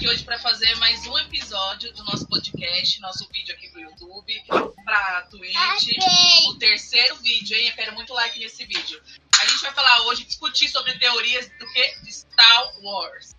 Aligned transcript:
aqui 0.00 0.08
hoje 0.08 0.24
para 0.24 0.38
fazer 0.38 0.74
mais 0.76 1.06
um 1.06 1.18
episódio 1.18 1.92
do 1.92 2.02
nosso 2.04 2.26
podcast, 2.26 2.98
nosso 3.02 3.28
vídeo 3.30 3.54
aqui 3.54 3.68
pro 3.68 3.82
YouTube, 3.82 4.42
pra 4.82 5.28
Twitch. 5.30 5.98
O 6.48 6.54
terceiro 6.54 7.16
vídeo, 7.16 7.54
hein? 7.54 7.68
Eu 7.68 7.74
quero 7.74 7.94
muito 7.94 8.14
like 8.14 8.38
nesse 8.38 8.64
vídeo. 8.64 8.98
A 9.38 9.44
gente 9.44 9.60
vai 9.60 9.74
falar 9.74 10.06
hoje, 10.06 10.24
discutir 10.24 10.68
sobre 10.68 10.98
teorias 10.98 11.50
do 11.58 11.70
que? 11.70 11.96
De 12.02 12.14
Star 12.14 12.80
Wars. 12.80 13.36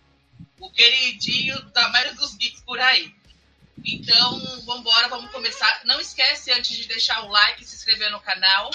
O 0.59 0.69
queridinho 0.69 1.59
da 1.71 1.89
maioria 1.89 2.13
dos 2.13 2.35
geeks 2.35 2.61
por 2.61 2.79
aí. 2.79 3.11
Então, 3.83 4.61
vamos 4.63 4.81
embora, 4.81 5.07
vamos 5.07 5.31
começar. 5.31 5.81
Não 5.85 5.99
esquece 5.99 6.51
antes 6.51 6.77
de 6.77 6.87
deixar 6.87 7.23
o 7.25 7.29
like, 7.29 7.65
se 7.65 7.75
inscrever 7.75 8.11
no 8.11 8.21
canal. 8.21 8.69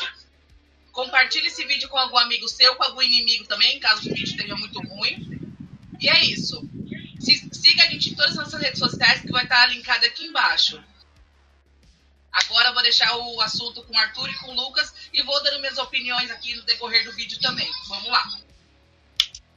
Compartilhe 0.91 1.47
esse 1.47 1.65
vídeo 1.65 1.89
com 1.89 1.99
algum 1.99 2.19
amigo 2.19 2.49
seu, 2.49 2.75
com 2.75 2.83
algum 2.83 3.03
inimigo 3.03 3.45
também, 3.45 3.79
caso 3.79 4.01
o 4.01 4.03
vídeo 4.13 4.25
esteja 4.25 4.57
muito 4.57 4.81
ruim. 4.89 5.41
E 6.01 6.09
é 6.09 6.25
isso. 6.25 6.69
Siga 7.67 7.83
a 7.83 7.87
gente 7.87 8.11
em 8.11 8.15
todas 8.15 8.31
as 8.31 8.45
nossas 8.45 8.63
redes 8.63 8.79
sociais, 8.79 9.23
que 9.23 9.33
vai 9.33 9.43
estar 9.43 9.67
linkado 9.67 10.07
aqui 10.07 10.25
embaixo. 10.25 10.81
Agora 12.33 12.69
eu 12.69 12.75
vou 12.75 12.83
deixar 12.83 13.17
o 13.17 13.41
assunto 13.41 13.83
com 13.83 13.93
o 13.93 13.99
Arthur 13.99 14.31
e 14.31 14.35
com 14.35 14.53
o 14.53 14.55
Lucas 14.55 14.95
e 15.13 15.21
vou 15.25 15.43
dando 15.43 15.59
minhas 15.59 15.77
opiniões 15.77 16.31
aqui 16.31 16.55
no 16.55 16.63
decorrer 16.63 17.05
do 17.05 17.13
vídeo 17.13 17.41
também. 17.41 17.69
Vamos 17.89 18.09
lá. 18.09 18.23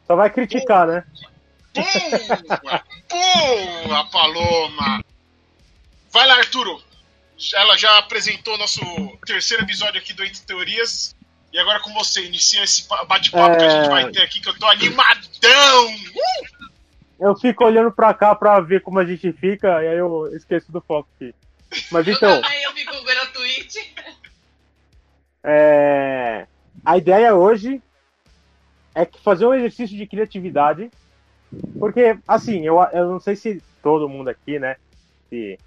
Só 0.08 0.16
vai 0.16 0.32
criticar, 0.32 0.88
né? 0.88 1.04
Boa! 1.76 2.84
Boa, 3.10 4.06
Paloma! 4.06 5.06
Vai 6.12 6.26
lá, 6.26 6.38
Arturo! 6.38 6.84
Ela 7.54 7.78
já 7.78 8.00
apresentou 8.00 8.58
nosso 8.58 8.82
terceiro 9.24 9.62
episódio 9.62 10.02
aqui 10.02 10.14
do 10.14 10.24
Entre 10.24 10.42
Teorias. 10.42 11.16
E 11.54 11.60
agora 11.60 11.80
com 11.80 11.94
você, 11.94 12.26
inicia 12.26 12.64
esse 12.64 12.88
bate-papo 12.88 13.54
é... 13.54 13.58
que 13.58 13.64
a 13.66 13.70
gente 13.70 13.90
vai 13.90 14.12
ter 14.12 14.24
aqui, 14.24 14.40
que 14.40 14.50
eu 14.50 14.58
tô 14.58 14.66
animadão! 14.66 15.96
Uh! 15.96 16.59
Eu 17.20 17.36
fico 17.36 17.66
olhando 17.66 17.92
pra 17.92 18.14
cá 18.14 18.34
pra 18.34 18.60
ver 18.62 18.82
como 18.82 19.00
a 19.00 19.06
gente 19.06 19.32
fica, 19.34 19.84
e 19.84 19.88
aí 19.88 19.98
eu 19.98 20.28
esqueço 20.36 20.72
do 20.72 20.80
foco 20.80 21.10
aqui. 21.16 21.36
Mas 21.92 22.08
então. 22.08 22.30
Eu 22.30 22.42
também, 22.42 22.64
eu 22.64 22.72
fico 22.72 22.94
a 22.94 23.26
Twitch. 23.28 23.76
É... 25.44 26.48
A 26.86 26.98
ideia 26.98 27.36
hoje 27.36 27.82
é 28.96 29.06
que 29.06 29.22
fazer 29.22 29.46
um 29.46 29.54
exercício 29.54 29.98
de 29.98 30.08
criatividade. 30.08 30.90
Porque, 31.78 32.18
assim, 32.28 32.66
eu, 32.66 32.80
eu 32.94 33.10
não 33.10 33.20
sei 33.20 33.36
se 33.36 33.62
todo 33.82 34.10
mundo 34.10 34.30
aqui, 34.30 34.60
né? 34.60 34.78
Se 35.30 35.58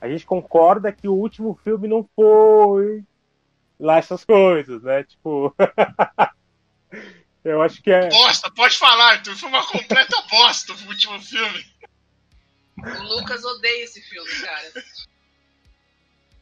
a 0.00 0.08
gente 0.08 0.24
concorda 0.24 0.92
que 0.92 1.08
o 1.08 1.14
último 1.14 1.58
filme 1.62 1.86
não 1.86 2.08
foi 2.16 3.04
lá 3.78 3.98
essas 3.98 4.24
coisas, 4.24 4.82
né? 4.82 5.04
Tipo. 5.04 5.54
eu 7.48 7.62
acho 7.62 7.82
que 7.82 7.90
é. 7.90 8.08
Bosta, 8.08 8.50
pode 8.50 8.76
falar, 8.76 9.12
Arthur. 9.12 9.36
Foi 9.36 9.48
uma 9.48 9.66
completa 9.66 10.22
bosta 10.30 10.72
o 10.72 10.88
último 10.88 11.20
filme. 11.20 11.64
O 12.78 13.02
Lucas 13.02 13.44
odeia 13.44 13.84
esse 13.84 14.00
filme, 14.02 14.30
cara. 14.40 14.84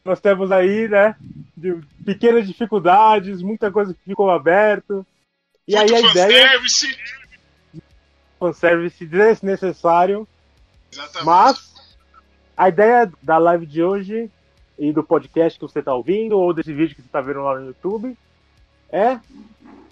Nós 0.05 0.19
temos 0.19 0.51
aí, 0.51 0.87
né? 0.87 1.15
De 1.55 1.75
pequenas 2.05 2.47
dificuldades, 2.47 3.41
muita 3.41 3.71
coisa 3.71 3.93
que 3.93 3.99
ficou 4.05 4.29
aberto. 4.29 5.05
E 5.67 5.75
Muito 5.75 5.95
aí 5.95 6.05
a 6.05 6.11
ideia. 6.11 6.47
Fanservice. 6.47 6.99
Fanservice 8.39 9.05
desnecessário. 9.05 10.27
Exatamente. 10.91 11.25
Mas 11.25 11.73
a 12.55 12.69
ideia 12.69 13.11
da 13.21 13.37
live 13.37 13.65
de 13.65 13.83
hoje 13.83 14.31
e 14.79 14.91
do 14.91 15.03
podcast 15.03 15.59
que 15.59 15.65
você 15.65 15.79
está 15.79 15.93
ouvindo, 15.93 16.39
ou 16.39 16.53
desse 16.53 16.73
vídeo 16.73 16.95
que 16.95 17.01
você 17.01 17.07
está 17.07 17.19
vendo 17.19 17.41
lá 17.41 17.59
no 17.59 17.67
YouTube, 17.67 18.17
é 18.89 19.19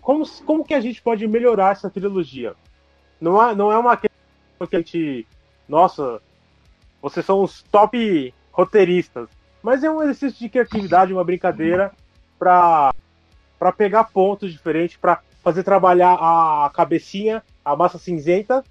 como, 0.06 0.26
como 0.46 0.64
que 0.64 0.74
a 0.74 0.80
gente 0.80 1.02
pode 1.02 1.28
melhorar 1.28 1.74
essa 1.74 1.90
trilogia. 1.90 2.56
Não 3.20 3.42
é, 3.42 3.54
não 3.54 3.72
é 3.72 3.78
uma 3.78 3.98
questão 3.98 4.68
que 4.70 4.76
a 4.76 4.80
gente. 4.80 5.28
Nossa, 5.68 6.22
vocês 7.02 7.26
são 7.26 7.42
os 7.42 7.64
top 7.64 8.34
roteiristas. 8.52 9.28
Mas 9.62 9.84
é 9.84 9.90
um 9.90 10.02
exercício 10.04 10.40
de 10.40 10.50
criatividade, 10.50 11.12
uma 11.12 11.24
brincadeira 11.24 11.92
para 12.38 12.94
pegar 13.76 14.04
pontos 14.06 14.52
diferentes, 14.52 14.96
para 14.96 15.22
fazer 15.44 15.64
trabalhar 15.64 16.14
a 16.14 16.70
cabecinha, 16.74 17.44
a 17.64 17.76
massa 17.76 17.98
cinzenta 17.98 18.64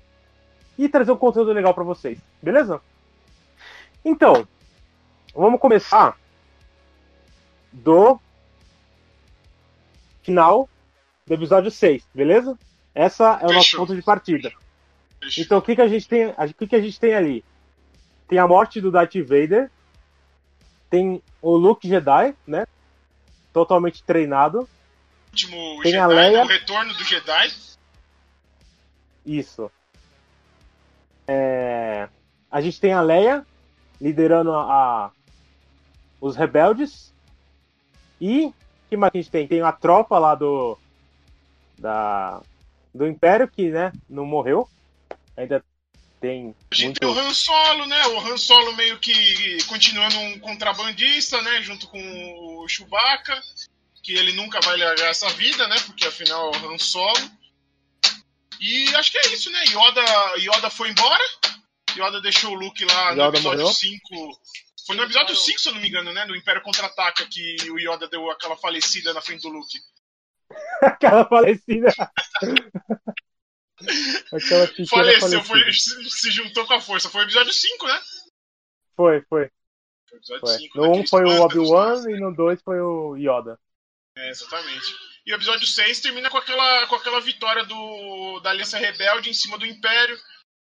e 0.78 0.88
trazer 0.88 1.10
um 1.12 1.16
conteúdo 1.16 1.52
legal 1.52 1.74
para 1.74 1.84
vocês. 1.84 2.18
Beleza? 2.40 2.80
Então, 4.04 4.46
Vamos 5.34 5.60
começar 5.60 6.16
do 7.72 8.20
final 10.22 10.68
do 11.26 11.34
episódio 11.34 11.70
6, 11.70 12.04
beleza? 12.14 12.58
Essa 12.94 13.38
é 13.42 13.46
o 13.46 13.52
nosso 13.52 13.76
ponto 13.76 13.94
de 13.94 14.02
partida. 14.02 14.52
Então 15.38 15.58
o 15.58 15.62
que, 15.62 15.74
que 15.74 15.80
a 15.80 15.88
gente 15.88 16.06
tem? 16.06 16.26
O 16.28 16.54
que, 16.54 16.66
que 16.66 16.76
a 16.76 16.80
gente 16.80 17.00
tem 17.00 17.14
ali? 17.14 17.44
Tem 18.28 18.38
a 18.38 18.46
morte 18.46 18.80
do 18.80 18.90
Darth 18.90 19.14
Vader, 19.16 19.70
tem 20.90 21.22
o 21.40 21.56
Luke 21.56 21.88
Jedi, 21.88 22.34
né? 22.46 22.66
Totalmente 23.52 24.02
treinado. 24.02 24.68
Último 25.30 25.82
tem 25.82 25.92
Jedi, 25.92 26.04
a 26.04 26.06
Leia. 26.06 26.44
o 26.44 26.46
retorno 26.46 26.94
do 26.94 27.04
Jedi. 27.04 27.54
Isso. 29.24 29.70
É... 31.26 32.08
A 32.50 32.60
gente 32.60 32.80
tem 32.80 32.92
a 32.92 33.00
Leia 33.00 33.46
liderando 34.00 34.52
a, 34.52 35.10
os 36.20 36.36
rebeldes. 36.36 37.12
E 38.20 38.52
que 38.88 38.96
mais 38.96 39.10
que 39.10 39.18
a 39.18 39.22
gente 39.22 39.30
tem? 39.30 39.48
Tem 39.48 39.62
a 39.62 39.72
tropa 39.72 40.18
lá 40.18 40.34
do 40.34 40.78
da 41.78 42.40
do 42.94 43.06
Império 43.06 43.48
que, 43.48 43.70
né, 43.70 43.92
não 44.08 44.24
morreu. 44.24 44.68
Ainda 45.36 45.64
tem 46.20 46.54
a 46.70 46.74
gente 46.74 46.86
muito... 46.86 47.00
tem 47.00 47.08
o 47.08 47.18
Han 47.18 47.34
Solo, 47.34 47.86
né? 47.86 48.06
O 48.06 48.20
Han 48.20 48.36
Solo 48.36 48.72
meio 48.76 48.98
que 48.98 49.58
continuando 49.64 50.16
um 50.18 50.38
contrabandista, 50.38 51.42
né, 51.42 51.60
junto 51.62 51.88
com 51.88 52.62
o 52.62 52.68
Chewbacca, 52.68 53.42
que 54.02 54.14
ele 54.14 54.32
nunca 54.32 54.60
vai 54.60 54.76
largar 54.76 55.10
essa 55.10 55.28
vida, 55.30 55.66
né? 55.66 55.76
Porque 55.86 56.06
afinal 56.06 56.54
é 56.54 56.58
o 56.58 56.72
Han 56.72 56.78
Solo. 56.78 57.30
E 58.60 58.94
acho 58.94 59.10
que 59.10 59.18
é 59.18 59.26
isso, 59.32 59.50
né? 59.50 59.64
Yoda, 59.64 60.02
Yoda 60.38 60.70
foi 60.70 60.88
embora. 60.90 61.24
Yoda 61.96 62.20
deixou 62.20 62.52
o 62.52 62.54
Luke 62.54 62.84
lá 62.84 63.10
Yoda 63.10 63.22
no 63.22 63.28
episódio 63.28 63.66
5 63.66 64.38
foi 64.86 64.96
no 64.96 65.02
episódio 65.02 65.34
5, 65.34 65.60
se 65.60 65.68
eu 65.68 65.74
não 65.74 65.80
me 65.80 65.88
engano, 65.88 66.12
né? 66.12 66.24
No 66.26 66.36
Império 66.36 66.62
Contra-Ataca, 66.62 67.26
que 67.26 67.56
o 67.70 67.78
Yoda 67.78 68.06
deu 68.06 68.30
aquela 68.30 68.56
falecida 68.56 69.14
na 69.14 69.22
frente 69.22 69.42
do 69.42 69.48
Luke. 69.48 69.78
Aquela 70.86 71.24
falecida. 71.26 71.88
aquela 74.32 74.66
Faleceu, 74.88 75.42
foi, 75.42 75.72
se 75.72 76.30
juntou 76.30 76.66
com 76.66 76.74
a 76.74 76.80
força. 76.80 77.10
Foi 77.10 77.22
o 77.22 77.24
episódio 77.24 77.52
5, 77.52 77.86
né? 77.86 78.00
Foi, 78.96 79.20
foi. 79.22 79.50
foi, 80.08 80.18
episódio 80.18 80.40
foi. 80.40 80.58
5, 80.58 80.78
no 80.78 80.90
1 80.90 81.00
um 81.00 81.06
foi 81.06 81.24
o 81.24 81.42
Obi-Wan 81.42 82.10
e 82.10 82.20
no 82.20 82.34
2 82.34 82.62
foi 82.62 82.80
o 82.80 83.16
Yoda. 83.16 83.58
É, 84.16 84.30
exatamente. 84.30 84.86
E 85.26 85.32
o 85.32 85.36
episódio 85.36 85.66
6 85.66 86.00
termina 86.00 86.30
com 86.30 86.38
aquela, 86.38 86.86
com 86.86 86.94
aquela 86.94 87.20
vitória 87.20 87.64
do, 87.64 88.40
da 88.40 88.50
Aliança 88.50 88.78
Rebelde 88.78 89.30
em 89.30 89.34
cima 89.34 89.58
do 89.58 89.66
Império 89.66 90.18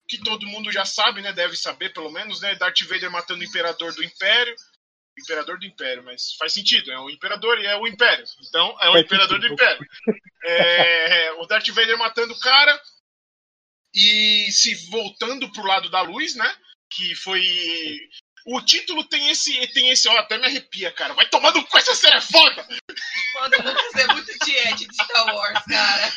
que 0.08 0.18
todo 0.20 0.48
mundo 0.48 0.72
já 0.72 0.86
sabe, 0.86 1.22
né? 1.22 1.32
Deve 1.32 1.56
saber, 1.56 1.94
pelo 1.94 2.12
menos, 2.12 2.42
né? 2.42 2.56
Darth 2.56 2.82
Vader 2.88 3.12
matando 3.12 3.42
o 3.42 3.44
Imperador 3.44 3.94
do 3.94 4.04
Império. 4.04 4.56
Imperador 5.18 5.60
do 5.60 5.66
Império, 5.66 6.04
mas 6.04 6.34
faz 6.38 6.54
sentido, 6.54 6.92
é 6.92 7.00
o 7.00 7.10
Imperador 7.10 7.60
e 7.60 7.66
é 7.66 7.78
o 7.78 7.88
Império. 7.88 8.26
Então, 8.48 8.76
é 8.82 8.90
o 8.90 8.98
Imperador 8.98 9.40
do 9.40 9.48
Império. 9.48 9.86
É, 10.44 11.32
o 11.40 11.46
Darth 11.46 11.68
Vader 11.70 11.98
matando 11.98 12.34
o 12.34 12.40
cara 12.40 12.82
e 13.94 14.52
se 14.52 14.90
voltando 14.90 15.52
pro 15.52 15.68
lado 15.68 15.90
da 15.90 16.02
luz, 16.02 16.36
né? 16.36 16.56
Que 16.90 17.16
foi 17.16 17.42
o 18.46 18.60
título 18.62 19.06
tem 19.06 19.30
esse, 19.30 19.56
tem 19.74 19.90
esse, 19.90 20.08
ó, 20.10 20.18
até 20.18 20.38
me 20.38 20.46
arrepia, 20.46 20.92
cara. 20.92 21.14
Vai 21.14 21.26
tomando 21.28 21.64
com 21.66 21.78
essa 21.78 21.96
série 21.96 22.18
é 22.18 22.22
foda! 22.22 22.68
Mano, 23.36 23.56
o 23.58 23.68
Lucas 23.70 23.96
é 23.96 24.14
muito 24.14 24.40
tiete 24.40 24.86
de 24.86 24.96
Star 24.96 25.34
Wars, 25.34 25.60
cara. 25.66 26.12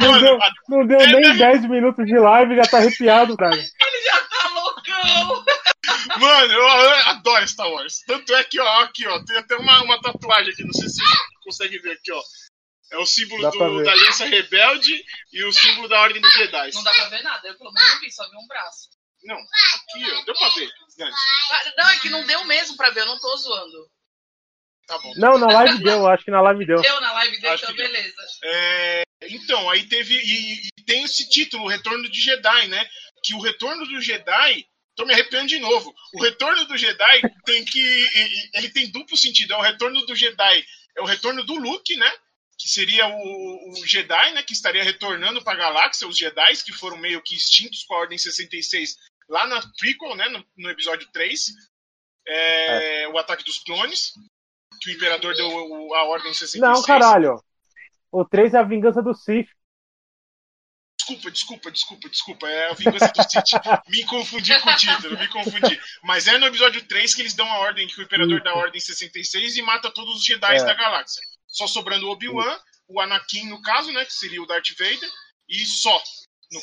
Não 0.00 0.10
Mano, 0.10 0.20
deu, 0.20 0.38
não 0.68 0.86
deu 0.86 0.98
nem 0.98 1.32
me... 1.32 1.38
10 1.38 1.66
minutos 1.66 2.04
de 2.06 2.18
live 2.18 2.56
já 2.56 2.62
tá 2.62 2.78
arrepiado, 2.78 3.36
cara. 3.36 3.54
Ele 3.54 4.04
já 4.04 4.18
tá 4.24 4.48
loucão! 4.48 5.44
Mano, 6.20 6.52
eu, 6.52 6.60
eu, 6.60 6.90
adoro 7.08 7.48
Star 7.48 7.70
Wars. 7.70 8.00
Tanto 8.06 8.34
é 8.34 8.44
que, 8.44 8.60
ó, 8.60 8.82
aqui, 8.82 9.06
ó, 9.06 9.24
tem 9.24 9.36
até 9.36 9.56
uma, 9.56 9.82
uma 9.82 10.00
tatuagem 10.00 10.52
aqui, 10.52 10.64
não 10.64 10.72
sei 10.72 10.88
se 10.88 10.98
você 10.98 11.14
consegue 11.44 11.78
ver 11.78 11.92
aqui, 11.92 12.12
ó. 12.12 12.22
É 12.92 12.98
o 12.98 13.06
símbolo 13.06 13.50
do, 13.50 13.84
da 13.84 13.92
Aliança 13.92 14.24
Rebelde 14.26 15.04
e 15.32 15.44
o 15.44 15.52
símbolo 15.52 15.88
da 15.88 16.00
Ordem 16.00 16.20
dos 16.20 16.32
Jedi. 16.32 16.70
Não 16.74 16.82
dá 16.82 16.92
pra 16.92 17.08
ver 17.08 17.22
nada, 17.22 17.48
eu 17.48 17.56
pelo 17.56 17.72
menos 17.72 17.90
não 17.90 18.00
vi, 18.00 18.10
só 18.10 18.28
vi 18.28 18.36
um 18.36 18.46
braço. 18.48 18.88
Não, 19.22 19.36
aqui, 19.36 20.12
ó. 20.12 20.24
Deu 20.24 20.34
pra 20.34 20.48
ver. 20.48 20.70
Não, 21.76 21.88
é 21.88 21.98
que 22.00 22.08
não 22.08 22.26
deu 22.26 22.44
mesmo 22.44 22.76
pra 22.76 22.90
ver, 22.90 23.00
eu 23.00 23.06
não 23.06 23.18
tô 23.18 23.36
zoando. 23.36 23.88
Tá 24.86 24.98
bom. 24.98 25.12
Não, 25.16 25.38
na 25.38 25.46
live 25.46 25.84
deu, 25.84 26.06
acho 26.08 26.24
que 26.24 26.32
na 26.32 26.40
live 26.40 26.66
deu. 26.66 26.80
Deu 26.80 27.00
na 27.00 27.12
live 27.12 27.40
deu, 27.40 27.54
então 27.54 27.74
beleza. 27.74 28.22
É, 28.42 29.02
então, 29.22 29.70
aí 29.70 29.86
teve. 29.86 30.16
E, 30.16 30.66
e, 30.66 30.84
tem 30.84 31.04
esse 31.04 31.28
título, 31.28 31.64
o 31.64 31.68
Retorno 31.68 32.10
de 32.10 32.20
Jedi, 32.20 32.66
né? 32.66 32.88
Que 33.22 33.34
o 33.34 33.40
Retorno 33.40 33.86
do 33.86 34.00
Jedi. 34.00 34.66
Tô 35.00 35.06
me 35.06 35.14
arrepiando 35.14 35.46
de 35.46 35.58
novo. 35.58 35.94
O 36.12 36.22
Retorno 36.22 36.66
do 36.66 36.76
Jedi 36.76 37.22
tem 37.46 37.64
que. 37.64 38.50
Ele 38.52 38.68
tem 38.68 38.90
duplo 38.90 39.16
sentido. 39.16 39.54
É 39.54 39.56
o 39.56 39.62
Retorno 39.62 40.04
do 40.04 40.14
Jedi. 40.14 40.66
É 40.94 41.00
o 41.00 41.06
retorno 41.06 41.42
do 41.42 41.54
Luke, 41.54 41.96
né? 41.96 42.12
que 42.58 42.68
seria 42.68 43.06
o, 43.06 43.70
o 43.70 43.86
Jedi, 43.86 44.34
né, 44.34 44.42
que 44.42 44.52
estaria 44.52 44.84
retornando 44.84 45.42
para 45.42 45.54
a 45.54 45.56
galáxia, 45.56 46.06
os 46.06 46.18
Jedi 46.18 46.62
que 46.62 46.74
foram 46.74 46.98
meio 46.98 47.22
que 47.22 47.34
extintos 47.34 47.84
com 47.84 47.94
a 47.94 48.00
Ordem 48.00 48.18
66 48.18 48.98
lá 49.30 49.46
na 49.46 49.62
prequel, 49.78 50.14
né, 50.14 50.28
no, 50.28 50.44
no 50.58 50.68
episódio 50.68 51.08
3, 51.10 51.46
é, 52.28 53.02
é. 53.04 53.08
o 53.08 53.16
ataque 53.16 53.44
dos 53.44 53.60
clones, 53.60 54.12
que 54.82 54.90
o 54.90 54.92
Imperador 54.92 55.34
deu 55.34 55.94
a 55.94 56.04
Ordem 56.04 56.34
66. 56.34 56.60
Não, 56.60 56.82
caralho. 56.82 57.42
O 58.12 58.26
3 58.26 58.52
é 58.52 58.58
a 58.58 58.62
vingança 58.62 59.00
do 59.00 59.14
Sith. 59.14 59.48
Desculpa, 61.00 61.30
desculpa, 61.30 61.70
desculpa, 61.70 62.08
desculpa. 62.10 62.46
É 62.46 62.70
a 62.70 62.74
vingança 62.74 63.08
do 63.08 63.22
Sith. 63.22 63.88
me 63.88 64.04
confundi 64.04 64.60
com 64.60 64.68
o 64.68 64.76
título, 64.76 65.18
me 65.18 65.28
confundi. 65.28 65.80
Mas 66.02 66.26
é 66.26 66.36
no 66.36 66.46
episódio 66.46 66.86
3 66.86 67.14
que 67.14 67.22
eles 67.22 67.34
dão 67.34 67.50
a 67.50 67.58
ordem, 67.60 67.88
que 67.88 67.98
o 67.98 68.02
Imperador 68.02 68.36
Isso. 68.36 68.44
dá 68.44 68.50
a 68.50 68.58
Ordem 68.58 68.80
66 68.80 69.56
e 69.56 69.62
mata 69.62 69.90
todos 69.90 70.16
os 70.16 70.24
Jedi 70.24 70.56
é. 70.56 70.64
da 70.64 70.74
galáxia. 70.74 71.22
Só 71.46 71.66
sobrando 71.66 72.06
o 72.06 72.10
Obi-Wan, 72.10 72.58
o 72.86 73.00
Anakin, 73.00 73.48
no 73.48 73.62
caso, 73.62 73.90
né? 73.92 74.04
Que 74.04 74.12
seria 74.12 74.42
o 74.42 74.46
Darth 74.46 74.68
Vader, 74.78 75.10
e 75.48 75.64
só. 75.64 76.02
No, 76.52 76.60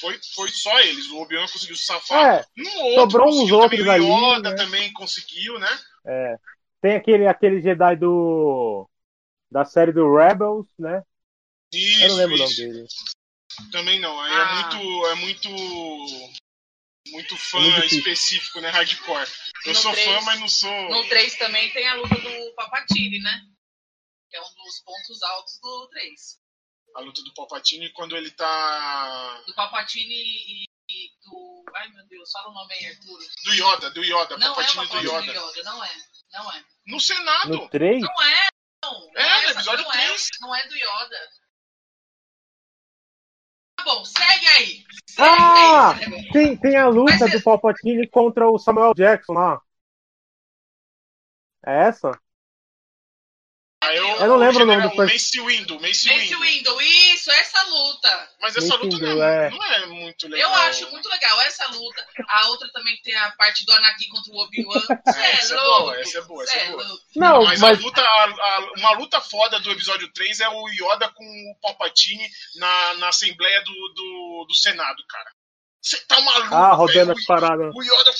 foi, 0.00 0.18
foi 0.34 0.48
só 0.48 0.80
eles. 0.80 1.10
O 1.10 1.20
Obi-Wan 1.20 1.46
conseguiu 1.46 1.76
safar. 1.76 2.36
É, 2.36 2.44
um 2.58 2.84
outro, 2.84 3.00
sobrou 3.00 3.28
uns 3.28 3.52
outros 3.52 3.86
ali. 3.86 4.02
O 4.02 4.36
Yoda 4.36 4.50
né? 4.50 4.56
também 4.56 4.92
conseguiu, 4.94 5.58
né? 5.58 5.78
É. 6.06 6.36
Tem 6.80 6.96
aquele, 6.96 7.26
aquele 7.26 7.60
Jedi 7.60 7.96
do. 7.96 8.88
Da 9.50 9.64
série 9.64 9.92
do 9.92 10.16
Rebels, 10.16 10.66
né? 10.78 11.02
Isso, 11.72 12.02
Eu 12.02 12.08
não 12.08 12.16
lembro 12.16 12.34
isso. 12.34 12.44
o 12.44 12.46
nome 12.46 12.72
dele. 12.72 12.88
Também 13.70 14.00
não. 14.00 14.20
Aí 14.20 14.32
é 14.32 14.36
ah. 14.36 14.40
é 14.40 14.54
muito. 14.54 15.06
É 15.06 15.14
muito. 15.14 15.48
Muito 17.08 17.36
fã 17.36 17.60
muito 17.60 17.94
específico, 17.94 18.60
né? 18.62 18.70
Hardcore. 18.70 19.28
Eu 19.66 19.74
no 19.74 19.78
sou 19.78 19.92
3, 19.92 20.06
fã, 20.06 20.20
mas 20.22 20.40
não 20.40 20.48
sou. 20.48 20.88
No 20.88 21.06
3 21.06 21.36
também 21.36 21.70
tem 21.70 21.86
a 21.86 21.94
luta 21.96 22.14
do 22.14 22.54
Papatini, 22.54 23.18
né? 23.20 23.42
Que 24.30 24.38
é 24.38 24.40
um 24.40 24.44
dos 24.44 24.80
pontos 24.80 25.22
altos 25.22 25.58
do 25.60 25.88
3. 25.88 26.44
A 26.94 27.00
luta 27.00 27.22
do 27.22 27.34
Palpatine 27.34 27.90
quando 27.92 28.16
ele 28.16 28.30
tá. 28.30 29.42
Do 29.46 29.54
Palpatine 29.54 30.14
e, 30.14 30.64
e 30.88 31.08
do. 31.24 31.64
Ai 31.74 31.88
meu 31.88 32.06
Deus, 32.06 32.30
fala 32.30 32.50
o 32.50 32.54
nome 32.54 32.72
aí, 32.72 32.86
Arthur. 32.86 33.18
Do 33.44 33.52
Yoda, 33.52 33.90
do 33.90 34.04
Yoda. 34.04 34.38
Não 34.38 34.54
Palpatine 34.54 34.84
é 34.84 34.86
o 34.86 34.88
do 34.88 34.98
Yoda. 34.98 35.32
do 35.32 35.32
Yoda. 35.32 35.62
Não 35.64 35.84
é. 35.84 35.94
Não 36.32 36.52
é. 36.52 36.64
No 36.86 37.00
Senado. 37.00 37.48
No 37.48 37.68
3? 37.68 38.00
Não 38.00 38.22
é. 38.22 38.46
Não. 38.84 39.10
É, 39.16 39.28
não 39.28 39.42
no 39.42 39.50
episódio 39.50 39.84
não 39.84 39.90
3. 39.90 40.22
É, 40.22 40.28
não 40.40 40.54
é 40.54 40.68
do 40.68 40.76
Yoda. 40.76 41.30
Tá 43.84 43.94
bom, 43.94 44.04
segue 44.04 44.48
aí. 44.48 44.84
Segue 45.06 45.28
ah! 45.28 45.94
Aí, 45.94 46.28
tem, 46.32 46.56
tem 46.56 46.76
a 46.76 46.88
luta 46.88 47.12
Mas 47.20 47.32
do 47.32 47.42
Palpatine 47.42 48.08
contra 48.08 48.48
o 48.48 48.58
Samuel 48.58 48.94
Jackson 48.94 49.34
lá. 49.34 49.60
É 51.66 51.88
essa? 51.88 52.18
Eu, 53.92 54.08
eu 54.16 54.26
não 54.28 54.36
lembro 54.36 54.62
o 54.62 54.66
nome 54.66 54.88
do 54.88 54.96
Mace 54.96 55.40
Windu, 55.40 55.80
Mace, 55.80 56.08
Mace 56.08 56.34
Windu. 56.34 56.80
isso, 56.80 57.30
essa 57.30 57.62
luta. 57.64 58.30
Mas 58.40 58.56
essa 58.56 58.76
Mace 58.76 58.84
luta 58.84 58.98
não 58.98 59.24
é, 59.24 59.46
é, 59.46 59.50
não 59.50 59.64
é, 59.64 59.86
muito 59.86 60.28
legal. 60.28 60.50
Eu 60.50 60.56
acho 60.62 60.90
muito 60.90 61.08
legal 61.08 61.40
essa 61.42 61.66
luta. 61.68 62.06
A 62.28 62.48
outra 62.48 62.70
também 62.72 62.96
tem 63.02 63.14
a 63.16 63.30
parte 63.32 63.64
do 63.64 63.72
Anakin 63.72 64.08
contra 64.08 64.32
o 64.32 64.38
Obi-Wan. 64.38 64.82
É, 65.14 65.32
essa 65.32 65.54
é, 65.54 65.58
é 65.58 65.60
boa, 65.60 66.00
essa 66.00 66.18
é 66.18 66.22
boa, 66.22 66.42
essa 66.42 66.56
é, 66.56 66.66
é 66.66 66.70
boa. 66.70 67.00
Não, 67.16 67.44
mas, 67.44 67.60
mas... 67.60 67.78
A 67.78 67.82
luta, 67.82 68.00
a, 68.00 68.24
a, 68.24 68.72
uma 68.78 68.92
luta 68.92 69.20
foda 69.20 69.60
do 69.60 69.70
episódio 69.70 70.10
3 70.12 70.40
é 70.40 70.48
o 70.48 70.68
Yoda 70.68 71.08
com 71.10 71.24
o 71.24 71.60
Palpatine 71.60 72.28
na, 72.56 72.94
na 72.94 73.08
Assembleia 73.08 73.62
do, 73.62 73.72
do, 73.94 74.46
do 74.48 74.54
Senado, 74.54 75.02
cara. 75.08 75.30
Você 75.80 75.98
tá 76.06 76.20
maluco, 76.20 76.54
Ah, 76.54 76.74
rodando 76.74 77.12
as 77.12 77.24
paradas. 77.24 77.72
O 77.74 77.82
Yoda... 77.82 78.12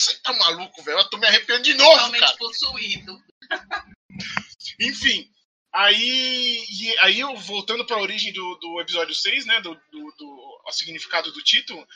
Você 0.00 0.16
tá 0.22 0.32
maluco, 0.32 0.82
velho? 0.82 0.98
Eu 0.98 1.10
tô 1.10 1.16
me 1.16 1.26
arrependendo 1.26 1.62
de 1.62 1.74
novo, 1.74 1.90
Totalmente 1.90 2.20
cara. 2.20 2.36
possuído. 2.36 3.18
Enfim, 4.80 5.30
aí, 5.72 6.64
aí 7.00 7.20
eu 7.20 7.36
voltando 7.36 7.84
para 7.84 7.96
a 7.96 8.00
origem 8.00 8.32
do, 8.32 8.54
do 8.56 8.80
episódio 8.80 9.14
6, 9.14 9.46
né, 9.46 9.60
do, 9.60 9.74
do, 9.74 10.14
do 10.16 10.62
o 10.66 10.72
significado 10.72 11.32
do 11.32 11.42
título, 11.42 11.86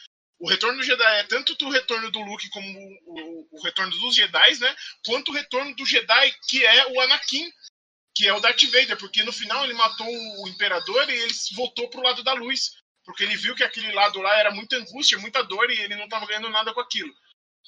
o 0.42 0.48
retorno 0.48 0.78
do 0.78 0.82
Jedi 0.82 1.20
é 1.20 1.22
tanto 1.22 1.54
o 1.64 1.70
retorno 1.70 2.10
do 2.10 2.20
Luke 2.20 2.48
como 2.48 2.66
o, 2.66 2.98
o, 3.06 3.48
o, 3.52 3.62
retorno 3.62 3.92
dos 3.92 4.14
Jedi, 4.16 4.58
né? 4.58 4.76
Quanto 5.06 5.30
o 5.30 5.34
retorno 5.34 5.72
do 5.76 5.86
Jedi, 5.86 6.34
que 6.48 6.66
é 6.66 6.86
o 6.88 7.00
Anakin, 7.00 7.48
que 8.12 8.26
é 8.26 8.34
o 8.34 8.40
Darth 8.40 8.64
Vader, 8.64 8.96
porque 8.98 9.22
no 9.22 9.32
final 9.32 9.62
ele 9.62 9.74
matou 9.74 10.08
o 10.08 10.48
Imperador 10.48 11.08
e 11.08 11.14
ele 11.14 11.32
voltou 11.54 11.88
pro 11.88 12.02
lado 12.02 12.24
da 12.24 12.32
luz. 12.32 12.72
Porque 13.04 13.22
ele 13.22 13.36
viu 13.36 13.54
que 13.54 13.62
aquele 13.62 13.92
lado 13.92 14.20
lá 14.20 14.36
era 14.36 14.50
muita 14.50 14.76
angústia, 14.76 15.18
muita 15.18 15.42
dor 15.42 15.70
e 15.70 15.80
ele 15.80 15.94
não 15.94 16.04
estava 16.04 16.26
ganhando 16.26 16.50
nada 16.50 16.74
com 16.74 16.80
aquilo. 16.80 17.12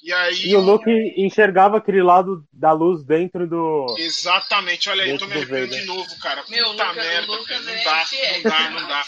E, 0.03 0.13
aí, 0.13 0.49
e 0.49 0.55
o 0.55 0.59
Luke 0.59 0.91
enxergava 1.17 1.77
aquele 1.77 2.03
lado 2.03 2.45
da 2.51 2.71
luz 2.71 3.03
dentro 3.03 3.47
do. 3.47 3.95
Exatamente, 3.97 4.89
olha 4.89 5.03
aí, 5.03 5.11
eu 5.11 5.17
tô 5.17 5.25
me 5.25 5.33
arrependendo 5.33 5.75
de 5.75 5.85
novo, 5.85 6.19
cara. 6.19 6.43
Meu, 6.49 6.71
Puta 6.71 6.83
Luca, 6.83 6.93
merda, 6.93 7.31
Luca 7.31 7.47
cara. 7.47 7.61
Não, 7.63 7.83
dá, 7.83 8.05
não 8.33 8.43
dá, 8.43 8.69
não 8.69 8.87
dá. 8.87 9.05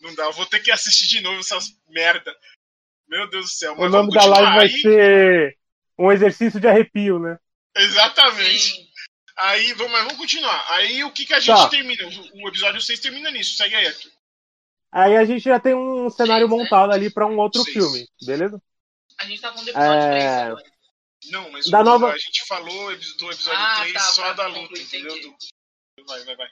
Não 0.00 0.14
dá. 0.14 0.24
Eu 0.24 0.32
vou 0.32 0.44
ter 0.46 0.60
que 0.60 0.70
assistir 0.70 1.06
de 1.08 1.22
novo 1.22 1.40
essas 1.40 1.68
merda. 1.88 2.34
Meu 3.08 3.28
Deus 3.30 3.46
do 3.46 3.50
céu. 3.50 3.74
o 3.78 3.88
nome 3.88 4.12
da 4.12 4.24
live 4.24 4.54
vai 4.54 4.68
ser 4.68 5.56
um 5.98 6.10
exercício 6.10 6.60
de 6.60 6.66
arrepio, 6.66 7.18
né? 7.18 7.38
Exatamente. 7.76 8.70
Sim. 8.70 8.86
Aí, 9.36 9.72
vamos, 9.72 9.92
mas 9.92 10.02
vamos 10.04 10.18
continuar. 10.18 10.64
Aí 10.70 11.02
o 11.04 11.10
que, 11.10 11.26
que 11.26 11.34
a 11.34 11.40
gente 11.40 11.56
tá. 11.56 11.68
termina? 11.68 12.04
O, 12.34 12.48
episódio 12.48 12.80
6 12.80 13.00
termina 13.00 13.30
nisso. 13.30 13.56
Segue 13.56 13.74
aí, 13.74 13.86
Arthur. 13.86 14.10
Aí 14.92 15.16
a 15.16 15.24
gente 15.24 15.42
já 15.42 15.58
tem 15.58 15.74
um 15.74 16.08
cenário 16.08 16.48
Seis, 16.48 16.58
montado 16.58 16.90
né? 16.90 16.94
ali 16.94 17.10
para 17.10 17.26
um 17.26 17.36
outro 17.38 17.62
Seis. 17.62 17.74
filme, 17.74 18.06
beleza? 18.24 18.62
A 19.24 19.26
gente 19.26 19.40
tá 19.40 19.48
falando 19.48 19.64
do 19.64 19.70
episódio 19.70 20.02
é... 20.02 20.10
3 20.10 20.24
agora. 20.24 20.72
Não, 21.30 21.50
mas 21.50 21.70
da 21.70 21.82
nova... 21.82 22.12
a 22.12 22.18
gente 22.18 22.46
falou 22.46 22.90
do 22.90 23.32
episódio 23.32 23.58
ah, 23.58 23.80
3 23.80 23.92
tá, 23.94 24.00
só 24.00 24.32
da 24.34 24.46
luta, 24.48 24.78
entendeu? 24.78 25.36
Vai, 26.06 26.24
vai, 26.24 26.36
vai. 26.36 26.48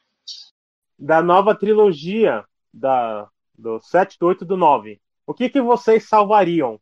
Da 0.99 1.23
nova 1.23 1.55
trilogia 1.55 2.43
da, 2.73 3.29
do 3.59 3.79
7, 3.79 4.19
do 4.19 4.27
8 4.27 4.45
e 4.45 4.47
do 4.47 4.57
9. 4.57 5.03
O 5.27 5.35
que, 5.35 5.51
que 5.51 5.61
vocês 5.61 6.09
salvariam? 6.09 6.81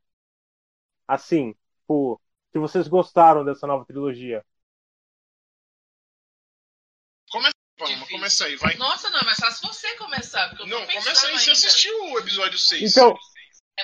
Assim, 1.08 1.56
por, 1.88 2.20
que 2.52 2.58
vocês 2.60 2.86
gostaram 2.86 3.44
dessa 3.44 3.66
nova 3.66 3.84
trilogia? 3.84 4.44
Começa, 7.30 7.54
Paloma, 7.76 8.06
começa 8.06 8.44
aí, 8.44 8.54
vai. 8.54 8.76
Nossa, 8.76 9.10
não, 9.10 9.20
mas 9.24 9.38
só 9.38 9.50
se 9.50 9.60
você 9.62 9.96
começar. 9.96 10.56
não, 10.66 10.86
começa 10.86 11.26
aí, 11.26 11.32
ainda. 11.32 11.42
você 11.42 11.50
assistiu 11.50 12.12
o 12.12 12.18
episódio 12.20 12.58
6. 12.58 12.92
Então, 12.92 13.18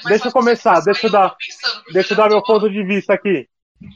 é 0.04 0.08
deixa 0.08 0.28
eu 0.28 0.32
começar, 0.32 0.80
deixa 0.80 1.06
eu 1.06 1.10
dar, 1.10 1.36
deixa 1.92 2.12
eu 2.12 2.16
dar 2.16 2.28
meu 2.28 2.42
ponto 2.42 2.68
de 2.70 2.84
vista 2.84 3.14
aqui. 3.14 3.48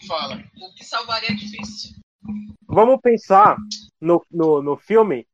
Fala. 0.06 0.42
O 0.60 0.74
que 0.74 0.84
salvaria 0.84 1.30
é 1.30 1.34
difícil. 1.34 1.96
Vamos 2.66 3.00
pensar 3.00 3.56
no, 4.00 4.24
no, 4.30 4.62
no 4.62 4.76
filme 4.76 5.26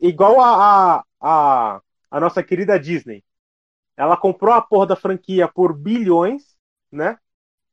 igual 0.00 0.40
a, 0.40 0.98
a, 0.98 1.04
a, 1.20 1.80
a 2.10 2.20
nossa 2.20 2.42
querida 2.42 2.78
Disney. 2.78 3.24
Ela 3.96 4.16
comprou 4.16 4.52
a 4.52 4.60
porra 4.60 4.88
da 4.88 4.96
franquia 4.96 5.48
por 5.48 5.72
bilhões, 5.74 6.56
né? 6.92 7.18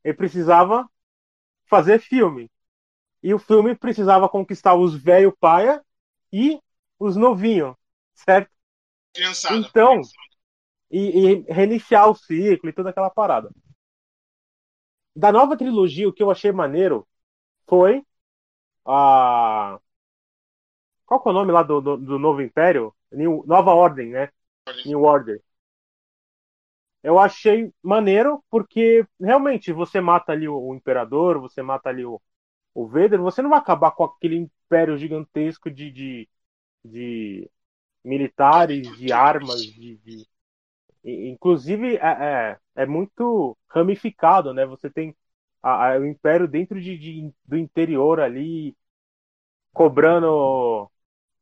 E 0.04 0.14
precisava 0.14 0.90
fazer 1.66 2.00
filme. 2.00 2.50
E 3.22 3.34
o 3.34 3.40
filme 3.40 3.76
precisava 3.76 4.30
conquistar 4.30 4.76
os 4.76 4.96
velho 4.96 5.36
paia 5.38 5.84
e 6.32 6.60
os 6.98 7.16
novinhos, 7.16 7.76
certo? 8.14 8.50
Criançada. 9.14 9.56
Então, 9.56 10.02
e, 10.94 11.34
e 11.34 11.52
reiniciar 11.52 12.10
o 12.10 12.16
ciclo 12.16 12.70
e 12.70 12.74
toda 12.74 12.92
aquela 12.92 13.10
parada. 13.10 13.50
Da 15.16 15.32
nova 15.32 15.58
trilogia, 15.58 16.08
o 16.08 16.14
que 16.14 16.22
eu 16.24 16.32
achei 16.32 16.52
maneiro 16.52 17.08
foi 17.68 18.06
a. 18.86 19.80
Qual 21.06 21.22
que 21.22 21.30
é 21.30 21.32
o 21.32 21.34
nome 21.34 21.52
lá 21.52 21.64
do, 21.64 21.82
do, 21.82 21.98
do 21.98 22.20
novo 22.20 22.42
Império? 22.42 22.94
New, 23.12 23.44
Nova 23.48 23.72
Ordem, 23.74 24.10
né? 24.10 24.30
New 24.86 25.02
Order. 25.04 25.42
Eu 27.02 27.20
achei 27.20 27.72
maneiro 27.82 28.44
porque 28.50 29.06
realmente 29.20 29.74
você 29.74 30.00
mata 30.00 30.32
ali 30.32 30.48
o, 30.48 30.58
o 30.58 30.76
Imperador, 30.76 31.40
você 31.40 31.62
mata 31.62 31.90
ali 31.90 32.06
o, 32.06 32.22
o 32.74 32.88
Vader, 32.88 33.22
você 33.22 33.42
não 33.42 33.50
vai 33.50 33.60
acabar 33.60 33.92
com 33.92 34.06
aquele 34.06 34.38
império 34.38 34.98
gigantesco 34.98 35.70
de, 35.72 35.92
de, 35.92 36.30
de 36.86 37.52
militares, 38.04 38.88
de 38.98 39.12
armas, 39.14 39.62
de, 39.64 39.98
de, 39.98 40.28
Inclusive, 41.04 41.98
é, 41.98 42.00
é, 42.00 42.60
é, 42.76 42.86
muito 42.86 43.58
ramificado, 43.68 44.54
né? 44.54 44.66
Você 44.66 44.90
tem 44.90 45.16
a, 45.62 45.94
a, 45.94 46.00
o 46.00 46.06
Império 46.06 46.48
dentro 46.48 46.80
de, 46.80 46.98
de, 46.98 47.34
do 47.46 47.58
interior 47.58 48.22
ali, 48.22 48.76
cobrando 49.74 50.90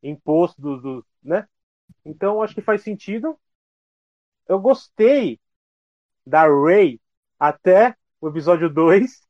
imposto 0.02 0.60
do, 0.60 0.82
do, 0.82 1.06
né? 1.22 1.48
Então, 2.04 2.42
acho 2.42 2.56
que 2.56 2.62
faz 2.62 2.82
sentido. 2.82 3.40
Eu 4.48 4.60
gostei 4.60 5.40
da 6.26 6.44
Ray 6.44 7.00
até 7.40 7.96
o 8.20 8.30
episódio 8.30 8.70
2. 8.70 9.28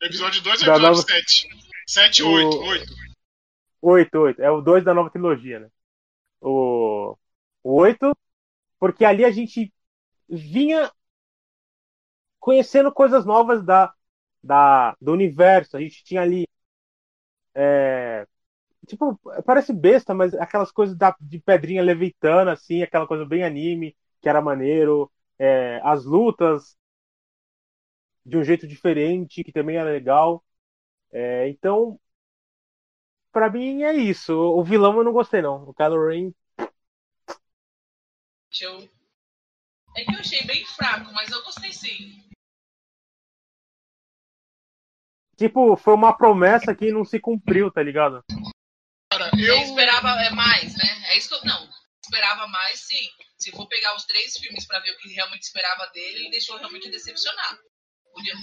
Episódio 0.00 0.42
2 0.42 0.62
é 0.62 0.66
o 0.66 0.74
episódio 0.74 0.88
nova... 0.88 1.02
7. 1.02 1.48
7 1.86 2.22
ou 2.22 2.32
8? 2.32 2.58
8. 2.58 2.94
8, 3.82 4.18
8. 4.18 4.42
É 4.42 4.50
o 4.50 4.62
2 4.62 4.84
da 4.84 4.94
nova 4.94 5.10
trilogia, 5.10 5.60
né? 5.60 5.68
O, 6.40 7.16
o 7.62 7.74
8 7.74 8.16
porque 8.84 9.02
ali 9.06 9.24
a 9.24 9.30
gente 9.30 9.72
vinha 10.28 10.92
conhecendo 12.40 12.92
coisas 12.92 13.24
novas 13.24 13.64
da, 13.64 13.92
da, 14.42 14.96
do 15.00 15.12
universo. 15.12 15.76
A 15.76 15.80
gente 15.80 16.04
tinha 16.04 16.22
ali 16.22 16.46
é, 17.54 18.26
Tipo, 18.86 19.18
parece 19.46 19.72
besta, 19.72 20.14
mas 20.14 20.34
aquelas 20.34 20.72
coisas 20.72 20.96
da, 20.96 21.16
de 21.20 21.40
pedrinha 21.40 21.82
levitando, 21.82 22.50
assim, 22.50 22.82
aquela 22.82 23.06
coisa 23.06 23.24
bem 23.26 23.44
anime, 23.44 23.96
que 24.20 24.28
era 24.28 24.42
maneiro. 24.42 25.10
É, 25.38 25.80
as 25.84 26.04
lutas 26.04 26.76
de 28.24 28.36
um 28.36 28.44
jeito 28.44 28.66
diferente, 28.66 29.42
que 29.44 29.52
também 29.52 29.76
era 29.76 29.90
legal. 29.90 30.44
É, 31.12 31.48
então, 31.50 32.00
para 33.32 33.50
mim 33.50 33.82
é 33.82 33.92
isso. 33.94 34.32
O 34.34 34.62
vilão 34.64 34.96
eu 34.98 35.04
não 35.04 35.12
gostei, 35.12 35.42
não. 35.42 35.64
O 35.68 35.74
Kylo 35.74 36.06
Ren. 36.08 36.32
Eu... 38.62 38.88
É 39.96 40.04
que 40.04 40.14
eu 40.14 40.20
achei 40.20 40.44
bem 40.44 40.64
fraco, 40.66 41.12
mas 41.12 41.30
eu 41.30 41.42
gostei 41.42 41.72
sim. 41.72 42.22
Tipo, 45.36 45.76
foi 45.76 45.94
uma 45.94 46.16
promessa 46.16 46.74
que 46.74 46.92
não 46.92 47.04
se 47.04 47.18
cumpriu, 47.18 47.70
tá 47.70 47.82
ligado? 47.82 48.24
Cara, 49.12 49.30
eu... 49.38 49.54
eu 49.54 49.58
esperava 49.62 50.10
é, 50.22 50.30
mais, 50.30 50.76
né? 50.76 51.10
É 51.10 51.18
isso 51.18 51.28
que 51.28 51.34
eu. 51.34 51.44
Não, 51.44 51.68
esperava 52.02 52.46
mais, 52.46 52.80
sim. 52.80 53.08
Se 53.38 53.50
for 53.50 53.66
pegar 53.68 53.94
os 53.96 54.04
três 54.04 54.36
filmes 54.38 54.66
para 54.66 54.80
ver 54.80 54.92
o 54.92 54.98
que 54.98 55.12
realmente 55.12 55.42
esperava 55.42 55.86
dele, 55.88 56.20
ele 56.20 56.30
deixou 56.30 56.56
realmente 56.56 56.90
decepcionar. 56.90 57.58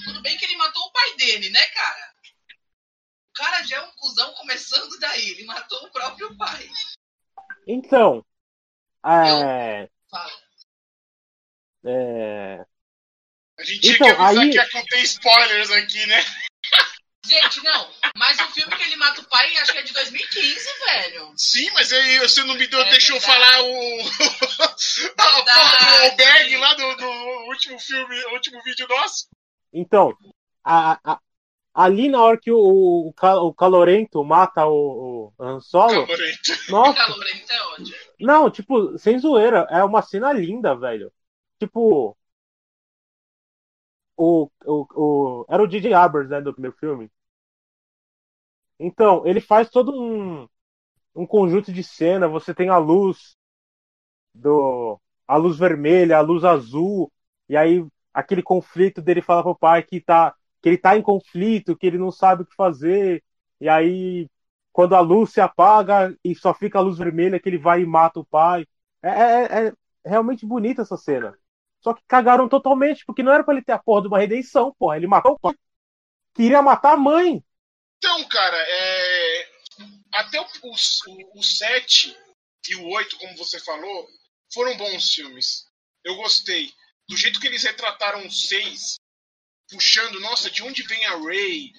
Tudo 0.06 0.22
bem 0.22 0.38
que 0.38 0.46
ele 0.46 0.58
matou 0.58 0.84
o 0.84 0.92
pai 0.92 1.16
dele, 1.16 1.50
né, 1.50 1.66
cara? 1.70 2.14
O 3.30 3.34
cara 3.34 3.64
já 3.64 3.78
é 3.78 3.82
um 3.82 3.92
cuzão 3.94 4.34
começando 4.34 5.00
daí. 5.00 5.30
Ele 5.30 5.46
matou 5.46 5.86
o 5.86 5.92
próprio 5.92 6.36
pai. 6.38 6.70
Então. 7.66 8.26
É. 9.06 9.84
Eu... 9.84 9.90
É. 11.84 12.66
A 13.58 13.64
gente 13.64 13.92
então, 13.92 14.08
tinha 14.08 14.16
que 14.16 14.22
avisar 14.22 14.44
aí... 14.44 14.52
que 14.52 14.72
contém 14.72 15.04
spoilers 15.04 15.72
aqui, 15.72 16.06
né? 16.08 16.24
Gente, 17.24 17.64
não. 17.64 17.90
Mas 18.18 18.40
o 18.40 18.52
filme 18.52 18.76
que 18.76 18.84
ele 18.84 18.96
mata 18.96 19.22
o 19.22 19.30
pai, 19.30 19.56
acho 19.58 19.72
que 19.72 19.78
é 19.78 19.84
de 19.84 19.94
2015, 19.94 20.70
velho. 20.86 21.34
Sim, 21.38 21.70
mas 21.74 21.94
aí 21.94 22.20
você 22.20 22.44
não 22.44 22.56
me 22.56 22.68
deu, 22.68 22.82
é 22.82 22.90
deixou 22.90 23.20
verdade. 23.20 23.40
falar 23.40 23.62
o. 23.62 24.02
a 25.18 25.44
porra 25.44 25.78
do 25.78 26.04
albergue 26.04 26.58
lá 26.58 26.74
do, 26.74 26.96
do, 26.96 27.10
último 27.48 27.80
filme, 27.80 28.26
último 28.34 28.62
vídeo 28.64 28.88
nosso. 28.88 29.28
Então, 29.72 30.14
a, 30.66 31.00
a, 31.04 31.20
ali 31.74 32.10
na 32.10 32.22
hora 32.22 32.38
que 32.38 32.52
o, 32.52 32.58
o, 32.58 33.10
o 33.10 33.54
Calorento 33.54 34.24
mata 34.24 34.66
o, 34.66 35.34
o 35.38 35.44
Han 35.44 35.60
Solo. 35.62 36.06
Calorento. 36.06 36.52
Nossa. 36.70 36.94
Calorento 36.94 37.52
é 37.52 37.80
onde? 37.80 37.96
Não, 38.20 38.50
tipo, 38.50 38.98
sem 38.98 39.18
zoeira, 39.20 39.68
é 39.70 39.84
uma 39.84 40.02
cena 40.02 40.32
linda, 40.34 40.76
velho. 40.76 41.12
Tipo, 41.60 42.18
o, 44.18 44.50
o, 44.66 44.86
o, 44.96 45.46
era 45.50 45.64
o 45.64 45.68
DJ 45.68 45.94
Abrams, 45.94 46.30
né, 46.30 46.42
do 46.42 46.54
primeiro 46.54 46.76
filme. 46.78 47.10
Então, 48.80 49.26
ele 49.26 49.40
faz 49.40 49.70
todo 49.70 49.92
um, 49.92 50.48
um 51.16 51.26
conjunto 51.26 51.72
de 51.72 51.84
cena. 51.84 52.28
Você 52.28 52.54
tem 52.54 52.70
a 52.70 52.78
luz 52.78 53.36
do 54.34 55.00
a 55.28 55.38
luz 55.38 55.58
vermelha, 55.58 56.18
a 56.18 56.22
luz 56.22 56.44
azul, 56.44 57.12
e 57.48 57.56
aí 57.56 57.86
aquele 58.14 58.44
conflito 58.44 59.02
dele 59.02 59.22
fala 59.22 59.44
pro 59.44 59.56
pai 59.56 59.82
que 59.82 60.02
tá 60.02 60.36
que 60.62 60.70
ele 60.70 60.78
tá 60.78 60.98
em 60.98 61.02
conflito, 61.02 61.76
que 61.76 61.88
ele 61.88 61.98
não 61.98 62.12
sabe 62.12 62.44
o 62.44 62.46
que 62.46 62.56
fazer. 62.56 63.24
E 63.60 63.68
aí 63.70 64.30
quando 64.72 64.96
a 64.96 65.02
luz 65.02 65.32
se 65.32 65.42
apaga 65.42 66.16
e 66.24 66.34
só 66.36 66.54
fica 66.54 66.80
a 66.80 66.82
luz 66.82 66.98
vermelha, 66.98 67.40
que 67.40 67.50
ele 67.50 67.58
vai 67.58 67.82
e 67.82 67.86
mata 67.86 68.20
o 68.20 68.26
pai. 68.26 68.66
É, 69.04 69.10
é, 69.10 69.68
é 69.68 69.74
realmente 70.06 70.46
bonita 70.46 70.82
essa 70.82 70.98
cena. 70.98 71.38
Só 71.82 71.94
que 71.94 72.04
cagaram 72.08 72.48
totalmente, 72.48 73.04
porque 73.06 73.24
não 73.24 73.34
era 73.34 73.44
para 73.44 73.56
ele 73.56 73.64
ter 73.64 73.74
a 73.74 73.80
porra 73.80 74.04
de 74.04 74.08
uma 74.08 74.20
redenção, 74.20 74.74
porra. 74.78 74.98
Ele 74.98 75.08
matou 75.08 75.34
o 75.34 75.40
pai. 75.40 75.56
Queria 76.34 76.62
matar 76.62 76.94
a 76.94 76.98
mãe. 76.98 77.44
Então, 77.98 78.28
cara, 78.30 78.58
é... 78.58 79.50
até 80.14 80.40
o, 80.40 80.46
o, 80.64 81.40
o 81.40 81.44
7 81.44 82.16
e 82.70 82.76
o 82.76 82.88
8, 82.88 83.18
como 83.18 83.38
você 83.38 83.60
falou, 83.60 84.08
foram 84.54 84.78
bons 84.78 85.14
filmes. 85.14 85.66
Eu 86.04 86.16
gostei. 86.16 86.70
Do 87.10 87.18
jeito 87.18 87.40
que 87.40 87.48
eles 87.48 87.64
retrataram 87.64 88.26
o 88.26 88.32
6, 88.32 88.96
puxando, 89.72 90.20
nossa, 90.20 90.50
de 90.52 90.62
onde 90.62 90.84
vem 90.84 91.06
a 91.06 91.18
Rey? 91.18 91.72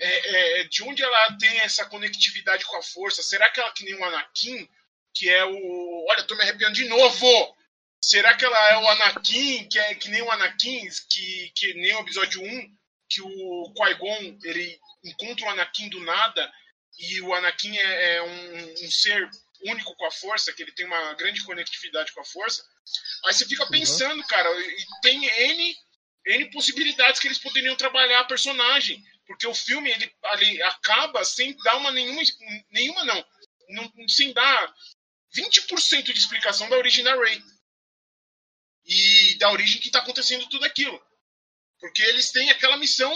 É, 0.00 0.60
é, 0.60 0.64
de 0.64 0.82
onde 0.82 1.02
ela 1.02 1.36
tem 1.38 1.58
essa 1.60 1.84
conectividade 1.86 2.64
com 2.66 2.76
a 2.76 2.82
força? 2.82 3.22
Será 3.22 3.50
que 3.50 3.60
ela 3.60 3.70
é 3.70 3.72
que 3.72 3.84
nem 3.84 3.94
o 3.94 4.04
Anakin? 4.04 4.68
Que 5.14 5.28
é 5.28 5.44
o. 5.44 6.06
Olha, 6.08 6.22
tô 6.24 6.34
me 6.36 6.42
arrepiando 6.42 6.74
de 6.74 6.88
novo! 6.88 7.56
Será 8.00 8.36
que 8.36 8.44
ela 8.44 8.70
é 8.70 8.78
o 8.78 8.88
Anakin, 8.88 9.68
que 9.68 9.78
é 9.78 9.94
que 9.94 10.08
nem 10.08 10.22
o 10.22 10.30
Anakin, 10.30 10.88
que, 11.10 11.52
que 11.54 11.74
nem 11.74 11.94
o 11.96 12.00
episódio 12.00 12.42
1, 12.42 12.76
que 13.08 13.20
o 13.22 13.72
Qui-Gon 13.74 14.38
ele 14.44 14.78
encontra 15.04 15.46
o 15.46 15.50
Anakin 15.50 15.88
do 15.88 16.00
nada 16.00 16.52
e 16.98 17.20
o 17.20 17.34
Anakin 17.34 17.76
é, 17.76 18.16
é 18.16 18.22
um, 18.22 18.84
um, 18.84 18.90
ser 18.90 19.28
único 19.64 19.94
com 19.96 20.06
a 20.06 20.10
força, 20.10 20.52
que 20.52 20.62
ele 20.62 20.72
tem 20.72 20.86
uma 20.86 21.14
grande 21.14 21.44
conectividade 21.44 22.12
com 22.12 22.20
a 22.20 22.24
força. 22.24 22.64
Aí 23.26 23.32
você 23.32 23.44
fica 23.46 23.64
uhum. 23.64 23.70
pensando, 23.70 24.20
uhum. 24.20 24.26
cara, 24.26 24.48
e 24.60 24.86
tem 25.02 25.24
N, 25.24 25.76
N 26.26 26.50
possibilidades 26.50 27.20
que 27.20 27.28
eles 27.28 27.38
poderiam 27.38 27.76
trabalhar 27.76 28.20
a 28.20 28.24
personagem. 28.24 29.02
Porque 29.26 29.46
o 29.46 29.54
filme 29.54 29.90
ele, 29.90 30.12
ele 30.34 30.62
acaba 30.62 31.24
sem 31.24 31.56
dar 31.58 31.76
uma 31.76 31.90
nenhuma. 31.90 32.22
Nenhuma 32.70 33.04
não. 33.04 33.26
não 33.68 34.08
sem 34.08 34.32
dar 34.32 34.74
20% 35.36 36.04
de 36.04 36.18
explicação 36.18 36.68
da 36.68 36.76
origem 36.76 37.04
da 37.04 37.14
Rey 37.14 37.42
e 38.86 39.36
da 39.38 39.52
origem 39.52 39.80
que 39.80 39.88
está 39.88 39.98
acontecendo 39.98 40.48
tudo 40.48 40.64
aquilo. 40.64 41.00
Porque 41.78 42.02
eles 42.02 42.30
têm 42.32 42.50
aquela 42.50 42.76
missão 42.78 43.12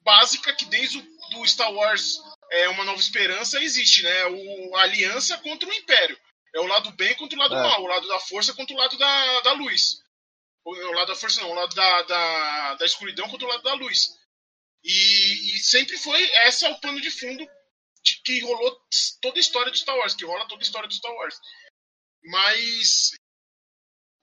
básica 0.00 0.54
que 0.54 0.64
desde 0.64 0.98
o 0.98 1.18
do 1.30 1.46
Star 1.46 1.72
Wars 1.72 2.18
é 2.50 2.68
uma 2.70 2.84
nova 2.84 2.98
esperança 2.98 3.62
existe, 3.62 4.02
né? 4.02 4.26
O, 4.26 4.76
a 4.76 4.82
aliança 4.82 5.36
contra 5.38 5.68
o 5.68 5.74
Império. 5.74 6.18
É 6.54 6.60
o 6.60 6.66
lado 6.66 6.90
bem 6.92 7.14
contra 7.16 7.36
o 7.36 7.42
lado 7.42 7.54
é. 7.54 7.62
mal, 7.62 7.82
o 7.82 7.86
lado 7.86 8.08
da 8.08 8.18
força 8.20 8.54
contra 8.54 8.74
o 8.74 8.78
lado 8.78 8.96
da, 8.96 9.40
da 9.40 9.52
luz. 9.52 10.02
O, 10.70 10.92
lado 10.92 11.08
da 11.08 11.14
força 11.14 11.40
não, 11.40 11.50
o 11.50 11.54
lado 11.54 11.74
da, 11.74 12.02
da, 12.02 12.74
da 12.74 12.84
escuridão 12.84 13.28
contra 13.28 13.46
o 13.46 13.50
lado 13.50 13.62
da 13.62 13.74
luz. 13.74 13.98
E, 14.84 15.56
e 15.56 15.58
sempre 15.60 15.96
foi 15.96 16.22
essa 16.42 16.68
o 16.68 16.80
pano 16.80 17.00
de 17.00 17.10
fundo 17.10 17.46
de 18.02 18.22
que 18.22 18.40
rolou 18.40 18.78
toda 19.20 19.38
a 19.38 19.40
história 19.40 19.72
de 19.72 19.78
Star 19.78 19.96
Wars, 19.96 20.14
que 20.14 20.24
rola 20.24 20.46
toda 20.46 20.60
a 20.60 20.64
história 20.64 20.88
de 20.88 20.96
Star 20.96 21.12
Wars. 21.12 21.38
Mas 22.24 23.12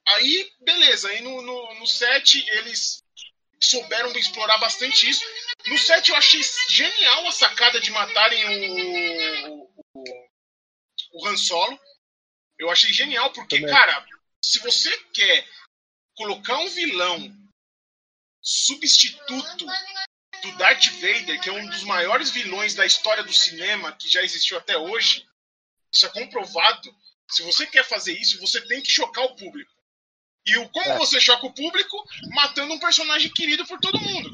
Aí, 0.08 0.52
beleza. 0.62 1.10
Aí 1.10 1.22
no, 1.22 1.42
no, 1.42 1.76
no 1.76 1.88
7 1.88 2.46
eles 2.50 3.04
souberam 3.62 4.12
explorar 4.12 4.58
bastante 4.60 5.10
isso. 5.10 5.26
No 5.68 5.78
7 5.78 6.12
eu 6.12 6.16
achei 6.16 6.42
genial 6.70 7.28
a 7.28 7.32
sacada 7.32 7.80
de 7.80 7.92
matarem 7.92 8.46
o, 8.46 9.70
o, 9.94 10.30
o 11.14 11.28
Han 11.28 11.38
Solo. 11.38 11.80
Eu 12.58 12.70
achei 12.70 12.94
genial, 12.94 13.32
porque, 13.34 13.60
Também. 13.60 13.74
cara, 13.76 14.06
se 14.42 14.60
você 14.60 14.96
quer 15.14 15.46
colocar 16.16 16.58
um 16.60 16.70
vilão 16.70 17.36
substituto 18.42 19.66
do 20.42 20.58
Darth 20.58 20.86
Vader, 21.02 21.42
que 21.42 21.50
é 21.50 21.54
um 21.54 21.66
dos 21.68 21.84
maiores 21.84 22.30
vilões 22.30 22.76
da 22.76 22.86
história 22.86 23.24
do 23.24 23.34
cinema 23.34 23.92
que 23.94 24.08
já 24.08 24.22
existiu 24.22 24.58
até 24.58 24.78
hoje, 24.78 25.26
isso 25.92 26.06
é 26.06 26.10
comprovado. 26.10 26.96
Se 27.32 27.42
você 27.44 27.66
quer 27.66 27.84
fazer 27.84 28.14
isso, 28.14 28.40
você 28.40 28.62
tem 28.68 28.82
que 28.82 28.92
chocar 28.92 29.24
o 29.26 29.36
público. 29.36 29.72
E 30.46 30.58
o, 30.58 30.70
como 30.70 30.92
é. 30.92 30.98
você 30.98 31.20
choca 31.20 31.48
o 31.48 31.54
público 31.54 31.98
matando 32.34 32.74
um 32.74 32.80
personagem 32.80 33.32
querido 33.32 33.66
por 33.66 33.80
todo 33.80 34.00
mundo. 34.00 34.30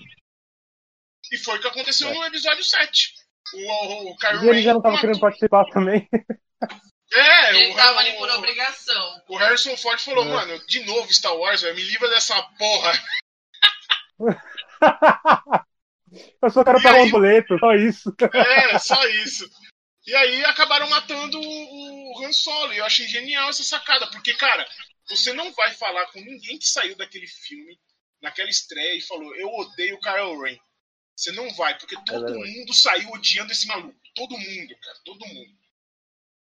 E 1.31 1.37
foi 1.37 1.57
o 1.57 1.61
que 1.61 1.67
aconteceu 1.67 2.09
é. 2.09 2.13
no 2.13 2.23
episódio 2.25 2.63
7. 2.63 3.13
O, 3.53 3.57
o, 3.57 4.11
o 4.11 4.17
Kylo 4.17 4.45
e 4.45 4.49
ele 4.49 4.61
já 4.61 4.73
não 4.73 4.81
tava 4.81 4.95
matou. 4.95 5.07
querendo 5.07 5.21
participar 5.21 5.65
também. 5.69 6.09
É, 7.13 7.55
ele 7.55 7.73
o, 7.73 7.75
tava 7.75 7.99
ali 7.99 8.13
por 8.13 8.29
obrigação. 8.29 9.21
O 9.27 9.37
Harrison 9.37 9.75
Ford 9.77 9.99
falou, 9.99 10.25
é. 10.25 10.29
mano, 10.29 10.65
de 10.67 10.79
novo 10.85 11.13
Star 11.13 11.35
Wars, 11.35 11.61
véio, 11.61 11.75
me 11.75 11.83
livra 11.83 12.09
dessa 12.09 12.41
porra. 12.57 12.93
Eu 16.41 16.49
só 16.49 16.63
quero 16.63 16.79
e 16.79 16.83
pagar 16.83 16.99
aí, 16.99 17.07
um 17.07 17.11
boleto, 17.11 17.57
só 17.57 17.73
isso. 17.73 18.13
É, 18.33 18.79
só 18.79 19.07
isso. 19.07 19.49
E 20.05 20.15
aí 20.15 20.43
acabaram 20.45 20.89
matando 20.89 21.39
o, 21.39 22.23
Han 22.25 22.33
Solo. 22.33 22.73
E 22.73 22.77
eu 22.77 22.85
achei 22.85 23.07
genial 23.07 23.49
essa 23.49 23.63
sacada, 23.63 24.07
porque, 24.07 24.33
cara, 24.33 24.67
você 25.07 25.31
não 25.31 25.51
vai 25.53 25.71
falar 25.73 26.07
com 26.07 26.19
ninguém 26.19 26.57
que 26.57 26.67
saiu 26.67 26.95
daquele 26.97 27.27
filme, 27.27 27.79
naquela 28.21 28.49
estreia, 28.49 28.97
e 28.97 29.01
falou: 29.01 29.33
Eu 29.35 29.47
odeio 29.53 29.95
o 29.95 29.99
Kylo 29.99 30.41
Ren. 30.41 30.57
Você 31.15 31.31
não 31.31 31.53
vai, 31.53 31.77
porque 31.77 31.95
é 31.95 32.01
todo 32.05 32.27
é 32.27 32.33
mundo 32.33 32.73
saiu 32.73 33.09
odiando 33.11 33.51
esse 33.51 33.67
maluco. 33.67 33.99
Todo 34.15 34.37
mundo, 34.37 34.75
cara, 34.81 34.97
todo 35.05 35.25
mundo. 35.25 35.60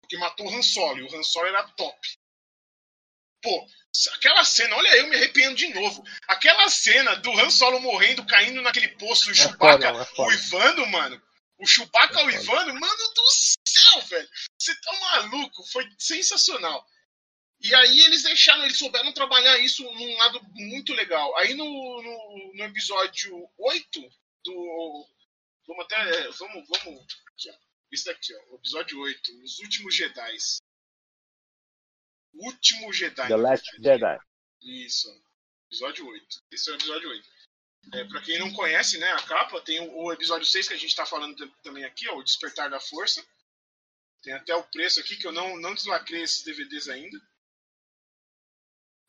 Porque 0.07 0.17
matou 0.17 0.47
o 0.47 0.55
Han 0.55 0.63
Solo, 0.63 0.99
e 0.99 1.03
o 1.03 1.15
Han 1.17 1.23
Solo 1.23 1.47
era 1.47 1.67
top. 1.71 1.99
Pô, 3.41 3.67
aquela 4.13 4.43
cena, 4.45 4.73
olha 4.77 4.95
eu 4.95 5.07
me 5.07 5.17
arrependo 5.17 5.55
de 5.55 5.67
novo. 5.73 6.01
Aquela 6.29 6.69
cena 6.69 7.17
do 7.17 7.29
Han 7.37 7.49
Solo 7.49 7.81
morrendo, 7.81 8.25
caindo 8.25 8.61
naquele 8.61 8.87
poço, 8.95 9.27
o 9.27 9.31
é 9.31 9.35
Chewbacca 9.35 9.87
é 9.89 10.21
uivando, 10.21 10.87
mano. 10.87 11.21
O 11.57 11.67
Chewbacca 11.67 12.21
é 12.21 12.25
uivando, 12.25 12.73
mano 12.73 13.13
do 13.15 13.25
céu, 13.65 14.01
velho. 14.03 14.29
Você 14.57 14.73
tá 14.79 14.93
maluco, 14.97 15.61
foi 15.71 15.85
sensacional. 15.99 16.87
E 17.59 17.75
aí 17.75 17.99
eles 18.05 18.23
deixaram, 18.23 18.63
eles 18.63 18.77
souberam 18.77 19.11
trabalhar 19.11 19.57
isso 19.57 19.83
num 19.83 20.17
lado 20.17 20.39
muito 20.53 20.93
legal. 20.93 21.35
Aí 21.37 21.53
no, 21.53 21.65
no, 21.65 22.53
no 22.53 22.63
episódio 22.63 23.49
8 23.57 24.01
do. 24.45 25.07
Vamos 25.67 25.85
até. 25.85 26.29
Vamos. 26.29 26.65
vamos 26.69 27.05
Esse 27.91 28.05
daqui, 28.05 28.33
ó. 28.35 28.53
O 28.53 28.55
episódio 28.55 28.99
8. 28.99 29.43
Os 29.43 29.59
últimos 29.59 29.95
Jedi. 29.95 30.37
Último 32.33 32.93
Jedi. 32.93 33.27
The 33.27 33.35
Last 33.35 33.65
Jedi. 33.81 34.19
Isso. 34.61 35.09
Episódio 35.67 36.07
8. 36.07 36.43
Esse 36.51 36.69
é 36.69 36.73
o 36.73 36.75
episódio 36.75 37.09
8. 37.09 37.29
É, 37.93 38.03
pra 38.05 38.21
quem 38.21 38.37
não 38.39 38.51
conhece, 38.51 38.97
né, 38.97 39.09
a 39.11 39.21
capa, 39.23 39.61
tem 39.61 39.79
o, 39.79 40.03
o 40.03 40.11
episódio 40.11 40.45
6 40.45 40.67
que 40.67 40.73
a 40.73 40.77
gente 40.77 40.95
tá 40.95 41.05
falando 41.05 41.49
também 41.63 41.85
aqui, 41.85 42.07
ó, 42.09 42.17
o 42.17 42.23
Despertar 42.23 42.69
da 42.69 42.79
Força. 42.81 43.25
Tem 44.21 44.33
até 44.33 44.53
o 44.55 44.63
preço 44.63 44.99
aqui, 44.99 45.15
que 45.15 45.25
eu 45.25 45.31
não, 45.31 45.57
não 45.57 45.73
deslacrei 45.73 46.21
esses 46.21 46.43
DVDs 46.43 46.89
ainda. 46.89 47.17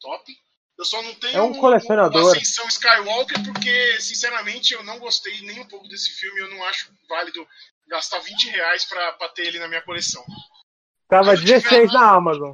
Top. 0.01 0.33
Eu 0.79 0.85
só 0.85 1.03
não 1.03 1.13
tenho 1.17 1.37
é 1.37 1.43
um 1.43 1.59
colecionador. 1.59 2.23
uma 2.23 2.31
ascensão 2.31 2.69
Skywalker 2.69 3.43
porque, 3.45 4.01
sinceramente, 4.01 4.75
eu 4.75 4.85
não 4.85 5.01
gostei 5.01 5.41
nem 5.41 5.59
um 5.59 5.67
pouco 5.67 5.89
desse 5.89 6.13
filme. 6.13 6.39
Eu 6.41 6.51
não 6.51 6.63
acho 6.65 6.93
válido 7.09 7.49
gastar 7.89 8.19
20 8.21 8.51
reais 8.51 8.85
pra, 8.85 9.13
pra 9.13 9.29
ter 9.31 9.47
ele 9.47 9.59
na 9.59 9.69
minha 9.69 9.83
coleção. 9.83 10.25
Tava 11.09 11.33
Quando 11.33 11.45
16 11.45 11.89
tiver... 11.89 11.93
na 11.93 12.11
Amazon. 12.11 12.53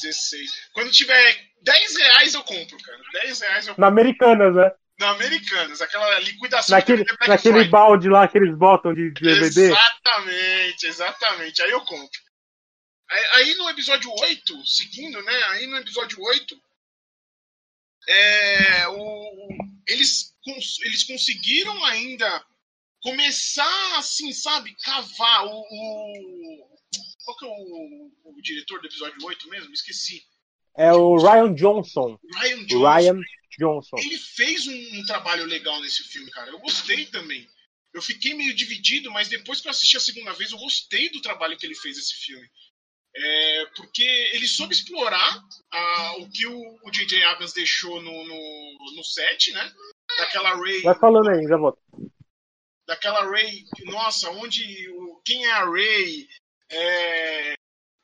16. 0.00 0.50
Quando 0.72 0.90
tiver 0.90 1.48
10 1.62 1.96
reais 1.96 2.34
eu 2.34 2.42
compro, 2.44 2.78
cara. 2.78 2.98
10 3.24 3.40
reais 3.40 3.66
eu 3.66 3.74
compro. 3.74 3.80
Na 3.80 3.88
Americanas, 3.88 4.54
né? 4.54 4.70
Na 4.98 5.10
Americanas, 5.10 5.80
aquela 5.80 6.18
liquidação. 6.20 6.76
Naquele, 6.76 7.04
naquele 7.26 7.64
balde 7.64 8.08
lá 8.08 8.26
que 8.26 8.36
eles 8.36 8.56
botam 8.56 8.92
de 8.92 9.10
DVD. 9.12 9.70
Exatamente, 9.70 10.86
exatamente. 10.86 11.62
Aí 11.62 11.70
eu 11.70 11.80
compro. 11.82 12.20
Aí, 13.10 13.26
aí, 13.34 13.54
no 13.54 13.70
episódio 13.70 14.10
8, 14.12 14.66
seguindo, 14.66 15.22
né? 15.22 15.42
Aí 15.50 15.66
no 15.66 15.78
episódio 15.78 16.20
8, 16.20 16.60
é, 18.08 18.88
o, 18.88 19.48
eles, 19.86 20.34
eles 20.84 21.04
conseguiram 21.04 21.84
ainda 21.86 22.44
começar, 23.08 23.98
assim, 23.98 24.32
sabe, 24.32 24.74
cavar 24.82 25.46
o. 25.46 25.60
o 25.60 26.78
qual 27.24 27.36
que 27.36 27.44
é 27.44 27.48
o, 27.48 28.10
o, 28.24 28.42
diretor 28.42 28.80
do 28.80 28.86
episódio 28.86 29.24
8 29.24 29.48
mesmo? 29.48 29.72
Esqueci. 29.72 30.22
É 30.76 30.92
o 30.92 31.16
Ryan 31.16 31.54
Johnson. 31.54 32.18
Ryan 32.36 32.64
Johnson. 32.66 32.94
Ryan 32.94 33.20
Johnson. 33.58 33.96
Ele 33.98 34.18
fez 34.18 34.66
um, 34.66 35.00
um, 35.00 35.06
trabalho 35.06 35.44
legal 35.44 35.80
nesse 35.80 36.04
filme, 36.04 36.30
cara. 36.30 36.50
Eu 36.50 36.58
gostei 36.60 37.06
também. 37.06 37.46
Eu 37.92 38.00
fiquei 38.00 38.34
meio 38.34 38.54
dividido, 38.54 39.10
mas 39.10 39.28
depois 39.28 39.60
que 39.60 39.68
eu 39.68 39.70
assisti 39.70 39.96
a 39.96 40.00
segunda 40.00 40.32
vez, 40.32 40.52
eu 40.52 40.58
gostei 40.58 41.10
do 41.10 41.20
trabalho 41.20 41.56
que 41.56 41.66
ele 41.66 41.74
fez 41.74 41.96
nesse 41.96 42.14
filme. 42.14 42.48
É, 43.16 43.66
porque 43.76 44.04
ele 44.32 44.46
soube 44.46 44.72
explorar 44.72 45.42
a, 45.72 46.16
o 46.18 46.30
que 46.30 46.46
o 46.46 46.90
J.J. 46.92 47.24
Abrams 47.24 47.54
deixou 47.54 48.00
no, 48.00 48.24
no, 48.24 48.94
no 48.94 49.04
set, 49.04 49.52
né? 49.52 49.72
Daquela 50.18 50.54
Ray. 50.54 50.82
Vai 50.82 50.98
falando 50.98 51.28
aí, 51.28 51.42
já 51.44 51.56
volto. 51.56 51.78
Daquela 52.88 53.30
Ray, 53.30 53.66
nossa, 53.84 54.30
onde. 54.30 54.64
Quem 55.24 55.44
é 55.44 55.52
a 55.52 55.64
Ray? 55.70 56.26
É, 56.70 57.54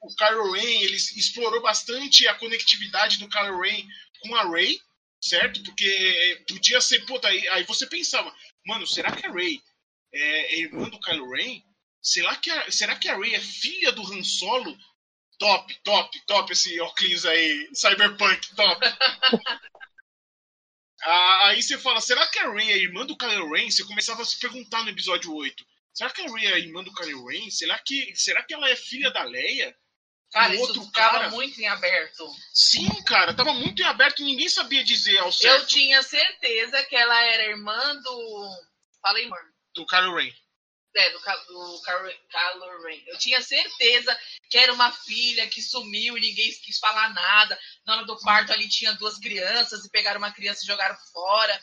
o 0.03 0.15
Kylo 0.15 0.53
Ren, 0.53 0.83
ele 0.83 0.97
explorou 0.97 1.63
bastante 1.63 2.29
a 2.29 2.35
conectividade 2.35 3.19
do 3.19 3.29
Kylo 3.29 3.63
Ren 3.63 3.89
com 4.21 4.35
a 4.37 4.43
Ray, 4.43 4.79
certo? 5.19 5.63
Porque 5.65 6.45
podia 6.47 6.81
ser, 6.83 7.05
puta, 7.07 7.29
aí, 7.29 7.49
aí 7.49 7.65
você 7.65 7.87
pensava, 7.87 8.31
mano, 8.67 8.87
será 8.87 9.11
que 9.11 9.27
a 9.27 9.33
Ray 9.33 9.59
é, 10.13 10.61
irmã 10.61 10.89
do 10.91 11.01
Kylo 11.01 11.31
Ren? 11.31 11.63
Será 12.03 12.37
que, 12.37 12.51
a, 12.51 12.71
será 12.71 12.97
que 12.97 13.09
a 13.09 13.17
Ray 13.17 13.35
é 13.35 13.41
filha 13.41 13.91
do 13.93 14.03
Han 14.03 14.23
Solo? 14.23 14.77
Top, 15.39 15.75
top, 15.83 16.21
top 16.27 16.53
esse 16.53 16.79
óculos 16.81 17.25
aí, 17.25 17.71
Cyberpunk, 17.75 18.55
top. 18.55 18.81
ah, 21.05 21.49
aí 21.49 21.63
você 21.63 21.77
fala, 21.77 22.01
será 22.01 22.27
que 22.27 22.39
a 22.39 22.51
Rey 22.51 22.73
é 22.73 22.79
irmã 22.79 23.05
do 23.05 23.17
Kylo 23.17 23.53
Ren? 23.53 23.71
Você 23.71 23.85
começava 23.85 24.23
a 24.23 24.25
se 24.25 24.39
perguntar 24.39 24.83
no 24.83 24.91
episódio 24.91 25.35
8. 25.35 25.65
Será 25.93 26.11
que 26.11 26.23
a 26.23 26.33
Rey 26.33 26.47
é 26.47 26.59
irmã 26.59 26.83
do 26.83 26.93
Kylo 26.95 27.27
Ren? 27.27 27.51
Será 27.51 27.79
que, 27.79 28.15
será 28.17 28.43
que 28.43 28.55
ela 28.55 28.69
é 28.71 28.75
filha 28.75 29.11
da 29.11 29.23
Leia? 29.23 29.77
Cara, 30.33 30.53
um 30.53 30.65
isso 30.65 30.85
ficava 30.87 31.29
muito 31.29 31.61
em 31.61 31.69
aberto. 31.69 32.27
Sim, 32.53 32.89
cara, 33.05 33.35
tava 33.35 33.53
muito 33.53 33.81
em 33.83 33.85
aberto 33.85 34.21
e 34.21 34.25
ninguém 34.25 34.49
sabia 34.49 34.83
dizer 34.83 35.19
ao 35.19 35.31
certo. 35.31 35.61
Eu 35.61 35.67
tinha 35.67 36.03
certeza 36.03 36.83
que 36.85 36.97
ela 36.97 37.23
era 37.23 37.51
irmã 37.51 37.97
do... 38.03 38.49
Fala 39.01 39.19
aí, 39.19 39.27
amor. 39.27 39.39
Do 39.75 39.87
Kylo 39.87 40.17
Ren. 40.17 40.33
É, 40.97 41.11
do, 41.11 41.19
do 41.19 41.83
Kylo 41.83 42.83
Ren. 42.85 43.03
Eu 43.07 43.19
tinha 43.19 43.43
certeza 43.43 44.17
que 44.49 44.57
era 44.57 44.73
uma 44.73 44.93
filha 44.93 45.49
que 45.49 45.61
sumiu 45.61 46.17
e 46.17 46.21
ninguém 46.21 46.53
quis 46.63 46.79
falar 46.79 47.13
nada. 47.13 47.59
Na 47.85 47.97
hora 47.97 48.05
do 48.05 48.19
parto 48.21 48.53
ali 48.53 48.69
tinha 48.69 48.93
duas 48.93 49.19
crianças 49.19 49.85
e 49.85 49.91
pegaram 49.91 50.19
uma 50.19 50.33
criança 50.33 50.63
e 50.63 50.67
jogaram 50.67 50.97
fora. 51.13 51.61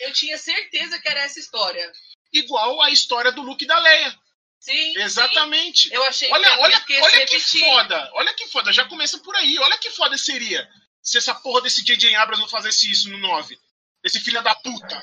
Eu 0.00 0.12
tinha 0.12 0.36
certeza 0.36 1.00
que 1.00 1.08
era 1.08 1.20
essa 1.20 1.40
história. 1.40 1.90
Igual 2.32 2.82
a 2.82 2.90
história 2.90 3.32
do 3.32 3.42
Luke 3.42 3.64
e 3.64 3.66
da 3.66 3.78
Leia. 3.78 4.18
Sim. 4.60 4.98
Exatamente. 4.98 5.88
Sim. 5.88 5.94
Eu 5.94 6.04
achei 6.04 6.30
olha, 6.30 6.44
que 6.82 6.94
olha, 6.94 7.04
olha 7.04 7.26
que 7.26 7.40
foda. 7.40 8.10
Olha 8.14 8.34
que 8.34 8.46
foda. 8.48 8.72
Já 8.72 8.84
começa 8.86 9.18
por 9.18 9.34
aí. 9.36 9.58
Olha 9.58 9.78
que 9.78 9.90
foda 9.90 10.18
seria 10.18 10.68
se 11.00 11.16
essa 11.16 11.34
porra 11.34 11.62
desse 11.62 11.82
J.J. 11.84 12.14
Abrams 12.16 12.42
não 12.42 12.48
fizesse 12.48 12.90
isso 12.90 13.08
no 13.08 13.18
9. 13.18 13.58
Esse 14.04 14.20
filho 14.20 14.42
da 14.42 14.54
puta. 14.54 15.02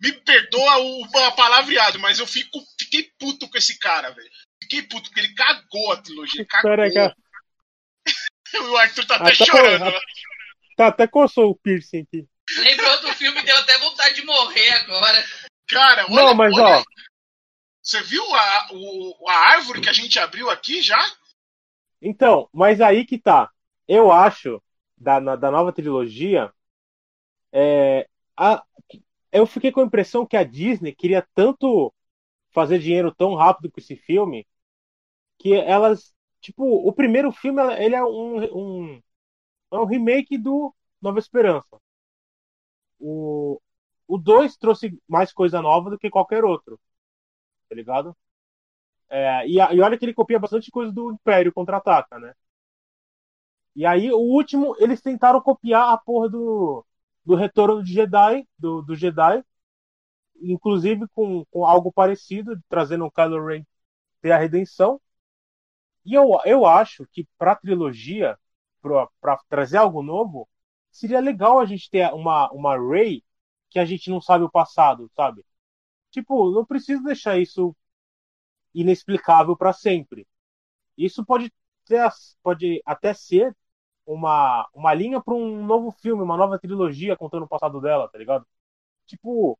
Me 0.00 0.12
perdoa 0.12 0.78
o, 0.78 1.08
palavreado, 1.34 1.98
mas 1.98 2.18
eu 2.18 2.26
fico, 2.26 2.58
fiquei 2.78 3.10
puto 3.18 3.48
com 3.48 3.56
esse 3.56 3.78
cara, 3.78 4.10
velho. 4.10 4.30
Fiquei 4.62 4.82
puto, 4.82 5.08
porque 5.08 5.20
ele 5.20 5.34
cagou 5.34 5.92
a 5.92 5.96
trilogia. 6.02 6.44
Cagou. 6.48 6.72
o 8.70 8.76
Arthur 8.76 9.06
tá 9.06 9.16
até, 9.16 9.32
até 9.32 9.44
chorando. 9.44 9.90
Tá, 9.90 10.00
tá, 10.76 10.86
até 10.88 11.06
coçou 11.06 11.50
o 11.50 11.56
piercing 11.56 12.02
aqui. 12.02 12.26
Lembrou 12.58 13.00
do 13.00 13.12
filme, 13.14 13.42
deu 13.42 13.56
até 13.56 13.78
vontade 13.78 14.14
de 14.14 14.24
morrer 14.24 14.70
agora. 14.70 15.24
Cara, 15.68 16.04
olha, 16.04 16.14
Não, 16.14 16.34
mas 16.34 16.52
olha, 16.54 16.78
ó. 16.78 16.84
Você 17.82 18.02
viu 18.02 18.22
a, 18.34 18.68
o, 18.72 19.28
a 19.28 19.34
árvore 19.52 19.80
que 19.80 19.88
a 19.88 19.92
gente 19.92 20.18
abriu 20.18 20.50
aqui 20.50 20.82
já? 20.82 20.98
Então, 22.00 22.48
mas 22.52 22.80
aí 22.80 23.04
que 23.04 23.18
tá. 23.18 23.50
Eu 23.88 24.10
acho, 24.10 24.62
da, 24.96 25.18
da 25.20 25.50
nova 25.50 25.72
trilogia, 25.72 26.52
é, 27.52 28.08
a, 28.36 28.64
eu 29.32 29.46
fiquei 29.46 29.72
com 29.72 29.80
a 29.80 29.84
impressão 29.84 30.26
que 30.26 30.36
a 30.36 30.44
Disney 30.44 30.94
queria 30.94 31.26
tanto 31.34 31.92
fazer 32.52 32.78
dinheiro 32.80 33.14
tão 33.14 33.34
rápido 33.34 33.70
com 33.70 33.80
esse 33.80 33.96
filme 33.96 34.46
que 35.38 35.54
elas, 35.54 36.14
tipo, 36.40 36.64
o 36.64 36.92
primeiro 36.92 37.32
filme 37.32 37.62
ele 37.78 37.94
é 37.96 38.04
um, 38.04 38.38
um, 38.94 39.02
é 39.72 39.76
um 39.78 39.86
remake 39.86 40.38
do 40.38 40.74
Nova 41.02 41.18
Esperança. 41.20 41.78
O 43.00 43.60
o 44.08 44.18
2 44.18 44.56
trouxe 44.56 44.96
mais 45.08 45.32
coisa 45.32 45.60
nova 45.60 45.90
do 45.90 45.98
que 45.98 46.08
qualquer 46.10 46.44
outro, 46.44 46.78
tá 47.68 47.74
ligado? 47.76 48.16
É, 49.08 49.46
e, 49.48 49.56
e 49.56 49.80
olha 49.80 49.98
que 49.98 50.04
ele 50.04 50.14
copia 50.14 50.38
bastante 50.38 50.70
coisa 50.70 50.92
do 50.92 51.12
Império 51.12 51.52
Contra-Ataca, 51.52 52.18
né? 52.18 52.34
E 53.76 53.84
aí, 53.86 54.10
o 54.10 54.18
último, 54.18 54.74
eles 54.78 55.00
tentaram 55.02 55.40
copiar 55.40 55.92
a 55.92 55.98
porra 55.98 56.28
do, 56.30 56.84
do 57.26 57.34
retorno 57.34 57.82
de 57.82 57.92
Jedi, 57.92 58.48
do, 58.58 58.82
do 58.82 58.94
Jedi, 58.94 59.44
inclusive 60.40 61.08
com, 61.08 61.44
com 61.46 61.66
algo 61.66 61.92
parecido, 61.92 62.58
trazendo 62.68 63.04
o 63.04 63.10
Kylo 63.10 63.44
Ren 63.44 63.64
ter 64.22 64.32
a 64.32 64.38
redenção. 64.38 65.00
E 66.04 66.14
eu, 66.14 66.38
eu 66.44 66.64
acho 66.64 67.06
que 67.08 67.26
para 67.36 67.56
trilogia, 67.56 68.38
para 69.20 69.36
trazer 69.48 69.78
algo 69.78 70.02
novo, 70.02 70.48
seria 70.90 71.20
legal 71.20 71.58
a 71.58 71.66
gente 71.66 71.90
ter 71.90 72.12
uma, 72.14 72.50
uma 72.52 72.78
Rey 72.78 73.24
que 73.70 73.78
a 73.78 73.84
gente 73.84 74.08
não 74.08 74.20
sabe 74.20 74.44
o 74.44 74.50
passado, 74.50 75.10
sabe? 75.14 75.44
Tipo, 76.10 76.50
não 76.52 76.64
precisa 76.64 77.02
deixar 77.02 77.38
isso 77.38 77.76
inexplicável 78.72 79.56
para 79.56 79.72
sempre. 79.72 80.26
Isso 80.96 81.24
pode 81.24 81.52
ter, 81.84 82.08
pode 82.42 82.80
até 82.86 83.12
ser 83.12 83.54
uma, 84.06 84.68
uma 84.74 84.94
linha 84.94 85.20
para 85.22 85.34
um 85.34 85.64
novo 85.66 85.90
filme, 85.92 86.22
uma 86.22 86.36
nova 86.36 86.58
trilogia 86.58 87.16
contando 87.16 87.44
o 87.44 87.48
passado 87.48 87.80
dela, 87.80 88.08
tá 88.08 88.18
ligado? 88.18 88.46
Tipo, 89.06 89.58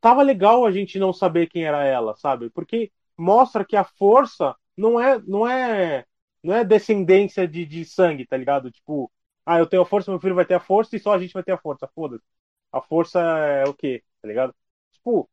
tava 0.00 0.22
legal 0.22 0.64
a 0.66 0.70
gente 0.72 0.98
não 0.98 1.12
saber 1.12 1.48
quem 1.48 1.64
era 1.64 1.84
ela, 1.84 2.16
sabe? 2.16 2.50
Porque 2.50 2.92
mostra 3.16 3.64
que 3.64 3.76
a 3.76 3.84
força 3.84 4.54
não 4.76 5.00
é 5.00 5.20
não 5.22 5.46
é 5.48 6.04
não 6.42 6.54
é 6.54 6.64
descendência 6.64 7.48
de, 7.48 7.64
de 7.64 7.84
sangue, 7.84 8.26
tá 8.26 8.36
ligado? 8.36 8.70
Tipo, 8.70 9.10
ah, 9.46 9.58
eu 9.58 9.66
tenho 9.66 9.82
a 9.82 9.86
força, 9.86 10.10
meu 10.10 10.20
filho 10.20 10.34
vai 10.34 10.44
ter 10.44 10.54
a 10.54 10.60
força 10.60 10.94
e 10.96 11.00
só 11.00 11.12
a 11.14 11.18
gente 11.18 11.32
vai 11.32 11.42
ter 11.42 11.52
a 11.52 11.58
força, 11.58 11.88
foda-se. 11.94 12.24
A 12.72 12.80
força 12.82 13.20
é 13.20 13.64
o 13.64 13.74
quê, 13.74 14.02
tá 14.20 14.28
ligado? 14.28 14.54
Tipo, 14.92 15.30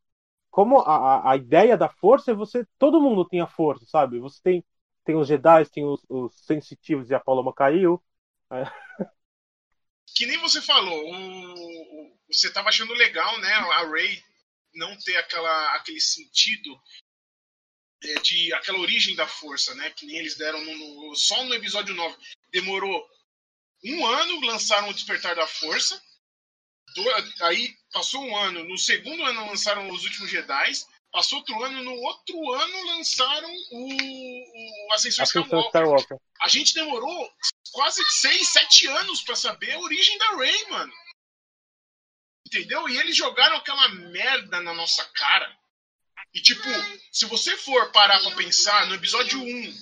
como 0.50 0.80
a, 0.80 1.32
a 1.32 1.36
ideia 1.36 1.76
da 1.76 1.88
força 1.88 2.32
é 2.32 2.34
você, 2.34 2.66
todo 2.78 3.00
mundo 3.00 3.26
tem 3.28 3.40
a 3.40 3.46
força, 3.48 3.86
sabe? 3.86 4.18
Você 4.20 4.40
tem 4.42 4.64
tem 5.04 5.16
os 5.16 5.28
Jedi, 5.28 5.68
tem 5.70 5.84
os, 5.84 6.00
os 6.08 6.34
sensitivos 6.44 7.10
e 7.10 7.14
a 7.14 7.20
Paloma 7.20 7.52
caiu. 7.54 8.02
É. 8.50 8.64
Que 10.14 10.26
nem 10.26 10.36
você 10.38 10.60
falou, 10.60 11.06
o, 11.06 11.54
o, 11.54 12.18
você 12.30 12.52
tava 12.52 12.68
achando 12.68 12.92
legal, 12.92 13.40
né? 13.40 13.50
A 13.50 13.88
Ray 13.88 14.22
não 14.74 14.94
ter 14.98 15.16
aquela, 15.16 15.74
aquele 15.76 16.00
sentido 16.00 16.78
é, 18.04 18.14
de 18.14 18.52
aquela 18.54 18.78
origem 18.78 19.14
da 19.14 19.26
força, 19.26 19.74
né? 19.74 19.90
Que 19.90 20.06
nem 20.06 20.18
eles 20.18 20.36
deram 20.36 20.62
no, 20.62 21.08
no, 21.08 21.16
só 21.16 21.42
no 21.44 21.54
episódio 21.54 21.94
9. 21.94 22.16
Demorou 22.50 23.08
um 23.84 24.06
ano, 24.06 24.46
lançaram 24.46 24.88
o 24.88 24.94
Despertar 24.94 25.34
da 25.34 25.46
Força. 25.46 26.00
Do, 26.94 27.44
aí 27.44 27.74
passou 27.92 28.22
um 28.22 28.36
ano, 28.36 28.64
no 28.64 28.76
segundo 28.76 29.24
ano 29.24 29.46
lançaram 29.46 29.88
os 29.90 30.04
últimos 30.04 30.30
Jedi. 30.30 30.72
Passou 31.12 31.40
outro 31.40 31.62
ano, 31.62 31.84
no 31.84 31.92
outro 31.92 32.52
ano 32.52 32.86
lançaram 32.86 33.50
o, 33.70 34.88
o 34.88 34.92
Ascensão, 34.94 35.22
Ascensão 35.22 35.60
Skywalker. 35.60 35.66
Skywalker. 35.66 36.18
A 36.40 36.48
gente 36.48 36.72
demorou 36.72 37.30
quase 37.72 38.02
6, 38.02 38.48
7 38.48 38.86
anos 38.88 39.20
pra 39.22 39.36
saber 39.36 39.72
a 39.72 39.80
origem 39.80 40.16
da 40.16 40.36
Rey, 40.36 40.68
mano. 40.70 40.92
Entendeu? 42.46 42.88
E 42.88 42.96
eles 42.98 43.14
jogaram 43.14 43.56
aquela 43.56 43.88
merda 43.90 44.62
na 44.62 44.72
nossa 44.72 45.04
cara. 45.12 45.54
E 46.32 46.40
tipo, 46.40 46.62
se 47.12 47.26
você 47.26 47.58
for 47.58 47.92
parar 47.92 48.18
pra 48.20 48.34
pensar 48.34 48.86
no 48.86 48.94
episódio 48.94 49.38
1, 49.38 49.80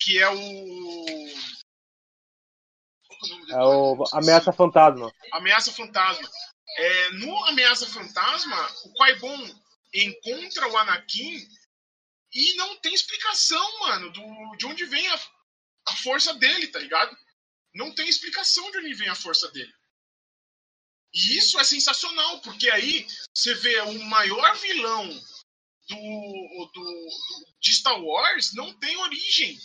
que 0.00 0.22
é 0.22 0.28
o. 0.28 1.06
É 3.50 3.62
o 3.64 4.04
É? 4.04 4.18
Ameaça 4.18 4.52
Fantasma. 4.52 5.12
Ameaça 5.32 5.72
Fantasma. 5.72 6.30
É, 6.76 7.10
no 7.10 7.44
Ameaça 7.46 7.86
Fantasma, 7.86 8.70
o 8.84 8.92
Qui-Gon 8.94 9.61
encontra 9.94 10.68
o 10.68 10.76
Anakin 10.76 11.46
e 12.34 12.54
não 12.56 12.76
tem 12.80 12.94
explicação, 12.94 13.78
mano, 13.80 14.10
do, 14.12 14.56
de 14.56 14.66
onde 14.66 14.84
vem 14.86 15.06
a, 15.08 15.20
a 15.88 15.96
força 15.96 16.32
dele, 16.34 16.68
tá 16.68 16.78
ligado? 16.78 17.16
Não 17.74 17.94
tem 17.94 18.08
explicação 18.08 18.70
de 18.70 18.78
onde 18.78 18.94
vem 18.94 19.08
a 19.08 19.14
força 19.14 19.50
dele. 19.50 19.72
E 21.14 21.36
isso 21.38 21.58
é 21.60 21.64
sensacional, 21.64 22.40
porque 22.40 22.70
aí 22.70 23.06
você 23.34 23.54
vê 23.54 23.80
o 23.82 24.02
maior 24.04 24.56
vilão 24.56 25.08
do, 25.88 25.96
do, 25.96 26.70
do- 26.72 27.08
de 27.60 27.74
Star 27.74 28.00
Wars 28.02 28.54
não 28.54 28.72
tem 28.78 28.96
origem. 28.96 29.58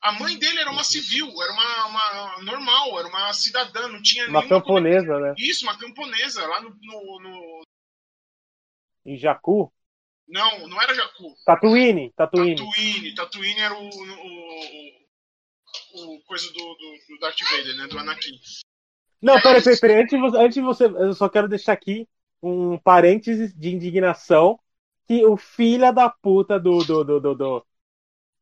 A 0.00 0.12
mãe 0.12 0.38
dele 0.38 0.60
era 0.60 0.70
uma 0.70 0.84
civil, 0.84 1.26
era 1.42 1.52
uma, 1.52 1.86
uma 1.86 2.42
normal, 2.42 2.98
era 3.00 3.08
uma 3.08 3.32
cidadã, 3.32 3.88
não 3.88 4.00
tinha 4.00 4.28
Uma 4.28 4.46
camponesa, 4.48 5.18
né? 5.18 5.34
isso, 5.38 5.64
uma 5.64 5.76
camponesa, 5.76 6.46
lá 6.46 6.60
no. 6.60 6.70
no, 6.70 7.20
no- 7.20 7.65
Em 9.06 9.16
Jakku. 9.16 9.72
Não, 10.28 10.66
não 10.66 10.82
era 10.82 10.92
Jakku. 10.92 11.32
Tatooine. 11.46 12.12
Tatooine. 12.16 12.56
Tatooine. 12.56 13.14
Tatooine 13.14 13.60
era 13.60 13.78
o. 13.78 13.88
o, 13.88 14.90
o, 15.94 16.20
coisa 16.22 16.52
do, 16.52 16.58
do, 16.58 16.98
do 17.08 17.18
Darth 17.20 17.38
Vader, 17.48 17.76
né? 17.76 17.86
Do 17.86 17.98
Anakin. 17.98 18.32
Não, 19.22 19.40
peraí, 19.40 19.62
peraí, 19.62 19.80
peraí. 19.80 20.02
Antes 20.02 20.20
você, 20.20 20.36
antes 20.36 20.54
de 20.54 20.60
você. 20.60 20.84
Eu 20.86 21.14
só 21.14 21.28
quero 21.28 21.48
deixar 21.48 21.72
aqui 21.72 22.08
um 22.42 22.76
parênteses 22.78 23.54
de 23.54 23.72
indignação. 23.72 24.58
Que 25.06 25.24
o 25.24 25.36
filho 25.36 25.92
da 25.92 26.10
puta 26.10 26.58
do. 26.58 26.82
do. 26.84 27.04
do. 27.04 27.20
do. 27.20 27.36
do, 27.36 27.66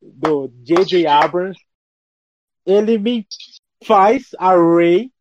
do 0.00 0.48
J.J. 0.62 1.07
Abrams. 1.07 1.61
Ele 2.64 2.96
me 2.96 3.27
faz 3.85 4.31
a 4.38 4.55
Rey 4.57 5.12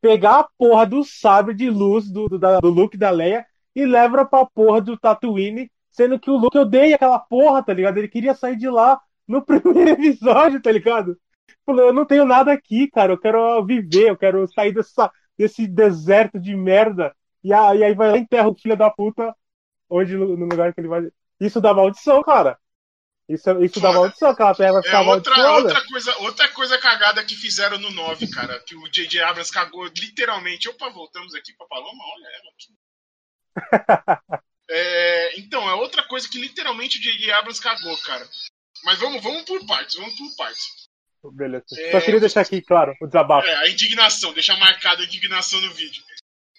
pegar 0.00 0.38
a 0.38 0.48
porra 0.56 0.86
do 0.86 1.02
sabre 1.02 1.52
de 1.54 1.68
luz 1.68 2.08
do, 2.08 2.28
do, 2.28 2.38
da- 2.38 2.60
do 2.60 2.70
Luke 2.70 2.96
da 2.96 3.10
Leia 3.10 3.44
e 3.74 3.84
leva 3.84 4.24
pra 4.24 4.46
porra 4.46 4.80
do 4.80 4.98
Tatooine. 4.98 5.70
Sendo 5.90 6.18
que 6.18 6.30
o 6.30 6.36
Luke 6.36 6.56
odeia 6.56 6.94
aquela 6.96 7.18
porra, 7.18 7.62
tá 7.62 7.72
ligado? 7.72 7.98
Ele 7.98 8.08
queria 8.08 8.34
sair 8.34 8.56
de 8.56 8.68
lá 8.68 8.98
no 9.28 9.42
primeiro 9.44 9.90
episódio, 9.90 10.60
tá 10.60 10.72
ligado? 10.72 11.18
Falou, 11.66 11.86
eu 11.86 11.92
não 11.92 12.04
tenho 12.04 12.24
nada 12.24 12.52
aqui, 12.52 12.88
cara. 12.88 13.12
Eu 13.12 13.18
quero 13.18 13.64
viver, 13.64 14.10
eu 14.10 14.16
quero 14.16 14.46
sair 14.48 14.72
dessa, 14.72 15.10
desse 15.36 15.66
deserto 15.66 16.40
de 16.40 16.56
merda. 16.56 17.14
E, 17.44 17.52
aí 17.52 17.94
vai 17.94 18.10
lá 18.10 18.16
e 18.16 18.20
enterra 18.20 18.48
o 18.48 18.54
filho 18.54 18.76
da 18.76 18.90
puta 18.90 19.34
onde, 19.92 20.16
no, 20.16 20.46
lugar 20.46 20.72
que 20.72 20.80
ele 20.80 20.88
vai. 20.88 21.02
Isso 21.38 21.60
dá 21.60 21.74
maldição, 21.74 22.22
cara. 22.22 22.58
Isso, 23.28 23.62
isso 23.62 23.80
dá 23.80 23.92
maldição, 23.92 24.30
aquela 24.30 24.54
terra 24.54 24.72
vai 24.72 24.80
É 24.80 24.84
ficar 24.84 25.02
outra, 25.02 25.34
amaldiçoada. 25.34 25.68
outra, 25.68 25.88
coisa, 25.88 26.18
outra 26.18 26.48
coisa 26.48 26.78
cagada 26.78 27.24
que 27.24 27.36
fizeram 27.36 27.78
no 27.78 27.90
9, 27.90 28.30
cara. 28.30 28.58
Que 28.66 28.74
o 28.74 28.88
J.J. 28.90 29.22
Abrams 29.22 29.52
cagou 29.52 29.84
literalmente. 29.86 30.68
Opa, 30.68 30.88
voltamos 30.90 31.34
aqui 31.34 31.52
pra 31.54 31.66
Paloma, 31.66 32.02
olha 32.14 32.26
ela 32.26 32.50
aqui. 32.54 32.81
É, 34.70 35.38
então, 35.38 35.68
é 35.68 35.74
outra 35.74 36.02
coisa 36.04 36.28
que 36.28 36.38
literalmente 36.40 36.98
o 36.98 37.02
J.J. 37.02 37.30
Abrams 37.32 37.60
cagou, 37.60 37.96
cara. 37.98 38.26
Mas 38.84 38.98
vamos, 38.98 39.22
vamos 39.22 39.42
por 39.42 39.64
partes, 39.66 39.96
vamos 39.96 40.14
por 40.16 40.36
partes. 40.36 40.66
Beleza. 41.34 41.64
É, 41.78 41.92
Só 41.92 42.00
queria 42.00 42.18
deixar 42.20 42.40
aqui, 42.40 42.60
claro, 42.62 42.94
o 43.00 43.06
desabafo. 43.06 43.46
É, 43.46 43.54
a 43.56 43.68
indignação, 43.68 44.32
deixar 44.32 44.56
marcada 44.58 45.02
a 45.02 45.06
indignação 45.06 45.60
no 45.60 45.72
vídeo. 45.74 46.02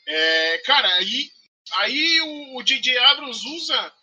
É, 0.07 0.57
cara, 0.59 0.87
aí, 0.95 1.29
aí 1.77 2.21
o 2.21 2.57
o 2.57 2.63
J.J. 2.63 2.97
Abrams 2.99 3.45
usa 3.47 3.93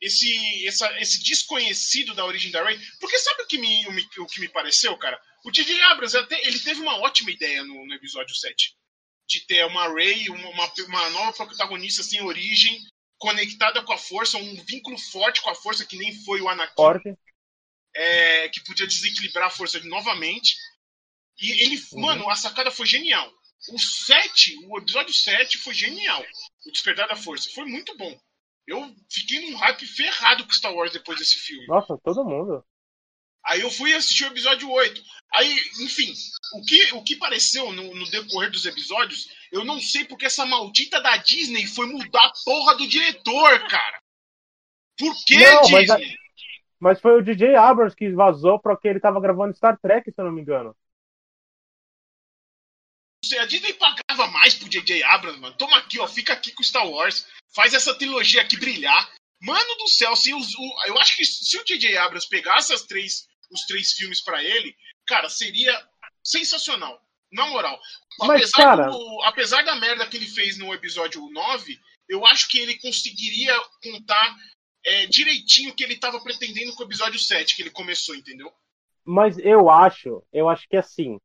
esse, 0.00 0.66
essa- 0.66 0.98
esse 1.00 1.22
desconhecido 1.24 2.14
da 2.14 2.24
origem 2.24 2.50
da 2.52 2.62
Rey. 2.64 2.78
Porque 3.00 3.18
sabe 3.18 3.42
o 3.42 3.46
que 3.46 3.58
me, 3.58 3.86
o, 3.88 4.22
o 4.22 4.26
que 4.26 4.40
me 4.40 4.48
pareceu, 4.48 4.96
cara? 4.96 5.20
O 5.44 5.50
J.J. 5.50 5.80
Abrams 5.82 6.16
até, 6.16 6.40
ele 6.46 6.58
teve 6.60 6.80
uma 6.80 6.96
ótima 7.00 7.30
ideia 7.30 7.62
no, 7.64 7.84
no 7.86 7.94
episódio 7.94 8.34
7. 8.34 8.74
De 9.28 9.46
ter 9.46 9.64
uma 9.66 9.92
Rey, 9.92 10.28
uma, 10.30 10.48
uma, 10.50 10.72
uma 10.86 11.10
nova 11.10 11.32
protagonista 11.46 12.02
sem 12.02 12.22
origem, 12.22 12.80
conectada 13.18 13.82
com 13.84 13.92
a 13.92 13.98
força, 13.98 14.38
um 14.38 14.64
vínculo 14.64 14.96
forte 14.98 15.42
com 15.42 15.50
a 15.50 15.54
força, 15.54 15.84
que 15.84 15.96
nem 15.98 16.14
foi 16.24 16.40
o 16.40 16.48
Anakin 16.48 16.74
Forte. 16.74 17.14
é, 17.94 18.48
que 18.48 18.62
podia 18.64 18.86
desequilibrar 18.86 19.48
a 19.48 19.50
força 19.50 19.78
novamente. 19.84 20.54
E 21.40 21.50
ele, 21.62 21.76
Uhum. 21.92 22.00
mano, 22.00 22.30
a 22.30 22.36
sacada 22.36 22.70
foi 22.70 22.86
genial. 22.86 23.30
O 23.72 23.78
7, 23.78 24.56
o 24.68 24.78
episódio 24.78 25.12
7 25.12 25.58
foi 25.58 25.74
genial. 25.74 26.24
O 26.66 26.70
Despertar 26.72 27.08
da 27.08 27.16
Força. 27.16 27.50
Foi 27.54 27.64
muito 27.64 27.96
bom. 27.96 28.18
Eu 28.66 28.94
fiquei 29.10 29.40
num 29.50 29.56
hype 29.56 29.84
ferrado 29.86 30.44
com 30.44 30.52
Star 30.52 30.72
Wars 30.72 30.92
depois 30.92 31.18
desse 31.18 31.38
filme. 31.38 31.66
Nossa, 31.66 31.98
todo 32.04 32.24
mundo. 32.24 32.64
Aí 33.48 33.60
eu 33.60 33.70
fui 33.70 33.94
assistir 33.94 34.24
o 34.24 34.28
episódio 34.28 34.70
8. 34.70 35.02
Aí, 35.34 35.52
enfim, 35.80 36.12
o 36.54 36.64
que, 36.64 36.92
o 36.94 37.02
que 37.02 37.16
pareceu 37.16 37.72
no, 37.72 37.94
no 37.94 38.10
decorrer 38.10 38.50
dos 38.50 38.64
episódios, 38.66 39.28
eu 39.52 39.64
não 39.64 39.80
sei 39.80 40.04
porque 40.04 40.26
essa 40.26 40.46
maldita 40.46 41.00
da 41.00 41.16
Disney 41.18 41.66
foi 41.66 41.86
mudar 41.86 42.24
a 42.26 42.32
porra 42.44 42.76
do 42.76 42.86
diretor, 42.86 43.66
cara. 43.68 43.98
Por 44.98 45.14
que, 45.24 45.38
Não, 45.38 45.70
mas 45.70 45.86
Disney? 45.86 46.16
Mas 46.80 47.00
foi 47.00 47.18
o 47.18 47.22
DJ 47.22 47.56
Abrams 47.56 47.94
que 47.96 48.10
vazou 48.12 48.58
porque 48.60 48.86
ele 48.88 49.00
tava 49.00 49.20
gravando 49.20 49.56
Star 49.56 49.78
Trek, 49.80 50.10
se 50.10 50.20
eu 50.20 50.24
não 50.26 50.32
me 50.32 50.42
engano. 50.42 50.74
A 53.40 53.44
Disney 53.46 53.74
pagava 53.74 54.26
mais 54.28 54.54
pro 54.54 54.68
J.J. 54.68 55.02
Abrams, 55.02 55.38
mano. 55.40 55.56
Toma 55.56 55.76
aqui, 55.78 55.98
ó. 55.98 56.06
Fica 56.08 56.32
aqui 56.32 56.52
com 56.52 56.62
Star 56.62 56.88
Wars. 56.88 57.26
Faz 57.54 57.74
essa 57.74 57.94
trilogia 57.94 58.40
aqui 58.40 58.56
brilhar. 58.56 59.12
Mano 59.42 59.76
do 59.76 59.88
céu, 59.88 60.16
se 60.16 60.32
os, 60.32 60.54
o- 60.54 60.74
eu 60.86 60.98
acho 60.98 61.16
que 61.16 61.24
se 61.24 61.58
o 61.58 61.64
J.J. 61.64 61.96
Abrams 61.98 62.28
pegasse 62.28 62.72
as 62.72 62.82
três, 62.82 63.27
os 63.50 63.60
três 63.66 63.92
filmes 63.92 64.22
pra 64.22 64.42
ele, 64.42 64.74
cara, 65.06 65.28
seria 65.28 65.72
sensacional. 66.22 67.00
Na 67.30 67.46
moral. 67.46 67.78
Mas, 68.20 68.30
Apesar, 68.54 68.56
cara- 68.76 68.88
do- 68.88 69.22
apesar 69.24 69.62
da 69.62 69.76
merda 69.76 70.06
que 70.06 70.16
ele 70.16 70.26
fez 70.26 70.56
no 70.58 70.72
episódio 70.72 71.20
9, 71.30 71.78
eu 72.08 72.24
acho 72.24 72.48
que 72.48 72.58
ele 72.58 72.78
conseguiria 72.78 73.52
contar 73.82 74.34
é, 74.86 75.06
direitinho 75.06 75.70
o 75.70 75.74
que 75.74 75.84
ele 75.84 75.98
tava 75.98 76.18
pretendendo 76.22 76.74
com 76.74 76.82
o 76.82 76.86
episódio 76.86 77.18
7, 77.18 77.54
que 77.54 77.60
ele 77.62 77.70
começou, 77.70 78.14
entendeu? 78.14 78.50
Mas 79.04 79.36
eu 79.38 79.68
acho, 79.68 80.22
eu 80.32 80.48
acho 80.48 80.66
que 80.68 80.76
assim, 80.78 81.18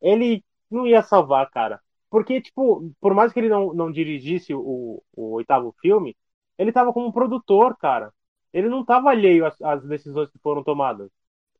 ele 0.00 0.42
não 0.70 0.86
ia 0.86 1.02
salvar, 1.02 1.50
cara. 1.50 1.80
Porque, 2.08 2.40
tipo, 2.40 2.90
por 3.00 3.14
mais 3.14 3.32
que 3.32 3.38
ele 3.40 3.48
não, 3.48 3.72
não 3.74 3.92
dirigisse 3.92 4.54
o, 4.54 5.02
o 5.12 5.32
oitavo 5.34 5.74
filme, 5.80 6.16
ele 6.58 6.72
tava 6.72 6.92
como 6.92 7.12
produtor, 7.12 7.76
cara. 7.76 8.12
Ele 8.52 8.68
não 8.68 8.84
tava 8.84 9.10
alheio 9.10 9.46
às, 9.46 9.60
às 9.60 9.84
decisões 9.86 10.30
que 10.30 10.38
foram 10.38 10.64
tomadas, 10.64 11.10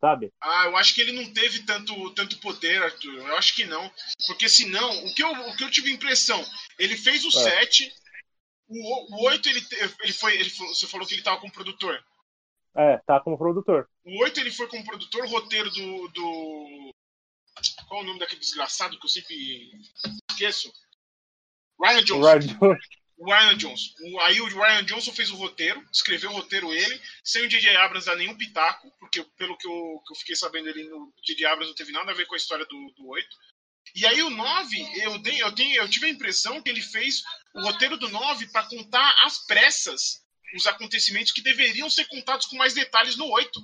sabe? 0.00 0.32
Ah, 0.40 0.64
eu 0.66 0.76
acho 0.76 0.94
que 0.94 1.00
ele 1.00 1.12
não 1.12 1.32
teve 1.32 1.62
tanto, 1.64 2.10
tanto 2.14 2.38
poder, 2.38 2.82
Arthur. 2.82 3.14
Eu 3.14 3.36
acho 3.36 3.54
que 3.54 3.64
não. 3.64 3.90
Porque 4.26 4.48
senão, 4.48 4.90
o 5.04 5.14
que 5.14 5.22
eu, 5.22 5.30
o 5.30 5.56
que 5.56 5.64
eu 5.64 5.70
tive 5.70 5.90
impressão, 5.92 6.42
ele 6.78 6.96
fez 6.96 7.24
o 7.24 7.28
É. 7.28 7.32
7, 7.60 7.92
o, 8.68 9.16
o 9.16 9.24
8 9.28 9.48
ele, 9.48 9.66
ele 10.02 10.12
foi. 10.12 10.34
Ele, 10.36 10.48
você 10.50 10.86
falou 10.86 11.06
que 11.06 11.14
ele 11.14 11.22
tava 11.22 11.40
como 11.40 11.52
produtor. 11.52 12.02
É, 12.76 12.98
tá 12.98 13.20
como 13.20 13.36
produtor. 13.36 13.88
O 14.04 14.22
8 14.22 14.38
ele 14.40 14.50
foi 14.52 14.68
como 14.68 14.84
produtor, 14.84 15.24
o 15.24 15.28
roteiro 15.28 15.70
do. 15.70 16.08
do 16.08 16.94
qual 17.88 18.00
é 18.00 18.04
o 18.04 18.06
nome 18.06 18.20
daquele 18.20 18.40
desgraçado 18.40 18.98
que 18.98 19.04
eu 19.04 19.10
sempre 19.10 19.70
esqueço? 20.30 20.72
Ryan 21.82 21.98
O 21.98 22.04
Johnson. 22.04 22.58
Ryan- 22.58 22.78
O 23.20 23.26
Ryan 23.30 23.56
Johnson. 23.58 23.90
O- 24.00 24.20
aí 24.20 24.40
o 24.40 24.46
Ryan 24.46 24.82
Johnson 24.84 25.12
fez 25.12 25.30
o 25.30 25.36
roteiro, 25.36 25.84
escreveu 25.92 26.30
o 26.30 26.34
roteiro 26.34 26.72
ele, 26.72 26.98
sem 27.22 27.44
o 27.44 27.48
J.J. 27.48 27.76
Abrams 27.76 28.06
dar 28.06 28.16
nenhum 28.16 28.34
pitaco, 28.34 28.90
porque 28.98 29.22
pelo 29.36 29.58
que 29.58 29.68
eu, 29.68 30.02
que 30.06 30.12
eu 30.14 30.16
fiquei 30.16 30.34
sabendo 30.34 30.70
ele, 30.70 30.90
o 30.90 31.12
J.J. 31.22 31.44
Abrams 31.44 31.68
não 31.68 31.74
teve 31.74 31.92
nada 31.92 32.10
a 32.10 32.14
ver 32.14 32.26
com 32.26 32.32
a 32.32 32.38
história 32.38 32.64
do, 32.64 32.94
do 32.96 33.08
8. 33.08 33.28
E 33.94 34.06
aí 34.06 34.22
o 34.22 34.30
9, 34.30 34.76
eu, 35.02 35.18
dei, 35.18 35.42
eu, 35.42 35.54
tenho, 35.54 35.76
eu 35.76 35.88
tive 35.90 36.06
a 36.06 36.10
impressão 36.10 36.62
que 36.62 36.70
ele 36.70 36.80
fez 36.80 37.22
o 37.54 37.60
roteiro 37.60 37.98
do 37.98 38.08
9 38.08 38.46
para 38.50 38.66
contar 38.68 39.14
às 39.24 39.44
pressas 39.46 40.24
os 40.54 40.66
acontecimentos 40.66 41.30
que 41.30 41.42
deveriam 41.42 41.90
ser 41.90 42.06
contados 42.08 42.46
com 42.46 42.56
mais 42.56 42.72
detalhes 42.72 43.16
no 43.16 43.28
8. 43.28 43.60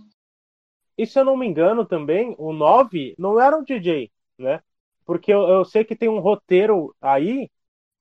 E 0.99 1.07
se 1.07 1.19
eu 1.19 1.25
não 1.25 1.37
me 1.37 1.47
engano 1.47 1.87
também, 1.87 2.35
o 2.39 2.53
9 2.53 3.15
não 3.19 3.41
era 3.41 3.57
o 3.57 3.65
DJ, 3.65 4.11
né? 4.39 4.63
Porque 5.07 5.33
eu, 5.33 5.49
eu 5.49 5.65
sei 5.65 5.85
que 5.85 5.97
tem 5.97 6.09
um 6.09 6.19
roteiro 6.19 6.95
aí 7.01 7.49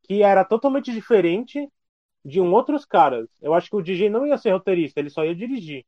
que 0.08 0.22
era 0.24 0.46
totalmente 0.46 0.91
diferente 0.91 1.68
de 2.26 2.41
um 2.41 2.54
outros 2.54 2.86
caras. 2.86 3.28
Eu 3.41 3.54
acho 3.54 3.70
que 3.70 3.76
o 3.78 3.82
DJ 3.84 4.10
não 4.10 4.28
ia 4.28 4.38
ser 4.38 4.52
roteirista, 4.52 5.00
ele 5.00 5.10
só 5.10 5.26
ia 5.26 5.36
dirigir. 5.36 5.86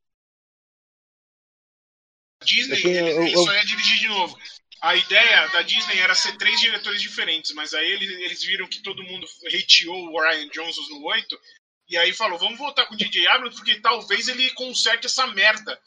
Disney, 2.44 2.80
Eu 2.84 3.06
eu- 3.08 3.22
ele 3.22 3.36
só 3.36 3.52
ia 3.54 3.64
dirigir 3.64 3.98
de 3.98 4.08
novo. 4.08 4.36
A 4.80 4.94
ideia 4.94 5.46
da 5.48 5.62
Disney 5.62 5.98
era 5.98 6.14
ser 6.14 6.36
três 6.36 6.60
diretores 6.60 7.02
diferentes, 7.02 7.52
mas 7.52 7.74
aí 7.74 7.90
eles, 7.90 8.08
eles 8.10 8.42
viram 8.44 8.68
que 8.68 8.80
todo 8.80 9.02
mundo 9.02 9.26
hateou 9.46 10.10
o 10.12 10.20
Ryan 10.20 10.48
Johnson 10.48 10.82
no 10.90 11.04
8, 11.04 11.38
E 11.90 11.96
aí 11.96 12.12
falou, 12.12 12.38
vamos 12.38 12.58
voltar 12.58 12.84
com 12.86 12.94
o 12.94 12.96
DJ 12.98 13.26
Abrams, 13.28 13.56
porque 13.56 13.80
talvez 13.80 14.28
ele 14.28 14.50
conserte 14.50 15.06
essa 15.06 15.26
merda. 15.28 15.80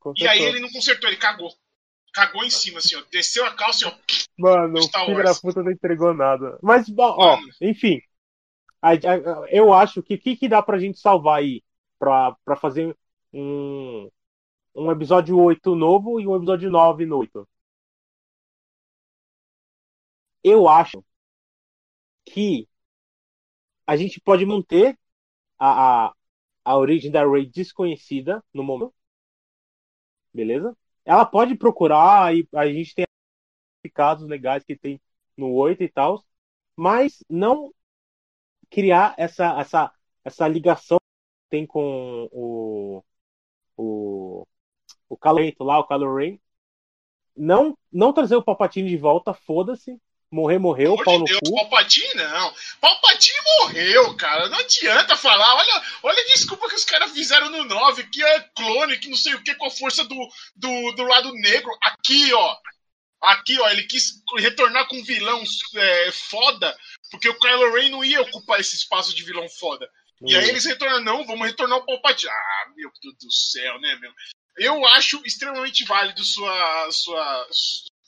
Consertou. 0.00 0.26
E 0.26 0.28
aí 0.28 0.42
ele 0.48 0.60
não 0.60 0.70
consertou, 0.70 1.08
ele 1.08 1.16
cagou. 1.16 1.56
Cagou 2.14 2.44
em 2.44 2.50
cima, 2.50 2.78
assim, 2.78 2.94
ó. 2.94 3.02
Desceu 3.10 3.44
a 3.44 3.52
calça, 3.54 3.88
ó. 3.88 3.98
Mano, 4.38 4.78
o 4.78 5.04
filho 5.04 5.24
da 5.24 5.34
puta 5.34 5.62
não 5.64 5.72
entregou 5.72 6.14
nada. 6.14 6.56
Mas, 6.62 6.86
ó, 6.96 7.38
enfim. 7.60 8.00
Eu 9.50 9.72
acho 9.72 10.00
que 10.00 10.14
o 10.14 10.18
que, 10.18 10.36
que 10.36 10.48
dá 10.48 10.62
pra 10.62 10.78
gente 10.78 10.98
salvar 10.98 11.40
aí? 11.40 11.62
Pra, 11.98 12.36
pra 12.44 12.54
fazer 12.54 12.96
um, 13.32 14.08
um 14.74 14.92
episódio 14.92 15.36
8 15.38 15.74
novo 15.74 16.20
e 16.20 16.26
um 16.26 16.36
episódio 16.36 16.70
9 16.70 17.04
no 17.04 17.18
8. 17.18 17.48
Eu 20.44 20.68
acho 20.68 21.02
que 22.26 22.68
a 23.86 23.96
gente 23.96 24.20
pode 24.20 24.46
manter 24.46 24.96
a, 25.58 26.06
a, 26.06 26.14
a 26.64 26.76
origem 26.76 27.10
da 27.10 27.26
Ray 27.26 27.46
desconhecida 27.46 28.44
no 28.52 28.62
momento. 28.62 28.94
Beleza? 30.32 30.76
Ela 31.04 31.24
pode 31.26 31.54
procurar 31.56 32.34
e 32.36 32.48
a 32.54 32.66
gente 32.66 32.94
tem 32.94 33.06
casos 33.92 34.28
legais 34.28 34.64
que 34.64 34.76
tem 34.76 35.00
no 35.36 35.52
8 35.52 35.82
e 35.82 35.88
tal, 35.88 36.24
mas 36.76 37.22
não 37.30 37.72
criar 38.70 39.14
essa, 39.18 39.58
essa, 39.60 39.92
essa 40.24 40.48
ligação 40.48 40.98
que 40.98 41.50
tem 41.50 41.66
com 41.66 42.28
o 42.32 43.04
o, 43.76 44.46
o 45.08 45.16
Calento 45.16 45.64
lá, 45.64 45.78
o 45.80 45.86
Kylo 45.86 46.16
Ren. 46.16 46.38
Não, 47.36 47.76
não 47.92 48.12
trazer 48.12 48.36
o 48.36 48.42
Palpatine 48.42 48.88
de 48.88 48.96
volta, 48.96 49.34
foda-se. 49.34 50.00
Morrer, 50.34 50.58
morreu, 50.58 50.96
pau 50.96 51.20
no 51.20 51.24
Deus, 51.24 51.38
cu. 51.38 51.54
Palpatine 51.54 52.14
não. 52.14 52.54
Palpatine 52.80 53.38
morreu, 53.60 54.16
cara. 54.16 54.48
Não 54.48 54.58
adianta 54.58 55.16
falar. 55.16 55.54
Olha, 55.54 55.82
olha 56.02 56.20
a 56.20 56.26
desculpa 56.26 56.68
que 56.68 56.74
os 56.74 56.84
caras 56.84 57.12
fizeram 57.12 57.50
no 57.50 57.62
9, 57.62 58.02
que 58.10 58.20
é 58.20 58.40
clone, 58.56 58.98
que 58.98 59.08
não 59.08 59.16
sei 59.16 59.32
o 59.34 59.42
que, 59.44 59.54
com 59.54 59.66
a 59.66 59.70
força 59.70 60.02
do, 60.02 60.16
do, 60.56 60.92
do 60.96 61.04
lado 61.04 61.32
negro. 61.34 61.70
Aqui, 61.80 62.32
ó. 62.32 62.56
Aqui, 63.22 63.60
ó, 63.60 63.68
ele 63.70 63.84
quis 63.84 64.20
retornar 64.38 64.88
com 64.88 64.96
um 64.96 65.04
vilão 65.04 65.40
é, 65.76 66.10
foda, 66.10 66.76
porque 67.12 67.28
o 67.28 67.38
Kylo 67.38 67.72
Ren 67.72 67.90
não 67.90 68.04
ia 68.04 68.20
ocupar 68.20 68.58
esse 68.58 68.74
espaço 68.74 69.14
de 69.14 69.24
vilão 69.24 69.48
foda. 69.48 69.88
E 70.26 70.34
aí 70.34 70.48
eles 70.48 70.64
retornam, 70.64 71.00
não, 71.00 71.24
vamos 71.24 71.46
retornar 71.46 71.78
o 71.78 71.86
Palpatine. 71.86 72.30
Ah, 72.30 72.72
meu 72.74 72.90
Deus 73.00 73.14
do 73.22 73.32
céu, 73.32 73.80
né, 73.80 73.96
meu? 74.00 74.10
Eu 74.56 74.84
acho 74.86 75.22
extremamente 75.24 75.84
válido 75.84 76.24
sua, 76.24 76.90
sua, 76.90 77.46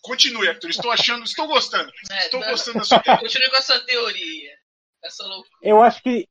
Continue, 0.07 0.49
Arthur. 0.49 0.71
Estou 0.71 0.93
achando, 0.93 1.25
estou 1.25 1.49
gostando. 1.49 1.93
É, 2.11 2.27
estou 2.27 2.41
não, 2.41 2.49
gostando 2.49 2.79
da 2.79 2.85
sua 2.85 2.99
ideia. 3.03 3.19
Continue 3.19 3.51
com 3.51 3.57
a 3.57 3.63
sua 3.63 3.81
teoria. 3.81 4.59
Essa 5.03 5.27
loucura. 5.27 5.59
Eu 5.61 5.83
acho 5.83 6.01
que 6.03 6.29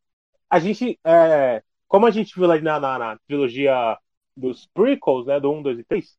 a 0.50 0.60
gente, 0.60 0.98
é, 1.04 1.62
como 1.88 2.06
a 2.06 2.12
gente 2.12 2.34
viu 2.34 2.48
lá 2.48 2.58
na, 2.60 2.80
na, 2.80 3.00
na, 3.00 3.20
trilogia 3.28 3.98
dos 4.36 4.66
prequels, 4.68 5.26
né, 5.26 5.40
do 5.40 5.52
1, 5.52 5.62
2 5.62 5.80
e 5.80 5.84
3, 5.84 6.18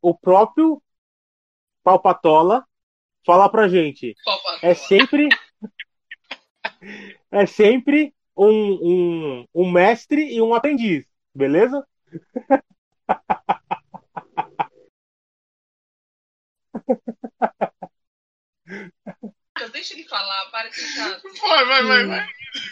o 0.00 0.14
próprio 0.14 0.82
Palpatola 1.84 2.66
fala 3.26 3.48
pra 3.50 3.68
gente. 3.68 4.16
Palpatola. 4.24 4.58
É 4.62 4.74
sempre. 4.74 5.28
é 7.30 7.46
sempre 7.46 8.14
um, 8.34 8.48
um, 8.48 9.46
um 9.54 9.70
mestre 9.70 10.34
e 10.34 10.40
um 10.40 10.54
aprendiz, 10.54 11.06
beleza? 11.34 11.86
Deixa 19.72 19.94
ele 19.94 20.04
falar, 20.04 20.50
para 20.50 20.68
de 20.68 20.80
chato. 20.80 21.22
Vai, 21.40 21.64
vai, 21.64 21.82
vai, 21.84 22.06
vai. 22.06 22.28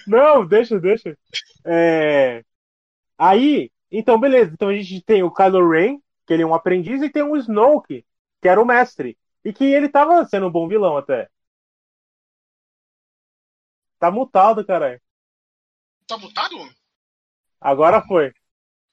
Não, 0.06 0.46
deixa, 0.46 0.78
deixa. 0.78 1.16
É... 1.64 2.44
Aí, 3.18 3.70
então, 3.90 4.18
beleza. 4.18 4.52
Então 4.52 4.68
a 4.68 4.74
gente 4.74 5.02
tem 5.02 5.22
o 5.22 5.32
Kylo 5.32 5.68
Ren, 5.68 5.98
que 6.26 6.32
ele 6.32 6.42
é 6.42 6.46
um 6.46 6.54
aprendiz, 6.54 7.02
e 7.02 7.10
tem 7.10 7.22
o 7.22 7.36
Snoke, 7.36 8.04
que 8.40 8.48
era 8.48 8.60
o 8.60 8.64
mestre. 8.66 9.16
E 9.44 9.52
que 9.52 9.64
ele 9.64 9.88
tava 9.88 10.24
sendo 10.26 10.46
um 10.46 10.50
bom 10.50 10.68
vilão 10.68 10.96
até. 10.96 11.28
Tá 13.98 14.10
mutado, 14.10 14.64
caralho. 14.64 15.00
Tá 16.06 16.16
mutado? 16.16 16.56
Agora 17.60 18.02
foi. 18.02 18.32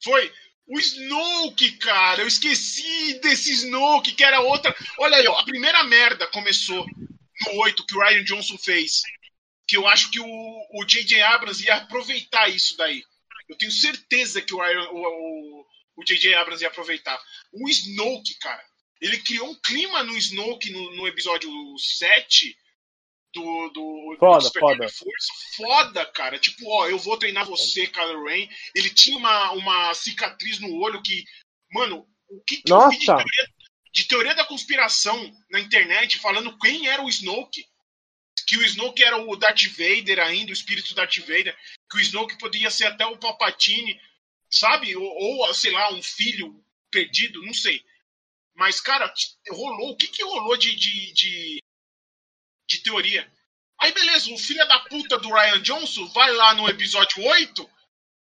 Foi. 0.02 0.32
O 0.68 0.78
Snoke, 0.78 1.78
cara, 1.78 2.22
eu 2.22 2.28
esqueci 2.28 3.18
desse 3.20 3.52
Snoke, 3.52 4.12
que 4.12 4.22
era 4.22 4.40
outra. 4.40 4.76
Olha 4.98 5.16
aí, 5.16 5.26
ó, 5.26 5.38
a 5.38 5.44
primeira 5.44 5.82
merda 5.84 6.26
começou 6.26 6.86
no 7.46 7.60
8 7.60 7.86
que 7.86 7.96
o 7.96 8.00
Ryan 8.00 8.24
Johnson 8.24 8.58
fez. 8.58 9.02
Que 9.66 9.78
eu 9.78 9.86
acho 9.86 10.10
que 10.10 10.20
o 10.20 10.84
J.J. 10.86 11.20
Abrams 11.22 11.64
ia 11.64 11.76
aproveitar 11.76 12.48
isso 12.48 12.76
daí. 12.76 13.02
Eu 13.48 13.56
tenho 13.56 13.72
certeza 13.72 14.42
que 14.42 14.54
o 14.54 14.58
J.J. 14.58 16.34
O, 16.34 16.34
o, 16.36 16.38
Abrams 16.38 16.62
ia 16.62 16.68
aproveitar. 16.68 17.18
O 17.52 17.68
Snoke, 17.68 18.34
cara, 18.38 18.62
ele 19.00 19.18
criou 19.18 19.50
um 19.50 19.60
clima 19.60 20.02
no 20.02 20.16
Snoke 20.18 20.70
no, 20.70 20.96
no 20.96 21.08
episódio 21.08 21.50
7 21.78 22.56
do, 23.32 23.68
do, 23.70 24.16
foda, 24.18 24.50
do 24.50 24.58
foda. 24.58 24.88
Força. 24.88 25.32
Foda, 25.56 26.06
cara. 26.06 26.38
Tipo, 26.38 26.68
ó, 26.68 26.88
eu 26.88 26.98
vou 26.98 27.16
treinar 27.16 27.46
você, 27.46 27.86
Kylo 27.86 28.26
Ren. 28.26 28.48
Ele 28.74 28.90
tinha 28.90 29.16
uma, 29.16 29.52
uma 29.52 29.94
cicatriz 29.94 30.58
no 30.60 30.74
olho 30.80 31.02
que. 31.02 31.24
Mano, 31.72 32.06
o 32.28 32.42
que, 32.44 32.58
que 32.58 32.70
Nossa. 32.70 32.86
eu 32.86 32.90
vi 32.90 32.98
de 32.98 33.06
teoria, 33.06 33.48
de 33.92 34.04
teoria 34.04 34.34
da 34.34 34.44
conspiração 34.44 35.36
na 35.50 35.60
internet 35.60 36.18
falando 36.18 36.58
quem 36.58 36.88
era 36.88 37.02
o 37.02 37.08
Snoke? 37.08 37.66
Que 38.46 38.56
o 38.56 38.64
Snoke 38.64 39.02
era 39.02 39.18
o 39.18 39.36
Darth 39.36 39.64
Vader 39.66 40.20
ainda, 40.20 40.50
o 40.50 40.54
espírito 40.54 40.94
Darth 40.94 41.18
Vader. 41.18 41.56
Que 41.90 41.98
o 41.98 42.00
Snoke 42.00 42.38
poderia 42.38 42.70
ser 42.70 42.86
até 42.86 43.04
o 43.04 43.18
Palpatine, 43.18 44.00
sabe? 44.50 44.96
Ou, 44.96 45.04
ou 45.04 45.54
sei 45.54 45.70
lá, 45.72 45.92
um 45.92 46.02
filho 46.02 46.64
perdido, 46.90 47.42
não 47.42 47.52
sei. 47.52 47.82
Mas, 48.54 48.80
cara, 48.80 49.12
rolou. 49.50 49.90
O 49.90 49.96
que, 49.96 50.08
que 50.08 50.24
rolou 50.24 50.56
de, 50.56 50.74
de, 50.74 51.12
de 51.12 51.62
de 52.68 52.82
teoria. 52.82 53.30
Aí 53.80 53.92
beleza, 53.92 54.32
o 54.32 54.38
filho 54.38 54.66
da 54.68 54.80
puta 54.80 55.18
do 55.18 55.32
Ryan 55.32 55.62
Johnson 55.62 56.06
vai 56.08 56.32
lá 56.32 56.54
no 56.54 56.68
episódio 56.68 57.24
8. 57.24 57.70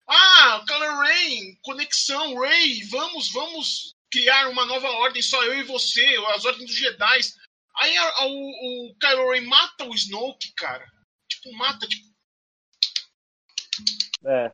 Ah, 0.08 0.64
Kylo 0.66 1.00
Ren, 1.02 1.56
conexão, 1.62 2.38
Ray, 2.38 2.84
vamos, 2.84 3.32
vamos 3.32 3.94
criar 4.10 4.48
uma 4.48 4.64
nova 4.64 4.88
ordem, 4.88 5.20
só 5.20 5.42
eu 5.44 5.58
e 5.58 5.64
você, 5.64 6.04
as 6.34 6.44
ordens 6.44 6.70
dos 6.70 6.76
Jedi. 6.76 7.20
Aí 7.78 7.96
a, 7.96 8.04
a, 8.04 8.26
o, 8.26 8.90
o 8.90 8.94
Kylo 8.98 9.32
Ren 9.32 9.42
mata 9.42 9.84
o 9.84 9.94
Snoke, 9.94 10.52
cara. 10.52 10.86
Tipo, 11.28 11.52
mata, 11.54 11.86
tipo. 11.88 12.06
É. 14.26 14.52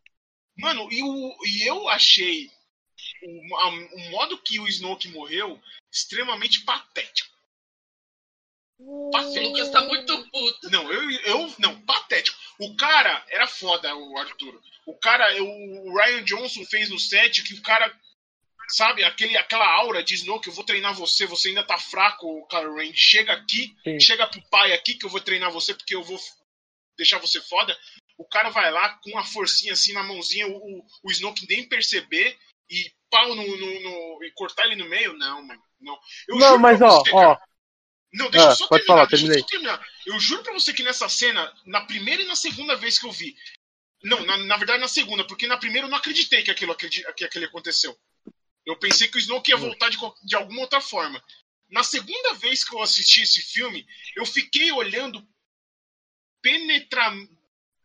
Mano, 0.56 0.90
e, 0.90 1.02
o, 1.02 1.36
e 1.44 1.68
eu 1.68 1.88
achei 1.88 2.50
o, 3.22 3.56
a, 3.56 3.68
o 3.68 4.10
modo 4.10 4.38
que 4.42 4.58
o 4.58 4.68
Snoke 4.68 5.08
morreu 5.08 5.60
extremamente 5.90 6.64
patético. 6.64 7.31
O 8.84 9.10
Lucas 9.40 9.70
tá 9.70 9.80
muito 9.82 10.30
puto. 10.30 10.70
Não, 10.70 10.92
eu, 10.92 11.10
eu. 11.10 11.54
Não, 11.58 11.80
patético. 11.82 12.36
O 12.58 12.76
cara 12.76 13.24
era 13.28 13.46
foda, 13.46 13.94
o 13.94 14.18
Arthur. 14.18 14.60
O 14.86 14.94
cara, 14.94 15.42
o 15.42 15.96
Ryan 15.96 16.24
Johnson 16.24 16.64
fez 16.64 16.90
no 16.90 16.98
set 16.98 17.42
que 17.42 17.54
o 17.54 17.62
cara. 17.62 17.92
Sabe, 18.68 19.04
aquele, 19.04 19.36
aquela 19.36 19.66
aura 19.66 20.02
de 20.02 20.14
Snow 20.14 20.40
que 20.40 20.48
eu 20.48 20.52
vou 20.52 20.64
treinar 20.64 20.94
você, 20.94 21.26
você 21.26 21.48
ainda 21.48 21.62
tá 21.62 21.78
fraco, 21.78 22.46
Kylo 22.48 22.76
Ren. 22.76 22.92
Chega 22.94 23.32
aqui, 23.34 23.76
Sim. 23.84 24.00
chega 24.00 24.26
pro 24.26 24.40
pai 24.48 24.72
aqui 24.72 24.94
que 24.94 25.04
eu 25.04 25.10
vou 25.10 25.20
treinar 25.20 25.50
você 25.50 25.74
porque 25.74 25.94
eu 25.94 26.02
vou 26.02 26.18
deixar 26.96 27.18
você 27.18 27.40
foda. 27.42 27.76
O 28.16 28.24
cara 28.24 28.48
vai 28.48 28.70
lá 28.70 28.88
com 29.02 29.18
a 29.18 29.24
forcinha 29.24 29.74
assim 29.74 29.92
na 29.92 30.02
mãozinha, 30.02 30.48
o, 30.48 30.86
o 31.02 31.10
Snoke 31.10 31.46
nem 31.48 31.68
perceber 31.68 32.38
e 32.70 32.90
pau 33.10 33.34
no, 33.34 33.44
no, 33.44 33.80
no, 33.80 34.24
e 34.24 34.30
cortar 34.32 34.64
ele 34.64 34.76
no 34.76 34.88
meio? 34.88 35.12
Não, 35.14 35.42
mano. 35.42 35.62
Não, 35.78 35.98
eu 36.28 36.36
não 36.36 36.58
mas 36.58 36.80
ó, 36.80 37.00
você, 37.00 37.10
ó, 37.12 37.36
não, 38.12 38.30
deixa 38.30 38.48
ah, 38.48 38.50
eu 38.50 38.56
só 38.56 38.68
terminar, 38.68 38.86
falar, 38.86 39.06
deixa 39.06 39.26
eu 39.26 39.38
só 39.38 39.46
terminar. 39.46 39.88
Eu 40.06 40.20
juro 40.20 40.42
pra 40.42 40.52
você 40.52 40.72
que 40.72 40.82
nessa 40.82 41.08
cena, 41.08 41.52
na 41.64 41.80
primeira 41.82 42.22
e 42.22 42.26
na 42.26 42.36
segunda 42.36 42.76
vez 42.76 42.98
que 42.98 43.06
eu 43.06 43.12
vi. 43.12 43.36
Não, 44.02 44.24
na, 44.26 44.36
na 44.36 44.56
verdade 44.56 44.80
na 44.80 44.88
segunda, 44.88 45.26
porque 45.26 45.46
na 45.46 45.56
primeira 45.56 45.86
eu 45.86 45.90
não 45.90 45.96
acreditei 45.96 46.42
que 46.42 46.50
aquilo, 46.50 46.74
que 46.74 47.24
aquilo 47.24 47.44
aconteceu. 47.46 47.98
Eu 48.66 48.76
pensei 48.76 49.08
que 49.08 49.16
o 49.16 49.20
Snoke 49.20 49.50
ia 49.50 49.56
hum. 49.56 49.60
voltar 49.60 49.88
de, 49.88 49.98
de 50.24 50.36
alguma 50.36 50.60
outra 50.60 50.80
forma. 50.80 51.22
Na 51.70 51.82
segunda 51.82 52.34
vez 52.34 52.64
que 52.64 52.74
eu 52.74 52.82
assisti 52.82 53.22
esse 53.22 53.40
filme, 53.40 53.86
eu 54.14 54.26
fiquei 54.26 54.70
olhando 54.72 55.26
penetrar. 56.42 57.14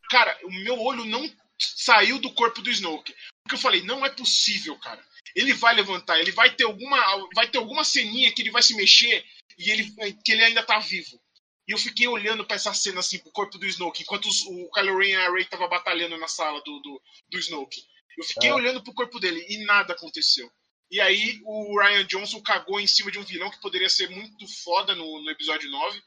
Cara, 0.10 0.38
o 0.44 0.52
meu 0.52 0.80
olho 0.82 1.06
não 1.06 1.32
saiu 1.58 2.20
do 2.20 2.34
corpo 2.34 2.62
do 2.62 2.70
Snoke. 2.70 3.16
Porque 3.44 3.56
eu 3.56 3.60
falei, 3.60 3.82
não 3.84 4.06
é 4.06 4.10
possível, 4.10 4.78
cara. 4.78 5.04
Ele 5.36 5.54
vai 5.54 5.76
levantar, 5.76 6.20
ele 6.20 6.32
vai 6.32 6.54
ter 6.54 6.64
alguma. 6.64 7.28
Vai 7.36 7.48
ter 7.48 7.58
alguma 7.58 7.84
ceninha 7.84 8.32
que 8.32 8.42
ele 8.42 8.52
vai 8.52 8.62
se 8.62 8.76
mexer 8.76 9.26
e 9.58 9.72
ele, 9.72 9.92
que 10.24 10.32
ele 10.32 10.44
ainda 10.44 10.64
tá 10.64 10.80
vivo. 10.80 11.20
E 11.68 11.74
eu 11.74 11.78
fiquei 11.78 12.08
olhando 12.08 12.46
para 12.46 12.56
essa 12.56 12.74
cena 12.74 13.02
assim, 13.02 13.20
pro 13.20 13.32
corpo 13.32 13.58
do 13.58 13.66
Snoke, 13.66 14.04
enquanto 14.04 14.28
os, 14.28 14.42
o 14.44 14.70
Kylo 14.72 14.98
Ren 14.98 15.10
e 15.10 15.16
a 15.16 15.32
Rey 15.32 15.44
tava 15.46 15.68
batalhando 15.68 16.18
na 16.18 16.28
sala 16.28 16.62
do, 16.64 16.80
do, 16.80 17.02
do 17.30 17.40
Snoke. 17.40 17.82
Eu 18.18 18.24
fiquei 18.24 18.50
é. 18.50 18.54
olhando 18.54 18.82
pro 18.82 18.94
corpo 18.94 19.20
dele 19.20 19.46
e 19.50 19.66
nada 19.66 19.94
aconteceu. 19.94 20.50
E 20.90 21.02
aí 21.02 21.42
o 21.44 21.78
Ryan 21.78 22.06
Johnson 22.06 22.42
cagou 22.42 22.80
em 22.80 22.88
cima 22.88 23.12
de 23.12 23.20
um 23.20 23.24
vilão 23.24 23.52
que 23.52 23.60
poderia 23.60 23.90
ser 23.90 24.10
muito 24.10 24.48
foda 24.64 24.96
no, 24.96 25.22
no 25.22 25.30
episódio 25.30 25.70
9. 25.70 26.02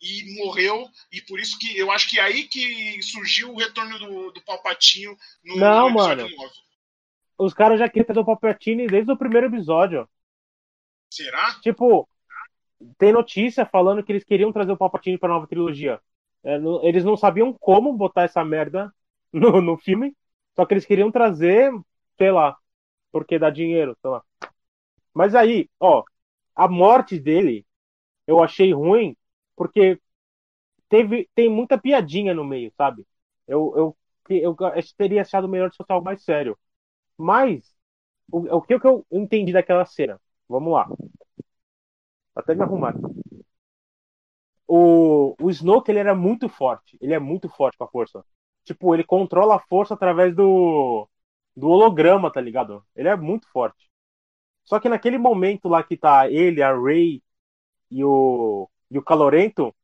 e 0.00 0.36
morreu, 0.42 0.88
e 1.12 1.20
por 1.20 1.38
isso 1.38 1.58
que 1.58 1.76
eu 1.76 1.90
acho 1.90 2.08
que 2.08 2.18
é 2.18 2.22
aí 2.22 2.48
que 2.48 3.00
surgiu 3.02 3.52
o 3.52 3.58
retorno 3.58 3.98
do, 3.98 4.32
do 4.32 4.40
Palpatinho 4.42 5.16
no, 5.44 5.56
Não, 5.56 5.88
no 5.90 5.94
mano. 5.94 6.22
9. 6.22 6.54
Os 7.42 7.52
caras 7.52 7.80
já 7.80 7.88
queriam 7.88 8.06
ter 8.06 8.16
o 8.20 8.24
Palpatine 8.24 8.86
desde 8.86 9.10
o 9.10 9.16
primeiro 9.16 9.48
episódio. 9.48 10.08
Será? 11.10 11.50
Tipo, 11.60 12.08
tem 12.96 13.12
notícia 13.12 13.66
falando 13.66 14.00
que 14.04 14.12
eles 14.12 14.22
queriam 14.22 14.52
trazer 14.52 14.70
o 14.70 14.76
Palpatine 14.76 15.18
pra 15.18 15.28
nova 15.28 15.48
trilogia. 15.48 16.00
É, 16.44 16.56
eles 16.84 17.04
não 17.04 17.16
sabiam 17.16 17.52
como 17.52 17.92
botar 17.92 18.22
essa 18.22 18.44
merda 18.44 18.94
no, 19.32 19.60
no 19.60 19.76
filme, 19.76 20.16
só 20.54 20.64
que 20.64 20.74
eles 20.74 20.86
queriam 20.86 21.10
trazer, 21.10 21.72
sei 22.16 22.30
lá, 22.30 22.56
porque 23.10 23.40
dá 23.40 23.50
dinheiro, 23.50 23.96
sei 24.00 24.10
lá. 24.12 24.22
Mas 25.12 25.34
aí, 25.34 25.68
ó, 25.80 26.04
a 26.54 26.68
morte 26.68 27.18
dele 27.18 27.66
eu 28.26 28.42
achei 28.42 28.72
ruim 28.72 29.16
porque 29.56 30.00
teve 30.88 31.28
tem 31.34 31.48
muita 31.48 31.78
piadinha 31.78 32.34
no 32.34 32.44
meio, 32.44 32.72
sabe? 32.76 33.04
Eu 33.48 33.74
eu 33.76 33.96
eu, 34.30 34.56
eu 34.58 34.82
teria 34.96 35.22
achado 35.22 35.48
melhor 35.48 35.70
se 35.72 35.76
fosse 35.76 35.92
algo 35.92 36.04
mais 36.04 36.22
sério. 36.22 36.56
Mas 37.22 37.74
o, 38.32 38.56
o 38.58 38.62
que 38.62 38.74
eu 38.74 39.06
entendi 39.12 39.52
daquela 39.52 39.84
cena? 39.86 40.20
Vamos 40.48 40.72
lá. 40.74 40.88
Até 42.34 42.54
me 42.54 42.62
arrumar. 42.62 42.94
O, 44.66 45.34
o 45.40 45.50
Snoke 45.50 45.90
ele 45.90 45.98
era 45.98 46.14
muito 46.14 46.48
forte. 46.48 46.96
Ele 47.00 47.14
é 47.14 47.18
muito 47.18 47.48
forte 47.48 47.76
com 47.76 47.84
a 47.84 47.88
força. 47.88 48.24
Tipo, 48.64 48.94
ele 48.94 49.04
controla 49.04 49.56
a 49.56 49.60
força 49.60 49.94
através 49.94 50.34
do, 50.34 51.08
do 51.56 51.68
holograma, 51.68 52.32
tá 52.32 52.40
ligado? 52.40 52.84
Ele 52.94 53.08
é 53.08 53.16
muito 53.16 53.48
forte. 53.50 53.90
Só 54.64 54.80
que 54.80 54.88
naquele 54.88 55.18
momento 55.18 55.68
lá 55.68 55.82
que 55.82 55.96
tá 55.96 56.30
ele, 56.30 56.62
a 56.62 56.74
Rey 56.78 57.22
e 57.90 58.04
o, 58.04 58.68
e 58.90 58.98
o 58.98 59.02
Calorento, 59.04 59.74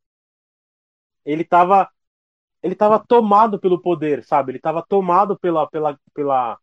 ele 1.24 1.44
tava 1.44 1.88
ele 2.62 2.74
tava 2.76 2.98
tomado 3.00 3.60
pelo 3.60 3.80
poder, 3.82 4.24
sabe? 4.24 4.52
Ele 4.52 4.58
tava 4.60 4.82
tomado 4.86 5.38
pela, 5.38 5.68
pela, 5.70 5.98
pela, 6.14 6.58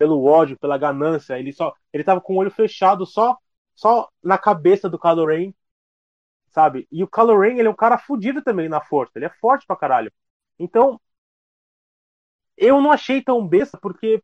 pelo 0.00 0.24
ódio, 0.24 0.58
pela 0.58 0.78
ganância. 0.78 1.38
Ele 1.38 1.52
só 1.52 1.74
ele 1.92 2.02
tava 2.02 2.22
com 2.22 2.34
o 2.34 2.36
olho 2.38 2.50
fechado 2.50 3.04
só 3.06 3.36
só 3.74 4.08
na 4.22 4.38
cabeça 4.38 4.88
do 4.88 4.98
Kylo 4.98 5.26
Ren, 5.26 5.52
sabe? 6.50 6.86
E 6.92 7.02
o 7.04 7.08
Kylo 7.08 7.38
Ren, 7.38 7.58
ele 7.58 7.68
é 7.68 7.70
um 7.70 7.74
cara 7.76 7.98
fudido 7.98 8.42
também 8.42 8.68
na 8.68 8.80
força. 8.80 9.12
Ele 9.16 9.26
é 9.26 9.30
forte 9.40 9.66
pra 9.66 9.76
caralho. 9.76 10.12
Então, 10.58 11.00
eu 12.56 12.80
não 12.80 12.92
achei 12.92 13.22
tão 13.22 13.46
besta 13.46 13.78
porque 13.78 14.22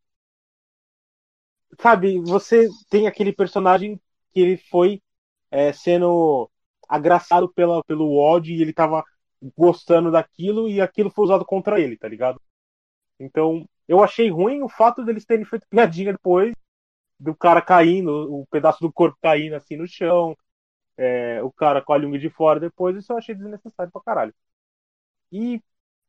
sabe, 1.81 2.21
você 2.21 2.69
tem 2.89 3.07
aquele 3.07 3.33
personagem 3.33 4.01
que 4.33 4.41
ele 4.41 4.57
foi 4.57 5.03
é, 5.51 5.73
sendo 5.73 6.51
agraçado 6.89 7.49
pela, 7.53 7.83
pelo 7.85 8.17
ódio 8.17 8.55
e 8.55 8.63
ele 8.63 8.73
tava 8.73 9.05
gostando 9.57 10.11
daquilo 10.11 10.69
e 10.69 10.81
aquilo 10.81 11.11
foi 11.11 11.25
usado 11.27 11.45
contra 11.45 11.81
ele, 11.81 11.97
tá 11.97 12.09
ligado? 12.09 12.41
Então, 13.21 13.69
eu 13.89 14.03
achei 14.03 14.31
ruim 14.31 14.63
o 14.63 14.69
fato 14.69 15.05
deles 15.05 15.25
terem 15.25 15.45
feito 15.45 15.67
piadinha 15.69 16.13
depois 16.13 16.55
do 17.21 17.35
cara 17.37 17.63
caindo, 17.63 18.11
o 18.35 18.47
pedaço 18.49 18.81
do 18.81 18.93
corpo 18.93 19.19
caindo 19.23 19.55
assim 19.57 19.77
no 19.77 19.87
chão, 19.89 20.37
é, 20.99 21.43
o 21.43 21.53
cara 21.53 21.83
com 21.83 21.93
a 21.93 21.99
língua 21.99 22.19
de 22.19 22.31
fora 22.31 22.61
depois, 22.61 22.97
isso 22.97 23.13
eu 23.13 23.19
achei 23.19 23.35
desnecessário 23.35 23.93
pra 23.93 24.03
caralho. 24.03 24.35
E 25.33 25.63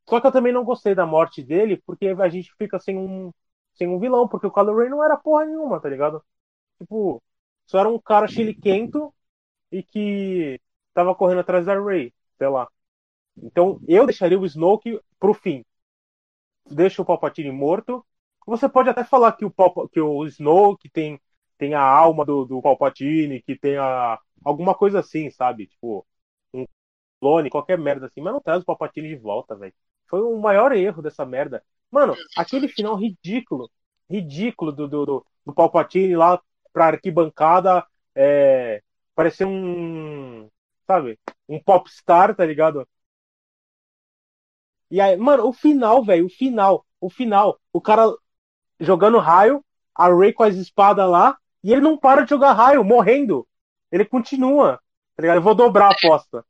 só 0.09 0.21
que 0.21 0.27
eu 0.27 0.31
também 0.31 0.53
não 0.53 0.63
gostei 0.65 0.95
da 0.95 1.05
morte 1.05 1.43
dele, 1.43 1.81
porque 1.85 2.07
a 2.07 2.29
gente 2.29 2.53
fica 2.57 2.79
sem 2.79 2.97
um 2.97 3.31
sem 3.75 3.87
um 3.87 3.99
vilão, 3.99 4.27
porque 4.27 4.47
o 4.47 4.51
Kylo 4.51 4.75
Ren 4.77 4.89
não 4.89 5.03
era 5.03 5.17
porra 5.17 5.45
nenhuma, 5.45 5.79
tá 5.81 5.89
ligado? 5.89 6.23
Tipo, 6.79 7.23
só 7.67 7.79
era 7.79 7.89
um 7.89 7.99
cara 7.99 8.27
chiliquento 8.27 9.13
e 9.71 9.83
que 9.83 10.59
tava 10.93 11.15
correndo 11.15 11.41
atrás 11.41 11.65
da 11.65 11.79
Rey, 11.79 12.13
sei 12.37 12.47
lá. 12.49 12.67
Então, 13.37 13.81
eu 13.87 14.05
deixaria 14.05 14.39
o 14.39 14.45
Snoke 14.45 14.99
pro 15.19 15.33
fim. 15.33 15.65
Deixa 16.69 17.01
o 17.01 17.05
Palpatine 17.05 17.51
morto. 17.51 18.05
Você 18.45 18.69
pode 18.69 18.89
até 18.89 19.03
falar 19.03 19.33
que 19.33 19.45
o, 19.45 19.51
Palpa, 19.51 19.87
que 19.89 19.99
o 19.99 20.25
Snoke 20.25 20.89
tem, 20.89 21.19
tem 21.57 21.73
a 21.73 21.81
alma 21.81 22.25
do, 22.25 22.45
do 22.45 22.61
Palpatine, 22.61 23.41
que 23.41 23.57
tem 23.57 23.77
a, 23.77 24.17
alguma 24.43 24.73
coisa 24.73 24.99
assim, 24.99 25.29
sabe? 25.29 25.67
Tipo, 25.67 26.05
um 26.53 26.65
clone, 27.19 27.49
qualquer 27.49 27.77
merda 27.77 28.07
assim. 28.07 28.21
Mas 28.21 28.33
não 28.33 28.41
traz 28.41 28.61
o 28.61 28.65
Palpatine 28.65 29.09
de 29.09 29.15
volta, 29.15 29.55
velho. 29.55 29.73
Foi 30.07 30.21
o 30.21 30.37
maior 30.39 30.71
erro 30.71 31.01
dessa 31.01 31.25
merda. 31.25 31.63
Mano, 31.91 32.15
aquele 32.37 32.67
final 32.67 32.95
ridículo, 32.95 33.69
ridículo 34.09 34.71
do, 34.71 34.87
do, 34.87 35.05
do, 35.05 35.25
do 35.45 35.53
Palpatine 35.53 36.15
lá 36.15 36.41
pra 36.73 36.87
arquibancada, 36.87 37.85
é, 38.15 38.81
parecer 39.15 39.45
um, 39.45 40.49
sabe, 40.85 41.19
um 41.49 41.59
popstar, 41.61 42.35
tá 42.35 42.45
ligado? 42.45 42.87
E 44.89 45.01
aí, 45.01 45.17
mano, 45.17 45.47
o 45.47 45.53
final, 45.53 46.03
velho, 46.03 46.25
o 46.25 46.29
final, 46.29 46.85
o 46.99 47.09
final, 47.09 47.59
o 47.73 47.81
cara 47.81 48.13
jogando 48.79 49.19
raio, 49.19 49.63
a 49.93 50.07
Ray 50.07 50.31
com 50.33 50.43
as 50.43 50.55
espadas 50.55 51.09
lá, 51.09 51.37
e 51.63 51.71
ele 51.71 51.81
não 51.81 51.97
para 51.97 52.23
de 52.23 52.29
jogar 52.29 52.53
raio, 52.53 52.83
morrendo. 52.83 53.47
Ele 53.91 54.05
continua, 54.05 54.79
tá 55.15 55.21
ligado? 55.21 55.37
Eu 55.37 55.41
vou 55.41 55.55
dobrar 55.55 55.87
a 55.87 55.91
aposta. 55.91 56.45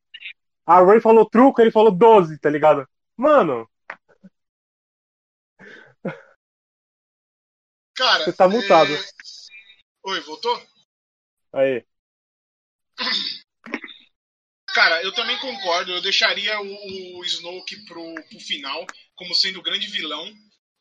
A 0.65 0.81
Ray 0.81 0.99
falou 0.99 1.29
truco, 1.29 1.61
ele 1.61 1.71
falou 1.71 1.91
12, 1.91 2.37
tá 2.39 2.49
ligado? 2.49 2.87
Mano, 3.15 3.67
Cara. 7.97 8.25
Você 8.25 8.33
tá 8.33 8.47
multado. 8.47 8.93
É... 8.93 8.99
Oi, 10.03 10.19
voltou? 10.21 10.61
Aí. 11.51 11.83
Cara, 14.77 15.01
eu 15.01 15.11
também 15.11 15.35
concordo. 15.39 15.91
Eu 15.91 16.01
deixaria 16.03 16.61
o, 16.61 17.17
o 17.17 17.25
Snoke 17.25 17.83
pro, 17.85 18.13
pro 18.29 18.39
final 18.39 18.85
como 19.15 19.33
sendo 19.33 19.57
o 19.57 19.63
grande 19.63 19.87
vilão. 19.87 20.31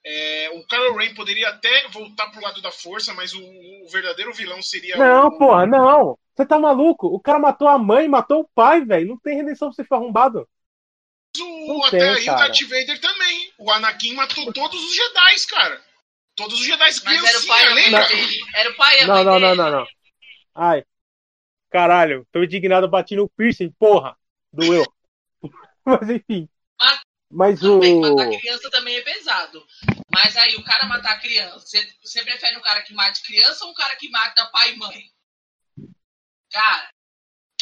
É, 0.04 0.50
o 0.52 0.66
Kylo 0.66 0.94
Ren 0.98 1.14
poderia 1.14 1.48
até 1.48 1.88
voltar 1.88 2.26
pro 2.26 2.42
lado 2.42 2.60
da 2.60 2.70
força, 2.70 3.14
mas 3.14 3.32
o, 3.32 3.40
o 3.40 3.88
verdadeiro 3.88 4.34
vilão 4.34 4.60
seria. 4.60 4.98
Não, 4.98 5.28
o... 5.28 5.38
porra, 5.38 5.66
não. 5.66 6.18
Você 6.34 6.44
tá 6.44 6.58
maluco? 6.58 7.06
O 7.06 7.18
cara 7.18 7.38
matou 7.38 7.66
a 7.68 7.78
mãe, 7.78 8.06
matou 8.06 8.40
o 8.40 8.48
pai, 8.54 8.84
velho. 8.84 9.08
Não 9.08 9.18
tem 9.18 9.38
redenção 9.38 9.68
pra 9.68 9.76
você 9.76 9.82
ficar 9.82 9.96
arrombado. 9.96 10.46
O, 11.40 11.84
até 11.86 11.98
tem, 11.98 12.08
aí 12.10 12.24
cara. 12.26 12.36
o 12.36 12.40
Darth 12.40 12.60
Vader 12.64 13.00
também. 13.00 13.52
O 13.56 13.70
Anakin 13.70 14.12
matou 14.12 14.52
todos 14.52 14.78
os 14.78 14.94
Jedi, 14.94 15.46
cara. 15.48 15.82
Todos 16.36 16.60
os 16.60 16.66
Jedi 16.66 16.78
Mas 17.02 17.24
era 17.24 17.38
o 17.38 17.46
pai 17.46 17.72
lembra? 17.72 18.06
Era 18.56 18.70
o 18.70 18.76
pai 18.76 18.98
e 18.98 19.00
a 19.00 19.06
não, 19.06 19.24
não, 19.24 19.40
não, 19.40 19.54
não, 19.54 19.70
não. 19.70 19.86
Ai. 20.54 20.84
Caralho, 21.70 22.26
tô 22.32 22.42
indignado, 22.42 22.88
bati 22.88 23.16
no 23.16 23.28
piercing, 23.28 23.70
porra. 23.72 24.16
Doeu. 24.52 24.84
Mas 25.84 26.10
enfim. 26.10 26.48
Mas, 26.78 27.00
mas 27.30 27.62
o. 27.62 27.78
Matar 28.00 28.28
criança 28.38 28.70
também 28.70 28.96
é 28.96 29.02
pesado. 29.02 29.64
Mas 30.12 30.36
aí, 30.36 30.56
o 30.56 30.64
cara 30.64 30.86
matar 30.86 31.20
criança, 31.20 31.60
você, 31.60 31.86
você 32.02 32.22
prefere 32.22 32.56
um 32.56 32.62
cara 32.62 32.82
que 32.82 32.94
mate 32.94 33.22
criança 33.22 33.64
ou 33.64 33.70
um 33.70 33.74
cara 33.74 33.94
que 33.96 34.08
mata 34.10 34.46
pai 34.46 34.72
e 34.72 34.78
mãe? 34.78 35.02
Cara, 36.52 36.88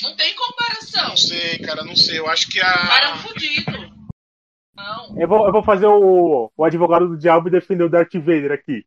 não 0.02 0.16
tem 0.16 0.34
comparação. 0.34 1.08
Não 1.08 1.16
sei, 1.16 1.58
cara, 1.58 1.84
não 1.84 1.96
sei. 1.96 2.18
Eu 2.18 2.28
acho 2.28 2.48
que 2.48 2.60
a. 2.60 2.72
O 2.72 2.88
cara 2.88 3.06
é 3.06 3.12
um 3.14 3.18
fudido. 3.18 3.94
Não. 4.74 5.20
Eu 5.20 5.28
vou, 5.28 5.46
eu 5.46 5.52
vou 5.52 5.62
fazer 5.62 5.86
o, 5.86 6.50
o 6.56 6.64
advogado 6.64 7.08
do 7.08 7.16
diabo 7.18 7.48
e 7.48 7.52
defender 7.52 7.84
o 7.84 7.88
Darth 7.88 8.14
Vader 8.14 8.52
aqui. 8.52 8.84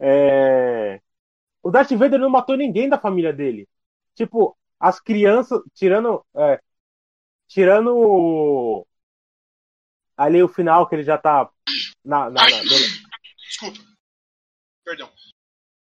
É... 0.00 1.00
O 1.62 1.70
Darth 1.70 1.90
Vader 1.92 2.18
não 2.18 2.30
matou 2.30 2.56
ninguém 2.56 2.88
da 2.88 2.98
família 2.98 3.32
dele. 3.32 3.68
Tipo, 4.18 4.58
as 4.80 5.00
crianças, 5.00 5.60
tirando. 5.72 6.26
É, 6.34 6.60
tirando 7.46 8.84
ali 10.16 10.42
o 10.42 10.48
final 10.48 10.88
que 10.88 10.96
ele 10.96 11.04
já 11.04 11.16
tá 11.16 11.48
na. 12.04 12.28
na, 12.28 12.42
na 12.42 12.46
Desculpa. 13.48 13.78
Perdão. 14.84 15.08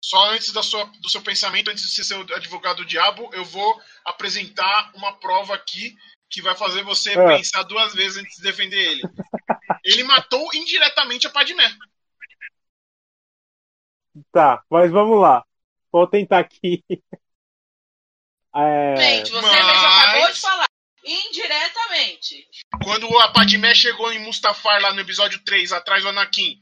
Só 0.05 0.31
antes 0.31 0.53
da 0.53 0.63
sua, 0.63 0.85
do 1.01 1.09
seu 1.09 1.23
pensamento, 1.23 1.71
antes 1.71 1.85
de 1.85 1.91
você 1.91 2.05
ser 2.05 2.17
o 2.17 2.35
advogado 2.35 2.79
do 2.79 2.85
diabo, 2.85 3.31
eu 3.33 3.45
vou 3.47 3.81
apresentar 4.05 4.93
uma 4.95 5.19
prova 5.19 5.55
aqui 5.55 5.97
que 6.31 6.43
vai 6.43 6.55
fazer 6.55 6.83
você 6.83 7.19
é. 7.19 7.39
pensar 7.39 7.63
duas 7.63 7.95
vezes 7.95 8.19
antes 8.19 8.37
de 8.37 8.43
defender 8.43 8.77
ele. 8.77 9.03
ele 9.83 10.05
matou 10.05 10.47
indiretamente 10.55 11.27
a 11.27 11.31
Padmé. 11.31 11.75
Tá, 14.31 14.63
mas 14.69 14.91
vamos 14.91 15.19
lá. 15.19 15.43
Vou 15.91 16.07
tentar 16.07 16.41
aqui. 16.41 16.85
É... 18.59 18.97
Gente, 18.97 19.31
você 19.31 19.47
mas... 19.47 19.67
mesmo 19.67 19.87
acabou 19.87 20.33
de 20.33 20.41
falar. 20.41 20.67
Indiretamente. 21.05 22.49
Quando 22.83 23.19
a 23.21 23.29
Padmé 23.33 23.75
chegou 23.75 24.13
em 24.13 24.19
Mustafar 24.19 24.81
lá 24.83 24.93
no 24.93 25.01
episódio 25.01 25.43
3, 25.45 25.73
atrás 25.73 26.03
do 26.03 26.09
Anakin. 26.09 26.59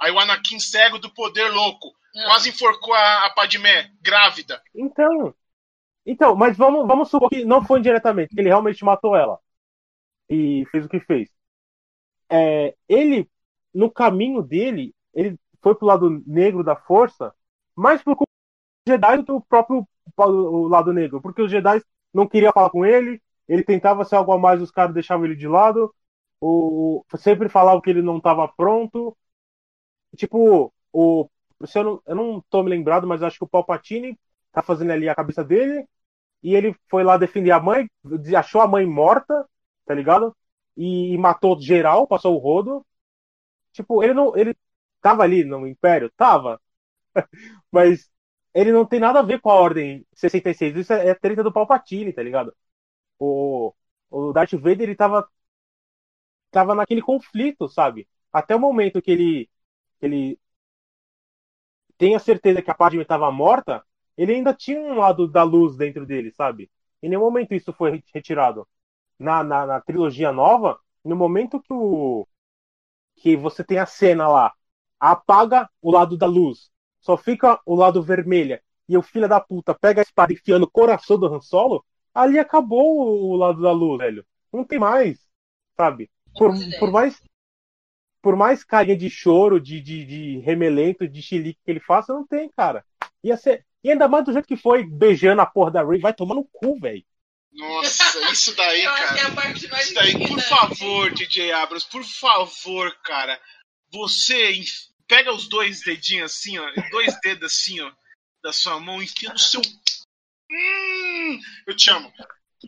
Aí 0.00 0.10
o 0.10 0.18
Anakin 0.18 0.58
cego 0.58 0.98
do 0.98 1.12
poder 1.14 1.48
louco. 1.50 1.92
Não. 2.14 2.24
Quase 2.24 2.50
enforcou 2.50 2.92
a, 2.92 3.26
a 3.26 3.30
Padmé, 3.30 3.90
grávida. 4.02 4.62
Então, 4.74 5.34
então, 6.04 6.34
mas 6.34 6.56
vamos, 6.56 6.86
vamos 6.86 7.08
supor 7.08 7.28
que 7.28 7.44
não 7.44 7.64
foi 7.64 7.78
indiretamente, 7.78 8.34
que 8.34 8.40
ele 8.40 8.48
realmente 8.48 8.84
matou 8.84 9.14
ela. 9.14 9.38
E 10.28 10.66
fez 10.70 10.86
o 10.86 10.88
que 10.88 11.00
fez. 11.00 11.30
É, 12.30 12.74
ele, 12.88 13.28
no 13.72 13.90
caminho 13.90 14.42
dele, 14.42 14.94
ele 15.14 15.38
foi 15.62 15.74
pro 15.74 15.86
lado 15.86 16.22
negro 16.26 16.64
da 16.64 16.74
força, 16.74 17.34
mais 17.76 18.02
por 18.02 18.16
culpa 18.16 18.30
dos 18.86 18.92
Jedi 18.94 19.18
do 19.18 19.24
que 19.24 19.32
o 19.32 19.40
próprio 19.40 19.86
o 20.16 20.68
lado 20.68 20.92
negro. 20.92 21.20
Porque 21.20 21.42
os 21.42 21.50
Jedi 21.50 21.82
não 22.12 22.28
queriam 22.28 22.52
falar 22.52 22.70
com 22.70 22.84
ele, 22.84 23.20
ele 23.48 23.62
tentava 23.64 24.04
ser 24.04 24.16
algo 24.16 24.32
a 24.32 24.38
mais, 24.38 24.60
os 24.62 24.70
caras 24.70 24.94
deixavam 24.94 25.24
ele 25.26 25.36
de 25.36 25.48
lado. 25.48 25.94
O, 26.40 27.04
sempre 27.16 27.48
falava 27.48 27.80
que 27.82 27.90
ele 27.90 28.02
não 28.02 28.18
estava 28.18 28.46
pronto. 28.48 29.16
Tipo, 30.16 30.72
o, 30.92 31.28
eu, 31.74 31.84
não, 31.84 32.02
eu 32.06 32.14
não 32.14 32.44
tô 32.50 32.62
me 32.62 32.70
lembrado, 32.70 33.06
mas 33.06 33.22
acho 33.22 33.38
que 33.38 33.44
o 33.44 33.48
Palpatine 33.48 34.18
tá 34.52 34.62
fazendo 34.62 34.92
ali 34.92 35.08
a 35.08 35.14
cabeça 35.14 35.44
dele. 35.44 35.86
E 36.42 36.54
ele 36.54 36.76
foi 36.90 37.04
lá 37.04 37.16
defender 37.18 37.52
a 37.52 37.60
mãe, 37.60 37.88
achou 38.36 38.60
a 38.62 38.68
mãe 38.68 38.86
morta, 38.86 39.46
tá 39.86 39.94
ligado? 39.94 40.36
E, 40.76 41.14
e 41.14 41.18
matou 41.18 41.60
geral, 41.60 42.06
passou 42.06 42.34
o 42.36 42.38
rodo. 42.38 42.86
Tipo, 43.72 44.02
ele 44.02 44.14
não. 44.14 44.36
Ele 44.36 44.56
tava 45.00 45.22
ali 45.22 45.44
no 45.44 45.66
Império? 45.66 46.10
Tava. 46.16 46.60
mas 47.72 48.10
ele 48.54 48.72
não 48.72 48.84
tem 48.86 49.00
nada 49.00 49.20
a 49.20 49.22
ver 49.22 49.40
com 49.40 49.50
a 49.50 49.54
Ordem 49.54 50.06
66. 50.14 50.76
Isso 50.76 50.92
é, 50.92 51.08
é 51.08 51.14
treta 51.14 51.42
do 51.42 51.52
Palpatine, 51.52 52.12
tá 52.12 52.22
ligado? 52.22 52.54
O, 53.18 53.74
o 54.10 54.32
Darth 54.32 54.52
Vader, 54.54 54.82
ele 54.82 54.96
tava, 54.96 55.28
tava 56.50 56.74
naquele 56.74 57.02
conflito, 57.02 57.68
sabe? 57.68 58.08
Até 58.32 58.54
o 58.56 58.60
momento 58.60 59.02
que 59.02 59.10
ele, 59.10 59.50
que 60.00 60.06
ele 60.06 60.40
tem 61.96 62.14
a 62.14 62.18
certeza 62.18 62.62
que 62.62 62.70
a 62.70 62.74
Padme 62.74 63.02
estava 63.02 63.30
morta, 63.30 63.84
ele 64.16 64.34
ainda 64.34 64.54
tinha 64.54 64.80
um 64.80 64.94
lado 64.94 65.28
da 65.28 65.42
luz 65.42 65.76
dentro 65.76 66.06
dele, 66.06 66.32
sabe? 66.32 66.70
Em 67.02 67.08
nenhum 67.08 67.22
momento 67.22 67.54
isso 67.54 67.72
foi 67.72 68.02
retirado. 68.14 68.66
Na, 69.18 69.42
na, 69.44 69.66
na 69.66 69.80
trilogia 69.80 70.32
nova, 70.32 70.78
no 71.04 71.16
momento 71.16 71.60
que 71.60 71.72
o 71.72 72.26
que 73.16 73.36
você 73.36 73.64
tem 73.64 73.78
a 73.78 73.86
cena 73.86 74.28
lá, 74.28 74.52
apaga 75.00 75.68
o 75.82 75.90
lado 75.90 76.16
da 76.16 76.26
luz 76.26 76.70
só 77.08 77.16
fica 77.16 77.58
o 77.64 77.74
lado 77.74 78.02
vermelha 78.02 78.62
e 78.86 78.94
o 78.94 79.00
filho 79.00 79.26
da 79.26 79.40
puta 79.40 79.74
pega 79.74 80.02
a 80.02 80.04
espada 80.04 80.30
enfiando 80.30 80.64
o 80.64 80.70
coração 80.70 81.18
do 81.18 81.26
Han 81.26 81.40
Solo, 81.40 81.82
ali 82.14 82.38
acabou 82.38 83.30
o 83.30 83.34
lado 83.34 83.62
da 83.62 83.72
luz, 83.72 83.96
velho. 83.96 84.26
Não 84.52 84.62
tem 84.62 84.78
mais, 84.78 85.18
sabe? 85.74 86.10
Por, 86.36 86.52
por 86.78 86.92
mais 86.92 87.18
por 88.20 88.36
mais 88.36 88.62
carinha 88.62 88.96
de 88.96 89.08
choro, 89.08 89.58
de, 89.58 89.80
de, 89.80 90.04
de 90.04 90.38
remelento, 90.40 91.08
de 91.08 91.22
chilique 91.22 91.60
que 91.64 91.70
ele 91.70 91.80
faça, 91.80 92.12
não 92.12 92.26
tem, 92.26 92.50
cara. 92.50 92.84
Ia 93.24 93.38
ser... 93.38 93.64
E 93.82 93.90
ainda 93.90 94.06
mais 94.06 94.26
do 94.26 94.32
jeito 94.32 94.46
que 94.46 94.56
foi, 94.56 94.84
beijando 94.84 95.40
a 95.40 95.46
porra 95.46 95.70
da 95.70 95.82
Ray, 95.82 96.00
vai 96.00 96.12
tomar 96.12 96.34
no 96.34 96.44
cu, 96.44 96.78
velho. 96.78 97.04
Nossa, 97.52 98.32
isso 98.32 98.54
daí, 98.54 98.82
cara. 98.84 99.48
É 99.48 99.52
isso 99.80 99.94
daí, 99.94 100.28
por 100.28 100.40
favor, 100.40 101.10
DJ 101.14 101.52
Abrams, 101.52 101.88
por 101.88 102.04
favor, 102.04 102.94
cara. 103.02 103.40
Você 103.90 104.50
pega 105.08 105.32
os 105.32 105.48
dois 105.48 105.80
dedinhos 105.80 106.32
assim, 106.32 106.58
ó, 106.58 106.70
dois 106.90 107.18
dedos 107.20 107.52
assim, 107.52 107.80
ó, 107.80 107.90
da 108.42 108.52
sua 108.52 108.78
mão, 108.78 109.02
enfia 109.02 109.30
no 109.30 109.38
seu. 109.38 109.60
Hum, 110.50 111.40
eu 111.66 111.74
te 111.74 111.90
amo. 111.90 112.12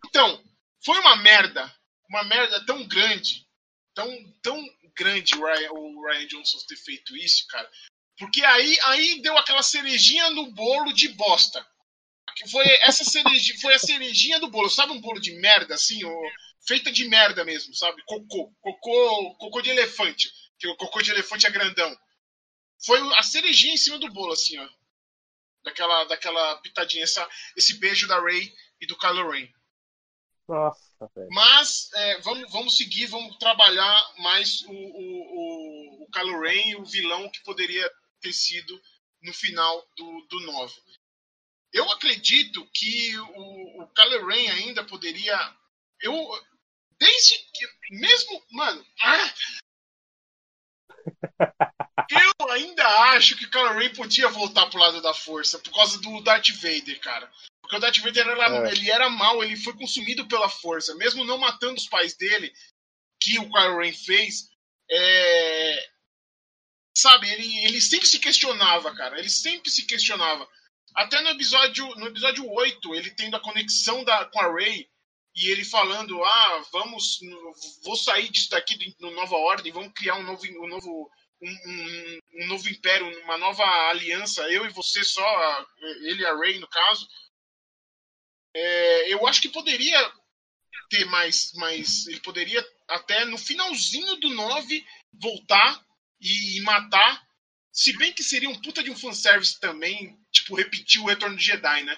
Então, 0.07 0.43
foi 0.84 0.99
uma 0.99 1.16
merda. 1.16 1.72
Uma 2.09 2.24
merda 2.24 2.64
tão 2.66 2.86
grande. 2.88 3.47
Tão, 3.95 4.09
tão 4.43 4.64
grande 4.97 5.34
o 5.36 5.45
Ryan, 5.45 5.70
o 5.72 6.07
Ryan 6.07 6.26
Johnson 6.26 6.59
ter 6.66 6.76
feito 6.76 7.16
isso, 7.16 7.47
cara. 7.49 7.70
Porque 8.18 8.45
aí, 8.45 8.78
aí 8.84 9.22
deu 9.22 9.36
aquela 9.38 9.62
cerejinha 9.62 10.30
no 10.30 10.53
bolo 10.53 10.93
de 10.93 11.09
bosta. 11.11 11.64
Foi 12.51 12.64
essa 12.82 13.05
cerejinha, 13.05 13.61
foi 13.61 13.74
a 13.74 13.78
cerejinha 13.78 14.41
do 14.41 14.51
bolo. 14.51 14.68
Sabe 14.68 14.93
um 14.93 15.01
bolo 15.01 15.20
de 15.20 15.32
merda, 15.41 15.74
assim? 15.74 16.05
Ó, 16.05 16.20
feita 16.66 16.91
de 16.91 17.09
merda 17.09 17.45
mesmo, 17.45 17.74
sabe? 17.74 18.03
Cocô. 18.05 18.53
Cocô, 18.61 19.34
cocô 19.36 19.62
de 19.62 19.70
elefante. 19.70 20.30
Que 20.59 20.68
o 20.68 20.76
cocô 20.76 21.01
de 21.01 21.11
elefante 21.11 21.47
é 21.47 21.51
grandão 21.51 21.97
foi 22.85 22.99
a 23.16 23.22
cerejinha 23.22 23.74
em 23.74 23.78
cima 23.78 23.99
do 23.99 24.11
bolo, 24.12 24.33
assim, 24.33 24.59
ó. 24.59 24.68
Daquela, 25.62 26.05
daquela 26.05 26.57
pitadinha, 26.59 27.05
essa, 27.05 27.28
esse 27.57 27.78
beijo 27.78 28.09
da 28.09 28.18
Ray 28.18 28.55
e 28.81 28.87
do 28.87 28.97
Kylo 28.97 29.31
Ren. 29.31 29.53
Nossa, 30.49 31.11
velho. 31.14 31.28
Mas 31.31 31.93
é, 31.93 32.20
vamos, 32.22 32.51
vamos 32.51 32.76
seguir, 32.76 33.07
vamos 33.07 33.37
trabalhar 33.37 34.14
mais 34.18 34.62
o, 34.62 34.72
o, 34.72 36.03
o, 36.03 36.05
o 36.05 36.11
Kylo 36.11 36.41
Ren 36.41 36.70
e 36.70 36.76
o 36.76 36.85
vilão 36.85 37.31
que 37.31 37.43
poderia 37.43 37.89
ter 38.20 38.33
sido 38.33 38.81
no 39.22 39.33
final 39.35 39.87
do, 39.97 40.26
do 40.28 40.41
9. 40.41 40.74
Eu 41.72 41.89
acredito 41.91 42.66
que 42.72 43.18
o, 43.18 43.83
o 43.83 43.89
Kylo 43.89 44.26
Ren 44.26 44.51
ainda 44.51 44.85
poderia. 44.85 45.37
Eu. 46.01 46.14
Desde 46.99 47.39
que. 47.39 47.66
Mesmo. 47.91 48.43
Mano. 48.51 48.85
Ah, 49.03 49.35
eu 52.11 52.50
ainda 52.50 52.86
acho 53.12 53.36
que 53.36 53.44
o 53.44 53.50
Kylo 53.50 53.78
Ren 53.78 53.90
podia 53.94 54.28
voltar 54.28 54.66
pro 54.66 54.80
lado 54.80 55.00
da 55.00 55.14
força 55.14 55.58
por 55.58 55.72
causa 55.72 56.00
do 56.00 56.20
Darth 56.22 56.48
Vader, 56.50 57.00
cara. 57.00 57.30
Porque 57.61 57.76
o 57.76 57.78
Darth 57.78 57.98
Vader 57.98 58.26
era, 58.26 58.68
é. 58.68 58.72
ele 58.72 58.90
era 58.90 59.08
mal, 59.08 59.42
ele 59.42 59.56
foi 59.56 59.72
consumido 59.74 60.26
pela 60.26 60.48
força. 60.48 60.94
Mesmo 60.96 61.24
não 61.24 61.38
matando 61.38 61.74
os 61.74 61.88
pais 61.88 62.16
dele, 62.16 62.52
que 63.20 63.38
o 63.38 63.50
Kylo 63.50 63.78
Ren 63.78 63.92
fez, 63.92 64.48
é... 64.90 65.88
sabe, 66.96 67.30
ele, 67.30 67.64
ele 67.64 67.80
sempre 67.80 68.08
se 68.08 68.18
questionava, 68.18 68.94
cara. 68.94 69.18
Ele 69.18 69.30
sempre 69.30 69.70
se 69.70 69.86
questionava. 69.86 70.48
Até 70.94 71.20
no 71.20 71.28
episódio, 71.28 71.86
no 71.96 72.06
episódio 72.08 72.50
8, 72.50 72.94
ele 72.94 73.11
tendo 73.12 73.36
a 73.36 73.40
conexão 73.40 74.02
da, 74.02 74.24
com 74.24 74.40
a 74.40 74.52
Rey 74.52 74.88
e 75.36 75.48
ele 75.48 75.64
falando: 75.64 76.22
Ah, 76.24 76.64
vamos, 76.72 77.20
vou 77.84 77.96
sair 77.96 78.28
disso 78.28 78.50
daqui 78.50 78.96
no 78.98 79.12
Nova 79.12 79.36
Ordem, 79.36 79.72
vamos 79.72 79.92
criar 79.94 80.16
um 80.16 80.24
novo, 80.24 80.42
um 80.44 80.66
novo 80.66 81.11
um, 81.43 81.51
um, 81.51 82.18
um, 82.34 82.47
novo 82.47 82.68
império, 82.68 83.07
uma 83.24 83.38
nova 83.38 83.64
aliança, 83.91 84.43
eu 84.51 84.66
e 84.66 84.70
você 84.70 85.03
só, 85.03 85.66
ele 86.03 86.22
e 86.22 86.26
a 86.26 86.36
Rey 86.36 86.59
no 86.59 86.68
caso. 86.68 87.07
É, 88.55 89.12
eu 89.12 89.26
acho 89.26 89.41
que 89.41 89.49
poderia 89.49 90.12
ter 90.91 91.05
mais, 91.07 91.53
mais. 91.55 92.07
Ele 92.07 92.20
poderia 92.20 92.64
até 92.88 93.24
no 93.24 93.38
finalzinho 93.38 94.16
do 94.16 94.30
9 94.30 94.84
voltar 95.14 95.84
e, 96.20 96.59
e 96.59 96.61
matar. 96.62 97.22
Se 97.72 97.97
bem 97.97 98.12
que 98.12 98.22
seria 98.22 98.51
um 98.51 98.61
puta 98.61 98.82
de 98.82 98.91
um 98.91 98.97
fanservice 98.97 99.59
também, 99.61 100.18
tipo, 100.32 100.57
repetir 100.57 101.01
o 101.01 101.07
Retorno 101.07 101.36
de 101.36 101.45
Jedi, 101.45 101.84
né? 101.84 101.97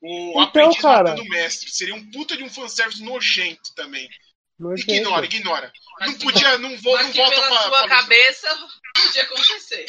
O 0.00 0.30
então, 0.30 0.42
aprendiz 0.42 0.80
cara... 0.80 1.10
matando 1.10 1.22
o 1.22 1.28
mestre. 1.28 1.70
Seria 1.70 1.94
um 1.94 2.10
puta 2.10 2.36
de 2.36 2.42
um 2.42 2.50
fanservice 2.50 3.02
nojento 3.02 3.74
também. 3.74 4.08
Nojento. 4.58 4.90
Ignora, 4.90 5.24
ignora. 5.24 5.72
Mas 6.00 6.12
não 6.12 6.18
podia, 6.18 6.58
não, 6.58 6.76
vou, 6.78 6.98
não 7.00 7.12
volta 7.12 7.34
pela 7.34 7.48
pra. 7.48 7.62
sua 7.62 7.70
pra... 7.70 7.88
cabeça, 7.88 8.68
podia 8.94 9.22
acontecer. 9.22 9.86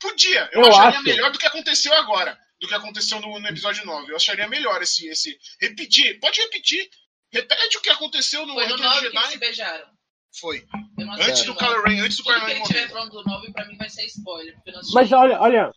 Podia. 0.00 0.48
Eu, 0.52 0.62
eu 0.62 0.68
acharia 0.68 0.98
acho. 0.98 1.02
melhor 1.02 1.30
do 1.30 1.38
que 1.38 1.46
aconteceu 1.46 1.92
agora. 1.94 2.38
Do 2.60 2.66
que 2.66 2.74
aconteceu 2.74 3.20
no, 3.20 3.38
no, 3.38 3.48
episódio 3.48 3.84
9. 3.84 4.12
Eu 4.12 4.16
acharia 4.16 4.48
melhor 4.48 4.82
esse, 4.82 5.06
esse. 5.08 5.38
Repetir. 5.60 6.18
Pode 6.18 6.40
repetir. 6.40 6.88
Repete 7.32 7.76
o 7.76 7.80
que 7.80 7.90
aconteceu 7.90 8.46
no 8.46 8.54
Foi 8.54 8.66
no 8.66 8.76
9 8.76 9.00
Jedi. 9.00 9.22
que 9.22 9.28
se 9.28 9.38
beijaram. 9.38 9.86
Foi. 10.40 10.64
Antes 11.20 11.44
do 11.44 11.54
Kylo 11.54 11.82
Ren, 11.82 12.00
antes 12.00 12.16
do 12.16 12.24
Kylo 12.24 12.46
Ren 12.46 12.58
morrer. 12.58 12.86
do 12.86 13.24
9 13.24 13.52
pra 13.52 13.66
mim 13.66 13.76
vai 13.76 13.88
ser 13.88 14.04
spoiler. 14.06 14.56
Mas 14.92 15.12
olha, 15.12 15.40
olha. 15.40 15.72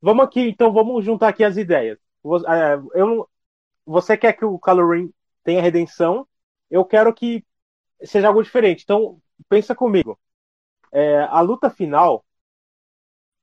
Vamos 0.00 0.24
aqui, 0.24 0.40
então 0.40 0.72
vamos 0.72 1.04
juntar 1.04 1.28
aqui 1.28 1.44
as 1.44 1.56
ideias. 1.56 1.98
É, 2.48 3.00
eu, 3.00 3.28
você 3.86 4.16
quer 4.16 4.32
que 4.32 4.44
o 4.44 4.58
Kylo 4.58 4.90
Ren 4.90 5.08
tenha 5.44 5.62
redenção? 5.62 6.26
Eu 6.72 6.84
quero 6.84 7.14
que 7.14 7.44
seja 8.04 8.28
algo 8.28 8.42
diferente. 8.42 8.82
Então, 8.84 9.22
pensa 9.48 9.74
comigo. 9.74 10.18
É, 10.92 11.20
a 11.24 11.40
luta 11.40 11.70
final, 11.70 12.24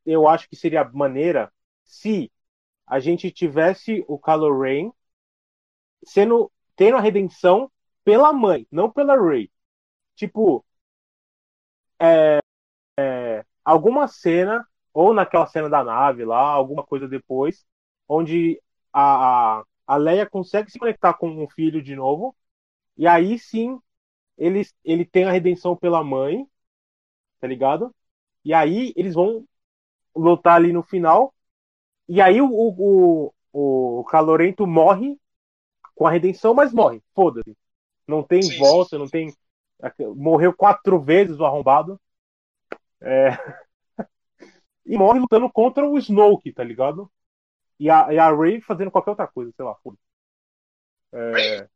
eu 0.06 0.28
acho 0.28 0.50
que 0.50 0.56
seria 0.56 0.84
maneira 0.84 1.52
se 1.84 2.32
a 2.88 3.00
gente 3.00 3.32
tivesse 3.32 4.04
o 4.08 4.20
Kylo 4.20 4.60
Ren 4.62 4.92
sendo 6.04 6.52
tendo 6.76 6.98
a 6.98 7.02
redenção 7.02 7.72
pela 8.04 8.32
mãe, 8.34 8.66
não 8.72 8.90
pela 8.92 9.16
Rey. 9.22 9.52
Tipo, 10.16 10.66
é, 12.02 12.40
é, 13.00 13.46
alguma 13.64 14.08
cena 14.08 14.68
ou 14.94 15.14
naquela 15.14 15.48
cena 15.48 15.70
da 15.70 15.84
nave 15.84 16.26
lá, 16.26 16.40
alguma 16.40 16.84
coisa 16.86 17.08
depois, 17.08 17.66
onde 18.08 18.62
a, 18.94 19.60
a, 19.60 19.66
a 19.88 19.98
Leia 19.98 20.30
consegue 20.30 20.72
se 20.72 20.80
conectar 20.80 21.14
com 21.16 21.44
o 21.44 21.50
filho 21.50 21.82
de 21.82 21.96
novo, 21.96 22.36
e 23.00 23.08
aí 23.08 23.40
sim 23.40 23.82
ele, 24.38 24.62
ele 24.84 25.04
tem 25.04 25.24
a 25.24 25.32
redenção 25.32 25.76
pela 25.76 26.04
mãe, 26.04 26.46
tá 27.40 27.48
ligado? 27.48 27.96
E 28.46 28.54
aí 28.54 28.94
eles 28.96 29.16
vão 29.16 29.44
lutar 30.16 30.58
ali 30.58 30.72
no 30.72 30.84
final, 30.84 31.34
e 32.08 32.22
aí 32.22 32.40
o, 32.42 32.48
o, 32.48 33.34
o, 33.52 34.00
o 34.00 34.04
Calorento 34.06 34.68
morre 34.68 35.20
com 35.96 36.06
a 36.06 36.12
redenção, 36.12 36.54
mas 36.54 36.72
morre, 36.72 37.02
foda-se. 37.16 37.58
Não 38.08 38.22
tem 38.22 38.44
sim, 38.44 38.60
volta, 38.60 38.92
sim. 38.92 38.98
não 38.98 39.08
tem. 39.08 39.34
Morreu 40.16 40.54
quatro 40.54 41.00
vezes 41.02 41.40
o 41.40 41.46
arrombado. 41.46 42.00
É... 43.02 43.30
e 44.86 44.98
morre 44.98 45.20
lutando 45.20 45.50
contra 45.52 45.88
o 45.88 45.98
Snoke, 45.98 46.54
tá 46.54 46.64
ligado? 46.64 47.12
e 47.80 47.90
a, 47.90 48.14
e 48.14 48.20
a 48.20 48.30
Ray 48.30 48.60
fazendo 48.60 48.92
qualquer 48.92 49.12
outra 49.12 49.28
coisa, 49.28 49.52
sei 49.56 49.66
lá. 49.66 49.76
É... 51.14 51.70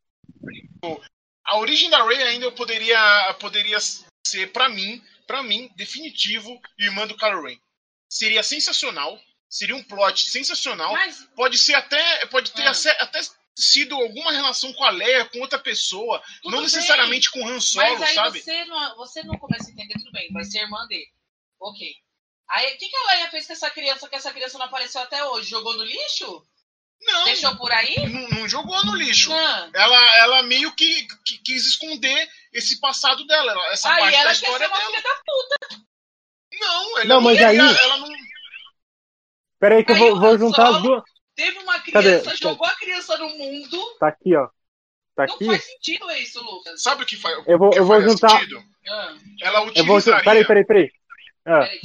A 1.45 1.57
origem 1.57 1.89
da 1.89 2.03
Ray 2.03 2.21
ainda 2.23 2.45
eu 2.45 2.51
poderia, 2.51 3.33
poderia 3.39 3.77
ser, 4.25 4.51
para 4.51 4.69
mim, 4.69 5.01
para 5.27 5.43
mim, 5.43 5.69
definitivo, 5.75 6.59
irmã 6.77 7.05
do 7.07 7.17
Kylo 7.17 7.43
Ren. 7.43 7.57
Seria 8.09 8.43
sensacional, 8.43 9.19
seria 9.49 9.75
um 9.75 9.83
plot 9.83 10.29
sensacional. 10.29 10.93
Mas... 10.93 11.27
Pode 11.35 11.57
ser 11.57 11.73
até, 11.75 12.25
pode 12.27 12.51
ter 12.51 12.63
é. 12.63 12.67
até 13.01 13.21
sido 13.55 13.95
alguma 13.95 14.31
relação 14.31 14.73
com 14.73 14.83
a 14.83 14.89
Leia, 14.89 15.25
com 15.25 15.39
outra 15.39 15.59
pessoa, 15.59 16.21
tudo 16.41 16.51
não 16.51 16.59
bem. 16.59 16.61
necessariamente 16.61 17.29
com 17.29 17.47
Han 17.47 17.59
Solo, 17.59 17.99
Mas 17.99 18.09
aí 18.09 18.15
sabe? 18.15 18.41
Você 18.41 18.65
não, 18.65 18.95
você 18.97 19.23
não 19.23 19.37
começa 19.37 19.69
a 19.69 19.71
entender, 19.71 19.93
tudo 19.93 20.11
bem, 20.11 20.31
vai 20.31 20.43
ser 20.43 20.61
irmã 20.61 20.85
dele. 20.87 21.07
Ok. 21.59 21.95
Aí 22.49 22.73
o 22.73 22.77
que, 22.77 22.89
que 22.89 22.95
a 22.95 23.13
Leia 23.13 23.31
fez 23.31 23.47
com 23.47 23.53
essa 23.53 23.69
criança, 23.69 24.09
que 24.09 24.15
essa 24.15 24.33
criança 24.33 24.57
não 24.57 24.65
apareceu 24.65 25.01
até 25.01 25.23
hoje? 25.25 25.49
Jogou 25.49 25.75
no 25.75 25.83
lixo? 25.83 26.45
Não. 27.05 27.25
Deixou 27.25 27.55
por 27.57 27.71
aí? 27.71 28.07
Não, 28.07 28.27
não 28.29 28.47
jogou 28.49 28.83
no 28.85 28.95
lixo. 28.95 29.29
Não. 29.29 29.71
Ela, 29.73 30.17
ela 30.19 30.43
meio 30.43 30.71
que, 30.73 31.05
que, 31.25 31.37
quis 31.39 31.65
esconder 31.65 32.29
esse 32.53 32.79
passado 32.79 33.25
dela, 33.25 33.53
essa 33.71 33.89
aí 33.91 33.99
parte 34.01 34.15
ela 34.15 34.25
da 34.25 34.31
história 34.31 34.69
quer 34.69 34.75
ser 34.75 34.81
dela. 34.81 34.89
Uma 34.89 35.01
filha 35.01 35.03
da 35.03 35.15
puta. 35.25 35.85
Não, 36.59 36.97
ela 36.99 37.05
Não, 37.05 37.21
mas 37.21 37.41
aí- 37.41 37.57
ela 37.57 37.97
não. 37.97 38.07
Peraí 39.59 39.83
que 39.85 39.91
eu 39.91 39.95
Aí 39.95 40.01
vou, 40.01 40.11
o 40.13 40.19
vou 40.19 40.29
Han 40.29 40.37
juntar 40.37 40.69
as 40.75 40.81
duas. 40.81 41.03
Teve 41.35 41.57
uma 41.59 41.79
Cadê? 41.79 42.19
criança, 42.19 42.35
jogou 42.35 42.67
a 42.67 42.75
criança 42.75 43.17
no 43.17 43.29
mundo. 43.29 43.97
Tá 43.99 44.07
aqui, 44.09 44.35
ó. 44.35 44.47
Tá 45.15 45.25
Não 45.27 45.35
aqui. 45.35 45.45
faz 45.45 45.63
sentido 45.65 46.11
isso, 46.11 46.41
Lucas. 46.43 46.81
Sabe 46.81 47.03
o 47.03 47.05
que 47.05 47.15
faz? 47.17 47.35
Eu 47.47 47.57
vou- 47.57 47.73
eu 47.73 47.85
vou 47.85 48.01
juntar- 48.01 48.29
sentido? 48.39 48.63
Ah, 48.87 49.15
Ela 49.41 49.59
Eu 49.75 49.85
vou. 49.85 49.97
utilizaria. 49.97 50.23
Peraí, 50.23 50.45
peraí, 50.45 50.65
peraí. 50.65 50.91
Ah, 51.45 51.59
peraí. 51.59 51.79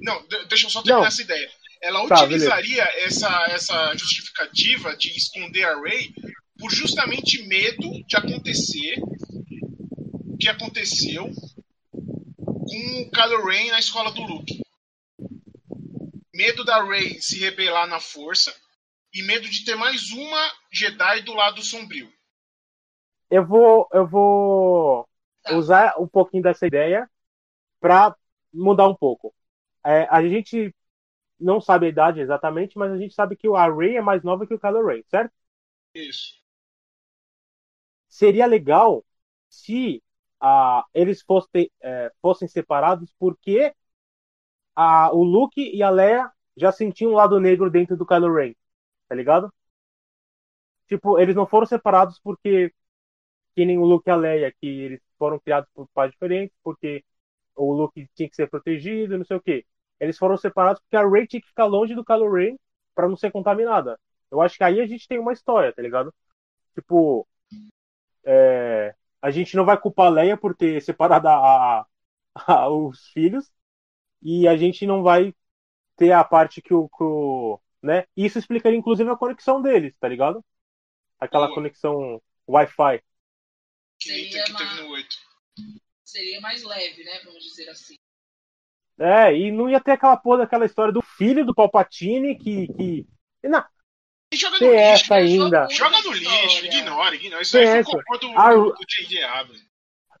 Não, 0.00 0.26
de- 0.26 0.44
deixa 0.46 0.66
eu 0.66 0.70
só 0.70 0.80
terminar 0.82 1.00
Não. 1.00 1.06
essa 1.06 1.22
ideia. 1.22 1.50
Ela 1.80 2.06
Tá, 2.08 2.22
utilizaria 2.24 2.82
essa, 3.04 3.28
essa 3.50 3.94
justificativa 3.96 4.96
de 4.96 5.08
esconder 5.16 5.64
a 5.64 5.80
Rey 5.80 6.12
por 6.58 6.70
justamente 6.72 7.42
medo 7.46 7.88
de 8.06 8.16
acontecer 8.16 8.96
o 10.26 10.36
que 10.36 10.48
aconteceu 10.48 11.30
com 11.92 13.02
o 13.02 13.10
Kylo 13.10 13.46
Ren 13.46 13.70
na 13.70 13.78
escola 13.78 14.10
do 14.12 14.22
Luke. 14.22 14.60
Medo 16.34 16.64
da 16.64 16.82
Rey 16.84 17.20
se 17.20 17.38
rebelar 17.40 17.86
na 17.86 18.00
força 18.00 18.54
e 19.14 19.22
medo 19.22 19.48
de 19.48 19.64
ter 19.64 19.74
mais 19.76 20.10
uma 20.10 20.52
Jedi 20.72 21.22
do 21.22 21.32
lado 21.34 21.62
sombrio. 21.62 22.12
eu 23.30 23.46
vou. 23.46 23.88
Eu 23.92 24.06
vou 24.06 25.08
Tá. 25.42 25.54
usar 25.56 25.94
um 25.98 26.06
pouquinho 26.06 26.42
dessa 26.42 26.66
ideia 26.66 27.08
pra 27.80 28.14
mudar 28.52 28.88
um 28.88 28.94
pouco. 28.94 29.32
É, 29.86 30.06
a 30.10 30.20
gente 30.22 30.74
não 31.40 31.60
sabe 31.60 31.86
a 31.86 31.88
idade 31.90 32.20
exatamente, 32.20 32.78
mas 32.78 32.92
a 32.92 32.98
gente 32.98 33.14
sabe 33.14 33.36
que 33.36 33.48
a 33.48 33.72
Rey 33.72 33.96
é 33.96 34.00
mais 34.02 34.22
nova 34.22 34.46
que 34.46 34.54
o 34.54 34.58
Kylo 34.60 34.86
Ren, 34.86 35.02
certo? 35.08 35.32
Isso. 35.94 36.38
seria 38.08 38.46
legal 38.46 39.04
se 39.48 40.02
ah, 40.40 40.84
eles 40.94 41.22
fossem, 41.22 41.70
é, 41.80 42.12
fossem 42.20 42.48
separados 42.48 43.14
porque 43.18 43.74
ah, 44.74 45.10
o 45.12 45.22
Luke 45.22 45.60
e 45.60 45.82
a 45.82 45.90
Leia 45.90 46.30
já 46.56 46.72
sentiam 46.72 47.12
um 47.12 47.14
lado 47.14 47.38
negro 47.40 47.70
dentro 47.70 47.96
do 47.96 48.06
Kylo 48.06 48.32
Ren, 48.34 48.54
tá 49.08 49.14
ligado? 49.14 49.52
Tipo, 50.86 51.18
eles 51.18 51.34
não 51.36 51.46
foram 51.46 51.66
separados 51.66 52.18
porque 52.20 52.72
que 53.54 53.64
nem 53.66 53.78
o 53.78 53.84
Luke 53.84 54.08
e 54.08 54.12
a 54.12 54.16
Leia, 54.16 54.52
que 54.60 54.66
eles 54.66 55.00
foram 55.18 55.38
criados 55.40 55.70
por 55.74 55.88
pais 55.94 56.12
diferentes, 56.12 56.56
porque 56.62 57.04
o 57.56 57.72
Luke 57.74 58.08
tinha 58.14 58.28
que 58.30 58.36
ser 58.36 58.48
protegido, 58.50 59.18
não 59.18 59.24
sei 59.24 59.36
o 59.38 59.42
quê. 59.42 59.66
Eles 60.00 60.18
foram 60.18 60.36
separados 60.36 60.80
porque 60.82 60.96
a 60.96 61.08
Rey 61.08 61.26
tinha 61.26 61.40
que 61.40 61.48
ficar 61.48 61.64
longe 61.66 61.94
do 61.94 62.04
Kylo 62.04 62.30
Ren 62.32 62.56
pra 62.94 63.08
não 63.08 63.16
ser 63.16 63.30
contaminada. 63.30 63.98
Eu 64.30 64.40
acho 64.40 64.56
que 64.56 64.64
aí 64.64 64.80
a 64.80 64.86
gente 64.86 65.08
tem 65.08 65.18
uma 65.18 65.32
história, 65.32 65.72
tá 65.72 65.82
ligado? 65.82 66.14
Tipo, 66.74 67.26
é, 68.24 68.94
a 69.22 69.30
gente 69.30 69.56
não 69.56 69.64
vai 69.64 69.78
culpar 69.80 70.06
a 70.06 70.10
Leia 70.10 70.36
por 70.36 70.54
ter 70.54 70.80
separado 70.82 71.28
a- 71.28 71.80
a- 71.80 71.86
a- 72.34 72.68
os 72.68 73.08
filhos 73.08 73.50
e 74.22 74.46
a 74.46 74.56
gente 74.56 74.86
não 74.86 75.02
vai 75.02 75.34
ter 75.96 76.12
a 76.12 76.22
parte 76.22 76.62
que 76.62 76.74
o, 76.74 76.88
que 76.88 77.02
o- 77.02 77.60
né? 77.82 78.04
Isso 78.16 78.38
explicaria 78.38 78.78
inclusive 78.78 79.08
a 79.10 79.16
conexão 79.16 79.60
deles, 79.62 79.94
tá 79.98 80.08
ligado? 80.08 80.44
Aquela 81.18 81.46
Boa. 81.46 81.56
conexão 81.56 82.22
Wi-Fi. 82.48 83.02
Que 83.98 84.08
Seria 84.08 84.44
que 84.44 84.82
8. 84.82 85.16
Seria 86.04 86.40
mais 86.40 86.62
leve, 86.62 87.04
né? 87.04 87.20
Vamos 87.24 87.42
dizer 87.42 87.68
assim. 87.68 87.96
É, 88.98 89.36
e 89.36 89.52
não 89.52 89.70
ia 89.70 89.80
ter 89.80 89.92
aquela 89.92 90.16
porra 90.16 90.38
daquela 90.38 90.64
história 90.66 90.92
do 90.92 91.00
filho 91.02 91.44
do 91.44 91.54
Palpatine 91.54 92.36
que. 92.36 92.66
que... 92.74 93.06
Não, 93.44 93.64
E 94.32 94.36
joga 94.36 94.58
no 94.58 94.66
lixo. 94.66 94.74
essa 94.76 95.14
ainda. 95.14 95.68
Joga 95.70 96.02
no 96.02 96.12
lixo, 96.12 96.66
ignora, 96.66 97.14
ignora. 97.14 97.42
Isso 97.42 97.52
Tem 97.52 97.68
aí 97.68 97.84
foi 97.84 98.02
do, 98.18 98.38
A- 98.38 98.54
do, 98.54 98.64
do 98.72 98.84
J.J. 98.88 99.22
Abrams. 99.22 99.68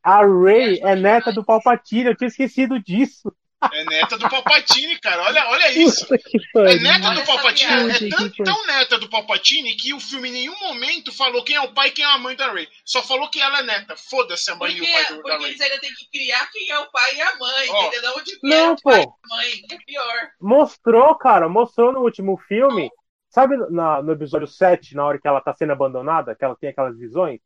A 0.02 0.24
Rey 0.24 0.78
é 0.80 0.94
neta 0.94 1.32
do 1.32 1.44
Palpatine, 1.44 2.10
eu 2.10 2.16
tinha 2.16 2.28
esquecido 2.28 2.80
disso. 2.80 3.32
É 3.72 3.84
neta 3.84 4.16
do 4.16 4.28
Palpatine, 4.30 4.98
cara. 5.00 5.22
Olha, 5.24 5.48
olha 5.48 5.72
isso. 5.72 6.06
É 6.14 6.76
neta 6.78 7.10
do 7.10 7.24
Palpatine. 7.24 7.90
É 7.90 8.08
tão, 8.08 8.30
tão 8.44 8.66
neta 8.66 8.98
do 8.98 9.08
Palpatine 9.10 9.74
que 9.74 9.92
o 9.92 9.98
filme 10.00 10.28
em 10.28 10.32
nenhum 10.32 10.58
momento 10.60 11.12
falou 11.12 11.42
quem 11.42 11.56
é 11.56 11.60
o 11.60 11.72
pai 11.72 11.88
e 11.88 11.90
quem 11.90 12.04
é 12.04 12.08
a 12.08 12.18
mãe 12.18 12.36
da 12.36 12.52
Rey. 12.52 12.68
Só 12.84 13.02
falou 13.02 13.28
que 13.28 13.40
ela 13.40 13.58
é 13.58 13.62
neta. 13.64 13.96
Foda-se 13.96 14.50
a 14.50 14.54
mãe 14.54 14.70
Porque, 14.76 14.86
e 14.86 14.88
o 14.88 14.92
pai 14.92 15.04
do, 15.06 15.16
da 15.16 15.22
porque 15.22 15.44
eles 15.46 15.60
ainda 15.60 15.78
têm 15.80 15.90
que 15.92 16.08
criar 16.10 16.46
quem 16.52 16.70
é 16.70 16.78
o 16.78 16.90
pai 16.90 17.16
e 17.16 17.20
a 17.20 17.36
mãe, 17.36 17.68
Ó. 17.70 17.86
entendeu? 17.88 18.12
Onde 18.16 18.38
Não, 18.44 18.56
é 18.56 18.70
o 18.70 18.76
pai 18.80 19.02
pô. 19.04 19.10
e 19.10 19.32
a 19.32 19.36
mãe, 19.36 19.52
é 19.72 19.76
pior. 19.84 20.30
Mostrou, 20.40 21.14
cara, 21.16 21.48
mostrou 21.48 21.92
no 21.92 22.00
último 22.00 22.38
filme. 22.46 22.90
Sabe 23.28 23.56
na- 23.70 24.00
no 24.02 24.12
episódio 24.12 24.46
7, 24.46 24.94
na 24.94 25.04
hora 25.04 25.18
que 25.20 25.26
ela 25.28 25.40
tá 25.40 25.52
sendo 25.52 25.72
abandonada, 25.72 26.34
que 26.34 26.44
ela 26.44 26.56
tem 26.56 26.70
aquelas 26.70 26.96
visões? 26.96 27.40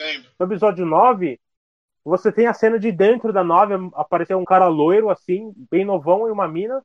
Lembro. 0.00 0.30
No 0.38 0.46
episódio 0.46 0.86
9, 0.86 1.38
você 2.04 2.32
tem 2.32 2.46
a 2.46 2.54
cena 2.54 2.78
de 2.78 2.90
dentro 2.90 3.32
da 3.32 3.44
nave, 3.44 3.74
apareceu 3.94 4.38
um 4.38 4.44
cara 4.44 4.66
loiro, 4.68 5.10
assim, 5.10 5.52
bem 5.70 5.84
novão, 5.84 6.26
e 6.26 6.30
uma 6.30 6.48
mina 6.48 6.84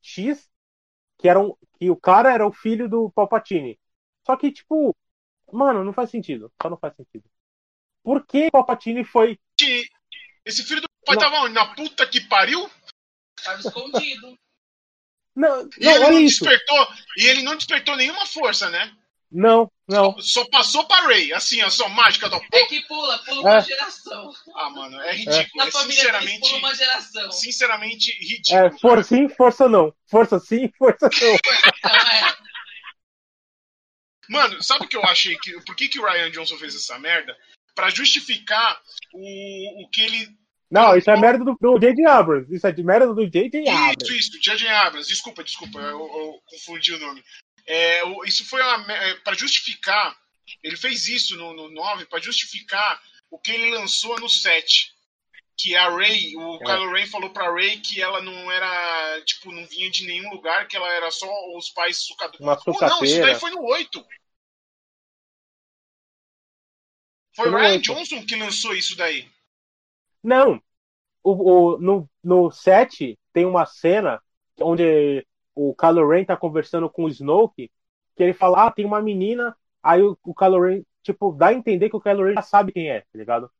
X, 0.00 0.48
que, 1.18 1.28
era 1.28 1.40
um, 1.40 1.54
que 1.78 1.90
o 1.90 1.96
cara 1.96 2.32
era 2.32 2.46
o 2.46 2.52
filho 2.52 2.88
do 2.88 3.10
Palpatine. 3.10 3.78
Só 4.24 4.36
que, 4.36 4.50
tipo, 4.50 4.96
mano, 5.52 5.84
não 5.84 5.92
faz 5.92 6.10
sentido. 6.10 6.52
Só 6.60 6.70
não 6.70 6.76
faz 6.76 6.94
sentido. 6.96 7.24
Por 8.02 8.24
que 8.26 8.46
o 8.46 8.50
Palpatine 8.50 9.04
foi. 9.04 9.38
Esse 10.44 10.62
filho 10.62 10.80
do 10.80 10.88
pai 11.04 11.16
Não. 11.16 11.22
tava 11.22 11.36
onde? 11.42 11.54
Na 11.54 11.74
puta 11.74 12.06
que 12.06 12.20
pariu? 12.20 12.70
Tava 13.42 13.60
escondido. 13.60 14.38
Não, 15.34 15.68
E 15.78 15.84
não 15.84 15.92
ele 15.92 16.04
olha 16.04 16.10
não 16.12 16.20
isso. 16.20 16.44
despertou. 16.44 16.86
E 17.18 17.26
ele 17.26 17.42
não 17.42 17.56
despertou 17.56 17.96
nenhuma 17.96 18.24
força, 18.26 18.70
né? 18.70 18.96
Não, 19.30 19.70
não. 19.88 20.16
Só 20.20 20.44
passou 20.48 20.86
pra 20.86 21.00
Ray, 21.02 21.32
assim, 21.32 21.60
ó, 21.62 21.68
só 21.68 21.88
mágica 21.88 22.28
do. 22.28 22.36
É 22.52 22.64
que 22.66 22.80
pula, 22.86 23.18
pula 23.24 23.40
uma 23.40 23.56
É. 23.56 23.60
geração. 23.60 24.30
Ah, 24.54 24.70
mano, 24.70 25.00
é 25.02 25.12
ridículo. 25.12 25.48
Na 25.56 25.64
É, 25.64 25.70
deles 25.70 25.82
sinceramente, 25.86 26.40
pula 26.40 26.58
uma 26.58 26.74
geração. 26.74 27.32
sinceramente 27.32 28.10
É, 28.12 28.24
ridículo. 28.24 28.78
força 28.80 29.08
sim, 29.16 29.28
força 29.28 29.68
não. 29.68 29.92
Força 30.08 30.38
sim, 30.38 30.70
força 30.78 31.08
não. 31.20 31.90
É. 31.90 32.36
Mano, 34.28 34.62
sabe 34.62 34.86
o 34.86 34.88
que 34.88 34.96
eu 34.96 35.04
achei 35.04 35.36
que. 35.38 35.52
Por 35.64 35.76
que, 35.76 35.88
que 35.88 35.98
o 36.00 36.04
Ryan 36.04 36.30
Johnson 36.30 36.56
fez 36.58 36.74
essa 36.74 36.98
merda? 36.98 37.36
Pra 37.74 37.90
justificar 37.90 38.80
o, 39.12 39.84
o 39.84 39.88
que 39.90 40.00
ele. 40.02 40.28
Não, 40.70 40.96
isso 40.96 41.08
é 41.10 41.16
merda 41.16 41.44
do 41.44 41.56
do 41.60 41.78
J.J. 41.78 42.04
Abrams. 42.06 42.52
Isso 42.52 42.66
é 42.66 42.72
de 42.72 42.82
merda 42.82 43.14
do 43.14 43.28
J.J. 43.30 43.68
Abrams. 43.68 43.96
Isso, 44.02 44.12
isso, 44.16 44.40
J.J. 44.40 44.68
Abrams, 44.68 45.06
desculpa, 45.08 45.44
desculpa, 45.44 45.78
eu, 45.78 46.00
eu 46.00 46.40
confundi 46.46 46.92
o 46.92 46.98
nome. 46.98 47.22
É, 47.66 48.02
isso 48.24 48.44
foi 48.44 48.60
é, 48.60 49.14
pra 49.16 49.34
justificar. 49.34 50.16
Ele 50.62 50.76
fez 50.76 51.08
isso 51.08 51.36
no, 51.36 51.52
no 51.52 51.68
9 51.68 52.06
pra 52.06 52.20
justificar 52.20 53.02
o 53.30 53.38
que 53.38 53.50
ele 53.50 53.76
lançou 53.76 54.18
no 54.20 54.28
7. 54.28 54.94
Que 55.58 55.74
a 55.74 55.88
Ray, 55.88 56.36
o 56.36 56.56
É. 56.56 56.58
Kylo 56.58 56.92
Ren 56.92 57.06
falou 57.06 57.30
pra 57.30 57.50
Ray 57.50 57.80
que 57.80 58.00
ela 58.00 58.20
não 58.20 58.50
era, 58.52 59.22
tipo, 59.22 59.50
não 59.50 59.66
vinha 59.66 59.90
de 59.90 60.06
nenhum 60.06 60.30
lugar, 60.30 60.68
que 60.68 60.76
ela 60.76 60.88
era 60.92 61.10
só 61.10 61.26
os 61.56 61.70
pais 61.70 61.96
sucadores. 61.98 62.40
Uma 62.40 62.60
Ou 62.66 62.80
não, 62.80 63.02
isso 63.02 63.20
daí 63.20 63.34
foi 63.34 63.50
no 63.50 63.62
8. 63.62 64.06
Foi 67.34 67.48
o 67.48 67.56
Ryan 67.56 67.72
8. 67.72 67.82
Johnson 67.82 68.26
que 68.26 68.36
lançou 68.36 68.74
isso 68.74 68.96
daí. 68.96 69.28
Não. 70.22 70.62
O, 71.22 71.74
o, 71.74 71.78
no, 71.78 72.08
no 72.22 72.50
7 72.50 73.18
tem 73.32 73.44
uma 73.44 73.66
cena 73.66 74.22
onde 74.60 75.26
o 75.56 75.74
Kylo 75.74 76.06
Ren 76.06 76.24
tá 76.24 76.36
conversando 76.36 76.88
com 76.90 77.04
o 77.04 77.08
Snoke, 77.08 77.72
que 78.14 78.22
ele 78.22 78.34
fala, 78.34 78.66
ah, 78.66 78.70
tem 78.70 78.84
uma 78.84 79.00
menina, 79.00 79.56
aí 79.82 80.02
o, 80.02 80.16
o 80.22 80.34
Kylo 80.34 80.60
Ren, 80.60 80.82
tipo, 81.02 81.32
dá 81.32 81.48
a 81.48 81.54
entender 81.54 81.88
que 81.88 81.96
o 81.96 82.00
Kylo 82.00 82.24
Ren 82.24 82.34
já 82.34 82.42
sabe 82.42 82.72
quem 82.72 82.90
é, 82.90 83.00
tá 83.00 83.08
ligado? 83.14 83.50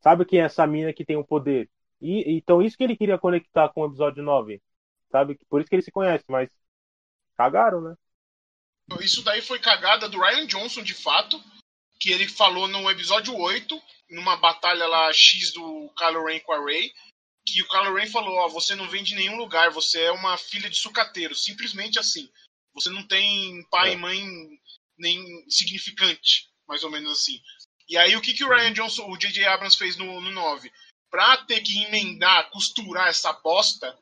Sabe 0.00 0.24
quem 0.24 0.40
é 0.40 0.44
essa 0.44 0.66
mina 0.66 0.92
que 0.92 1.04
tem 1.04 1.16
o 1.16 1.24
poder. 1.24 1.70
E, 2.02 2.36
então 2.36 2.60
isso 2.60 2.76
que 2.76 2.82
ele 2.82 2.96
queria 2.96 3.16
conectar 3.16 3.68
com 3.68 3.82
o 3.82 3.86
episódio 3.86 4.22
9, 4.22 4.60
sabe? 5.10 5.38
Por 5.48 5.60
isso 5.60 5.70
que 5.70 5.76
ele 5.76 5.82
se 5.82 5.92
conhece, 5.92 6.24
mas 6.28 6.50
cagaram, 7.36 7.80
né? 7.80 7.94
Isso 9.00 9.22
daí 9.22 9.40
foi 9.40 9.60
cagada 9.60 10.08
do 10.08 10.18
Ryan 10.18 10.46
Johnson, 10.46 10.82
de 10.82 10.94
fato, 10.94 11.40
que 12.00 12.10
ele 12.10 12.26
falou 12.28 12.66
no 12.66 12.90
episódio 12.90 13.36
8, 13.36 13.80
numa 14.10 14.36
batalha 14.36 14.86
lá 14.88 15.12
X 15.12 15.52
do 15.52 15.92
Kylo 15.96 16.24
Ren 16.24 16.40
com 16.40 16.52
a 16.52 16.64
Rey, 16.64 16.90
que 17.52 17.62
o 17.62 17.68
Kylo 17.68 17.94
Ren 17.94 18.06
falou, 18.06 18.34
ó, 18.36 18.48
você 18.48 18.74
não 18.74 18.88
vem 18.88 19.02
de 19.02 19.14
nenhum 19.14 19.36
lugar, 19.36 19.70
você 19.70 20.02
é 20.02 20.12
uma 20.12 20.36
filha 20.36 20.68
de 20.70 20.76
sucateiro, 20.76 21.34
simplesmente 21.34 21.98
assim. 21.98 22.30
Você 22.74 22.90
não 22.90 23.06
tem 23.06 23.62
pai 23.70 23.90
É. 23.90 23.92
e 23.94 23.96
mãe 23.96 24.24
nem 24.98 25.44
significante, 25.50 26.48
mais 26.68 26.84
ou 26.84 26.90
menos 26.90 27.10
assim. 27.12 27.40
E 27.88 27.96
aí 27.98 28.14
o 28.16 28.20
que, 28.20 28.32
que 28.34 28.44
o 28.44 28.48
Ryan 28.48 28.72
Johnson, 28.72 29.10
o 29.10 29.16
J.J. 29.16 29.44
Abrams 29.46 29.76
fez 29.76 29.96
no, 29.96 30.20
no 30.20 30.30
9? 30.30 30.70
Pra 31.10 31.38
ter 31.38 31.60
que 31.60 31.82
emendar, 31.84 32.48
costurar 32.50 33.08
essa 33.08 33.32
bosta, 33.32 33.98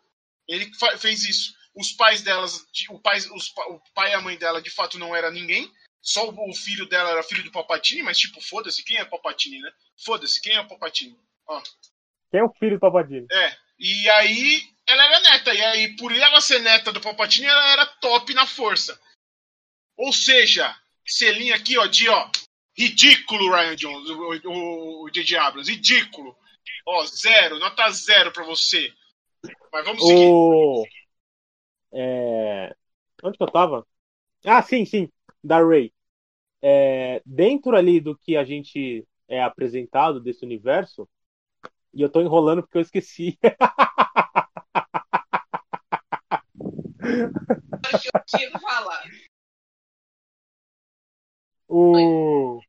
ele 0.47 0.71
fez 0.99 1.25
isso. 1.25 1.57
Os 1.75 1.93
pais 1.93 2.21
delas, 2.23 2.67
de- 2.73 2.91
o 2.91 2.99
pai, 3.01 3.19
os 3.19 3.49
o 3.51 3.81
pai 3.95 4.11
e 4.11 4.15
a 4.15 4.21
mãe 4.21 4.37
dela 4.37 4.61
de 4.61 4.69
fato 4.71 4.99
não 4.99 5.15
era 5.17 5.31
ninguém. 5.31 5.73
só 6.01 6.29
o 6.29 6.55
filho 6.55 6.87
dela 6.87 7.11
era 7.11 7.23
filho 7.23 7.43
do 7.43 7.51
Palpatine, 7.53 8.03
mas 8.03 8.19
tipo, 8.19 8.41
foda-se, 8.41 8.85
quem 8.85 8.97
é 8.97 9.05
Palpatine, 9.05 9.61
né? 9.61 9.71
Foda-se, 10.05 10.41
quem 10.41 10.57
é 10.57 10.65
Palpatine? 10.65 11.19
Ó. 11.47 11.63
Quem 12.31 12.41
é 12.41 12.45
o 12.45 12.53
filho 12.53 12.77
do 12.77 12.81
Palpatine? 12.81 13.27
É. 13.31 13.57
E 13.79 14.11
aí 14.11 14.63
ela 14.87 15.05
era 15.05 15.21
neta, 15.21 15.55
e 15.55 15.63
aí 15.63 15.97
por 15.97 16.13
ela 16.13 16.41
ser 16.41 16.61
neta 16.61 16.93
do 16.93 17.01
Palpatine, 17.01 17.47
ela 17.47 17.73
era 17.73 17.87
top 17.87 18.33
na 18.35 18.47
força. 18.47 18.99
Ou 19.97 20.13
seja, 20.13 20.75
selinho 21.07 21.55
aqui, 21.55 21.77
ó, 21.79 21.87
de 21.87 22.09
ó, 22.09 22.31
ridículo, 22.77 23.51
Ryan 23.51 23.77
Jones, 23.77 24.09
o, 24.11 25.05
o, 25.05 25.11
J.J. 25.11 25.37
Abrams, 25.37 25.71
ridículo. 25.71 26.37
Ó, 26.87 27.05
zero, 27.05 27.59
nota 27.59 27.91
zero 27.91 28.33
pra 28.33 28.45
você. 28.45 28.93
Mas 29.73 29.85
vamos 29.85 30.07
seguir. 30.07 30.29
O... 30.29 30.87
É... 31.93 32.75
Onde 33.23 33.37
que 33.37 33.43
eu 33.43 33.51
tava? 33.51 33.87
Ah, 34.45 34.63
sim, 34.63 34.85
sim, 34.85 35.11
da 35.43 35.59
Ray. 35.63 35.93
É... 36.63 37.21
Dentro 37.27 37.77
ali 37.77 38.01
do 38.01 38.17
que 38.17 38.37
a 38.37 38.45
gente 38.45 39.07
é 39.27 39.43
apresentado 39.43 40.21
desse 40.21 40.45
universo, 40.45 41.09
e 41.93 42.03
eu 42.03 42.11
tô 42.11 42.21
enrolando 42.21 42.63
porque 42.63 42.79
eu 42.79 42.83
esqueci. 42.83 43.39
eu 48.15 48.25
tinha 48.27 48.51
que 48.51 48.59
falar. 48.59 49.05
O. 51.69 52.61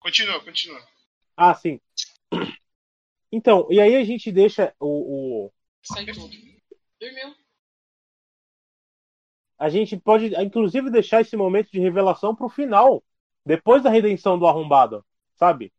Continua, 0.00 0.42
continua. 0.42 0.82
Ah, 1.36 1.54
sim. 1.54 1.80
Então, 3.30 3.68
e 3.70 3.80
aí 3.80 3.94
a 3.96 4.04
gente 4.04 4.32
deixa 4.32 4.74
o. 4.80 5.46
o... 5.46 5.52
Sai 5.82 6.06
tudo. 6.06 6.34
Dormiu. 6.98 7.34
A 9.58 9.68
gente 9.68 9.96
pode, 9.96 10.34
inclusive, 10.40 10.90
deixar 10.90 11.20
esse 11.20 11.36
momento 11.36 11.70
de 11.70 11.80
revelação 11.80 12.34
pro 12.34 12.48
final. 12.48 13.04
Depois 13.44 13.82
da 13.82 13.90
redenção 13.90 14.38
do 14.38 14.46
arrombado, 14.46 15.04
sabe? 15.34 15.72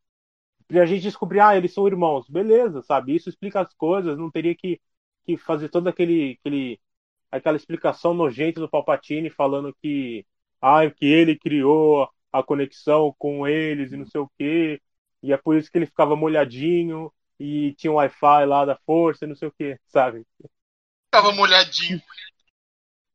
Pra 0.70 0.86
gente 0.86 1.02
descobrir, 1.02 1.42
ah, 1.42 1.58
eles 1.58 1.74
são 1.74 1.88
irmãos. 1.88 2.30
Beleza, 2.30 2.82
sabe? 2.84 3.16
Isso 3.16 3.28
explica 3.28 3.60
as 3.60 3.74
coisas, 3.74 4.18
não 4.18 4.32
teria 4.32 4.56
que, 4.56 4.80
que 5.26 5.36
fazer 5.36 5.68
todo 5.70 5.88
aquele, 5.90 6.38
aquele 6.40 6.80
aquela 7.32 7.58
explicação 7.58 8.14
nojenta 8.14 8.60
do 8.60 8.70
Palpatine 8.70 9.30
falando 9.30 9.76
que, 9.82 10.26
ah, 10.62 10.90
que 10.90 11.06
ele 11.06 11.38
criou 11.38 12.10
a 12.32 12.44
conexão 12.44 13.14
com 13.18 13.48
eles 13.48 13.92
e 13.92 13.98
não 13.98 14.06
sei 14.06 14.22
o 14.22 14.32
quê, 14.38 14.82
e 15.22 15.34
é 15.34 15.38
por 15.38 15.58
isso 15.58 15.72
que 15.72 15.78
ele 15.78 15.86
ficava 15.86 16.16
molhadinho 16.16 17.12
e 17.40 17.74
tinha 17.74 17.92
um 17.92 17.96
Wi-Fi 17.96 18.46
lá 18.46 18.66
da 18.66 18.78
força 18.86 19.26
e 19.26 19.28
não 19.28 19.36
sei 19.36 19.48
o 19.48 19.52
quê, 19.52 19.80
sabe? 19.88 20.26
Ficava 21.06 21.32
molhadinho. 21.32 22.02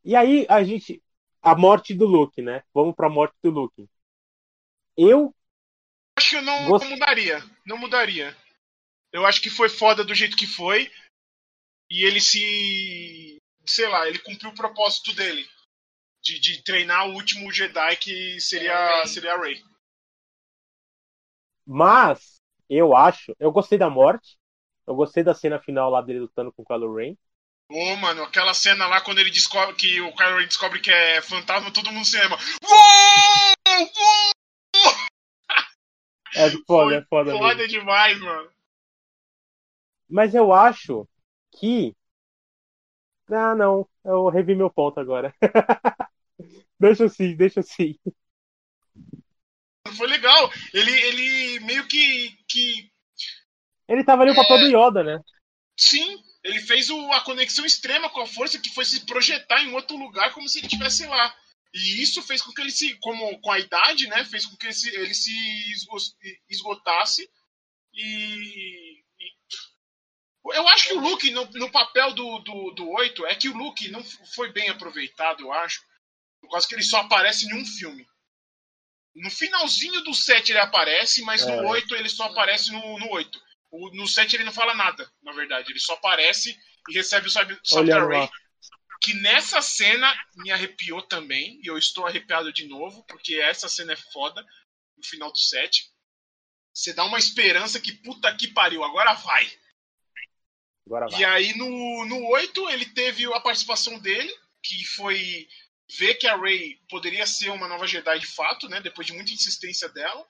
E 0.05 0.15
aí 0.15 0.47
a 0.49 0.63
gente. 0.63 1.03
A 1.41 1.55
morte 1.55 1.95
do 1.95 2.07
Luke, 2.07 2.41
né? 2.41 2.63
Vamos 2.73 2.95
pra 2.95 3.09
morte 3.09 3.35
do 3.43 3.51
Luke. 3.51 3.87
Eu. 4.97 5.35
Que 6.35 6.39
eu 6.39 6.43
não, 6.43 6.67
gost... 6.67 6.85
não 6.85 6.91
mudaria. 6.91 7.45
Não 7.65 7.79
mudaria. 7.79 8.37
Eu 9.13 9.25
acho 9.25 9.41
que 9.41 9.49
foi 9.49 9.69
foda 9.69 10.03
do 10.03 10.15
jeito 10.15 10.37
que 10.37 10.49
foi. 10.49 10.91
E 11.89 12.05
ele 12.05 12.21
se 12.21 13.39
sei 13.65 13.89
lá, 13.89 14.09
ele 14.09 14.19
cumpriu 14.19 14.51
o 14.51 14.55
propósito 14.55 15.15
dele. 15.15 15.49
De, 16.21 16.41
de 16.41 16.63
treinar 16.65 17.09
o 17.09 17.15
último 17.15 17.53
Jedi 17.53 17.97
que 17.97 18.41
seria, 18.41 19.07
seria 19.07 19.35
a 19.35 19.41
Rey. 19.41 19.63
Mas, 21.67 22.41
eu 22.69 22.97
acho. 22.97 23.35
Eu 23.39 23.53
gostei 23.53 23.79
da 23.79 23.89
morte. 23.89 24.37
Eu 24.87 24.97
gostei 24.97 25.23
da 25.23 25.35
cena 25.35 25.61
final 25.61 25.89
lá 25.89 26.01
dele 26.01 26.21
lutando 26.21 26.53
com 26.53 26.63
o 26.63 26.65
Kylo 26.65 26.97
Ren. 26.97 27.15
Ô, 27.71 27.93
oh, 27.93 27.97
mano, 27.97 28.23
aquela 28.25 28.55
cena 28.55 28.87
lá 28.87 29.01
quando 29.01 29.21
ele 29.21 29.31
descobre 29.31 29.75
que 29.77 30.01
o 30.01 30.15
Kylo 30.15 30.39
Ren 30.39 30.47
descobre 30.47 30.81
que 30.81 30.91
é 30.91 31.23
fantasma, 31.23 31.73
todo 31.73 31.93
mundo 31.93 32.05
se 32.05 32.19
ama. 32.19 32.37
Uou! 32.65 33.79
Uou! 33.79 34.44
É 36.35 36.51
foda, 36.67 36.97
é 36.97 37.03
foda. 37.03 37.31
Foda 37.33 37.55
mesmo. 37.55 37.69
demais, 37.69 38.21
mano. 38.21 38.51
Mas 40.09 40.35
eu 40.35 40.53
acho 40.53 41.09
que 41.53 41.97
ah, 43.31 43.55
não. 43.55 43.89
Eu 44.05 44.29
revi 44.29 44.55
meu 44.55 44.71
ponto 44.71 45.01
agora. 45.01 45.35
deixa 46.79 47.07
assim, 47.07 47.35
deixa 47.35 47.61
assim. 47.61 47.99
Foi 49.97 50.07
legal. 50.07 50.51
Ele, 50.73 50.91
ele 50.91 51.61
meio 51.61 51.87
que, 51.87 52.37
que. 52.49 52.91
Ele 53.89 54.05
tava 54.05 54.23
ali 54.23 54.33
o 54.33 54.35
papel 54.35 54.59
do 54.59 54.65
é, 54.67 54.69
Yoda, 54.69 55.03
né? 55.03 55.21
Sim, 55.79 56.23
ele 56.43 56.61
fez 56.61 56.91
o, 56.91 57.13
a 57.13 57.21
conexão 57.23 57.65
extrema 57.65 58.11
com 58.11 58.21
a 58.21 58.27
força 58.27 58.61
que 58.61 58.73
foi 58.75 58.85
se 58.85 59.05
projetar 59.07 59.63
em 59.63 59.73
outro 59.75 59.97
lugar 59.97 60.33
como 60.33 60.49
se 60.49 60.59
ele 60.59 60.67
estivesse 60.67 61.07
lá. 61.07 61.35
E 61.75 62.03
isso 62.03 62.23
fez 62.23 62.41
com 62.41 62.53
que 62.53 62.61
ele 62.61 62.71
se, 62.71 62.95
como 63.01 63.41
com 63.41 63.51
a 63.51 63.59
idade, 63.59 64.07
né, 64.07 64.25
fez 64.25 64.47
com 64.47 64.57
que 64.57 64.67
ele 64.67 64.75
se, 64.75 64.95
ele 64.95 65.15
se 65.15 65.33
esgotasse 66.49 67.29
e, 67.93 69.05
eu 70.53 70.69
acho 70.69 70.89
que 70.89 70.95
o 70.95 71.01
Luke, 71.01 71.31
no, 71.31 71.45
no 71.53 71.71
papel 71.71 72.13
do, 72.13 72.39
do, 72.41 72.71
do 72.73 72.91
8, 72.91 73.27
é 73.27 73.35
que 73.35 73.49
o 73.49 73.57
Luke 73.57 73.89
não 73.91 74.03
foi 74.35 74.53
bem 74.53 74.69
aproveitado, 74.69 75.41
eu 75.41 75.53
acho. 75.53 75.81
Por 76.41 76.51
causa 76.51 76.69
que 76.69 76.75
ele 76.75 76.83
só 76.83 76.99
aparece 76.99 77.47
em 77.47 77.55
um 77.55 77.65
filme. 77.65 78.07
No 79.15 79.31
finalzinho 79.31 80.03
do 80.03 80.13
7 80.13 80.53
ele 80.53 80.59
aparece, 80.59 81.23
mas 81.23 81.47
é. 81.47 81.57
no 81.57 81.69
8 81.69 81.95
ele 81.95 82.09
só 82.09 82.25
aparece 82.25 82.73
no, 82.73 82.99
no 82.99 83.11
8. 83.13 83.41
O, 83.71 83.91
no 83.97 84.07
7 84.07 84.37
ele 84.37 84.45
não 84.45 84.53
fala 84.53 84.75
nada, 84.75 85.11
na 85.23 85.33
verdade. 85.33 85.71
Ele 85.71 85.81
só 85.81 85.95
aparece 85.95 86.55
e 86.89 86.93
recebe 86.93 87.29
o 87.29 87.31
Software 87.31 88.07
Ray. 88.07 88.29
Que 89.05 89.15
nessa 89.15 89.61
cena 89.61 90.13
me 90.37 90.51
arrepiou 90.51 91.03
também. 91.03 91.61
E 91.63 91.67
eu 91.67 91.77
estou 91.77 92.07
arrepiado 92.07 92.53
de 92.53 92.67
novo, 92.67 93.05
porque 93.05 93.35
essa 93.37 93.69
cena 93.69 93.93
é 93.93 93.97
foda. 93.97 94.45
No 94.97 95.05
final 95.05 95.31
do 95.31 95.39
7. 95.39 95.93
Você 96.73 96.93
dá 96.93 97.05
uma 97.05 97.19
esperança 97.19 97.81
que 97.81 97.93
puta 97.93 98.35
que 98.37 98.49
pariu, 98.49 98.83
agora 98.83 99.13
vai. 99.15 99.53
Agora 100.87 101.07
vai. 101.09 101.21
E 101.21 101.25
aí 101.25 101.57
no, 101.57 102.05
no 102.07 102.27
8 102.31 102.71
ele 102.71 102.87
teve 102.87 103.25
a 103.33 103.41
participação 103.41 103.99
dele, 104.01 104.35
que 104.63 104.85
foi 104.85 105.49
ver 105.99 106.15
que 106.15 106.27
a 106.27 106.37
Rey 106.37 106.81
poderia 106.89 107.27
ser 107.27 107.51
uma 107.51 107.69
nova 107.69 107.87
Jedi 107.87 108.19
de 108.19 108.27
fato, 108.27 108.69
né? 108.69 108.81
Depois 108.81 109.07
de 109.07 109.13
muita 109.13 109.33
insistência 109.33 109.89
dela. 109.89 110.27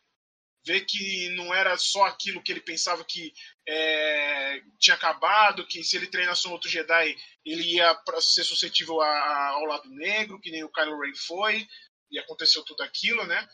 Ver 0.66 0.86
que 0.86 1.28
não 1.30 1.52
era 1.52 1.76
só 1.76 2.04
aquilo 2.04 2.42
que 2.42 2.50
ele 2.50 2.60
pensava 2.60 3.04
que 3.04 3.32
é, 3.68 4.62
tinha 4.78 4.96
acabado, 4.96 5.66
que 5.66 5.84
se 5.84 5.96
ele 5.96 6.06
treinasse 6.06 6.48
um 6.48 6.52
outro 6.52 6.70
Jedi, 6.70 7.16
ele 7.44 7.74
ia 7.74 8.02
ser 8.20 8.44
suscetível 8.44 9.00
a, 9.00 9.06
a, 9.06 9.48
ao 9.50 9.64
lado 9.64 9.90
negro, 9.90 10.40
que 10.40 10.50
nem 10.50 10.64
o 10.64 10.70
Kylo 10.70 10.98
Ren 10.98 11.14
foi, 11.14 11.68
e 12.10 12.18
aconteceu 12.18 12.62
tudo 12.64 12.82
aquilo, 12.82 13.24
né? 13.26 13.48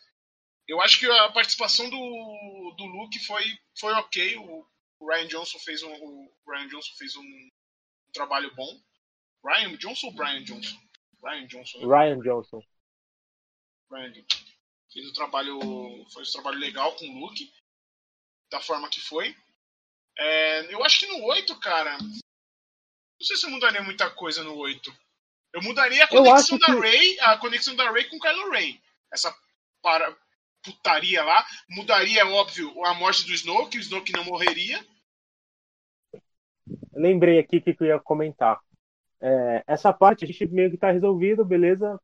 Eu 0.68 0.80
acho 0.80 1.00
que 1.00 1.06
a 1.10 1.32
participação 1.32 1.90
do, 1.90 2.74
do 2.76 2.84
Luke 2.84 3.18
foi, 3.26 3.42
foi 3.76 3.92
ok. 3.94 4.36
O, 4.36 4.64
Ryan 5.02 5.26
Johnson 5.28 5.58
fez 5.58 5.82
um, 5.82 5.92
o 5.92 6.30
Ryan 6.46 6.68
Johnson 6.68 6.92
fez 6.96 7.16
um, 7.16 7.22
um 7.22 8.12
trabalho 8.12 8.54
bom. 8.54 8.80
Ryan 9.44 9.76
Johnson 9.76 10.08
ou 10.08 10.14
Brian 10.14 10.44
Johnson? 10.44 10.78
Ryan 11.24 11.46
Johnson. 11.46 11.78
Né? 11.78 11.86
Ryan 11.86 12.20
Johnson. 12.20 12.62
Ryan 13.90 14.12
Johnson. 14.12 14.49
Fez 14.92 15.08
um 15.08 15.12
trabalho, 15.12 15.58
fez 16.12 16.28
um 16.28 16.32
trabalho 16.32 16.58
legal 16.58 16.94
com 16.96 17.06
o 17.06 17.20
Luke, 17.20 17.52
da 18.50 18.60
forma 18.60 18.88
que 18.88 19.00
foi. 19.00 19.34
É, 20.18 20.74
eu 20.74 20.84
acho 20.84 21.00
que 21.00 21.06
no 21.06 21.24
8, 21.24 21.58
cara, 21.60 21.96
não 21.98 23.26
sei 23.26 23.36
se 23.36 23.46
eu 23.46 23.50
mudaria 23.50 23.82
muita 23.82 24.10
coisa 24.10 24.42
no 24.42 24.56
8. 24.56 24.92
Eu 25.52 25.62
mudaria 25.62 26.04
a 26.04 26.08
conexão 26.08 26.58
da 26.58 26.66
que... 26.66 26.72
Ray, 26.72 27.20
a 27.20 27.38
conexão 27.38 27.74
da 27.74 27.90
Ray 27.90 28.08
com 28.08 28.16
o 28.16 28.20
Kylo 28.20 28.50
Ray. 28.50 28.80
Essa 29.12 29.34
para, 29.82 30.16
putaria 30.62 31.24
lá. 31.24 31.44
Mudaria, 31.68 32.26
óbvio, 32.26 32.84
a 32.84 32.94
morte 32.94 33.26
do 33.26 33.32
Snoke, 33.32 33.78
o 33.78 33.80
Snoke 33.80 34.12
não 34.12 34.24
morreria. 34.24 34.84
Lembrei 36.92 37.38
aqui 37.38 37.60
que 37.60 37.76
eu 37.80 37.86
ia 37.86 38.00
comentar. 38.00 38.60
É, 39.20 39.64
essa 39.66 39.92
parte 39.92 40.24
a 40.24 40.26
gente 40.26 40.46
meio 40.48 40.70
que 40.70 40.78
tá 40.78 40.90
resolvido, 40.90 41.44
beleza? 41.44 42.00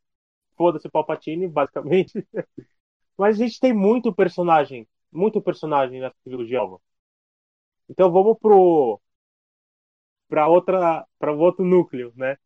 Foda-se 0.57 0.87
o 0.87 0.91
Palpatine, 0.91 1.49
basicamente. 1.49 2.13
Mas 3.19 3.41
a 3.41 3.45
gente 3.47 3.61
tem 3.61 3.73
muito 3.73 4.15
personagem, 4.15 4.87
muito 5.13 5.41
personagem 5.43 6.01
nessa 6.01 6.17
trilogia 6.25 6.61
alva. 6.61 6.81
Então 7.89 8.11
vamos 8.13 8.39
pro 8.39 9.01
para 10.29 10.49
outra 10.49 11.07
para 11.19 11.33
outro 11.33 11.65
núcleo, 11.65 12.13
né? 12.17 12.37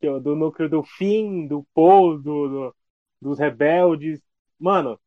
É 0.00 0.20
do 0.20 0.36
núcleo 0.36 0.68
do 0.68 0.82
Finn, 0.84 1.46
do 1.48 1.64
Paul, 1.74 2.18
do, 2.22 2.48
do, 2.48 2.76
dos 3.20 3.38
rebeldes. 3.38 4.20
Mano, 4.58 5.00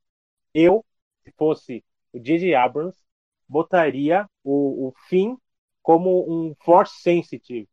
eu, 0.54 0.86
se 1.24 1.34
fosse 1.38 1.84
o 2.14 2.20
J.J. 2.20 2.56
Abrams, 2.56 2.98
botaria 3.48 4.30
o, 4.44 4.90
o 4.90 4.94
Finn 5.10 5.38
como 5.84 6.26
um 6.30 6.56
Force 6.64 7.02
Sensitive. 7.02 7.70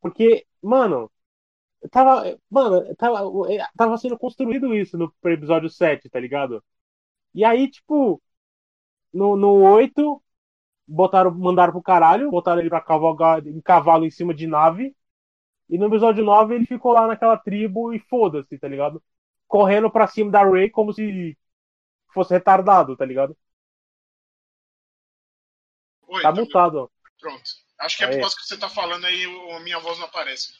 Porque, 0.00 0.46
mano, 0.62 1.10
tava, 1.90 2.38
mano, 2.50 2.94
tava, 2.96 3.20
tava 3.76 3.96
sendo 3.98 4.18
construído 4.18 4.74
isso 4.74 4.98
no 4.98 5.12
episódio 5.24 5.68
7, 5.70 6.08
tá 6.08 6.20
ligado? 6.20 6.62
E 7.34 7.44
aí, 7.44 7.70
tipo, 7.70 8.20
no, 9.12 9.36
no 9.36 9.62
8, 9.62 10.22
botaram, 10.86 11.30
mandaram 11.30 11.72
pro 11.72 11.82
caralho, 11.82 12.30
botaram 12.30 12.60
ele 12.60 12.68
pra 12.68 12.80
cavalgar 12.80 13.46
em 13.46 13.60
cavalo 13.60 14.04
em 14.04 14.10
cima 14.10 14.34
de 14.34 14.46
nave. 14.46 14.94
E 15.68 15.78
no 15.78 15.86
episódio 15.86 16.24
9 16.24 16.54
ele 16.56 16.66
ficou 16.66 16.92
lá 16.92 17.06
naquela 17.06 17.36
tribo 17.36 17.94
e 17.94 18.00
foda-se, 18.00 18.58
tá 18.58 18.66
ligado? 18.66 19.02
Correndo 19.46 19.90
pra 19.90 20.06
cima 20.06 20.30
da 20.30 20.42
Ray 20.42 20.68
como 20.68 20.92
se 20.92 21.38
fosse 22.12 22.34
retardado, 22.34 22.96
tá 22.96 23.04
ligado? 23.04 23.36
Oi, 26.08 26.22
tá 26.22 26.32
mutado. 26.32 26.90
Pronto. 27.20 27.42
Acho 27.78 27.96
que 27.96 28.04
é 28.04 28.08
por 28.08 28.20
causa 28.20 28.36
que 28.36 28.42
você 28.42 28.58
tá 28.58 28.68
falando 28.68 29.04
aí, 29.06 29.24
a 29.56 29.60
minha 29.60 29.78
voz 29.78 29.98
não 29.98 30.06
aparece. 30.06 30.52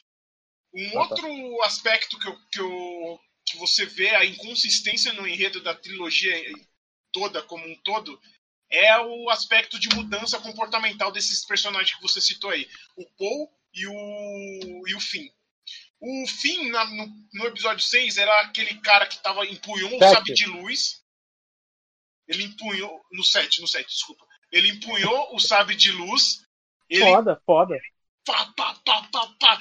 Um 0.73 0.89
ah, 0.89 0.93
tá. 0.93 0.99
outro 1.01 1.63
aspecto 1.63 2.19
que, 2.19 2.29
eu, 2.29 2.37
que, 2.53 2.61
eu, 2.61 3.21
que 3.47 3.57
você 3.59 3.87
vê 3.87 4.11
a 4.15 4.25
inconsistência 4.25 5.13
no 5.13 5.27
enredo 5.27 5.61
da 5.63 5.75
trilogia 5.75 6.35
toda 7.13 7.43
como 7.43 7.67
um 7.67 7.77
todo 7.83 8.21
é 8.71 8.99
o 9.01 9.29
aspecto 9.31 9.79
de 9.79 9.89
mudança 9.95 10.39
comportamental 10.39 11.11
desses 11.11 11.45
personagens 11.45 11.97
que 11.97 12.03
você 12.03 12.21
citou 12.21 12.51
aí. 12.51 12.69
O 12.97 13.05
Paul 13.19 13.53
e 13.75 13.87
o, 13.87 14.89
e 14.89 14.95
o 14.95 15.01
Finn. 15.01 15.29
O 16.01 16.27
Finn, 16.29 16.71
na, 16.71 16.85
no, 16.85 17.07
no, 17.35 17.47
episódio 17.47 17.85
6, 17.85 18.17
era 18.17 18.41
aquele 18.43 18.81
cara 18.81 19.07
que 19.07 19.19
tava, 19.19 19.45
empunhou 19.45 19.97
o 19.97 19.99
sabre 19.99 20.33
de 20.33 20.47
luz. 20.47 21.03
Ele 22.29 22.45
empunhou. 22.45 23.05
No 23.11 23.25
7, 23.25 23.61
no 23.61 23.67
7, 23.67 23.87
desculpa. 23.87 24.25
Ele 24.53 24.69
empunhou 24.69 25.35
o 25.35 25.41
sabre 25.41 25.75
de 25.75 25.91
luz. 25.91 26.47
Ele, 26.89 27.05
foda, 27.05 27.43
foda. 27.45 27.77
Pá, 28.25 28.47
pá, 28.57 28.75
pá, 28.85 29.09
pá, 29.13 29.35
pá. 29.39 29.61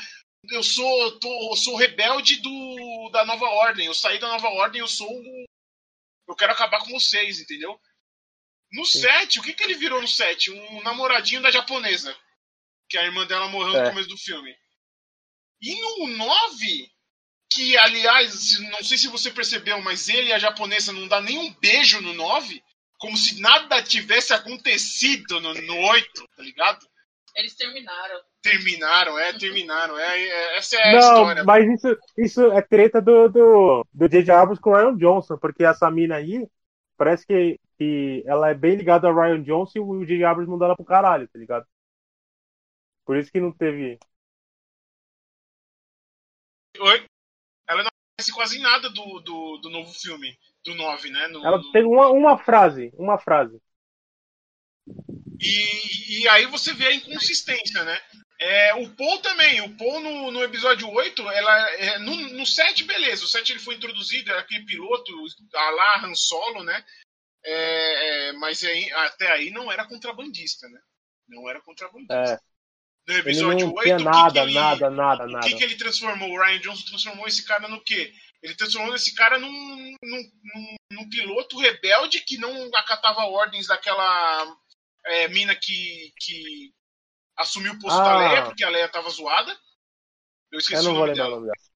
Eu 0.51 0.63
sou, 0.63 1.19
tô, 1.19 1.51
eu 1.51 1.55
sou 1.57 1.75
rebelde 1.75 2.37
do, 2.41 3.09
da 3.11 3.25
nova 3.25 3.45
ordem. 3.45 3.85
Eu 3.85 3.93
saí 3.93 4.19
da 4.19 4.27
nova 4.27 4.47
ordem, 4.49 4.79
eu 4.79 4.87
sou. 4.87 5.09
Eu 6.27 6.35
quero 6.35 6.51
acabar 6.51 6.79
com 6.79 6.91
vocês, 6.91 7.39
entendeu? 7.39 7.79
No 8.71 8.85
7, 8.85 9.39
o 9.39 9.43
que, 9.43 9.53
que 9.53 9.63
ele 9.63 9.75
virou 9.75 10.01
no 10.01 10.07
7? 10.07 10.51
Um 10.51 10.83
namoradinho 10.83 11.41
da 11.41 11.51
japonesa. 11.51 12.15
Que 12.87 12.97
a 12.97 13.03
irmã 13.03 13.25
dela 13.25 13.47
morreu 13.47 13.75
é. 13.75 13.83
no 13.83 13.89
começo 13.89 14.09
do 14.09 14.17
filme. 14.17 14.55
E 15.61 15.75
no 15.81 16.07
9, 16.07 16.91
que 17.51 17.77
aliás, 17.77 18.59
não 18.59 18.83
sei 18.83 18.97
se 18.97 19.07
você 19.07 19.31
percebeu, 19.31 19.81
mas 19.81 20.07
ele 20.07 20.29
e 20.29 20.33
a 20.33 20.39
japonesa 20.39 20.93
não 20.93 21.07
dá 21.07 21.19
nenhum 21.19 21.51
beijo 21.55 21.99
no 22.01 22.13
9, 22.13 22.63
como 22.97 23.17
se 23.17 23.39
nada 23.41 23.83
tivesse 23.83 24.33
acontecido 24.33 25.39
no, 25.41 25.53
no 25.53 25.77
8, 25.77 26.27
tá 26.35 26.43
ligado? 26.43 26.88
Eles 27.35 27.55
terminaram. 27.55 28.21
Terminaram, 28.41 29.19
é, 29.19 29.37
terminaram. 29.37 29.97
É, 29.97 30.21
é 30.21 30.57
essa 30.57 30.75
é 30.77 30.89
a 30.89 30.91
não, 30.93 30.99
história. 30.99 31.43
Mas 31.43 31.67
isso, 31.69 31.97
isso 32.17 32.51
é 32.51 32.61
treta 32.61 33.01
do, 33.01 33.27
do, 33.29 33.85
do 33.93 34.09
J.J. 34.09 34.31
Abrams 34.31 34.61
com 34.61 34.71
o 34.71 34.75
Ryan 34.75 34.95
Johnson, 34.97 35.37
porque 35.37 35.63
essa 35.63 35.89
mina 35.91 36.15
aí 36.15 36.47
parece 36.97 37.25
que, 37.25 37.59
que 37.77 38.23
ela 38.25 38.49
é 38.49 38.53
bem 38.53 38.75
ligada 38.75 39.07
a 39.07 39.13
Ryan 39.13 39.41
Johnson 39.43 39.79
e 39.79 39.81
o 39.81 40.05
J.J. 40.05 40.25
Abrams 40.25 40.49
mandou 40.49 40.65
ela 40.65 40.75
pro 40.75 40.85
caralho, 40.85 41.27
tá 41.27 41.39
ligado? 41.39 41.65
Por 43.05 43.17
isso 43.17 43.31
que 43.31 43.39
não 43.39 43.51
teve. 43.51 43.97
Oi? 46.79 47.05
Ela 47.67 47.83
não 47.83 47.89
aparece 47.89 48.33
quase 48.33 48.59
nada 48.59 48.89
do, 48.89 49.19
do, 49.19 49.57
do 49.57 49.69
novo 49.69 49.91
filme, 49.93 50.37
do 50.63 50.75
9, 50.75 51.09
né? 51.09 51.27
No, 51.27 51.45
ela 51.45 51.59
tem 51.71 51.83
uma, 51.83 52.09
uma 52.09 52.37
frase, 52.37 52.91
uma 52.95 53.17
frase. 53.17 53.61
E, 55.39 56.21
e 56.21 56.27
aí 56.29 56.45
você 56.47 56.73
vê 56.73 56.87
a 56.87 56.93
inconsistência, 56.93 57.83
né? 57.83 57.99
É, 58.41 58.73
o 58.75 58.89
Paul 58.95 59.19
também, 59.19 59.61
o 59.61 59.75
Paul 59.75 59.99
no, 59.99 60.31
no 60.31 60.43
episódio 60.43 60.89
8, 60.89 61.29
ela, 61.29 61.69
é, 61.71 61.99
no, 61.99 62.15
no 62.15 62.45
7, 62.45 62.85
beleza, 62.85 63.25
o 63.25 63.27
7 63.27 63.51
ele 63.51 63.59
foi 63.59 63.75
introduzido, 63.75 64.31
era 64.31 64.39
aquele 64.39 64.65
piloto, 64.65 65.11
a 65.53 65.69
lá 65.71 66.05
Han 66.05 66.15
Solo, 66.15 66.63
né? 66.63 66.83
É, 67.43 68.29
é, 68.29 68.31
mas 68.33 68.63
aí, 68.63 68.91
até 68.93 69.31
aí 69.31 69.51
não 69.51 69.71
era 69.71 69.85
contrabandista, 69.85 70.67
né? 70.69 70.79
Não 71.27 71.49
era 71.49 71.61
contrabandista. 71.61 72.13
É. 72.13 72.39
No 73.07 73.17
episódio 73.17 73.57
ele 73.57 73.63
não 73.65 73.73
8, 73.73 73.83
tinha 73.83 73.99
nada, 73.99 74.27
que 74.27 74.33
que 74.33 74.39
ele, 74.39 74.53
nada, 74.53 74.89
nada, 74.89 75.25
nada. 75.25 75.45
O 75.45 75.49
que, 75.49 75.55
que 75.57 75.63
ele 75.63 75.75
transformou? 75.75 76.29
O 76.29 76.39
Ryan 76.39 76.59
Johnson 76.59 76.85
transformou 76.85 77.27
esse 77.27 77.43
cara 77.45 77.67
no 77.67 77.83
quê? 77.83 78.13
Ele 78.41 78.55
transformou 78.55 78.95
esse 78.95 79.13
cara 79.15 79.37
num, 79.37 79.49
num, 79.49 80.31
num, 80.43 80.75
num 80.93 81.09
piloto 81.09 81.57
rebelde 81.57 82.21
que 82.21 82.37
não 82.37 82.69
acatava 82.75 83.25
ordens 83.25 83.67
daquela 83.67 84.55
é, 85.09 85.27
mina 85.27 85.55
que, 85.55 86.13
que 86.19 86.73
assumiu 87.35 87.73
o 87.73 87.79
posto 87.79 87.99
ah. 87.99 88.03
da 88.03 88.17
Leia, 88.17 88.45
porque 88.45 88.63
a 88.63 88.69
Leia 88.69 88.87
tava 88.87 89.09
zoada. 89.09 89.57
Eu 90.51 90.59
esqueci 90.59 90.85
Eu 90.85 90.91
não 90.91 90.91
o 90.91 90.93
nome 90.99 91.07
vou 91.07 91.15
dela. 91.15 91.29
o 91.29 91.31
nome 91.35 91.45
dela. 91.47 91.69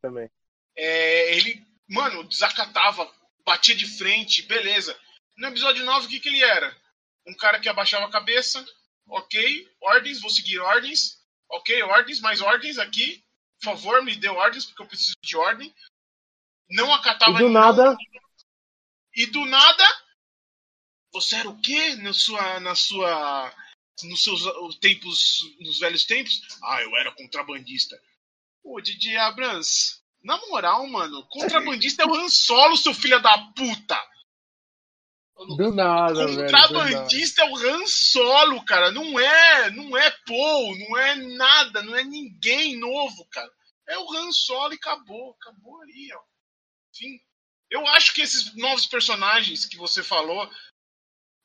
Também. 0.00 0.30
É, 0.76 1.36
ele, 1.36 1.64
mano, 1.88 2.24
desacatava, 2.24 3.10
batia 3.44 3.74
de 3.74 3.86
frente, 3.86 4.42
beleza. 4.42 4.98
No 5.36 5.48
episódio 5.48 5.84
9, 5.84 6.06
o 6.06 6.08
que, 6.08 6.20
que 6.20 6.28
ele 6.28 6.42
era? 6.42 6.76
Um 7.26 7.34
cara 7.34 7.60
que 7.60 7.68
abaixava 7.68 8.06
a 8.06 8.10
cabeça, 8.10 8.64
ok, 9.08 9.68
ordens, 9.80 10.20
vou 10.20 10.30
seguir 10.30 10.58
ordens, 10.58 11.20
ok, 11.48 11.82
ordens, 11.82 12.20
mais 12.20 12.40
ordens 12.40 12.78
aqui, 12.78 13.24
por 13.60 13.76
favor, 13.76 14.02
me 14.02 14.16
dê 14.16 14.28
ordens, 14.28 14.66
porque 14.66 14.82
eu 14.82 14.86
preciso 14.86 15.14
de 15.22 15.36
ordem. 15.36 15.72
Não 16.70 16.92
acatava 16.92 17.38
E 17.38 17.38
do 17.38 17.48
nada. 17.48 17.96
E 19.14 19.26
do 19.26 19.44
nada, 19.44 19.84
você 21.12 21.36
era 21.36 21.48
o 21.48 21.60
quê 21.60 21.94
na 21.96 22.12
sua, 22.12 22.60
na 22.60 22.74
sua, 22.74 23.54
nos 24.04 24.22
seus 24.22 24.42
tempos, 24.80 25.40
nos 25.60 25.78
velhos 25.78 26.04
tempos? 26.04 26.40
Ah, 26.62 26.82
eu 26.82 26.96
era 26.96 27.12
contrabandista. 27.12 28.00
Ô, 28.64 28.80
Didi 28.80 29.16
Abrams, 29.16 30.00
na 30.22 30.38
moral, 30.48 30.86
mano, 30.86 31.26
contrabandista 31.28 32.02
é 32.02 32.06
o 32.06 32.14
Han 32.14 32.28
Solo, 32.28 32.76
seu 32.76 32.94
filho 32.94 33.20
da 33.20 33.36
puta! 33.56 34.00
Do 35.34 35.74
nada, 35.74 36.26
Contrabandista 36.26 37.42
velho, 37.42 37.56
é 37.56 37.70
o 37.70 37.74
Han 37.74 37.86
Solo, 37.86 38.64
cara. 38.64 38.92
Não 38.92 39.18
é, 39.18 39.70
não 39.70 39.96
é 39.96 40.10
Paul, 40.24 40.78
não 40.78 40.96
é 40.96 41.16
nada, 41.16 41.82
não 41.82 41.96
é 41.96 42.04
ninguém 42.04 42.76
novo, 42.76 43.26
cara. 43.30 43.50
É 43.88 43.98
o 43.98 44.12
Han 44.14 44.30
Solo 44.30 44.72
e 44.72 44.76
acabou, 44.76 45.36
acabou 45.40 45.82
aí, 45.82 46.10
ó. 46.14 46.20
Enfim, 46.94 47.18
eu 47.68 47.84
acho 47.88 48.14
que 48.14 48.22
esses 48.22 48.54
novos 48.54 48.86
personagens 48.86 49.64
que 49.64 49.76
você 49.76 50.02
falou, 50.02 50.48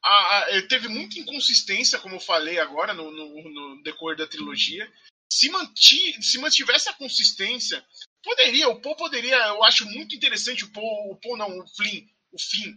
a, 0.07 0.39
a, 0.39 0.67
teve 0.67 0.87
muita 0.87 1.19
inconsistência, 1.19 1.99
como 1.99 2.15
eu 2.15 2.19
falei 2.19 2.59
agora, 2.59 2.93
no, 2.93 3.11
no, 3.11 3.49
no 3.49 3.83
decorrer 3.83 4.17
da 4.17 4.27
trilogia. 4.27 4.91
Se, 5.31 5.49
manti, 5.49 6.23
se 6.23 6.37
mantivesse 6.37 6.89
a 6.89 6.93
consistência, 6.93 7.85
poderia, 8.23 8.69
o 8.69 8.81
Paul 8.81 8.95
poderia, 8.95 9.35
eu 9.35 9.63
acho 9.63 9.85
muito 9.85 10.15
interessante 10.15 10.63
o 10.63 10.71
Paul, 10.71 11.11
o 11.11 11.15
Paul 11.17 11.37
não, 11.37 11.59
o 11.59 11.67
Flynn, 11.75 12.05
o 12.31 12.39
Finn, 12.39 12.73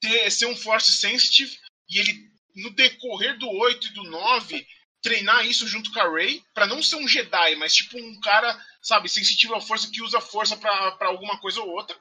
ter, 0.00 0.30
ser 0.30 0.46
um 0.46 0.56
Force 0.56 0.90
Sensitive 0.90 1.56
e 1.88 1.98
ele, 1.98 2.30
no 2.56 2.70
decorrer 2.70 3.38
do 3.38 3.48
8 3.48 3.86
e 3.86 3.92
do 3.92 4.02
9, 4.04 4.66
treinar 5.02 5.46
isso 5.46 5.68
junto 5.68 5.92
com 5.92 6.00
a 6.00 6.10
Rey, 6.10 6.42
para 6.52 6.66
não 6.66 6.82
ser 6.82 6.96
um 6.96 7.06
Jedi, 7.06 7.54
mas 7.56 7.74
tipo 7.74 7.98
um 7.98 8.20
cara, 8.20 8.58
sabe, 8.82 9.08
sensitivo 9.08 9.54
à 9.54 9.60
força 9.60 9.90
que 9.90 10.02
usa 10.02 10.20
força 10.20 10.56
para 10.56 11.08
alguma 11.08 11.38
coisa 11.40 11.60
ou 11.60 11.68
outra. 11.68 11.96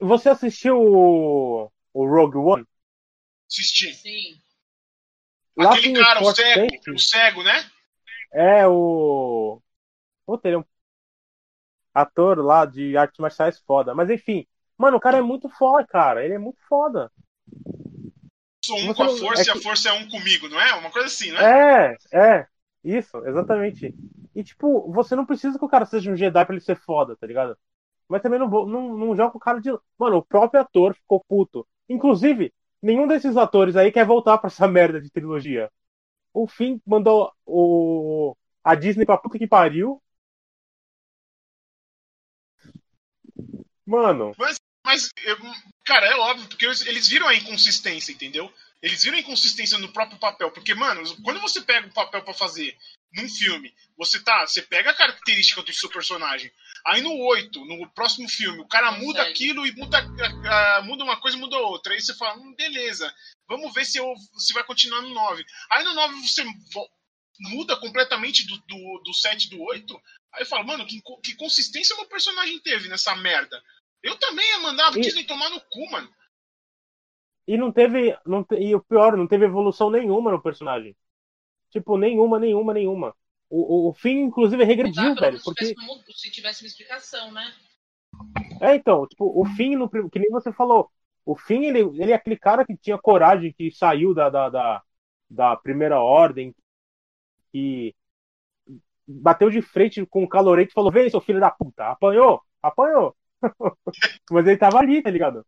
Você 0.00 0.28
assistiu 0.28 0.76
o, 0.76 1.70
o 1.94 2.06
Rogue 2.06 2.36
One? 2.36 2.66
Assisti. 3.48 3.94
Sim. 3.94 4.40
Lá 5.56 5.72
Aquele 5.72 5.98
cara, 6.00 6.22
o 6.22 6.34
cego, 6.34 6.68
o 6.94 6.98
cego, 6.98 7.42
né? 7.42 7.70
É, 8.32 8.66
o. 8.66 9.60
Puta, 10.24 10.46
ele 10.46 10.56
é 10.56 10.58
um 10.58 10.64
ator 11.94 12.38
lá 12.38 12.64
de 12.64 12.96
artes 12.96 13.18
marciais 13.18 13.58
foda. 13.60 13.94
Mas 13.94 14.10
enfim, 14.10 14.46
mano, 14.76 14.98
o 14.98 15.00
cara 15.00 15.18
é 15.18 15.22
muito 15.22 15.48
foda, 15.48 15.86
cara. 15.86 16.24
Ele 16.24 16.34
é 16.34 16.38
muito 16.38 16.60
foda. 16.68 17.10
Sou 18.64 18.78
um 18.78 18.86
Você 18.86 18.94
com 18.94 19.02
a 19.02 19.16
força 19.16 19.42
é 19.42 19.44
que... 19.44 19.50
e 19.50 19.52
a 19.52 19.62
força 19.62 19.88
é 19.88 19.92
um 19.92 20.08
comigo, 20.08 20.48
não 20.48 20.60
é? 20.60 20.74
Uma 20.74 20.90
coisa 20.90 21.08
assim, 21.08 21.30
não 21.32 21.40
é? 21.40 21.96
É, 22.12 22.18
é. 22.18 22.46
Isso, 22.84 23.16
exatamente. 23.26 23.94
E 24.34 24.44
tipo, 24.44 24.92
você 24.92 25.16
não 25.16 25.26
precisa 25.26 25.58
que 25.58 25.64
o 25.64 25.68
cara 25.68 25.86
seja 25.86 26.10
um 26.10 26.16
Jedi 26.16 26.44
pra 26.44 26.54
ele 26.54 26.64
ser 26.64 26.76
foda, 26.76 27.16
tá 27.16 27.26
ligado? 27.26 27.58
Mas 28.08 28.22
também 28.22 28.38
não, 28.38 28.48
não, 28.48 28.96
não 28.96 29.16
joga 29.16 29.36
o 29.36 29.40
cara 29.40 29.60
de. 29.60 29.70
Mano, 29.98 30.18
o 30.18 30.24
próprio 30.24 30.60
ator 30.60 30.94
ficou 30.94 31.24
puto. 31.28 31.66
Inclusive, 31.88 32.52
nenhum 32.82 33.06
desses 33.06 33.36
atores 33.36 33.76
aí 33.76 33.92
quer 33.92 34.06
voltar 34.06 34.38
pra 34.38 34.48
essa 34.48 34.66
merda 34.68 35.00
de 35.00 35.10
trilogia. 35.10 35.70
O 36.32 36.46
fim 36.46 36.80
mandou 36.86 37.32
o, 37.46 38.36
a 38.62 38.74
Disney 38.74 39.04
pra 39.04 39.18
puta 39.18 39.38
que 39.38 39.46
pariu. 39.46 40.02
Mano. 43.86 44.34
Mas, 44.38 44.56
mas 44.84 45.08
cara, 45.84 46.06
é 46.06 46.16
óbvio, 46.16 46.46
porque 46.48 46.66
eles 46.66 47.08
viram 47.08 47.26
a 47.26 47.34
inconsistência, 47.34 48.12
entendeu? 48.12 48.52
Eles 48.82 49.02
viram 49.02 49.16
a 49.16 49.20
inconsistência 49.20 49.78
no 49.78 49.92
próprio 49.92 50.18
papel. 50.18 50.50
Porque, 50.50 50.74
mano, 50.74 51.02
quando 51.22 51.40
você 51.40 51.62
pega 51.62 51.88
o 51.88 51.94
papel 51.94 52.22
para 52.22 52.34
fazer 52.34 52.76
num 53.12 53.28
filme, 53.28 53.74
você 53.96 54.22
tá. 54.22 54.46
Você 54.46 54.62
pega 54.62 54.90
a 54.90 54.94
característica 54.94 55.62
do 55.62 55.72
seu 55.72 55.88
personagem. 55.88 56.50
Aí 56.86 57.00
no 57.02 57.16
8, 57.16 57.64
no 57.64 57.90
próximo 57.90 58.28
filme, 58.28 58.60
o 58.60 58.68
cara 58.68 58.92
muda 58.92 59.22
aquilo 59.22 59.66
e 59.66 59.72
muda, 59.72 60.04
uh, 60.04 60.84
muda 60.84 61.04
uma 61.04 61.20
coisa 61.20 61.36
e 61.36 61.40
muda 61.40 61.56
outra. 61.58 61.92
Aí 61.92 62.00
você 62.00 62.14
fala, 62.14 62.38
hum, 62.38 62.54
beleza, 62.56 63.12
vamos 63.48 63.72
ver 63.74 63.84
se, 63.84 63.98
eu, 63.98 64.14
se 64.38 64.52
vai 64.52 64.64
continuar 64.64 65.02
no 65.02 65.10
9. 65.10 65.44
Aí 65.70 65.84
no 65.84 65.94
9 65.94 66.14
você 66.26 66.44
muda 67.40 67.76
completamente 67.76 68.46
do, 68.46 68.56
do, 68.58 69.02
do 69.04 69.14
7 69.14 69.46
e 69.46 69.50
do 69.50 69.62
8. 69.62 70.00
Aí 70.34 70.42
eu 70.42 70.46
falo, 70.46 70.66
mano, 70.66 70.86
que, 70.86 71.00
que 71.22 71.34
consistência 71.36 71.96
meu 71.96 72.06
personagem 72.06 72.58
teve 72.60 72.88
nessa 72.88 73.14
merda? 73.16 73.62
Eu 74.02 74.16
também 74.16 74.48
ia 74.50 74.60
mandar 74.60 74.88
a 74.88 74.98
e... 74.98 75.00
Disney 75.00 75.24
tomar 75.24 75.50
no 75.50 75.60
cu, 75.60 75.90
mano. 75.90 76.12
E 77.46 77.56
não 77.56 77.72
teve. 77.72 78.16
Não 78.26 78.44
te... 78.44 78.56
E 78.56 78.74
o 78.74 78.82
pior, 78.82 79.16
não 79.16 79.26
teve 79.26 79.46
evolução 79.46 79.90
nenhuma 79.90 80.30
no 80.30 80.42
personagem. 80.42 80.94
Tipo, 81.70 81.96
nenhuma, 81.96 82.38
nenhuma, 82.38 82.72
nenhuma. 82.72 83.14
O, 83.50 83.88
o, 83.88 83.92
fim, 83.94 84.20
inclusive, 84.20 84.62
regrediu, 84.64 85.14
velho. 85.14 85.38
Porque... 85.42 85.74
Se 86.14 86.30
tivesse 86.30 86.62
uma 86.62 86.68
explicação, 86.68 87.32
né? 87.32 87.54
É, 88.60 88.74
então, 88.74 89.06
tipo, 89.06 89.24
o 89.40 89.44
fim, 89.44 89.76
no, 89.76 89.88
que 89.88 90.18
nem 90.18 90.30
você 90.30 90.52
falou, 90.52 90.90
o 91.24 91.36
fim, 91.36 91.64
ele, 91.64 91.80
ele 92.02 92.12
é 92.12 92.14
aquele 92.14 92.36
cara 92.36 92.64
que 92.64 92.76
tinha 92.76 92.98
coragem, 92.98 93.52
que 93.52 93.70
saiu 93.70 94.14
da, 94.14 94.28
da, 94.28 94.48
da, 94.48 94.82
da 95.30 95.56
primeira 95.56 96.00
ordem, 96.00 96.54
que 97.52 97.94
bateu 99.06 99.50
de 99.50 99.62
frente 99.62 100.04
com 100.06 100.24
o 100.24 100.28
calorete 100.28 100.70
e 100.70 100.74
falou: 100.74 100.92
Vem, 100.92 101.08
seu 101.08 101.20
filho 101.20 101.40
da 101.40 101.50
puta, 101.50 101.88
apanhou, 101.90 102.42
apanhou. 102.62 103.16
Mas 104.30 104.46
ele 104.46 104.56
tava 104.56 104.78
ali, 104.78 105.02
tá 105.02 105.10
ligado? 105.10 105.46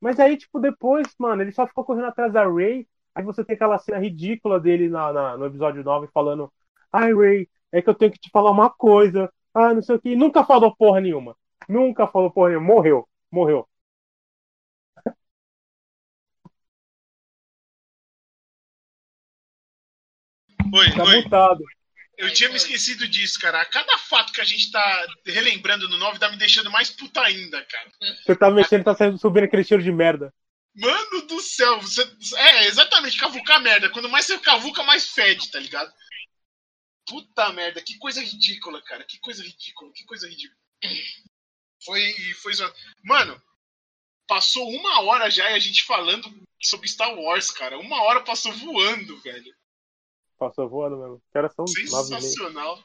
Mas 0.00 0.18
aí, 0.18 0.36
tipo, 0.36 0.58
depois, 0.58 1.06
mano, 1.18 1.42
ele 1.42 1.52
só 1.52 1.66
ficou 1.66 1.84
correndo 1.84 2.06
atrás 2.06 2.32
da 2.32 2.44
Ray. 2.44 2.88
Aí 3.14 3.22
você 3.24 3.44
tem 3.44 3.54
aquela 3.54 3.78
cena 3.78 3.98
ridícula 3.98 4.58
dele 4.58 4.88
na, 4.88 5.12
na 5.12 5.36
no 5.36 5.46
episódio 5.46 5.84
9 5.84 6.08
falando: 6.12 6.52
Ai, 6.92 7.12
Ray, 7.14 7.48
é 7.70 7.82
que 7.82 7.88
eu 7.88 7.94
tenho 7.94 8.12
que 8.12 8.18
te 8.18 8.30
falar 8.30 8.50
uma 8.50 8.70
coisa. 8.70 9.32
Ah, 9.54 9.74
não 9.74 9.82
sei 9.82 9.96
o 9.96 10.00
que. 10.00 10.16
Nunca 10.16 10.44
falou 10.44 10.74
porra 10.74 11.00
nenhuma. 11.00 11.36
Nunca 11.68 12.06
falou 12.06 12.30
porra 12.30 12.50
nenhuma. 12.50 12.66
Morreu. 12.66 13.08
Morreu. 13.30 13.68
Oi, 20.74 20.90
tá 20.94 21.04
oi. 21.04 21.22
mutado. 21.22 21.64
Eu 22.16 22.32
tinha 22.32 22.48
me 22.50 22.56
esquecido 22.56 23.06
disso, 23.08 23.38
cara. 23.40 23.64
Cada 23.66 23.98
fato 23.98 24.32
que 24.32 24.40
a 24.40 24.44
gente 24.44 24.70
tá 24.70 25.06
relembrando 25.26 25.88
no 25.88 25.98
9 25.98 26.18
tá 26.18 26.30
me 26.30 26.36
deixando 26.36 26.70
mais 26.70 26.90
puta 26.90 27.20
ainda, 27.20 27.62
cara. 27.64 27.90
Você 28.24 28.36
tá 28.36 28.50
mexendo, 28.50 28.84
tá 28.84 28.94
subindo 29.18 29.44
aquele 29.44 29.64
cheiro 29.64 29.82
de 29.82 29.90
merda. 29.92 30.32
Mano 30.74 31.26
do 31.26 31.40
céu, 31.40 31.80
você... 31.80 32.02
é, 32.36 32.66
exatamente, 32.66 33.18
cavucar 33.18 33.60
merda. 33.60 33.90
Quando 33.90 34.08
mais 34.08 34.24
você 34.24 34.38
cavuca, 34.38 34.82
mais 34.82 35.10
fede, 35.10 35.50
tá 35.50 35.58
ligado? 35.58 35.92
Puta 37.06 37.52
merda, 37.52 37.82
que 37.82 37.98
coisa 37.98 38.22
ridícula, 38.22 38.80
cara. 38.82 39.04
Que 39.04 39.18
coisa 39.18 39.42
ridícula, 39.42 39.92
que 39.92 40.04
coisa 40.04 40.28
ridícula. 40.28 40.58
Foi. 41.84 42.14
foi 42.40 42.52
Mano, 43.04 43.42
passou 44.26 44.66
uma 44.70 45.02
hora 45.02 45.30
já 45.30 45.50
e 45.50 45.54
a 45.54 45.58
gente 45.58 45.84
falando 45.84 46.32
sobre 46.62 46.88
Star 46.88 47.14
Wars, 47.18 47.50
cara. 47.50 47.78
Uma 47.78 48.02
hora 48.02 48.22
passou 48.22 48.52
voando, 48.52 49.20
velho. 49.20 49.54
Passou 50.38 50.68
voando 50.68 50.96
mesmo. 50.96 51.22
Era 51.34 51.50
são 51.50 51.66
Sensacional. 51.66 52.82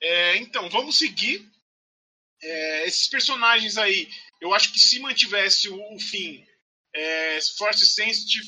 É, 0.00 0.36
então, 0.36 0.70
vamos 0.70 0.98
seguir. 0.98 1.50
É, 2.40 2.86
esses 2.86 3.08
personagens 3.08 3.76
aí, 3.76 4.08
eu 4.40 4.54
acho 4.54 4.72
que 4.72 4.78
se 4.78 5.00
mantivesse 5.00 5.68
o, 5.68 5.94
o 5.94 5.98
fim 5.98 6.46
é, 6.96 7.38
Force 7.56 7.86
Sensitive, 7.86 8.46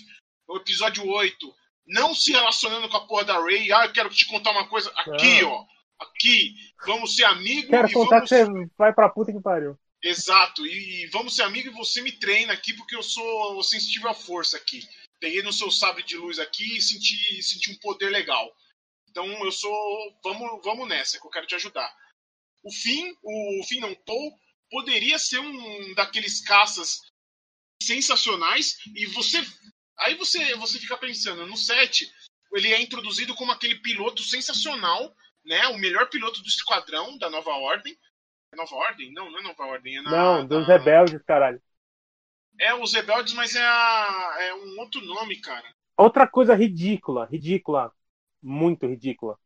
o 0.48 0.56
episódio 0.56 1.06
8, 1.06 1.54
não 1.86 2.14
se 2.14 2.32
relacionando 2.32 2.88
com 2.88 2.96
a 2.96 3.06
porra 3.06 3.24
da 3.24 3.40
Ray, 3.40 3.72
ah, 3.72 3.86
eu 3.86 3.92
quero 3.92 4.10
te 4.10 4.26
contar 4.26 4.50
uma 4.50 4.68
coisa 4.68 4.90
aqui, 4.96 5.42
ó. 5.44 5.64
Aqui, 5.98 6.54
vamos 6.86 7.16
ser 7.16 7.24
amigos. 7.24 7.70
Quero 7.70 7.90
contar 7.92 8.16
vamos... 8.16 8.30
que 8.30 8.36
você 8.36 8.70
vai 8.78 8.92
pra 8.92 9.08
puta 9.08 9.32
que 9.32 9.40
pariu. 9.40 9.76
Exato, 10.00 10.64
e, 10.64 11.02
e 11.02 11.06
vamos 11.08 11.34
ser 11.34 11.42
amigos 11.42 11.72
e 11.72 11.76
você 11.76 12.00
me 12.00 12.12
treina 12.12 12.52
aqui 12.52 12.72
porque 12.74 12.94
eu 12.94 13.02
sou 13.02 13.60
sensitivo 13.64 14.06
à 14.08 14.14
força 14.14 14.56
aqui 14.56 14.80
peguei 15.20 15.42
no 15.42 15.52
seu 15.52 15.70
sabre 15.70 16.02
de 16.02 16.16
luz 16.16 16.38
aqui 16.38 16.76
e 16.76 16.82
senti, 16.82 17.42
senti 17.42 17.70
um 17.70 17.78
poder 17.78 18.10
legal. 18.10 18.50
Então 19.10 19.26
eu 19.44 19.52
sou. 19.52 20.18
Vamos, 20.22 20.62
vamos 20.64 20.88
nessa, 20.88 21.18
que 21.18 21.26
eu 21.26 21.30
quero 21.30 21.46
te 21.46 21.54
ajudar. 21.54 21.92
O 22.62 22.72
fim, 22.72 23.14
o 23.22 23.64
fim 23.66 23.80
não 23.80 23.94
Paul, 23.94 24.38
poderia 24.70 25.18
ser 25.18 25.38
um 25.38 25.94
daqueles 25.94 26.40
caças 26.40 27.00
sensacionais 27.82 28.78
e 28.94 29.06
você. 29.06 29.38
Aí 29.98 30.14
você, 30.14 30.54
você 30.56 30.78
fica 30.78 30.96
pensando, 30.96 31.46
no 31.46 31.56
set, 31.56 32.08
ele 32.52 32.72
é 32.72 32.80
introduzido 32.80 33.34
como 33.34 33.52
aquele 33.52 33.76
piloto 33.76 34.22
sensacional, 34.22 35.14
né? 35.44 35.66
O 35.68 35.78
melhor 35.78 36.08
piloto 36.08 36.40
do 36.40 36.46
esquadrão 36.46 37.18
da 37.18 37.28
Nova 37.28 37.50
Ordem. 37.50 37.96
É 38.52 38.56
Nova 38.56 38.74
Ordem? 38.74 39.12
Não, 39.12 39.30
não 39.30 39.40
é 39.40 39.42
Nova 39.42 39.66
Ordem. 39.66 39.96
É 39.96 40.02
na, 40.02 40.10
não, 40.10 40.46
dos 40.46 40.66
rebeldes, 40.66 41.20
caralho. 41.24 41.60
É, 42.60 42.74
os 42.74 42.92
rebeldes, 42.92 43.34
mas 43.34 43.54
é, 43.54 43.64
a, 43.64 44.36
é 44.40 44.54
um 44.54 44.80
outro 44.80 45.00
nome, 45.00 45.36
cara. 45.40 45.66
Outra 45.96 46.26
coisa 46.26 46.54
ridícula, 46.54 47.26
ridícula, 47.26 47.92
muito 48.42 48.86
ridícula. 48.86 49.38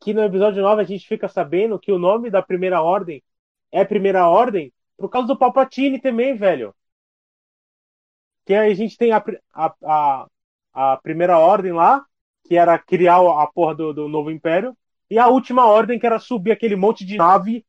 Que 0.00 0.12
no 0.14 0.22
episódio 0.22 0.62
9 0.62 0.82
a 0.82 0.84
gente 0.84 1.06
fica 1.06 1.28
sabendo 1.28 1.78
que 1.78 1.92
o 1.92 1.98
nome 1.98 2.30
da 2.30 2.42
primeira 2.42 2.82
ordem 2.82 3.22
é 3.70 3.84
Primeira 3.84 4.28
Ordem 4.28 4.72
por 4.96 5.08
causa 5.08 5.26
do 5.26 5.36
Palpatine 5.36 6.00
também, 6.00 6.36
velho. 6.36 6.74
Que 8.44 8.54
a 8.54 8.72
gente 8.74 8.96
tem 8.96 9.12
a, 9.12 9.24
a, 9.52 9.74
a, 9.82 10.26
a 10.72 10.96
primeira 10.98 11.38
ordem 11.38 11.72
lá, 11.72 12.04
que 12.44 12.56
era 12.56 12.78
criar 12.78 13.16
a 13.16 13.46
porra 13.46 13.74
do, 13.74 13.92
do 13.92 14.08
novo 14.08 14.30
império, 14.30 14.76
e 15.10 15.18
a 15.18 15.28
última 15.28 15.66
ordem, 15.66 15.98
que 15.98 16.06
era 16.06 16.18
subir 16.18 16.52
aquele 16.52 16.76
monte 16.76 17.04
de 17.04 17.16
nave 17.16 17.64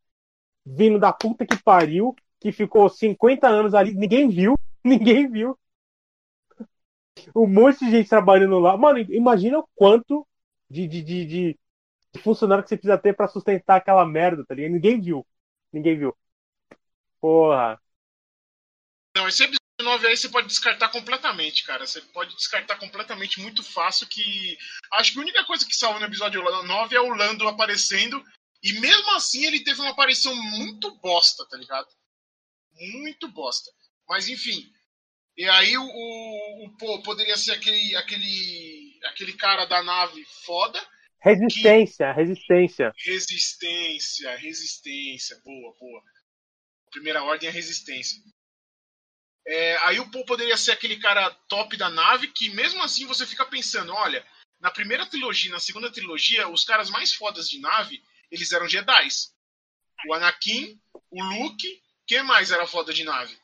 vindo 0.65 0.99
da 0.99 1.13
puta 1.13 1.45
que 1.45 1.61
pariu, 1.61 2.15
que 2.39 2.51
ficou 2.51 2.89
50 2.89 3.47
anos 3.47 3.73
ali, 3.73 3.93
ninguém 3.93 4.29
viu, 4.29 4.55
ninguém 4.83 5.29
viu. 5.29 5.57
Um 7.35 7.47
monte 7.47 7.79
de 7.79 7.91
gente 7.91 8.09
trabalhando 8.09 8.59
lá. 8.59 8.75
Mano, 8.77 8.99
imagina 8.99 9.59
o 9.59 9.67
quanto 9.75 10.27
de, 10.69 10.87
de, 10.87 11.01
de, 11.01 11.25
de 11.25 11.57
funcionário 12.21 12.63
que 12.63 12.69
você 12.69 12.77
precisa 12.77 12.97
ter 12.97 13.15
para 13.15 13.27
sustentar 13.27 13.77
aquela 13.77 14.05
merda, 14.05 14.45
tá 14.45 14.55
ligado? 14.55 14.73
Ninguém 14.73 14.99
viu. 14.99 15.25
Ninguém 15.71 15.97
viu. 15.97 16.15
Porra. 17.19 17.79
Não, 19.15 19.27
esse 19.27 19.43
episódio 19.43 19.64
9 19.85 20.07
aí 20.07 20.17
você 20.17 20.27
pode 20.27 20.47
descartar 20.47 20.89
completamente, 20.89 21.63
cara. 21.63 21.87
Você 21.87 22.01
pode 22.01 22.35
descartar 22.35 22.75
completamente 22.77 23.39
muito 23.39 23.63
fácil 23.63 24.07
que. 24.07 24.57
Acho 24.93 25.13
que 25.13 25.19
a 25.19 25.21
única 25.21 25.45
coisa 25.45 25.65
que 25.65 25.75
salva 25.75 25.99
no 25.99 26.05
episódio 26.05 26.43
9 26.43 26.95
é 26.95 26.99
o 26.99 27.15
Lando 27.15 27.47
aparecendo. 27.47 28.21
E 28.61 28.73
mesmo 28.73 29.11
assim 29.11 29.45
ele 29.45 29.63
teve 29.63 29.79
uma 29.79 29.91
aparição 29.91 30.35
muito 30.35 30.93
bosta, 30.99 31.47
tá 31.47 31.57
ligado? 31.57 31.87
muito 32.79 33.27
bosta. 33.29 33.71
Mas 34.07 34.27
enfim. 34.27 34.71
E 35.37 35.47
aí 35.49 35.77
o, 35.77 35.83
o, 35.83 36.65
o 36.65 36.77
pô, 36.77 37.01
poderia 37.01 37.37
ser 37.37 37.51
aquele, 37.51 37.95
aquele, 37.95 38.99
aquele 39.05 39.33
cara 39.33 39.65
da 39.65 39.83
nave 39.83 40.23
foda. 40.45 40.79
Resistência, 41.19 42.13
que... 42.13 42.19
resistência. 42.19 42.93
Resistência, 42.97 44.35
resistência. 44.37 45.41
Boa, 45.43 45.75
boa. 45.79 46.03
Primeira 46.91 47.23
ordem 47.23 47.49
é 47.49 47.51
resistência. 47.51 48.21
É, 49.47 49.77
aí 49.83 49.99
o 49.99 50.09
Paul 50.09 50.25
poderia 50.25 50.57
ser 50.57 50.71
aquele 50.71 50.97
cara 50.97 51.29
top 51.47 51.77
da 51.77 51.89
nave 51.89 52.27
que 52.29 52.49
mesmo 52.49 52.81
assim 52.81 53.05
você 53.05 53.25
fica 53.25 53.45
pensando, 53.45 53.93
olha, 53.93 54.25
na 54.59 54.71
primeira 54.71 55.05
trilogia, 55.05 55.51
na 55.51 55.59
segunda 55.59 55.91
trilogia, 55.91 56.47
os 56.47 56.63
caras 56.63 56.89
mais 56.89 57.13
fodas 57.13 57.49
de 57.49 57.59
nave, 57.59 58.03
eles 58.31 58.51
eram 58.51 58.67
Jedi. 58.67 59.07
O 60.07 60.13
Anakin, 60.13 60.79
o 61.11 61.23
Luke 61.23 61.85
quem 62.07 62.23
mais 62.23 62.51
era 62.51 62.67
foda 62.67 62.93
de 62.93 63.03
nave? 63.03 63.37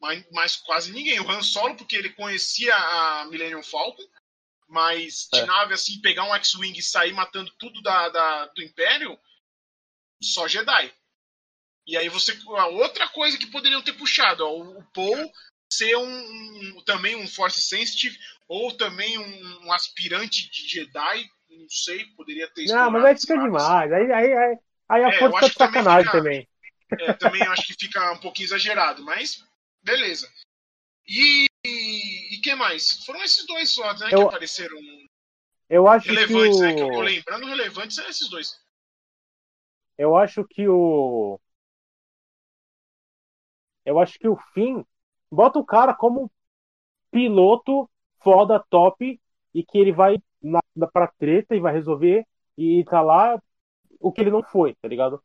Mas, 0.00 0.24
mas, 0.30 0.56
quase 0.56 0.92
ninguém. 0.92 1.20
O 1.20 1.30
Han 1.30 1.42
Solo, 1.42 1.76
porque 1.76 1.96
ele 1.96 2.10
conhecia 2.10 2.74
a 2.74 3.26
Millennium 3.26 3.62
Falcon, 3.62 4.06
mas 4.68 5.28
de 5.32 5.40
é. 5.40 5.46
nave 5.46 5.74
assim, 5.74 6.00
pegar 6.00 6.24
um 6.24 6.34
X-Wing 6.34 6.78
e 6.78 6.82
sair 6.82 7.12
matando 7.12 7.50
tudo 7.58 7.82
da, 7.82 8.08
da, 8.08 8.46
do 8.46 8.62
Império, 8.62 9.18
só 10.22 10.46
Jedi. 10.46 10.94
E 11.88 11.96
aí 11.96 12.10
você. 12.10 12.38
A 12.58 12.66
outra 12.66 13.08
coisa 13.08 13.38
que 13.38 13.46
poderiam 13.46 13.82
ter 13.82 13.94
puxado, 13.94 14.44
ó, 14.44 14.60
o 14.60 14.84
Paul 14.92 15.32
ser 15.72 15.96
um, 15.96 16.06
um, 16.06 16.82
também 16.84 17.16
um 17.16 17.26
Force 17.26 17.62
Sensitive, 17.62 18.16
ou 18.46 18.76
também 18.76 19.16
um, 19.18 19.66
um, 19.66 19.72
aspirante 19.72 20.50
de 20.50 20.68
Jedi, 20.68 21.30
não 21.50 21.66
sei, 21.68 22.04
poderia 22.14 22.46
ter 22.48 22.66
Não, 22.66 22.90
mas 22.90 23.04
aí 23.04 23.18
fica 23.18 23.38
demais. 23.38 23.90
Aí, 23.90 24.12
aí, 24.12 24.32
aí, 24.34 24.58
aí 24.88 25.04
a 25.04 25.08
é, 25.08 25.18
força 25.18 25.40
tá 25.40 25.46
de 25.46 25.54
sacanagem 25.54 26.04
fica, 26.04 26.18
também. 26.18 26.48
É, 26.92 27.12
também 27.14 27.42
acho 27.42 27.66
que 27.66 27.74
fica 27.74 28.12
um 28.12 28.18
pouquinho 28.18 28.46
exagerado, 28.46 29.02
mas 29.02 29.42
beleza. 29.82 30.30
E, 31.06 31.46
e, 31.64 32.40
que 32.42 32.54
mais? 32.54 33.02
Foram 33.04 33.22
esses 33.22 33.46
dois 33.46 33.70
só, 33.70 33.94
né, 33.94 34.08
eu, 34.10 34.18
que 34.18 34.34
apareceram. 34.34 34.76
Eu 35.70 35.88
acho 35.88 36.06
relevantes, 36.06 36.58
que 36.58 36.62
o... 36.62 36.66
né, 36.66 36.74
que 36.74 36.82
eu 36.82 36.92
tô 36.92 37.00
lembrando, 37.00 37.46
relevantes 37.46 37.96
são 37.96 38.06
esses 38.08 38.28
dois. 38.28 38.60
Eu 39.96 40.16
acho 40.16 40.44
que 40.44 40.68
o 40.68 41.40
eu 43.88 44.00
acho 44.00 44.18
que 44.18 44.28
o 44.28 44.36
fim 44.54 44.84
bota 45.30 45.58
o 45.58 45.64
cara 45.64 45.94
como 45.94 46.30
piloto 47.10 47.88
foda 48.20 48.64
top 48.70 49.20
e 49.54 49.64
que 49.64 49.78
ele 49.78 49.92
vai 49.92 50.18
na 50.42 50.60
pra 50.92 51.08
treta 51.18 51.56
e 51.56 51.60
vai 51.60 51.72
resolver 51.72 52.26
e 52.56 52.84
tá 52.84 53.00
lá 53.00 53.40
o 54.00 54.12
que 54.12 54.20
ele 54.20 54.30
não 54.30 54.42
foi, 54.42 54.74
tá 54.76 54.88
ligado? 54.88 55.22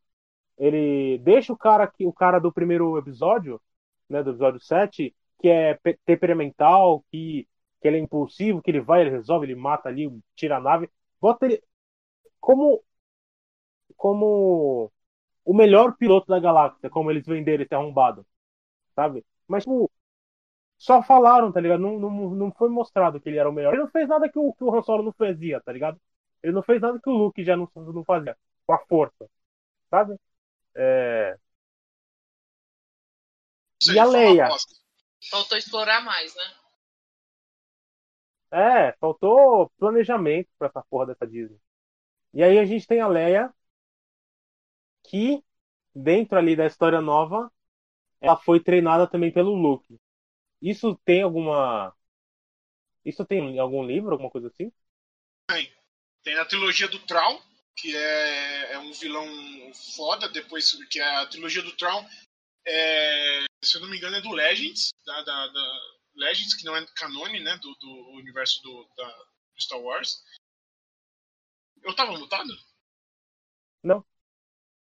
ele 0.57 1.17
deixa 1.19 1.51
o 1.53 1.57
cara 1.57 1.87
que 1.87 2.05
o 2.05 2.13
cara 2.13 2.39
do 2.39 2.51
primeiro 2.51 2.97
episódio, 2.97 3.61
né, 4.09 4.23
do 4.23 4.31
episódio 4.31 4.59
7, 4.59 5.15
que 5.39 5.49
é 5.49 5.79
temperamental, 6.05 7.03
que, 7.11 7.47
que 7.81 7.87
ele 7.87 7.97
é 7.97 7.99
impulsivo, 7.99 8.61
que 8.61 8.71
ele 8.71 8.81
vai, 8.81 9.01
ele 9.01 9.09
resolve, 9.11 9.45
ele 9.45 9.55
mata 9.55 9.89
ali, 9.89 10.09
tira 10.35 10.57
a 10.57 10.59
nave, 10.61 10.89
bota 11.19 11.45
ele 11.45 11.61
como 12.39 12.83
como 13.95 14.91
o 15.45 15.53
melhor 15.53 15.95
piloto 15.97 16.27
da 16.27 16.39
galáxia, 16.39 16.89
como 16.89 17.09
eles 17.11 17.25
venderam 17.25 17.63
esse 17.63 17.73
arrombado, 17.75 18.25
sabe? 18.95 19.25
Mas 19.47 19.63
tipo, 19.63 19.91
só 20.77 21.01
falaram, 21.01 21.51
tá 21.51 21.61
ligado? 21.61 21.79
Não, 21.79 21.99
não, 21.99 22.11
não 22.31 22.51
foi 22.51 22.69
mostrado 22.69 23.19
que 23.19 23.29
ele 23.29 23.37
era 23.37 23.49
o 23.49 23.53
melhor. 23.53 23.73
Ele 23.73 23.83
não 23.83 23.89
fez 23.89 24.07
nada 24.07 24.29
que 24.29 24.37
o, 24.37 24.53
que 24.53 24.63
o 24.63 24.75
Han 24.75 24.83
Solo 24.83 25.03
não 25.03 25.13
fazia, 25.13 25.61
tá 25.61 25.71
ligado? 25.71 25.99
Ele 26.41 26.53
não 26.53 26.63
fez 26.63 26.81
nada 26.81 26.99
que 27.01 27.09
o 27.09 27.13
Luke 27.13 27.43
já 27.43 27.55
não, 27.55 27.69
não 27.75 28.03
fazia, 28.03 28.37
com 28.65 28.73
a 28.73 28.79
força, 28.85 29.29
sabe? 29.89 30.19
É... 30.75 31.37
E 33.91 33.99
a 33.99 34.05
Leia? 34.05 34.49
Faltou 35.29 35.57
explorar 35.57 36.03
mais, 36.03 36.35
né? 36.35 36.43
É, 38.51 38.91
faltou 38.99 39.71
planejamento 39.79 40.49
pra 40.59 40.67
essa 40.67 40.83
porra 40.89 41.07
dessa 41.07 41.25
Disney. 41.25 41.59
E 42.33 42.43
aí 42.43 42.59
a 42.59 42.65
gente 42.65 42.85
tem 42.85 42.99
a 42.99 43.07
Leia, 43.07 43.53
que, 45.03 45.43
dentro 45.93 46.37
ali 46.37 46.55
da 46.55 46.65
história 46.65 47.01
nova, 47.01 47.51
ela 48.23 48.37
foi 48.37 48.63
treinada 48.63 49.05
também 49.05 49.31
pelo 49.33 49.53
Luke. 49.53 49.99
Isso 50.61 50.97
tem 51.03 51.21
alguma. 51.21 51.93
Isso 53.03 53.25
tem 53.25 53.59
algum 53.59 53.85
livro, 53.85 54.11
alguma 54.11 54.31
coisa 54.31 54.47
assim? 54.47 54.71
Tem. 55.49 55.69
Tem 56.23 56.33
na 56.35 56.45
trilogia 56.45 56.87
do 56.87 56.99
Traum, 56.99 57.37
que 57.75 57.93
é, 57.93 58.71
é 58.71 58.79
um 58.79 58.93
vilão 58.93 59.27
foda, 59.97 60.29
depois 60.29 60.71
que 60.89 61.01
é 61.01 61.15
a 61.17 61.27
trilogia 61.27 61.61
do 61.61 61.75
Traum, 61.75 62.07
é, 62.65 63.43
se 63.61 63.75
eu 63.75 63.81
não 63.81 63.89
me 63.89 63.97
engano, 63.97 64.15
é 64.15 64.21
do 64.21 64.31
Legends, 64.31 64.91
da, 65.05 65.21
da, 65.23 65.47
da 65.47 65.79
Legends, 66.15 66.55
que 66.55 66.63
não 66.63 66.77
é 66.77 66.85
canone, 66.95 67.41
né, 67.41 67.57
do, 67.57 67.75
do 67.75 68.11
universo 68.13 68.61
do, 68.63 68.89
da 68.95 69.25
Star 69.59 69.81
Wars. 69.81 70.23
Eu 71.83 71.93
tava 71.93 72.17
mutado? 72.17 72.53
Não. 73.83 74.05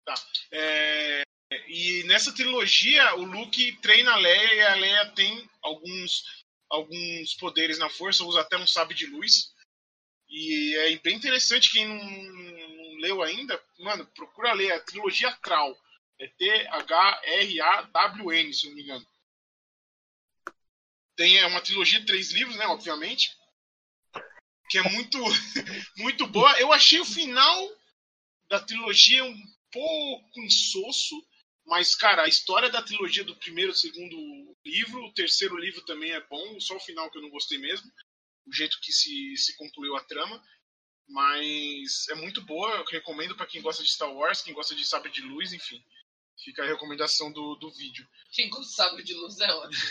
Tá. 0.06 0.14
É, 0.54 1.24
e 1.68 2.04
nessa 2.06 2.34
trilogia, 2.34 3.16
o 3.16 3.24
Luke 3.24 3.78
treina 3.82 4.14
a 4.14 4.18
Leia 4.18 4.54
e 4.54 4.62
a 4.62 4.76
Leia 4.76 5.12
tem 5.12 5.50
alguns, 5.62 6.24
alguns 6.70 7.34
poderes 7.36 7.78
na 7.78 7.89
força, 7.89 8.24
usa 8.24 8.41
até 8.41 8.58
um 8.58 8.66
sabre 8.68 8.96
de 8.96 9.06
luz. 9.06 9.54
E 10.28 10.76
é 10.76 10.98
bem 10.98 11.16
interessante 11.16 11.72
quem 11.72 11.88
não, 11.88 12.04
não 12.04 12.96
leu 13.00 13.22
ainda, 13.22 13.62
mano, 13.80 14.06
procura 14.08 14.54
ler 14.54 14.72
a 14.72 14.80
trilogia 14.80 15.32
Tral. 15.38 15.78
É 16.20 16.28
T-H-R-A-W-N, 16.28 16.84
se 18.54 18.68
não 18.68 18.76
me 18.76 18.84
engano. 18.84 19.06
Tem 21.16 21.38
é 21.38 21.46
uma 21.46 21.62
trilogia 21.62 22.00
de 22.00 22.06
três 22.06 22.32
livros, 22.32 22.56
né, 22.58 22.66
obviamente. 22.68 23.36
Que 24.70 24.80
é 24.80 24.84
muito, 24.84 25.20
muito 25.98 26.26
boa. 26.28 26.60
Eu 26.60 26.74
achei 26.74 27.00
o 27.00 27.06
final 27.06 27.70
da 28.50 28.60
trilogia 28.60 29.24
um 29.24 29.38
pouco 29.72 30.41
insosso, 30.41 31.16
mas, 31.66 31.95
cara, 31.95 32.24
a 32.24 32.28
história 32.28 32.70
da 32.70 32.82
trilogia 32.82 33.24
do 33.24 33.36
primeiro 33.36 33.72
e 33.72 33.76
segundo 33.76 34.55
livro, 34.63 35.03
o 35.03 35.13
terceiro 35.13 35.57
livro 35.57 35.82
também 35.84 36.11
é 36.11 36.22
bom, 36.22 36.59
só 36.59 36.76
o 36.76 36.80
final 36.80 37.09
que 37.09 37.18
eu 37.18 37.22
não 37.22 37.30
gostei 37.30 37.57
mesmo, 37.57 37.91
o 38.45 38.53
jeito 38.53 38.80
que 38.82 38.91
se, 38.91 39.36
se 39.38 39.55
concluiu 39.57 39.95
a 39.95 40.03
trama. 40.03 40.41
Mas 41.07 42.07
é 42.09 42.16
muito 42.16 42.41
boa, 42.41 42.78
eu 42.78 42.86
recomendo 42.86 43.36
para 43.36 43.45
quem 43.45 43.61
gosta 43.61 43.84
de 43.84 43.91
Star 43.91 44.11
Wars, 44.11 44.41
quem 44.41 44.53
gosta 44.53 44.74
de 44.74 44.84
Sabre 44.86 45.11
de 45.11 45.22
Luz, 45.22 45.53
enfim. 45.53 45.84
Fica 46.43 46.63
a 46.63 46.66
recomendação 46.66 47.32
do, 47.32 47.55
do 47.55 47.72
vídeo. 47.72 48.07
Quem 48.32 48.49
gosta 48.49 48.66
de 48.66 48.76
Sabre 48.76 49.03
de 49.03 49.13
Luz 49.13 49.39
é 49.39 49.53
ótimo. 49.53 49.84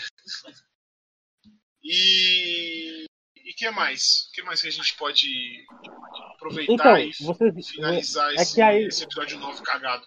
E 1.85 3.07
e 3.45 3.53
que 3.53 3.71
mais? 3.71 4.29
O 4.29 4.33
que 4.33 4.43
mais 4.43 4.63
que 4.63 4.69
a 4.69 4.71
gente 4.71 4.97
pode 4.97 5.67
aproveitar 6.35 7.01
então, 7.01 7.49
e 7.59 7.63
finalizar 7.63 8.33
é 8.33 8.37
esse, 8.37 8.63
aí, 8.63 8.85
esse 8.87 9.05
episódio 9.05 9.39
novo 9.39 9.63
cagado? 9.63 10.07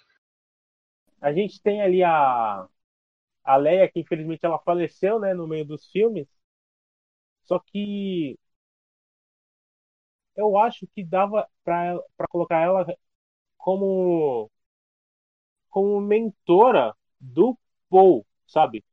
A 1.22 1.32
gente 1.34 1.62
tem 1.62 1.82
ali 1.82 2.04
a 2.04 2.68
a 3.46 3.58
Leia 3.58 3.90
que 3.92 4.00
infelizmente 4.02 4.46
ela 4.46 4.60
faleceu, 4.60 5.20
né, 5.20 5.34
no 5.34 5.48
meio 5.48 5.66
dos 5.66 5.90
filmes. 5.92 6.28
Só 7.48 7.58
que 7.60 8.38
eu 10.36 10.58
acho 10.58 10.88
que 10.96 11.04
dava 11.04 11.48
para 11.64 12.00
colocar 12.30 12.60
ela 12.62 12.86
como 13.58 14.52
como 15.70 16.02
mentora 16.02 16.94
do 17.20 17.58
Paul, 17.90 18.26
sabe? 18.48 18.84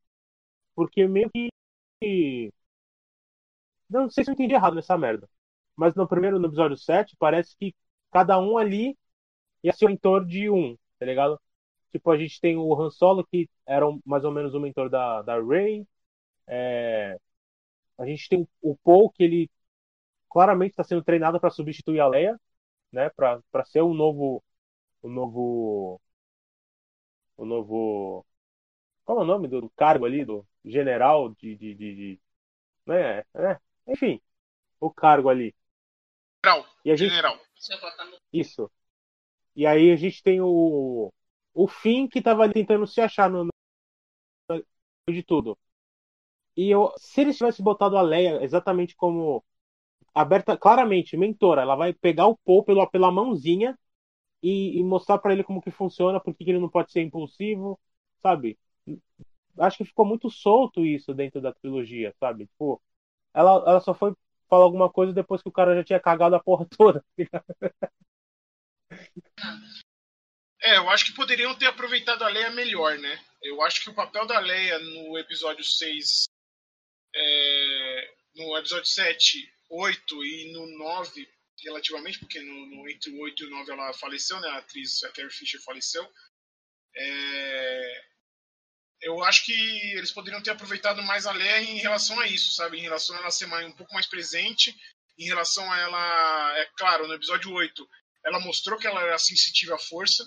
Porque 0.74 1.08
meio 1.08 1.30
que 2.02 2.52
não 3.88 4.08
sei 4.10 4.24
se 4.24 4.30
eu 4.30 4.34
entendi 4.34 4.54
errado 4.54 4.74
nessa 4.74 4.96
merda. 4.98 5.28
Mas 5.76 5.94
no 5.94 6.06
primeiro, 6.08 6.38
no 6.38 6.46
episódio 6.46 6.76
7, 6.76 7.16
parece 7.18 7.56
que 7.56 7.74
cada 8.12 8.38
um 8.38 8.56
ali 8.58 8.96
ia 9.64 9.72
ser 9.72 9.86
o 9.86 9.90
mentor 9.90 10.26
de 10.26 10.50
um, 10.50 10.76
tá 10.98 11.06
ligado? 11.06 11.40
Tipo, 11.94 12.10
a 12.10 12.18
gente 12.18 12.40
tem 12.40 12.56
o 12.56 12.74
Han 12.74 12.90
Solo, 12.90 13.24
que 13.24 13.48
era 13.64 13.86
mais 14.04 14.24
ou 14.24 14.32
menos 14.32 14.52
o 14.52 14.58
mentor 14.58 14.90
da, 14.90 15.22
da 15.22 15.40
Rey. 15.40 15.86
É... 16.44 17.16
A 17.96 18.04
gente 18.04 18.28
tem 18.28 18.48
o 18.60 18.76
Paul, 18.78 19.12
que 19.12 19.22
ele 19.22 19.50
claramente 20.28 20.72
está 20.72 20.82
sendo 20.82 21.04
treinado 21.04 21.38
para 21.38 21.50
substituir 21.50 22.00
a 22.00 22.08
Leia, 22.08 22.36
né? 22.90 23.10
Para 23.10 23.64
ser 23.66 23.82
o 23.82 23.94
novo. 23.94 24.42
O 25.02 25.08
novo. 25.08 26.00
O 27.36 27.44
novo. 27.44 28.26
Qual 29.04 29.20
é 29.20 29.22
o 29.22 29.24
nome 29.24 29.46
do 29.46 29.70
cargo 29.76 30.04
ali? 30.04 30.24
Do 30.24 30.44
general 30.64 31.28
de. 31.36 31.54
de, 31.54 31.74
de, 31.76 31.94
de 31.94 32.20
né? 32.86 33.20
É, 33.34 33.60
enfim, 33.86 34.20
o 34.80 34.90
cargo 34.90 35.28
ali. 35.28 35.54
General. 36.44 36.66
E 36.84 36.90
a 36.90 36.96
gente... 36.96 37.10
General. 37.10 37.38
Isso. 38.32 38.68
E 39.54 39.64
aí 39.64 39.92
a 39.92 39.96
gente 39.96 40.20
tem 40.24 40.40
o, 40.40 41.12
o 41.54 41.68
Finn 41.68 42.08
que 42.08 42.18
estava 42.20 42.50
tentando 42.52 42.86
se 42.86 43.00
achar 43.00 43.30
no, 43.30 43.44
no, 43.44 43.52
de 45.12 45.22
tudo. 45.22 45.58
E 46.56 46.70
eu, 46.70 46.92
se 46.98 47.20
eles 47.22 47.36
tivessem 47.36 47.64
botado 47.64 47.96
a 47.96 48.02
Leia 48.02 48.42
exatamente 48.44 48.96
como 48.96 49.44
aberta, 50.14 50.56
claramente, 50.58 51.16
mentora, 51.16 51.62
ela 51.62 51.76
vai 51.76 51.92
pegar 51.94 52.28
o 52.28 52.36
Paul 52.38 52.64
pela, 52.64 52.88
pela 52.88 53.12
mãozinha 53.12 53.78
e, 54.42 54.78
e 54.80 54.84
mostrar 54.84 55.18
para 55.18 55.32
ele 55.34 55.44
como 55.44 55.62
que 55.62 55.70
funciona, 55.70 56.20
porque 56.20 56.44
ele 56.44 56.58
não 56.60 56.68
pode 56.70 56.92
ser 56.92 57.02
impulsivo, 57.02 57.80
sabe? 58.22 58.58
Acho 59.58 59.78
que 59.78 59.84
ficou 59.84 60.04
muito 60.06 60.30
solto 60.30 60.84
isso 60.84 61.14
dentro 61.14 61.40
da 61.40 61.52
trilogia, 61.52 62.14
sabe? 62.20 62.46
Tipo, 62.46 62.82
ela, 63.34 63.52
ela 63.66 63.80
só 63.80 63.94
foi 63.94 64.14
falar 64.48 64.64
alguma 64.64 64.90
coisa 64.90 65.12
depois 65.12 65.42
que 65.42 65.48
o 65.48 65.52
cara 65.52 65.74
já 65.76 65.84
tinha 65.84 66.00
cagado 66.00 66.36
a 66.36 66.40
porra 66.42 66.66
toda. 66.78 67.04
É, 70.64 70.78
eu 70.78 70.88
acho 70.88 71.04
que 71.04 71.12
poderiam 71.12 71.54
ter 71.54 71.66
aproveitado 71.66 72.22
a 72.22 72.28
Leia 72.28 72.50
melhor, 72.50 72.98
né? 72.98 73.22
Eu 73.42 73.60
acho 73.60 73.82
que 73.82 73.90
o 73.90 73.94
papel 73.94 74.26
da 74.26 74.38
Leia 74.38 74.78
no 74.78 75.18
episódio 75.18 75.62
6, 75.62 76.24
é, 77.14 78.14
no 78.34 78.56
episódio 78.56 78.86
7, 78.86 79.46
8 79.68 80.24
e 80.24 80.52
no 80.52 80.66
9, 80.78 81.28
relativamente, 81.62 82.18
porque 82.18 82.40
no, 82.40 82.66
no, 82.66 82.88
entre 82.88 83.10
o 83.10 83.20
8 83.20 83.42
e 83.42 83.46
o 83.46 83.50
9 83.50 83.72
ela 83.72 83.92
faleceu, 83.92 84.40
né? 84.40 84.48
A 84.48 84.56
atriz 84.56 85.04
a 85.04 85.10
Carrie 85.10 85.30
Fisher 85.30 85.60
faleceu. 85.60 86.10
É, 86.96 88.04
eu 89.02 89.22
acho 89.22 89.44
que 89.44 89.52
eles 89.92 90.12
poderiam 90.12 90.42
ter 90.42 90.52
aproveitado 90.52 91.02
mais 91.02 91.26
a 91.26 91.32
Leia 91.32 91.60
em 91.60 91.76
relação 91.76 92.18
a 92.20 92.26
isso, 92.26 92.54
sabe? 92.54 92.78
Em 92.78 92.82
relação 92.82 93.14
a 93.16 93.18
ela 93.18 93.30
ser 93.30 93.46
mais, 93.46 93.66
um 93.66 93.72
pouco 93.72 93.92
mais 93.92 94.06
presente, 94.06 94.74
em 95.18 95.26
relação 95.26 95.70
a 95.70 95.78
ela. 95.78 96.58
É 96.58 96.64
claro, 96.74 97.06
no 97.06 97.12
episódio 97.12 97.52
8, 97.52 97.86
ela 98.24 98.40
mostrou 98.40 98.78
que 98.78 98.86
ela 98.86 99.02
era 99.02 99.18
sensitiva 99.18 99.74
à 99.74 99.78
força, 99.78 100.24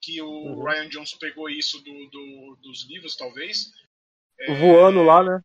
que 0.00 0.20
o 0.22 0.28
uhum. 0.28 0.64
Ryan 0.64 0.88
Johnson 0.88 1.18
pegou 1.18 1.48
isso 1.48 1.82
do, 1.82 2.08
do, 2.08 2.58
dos 2.62 2.86
livros, 2.88 3.16
talvez. 3.16 3.72
É, 4.40 4.54
Voando 4.54 5.02
lá, 5.02 5.22
né? 5.22 5.42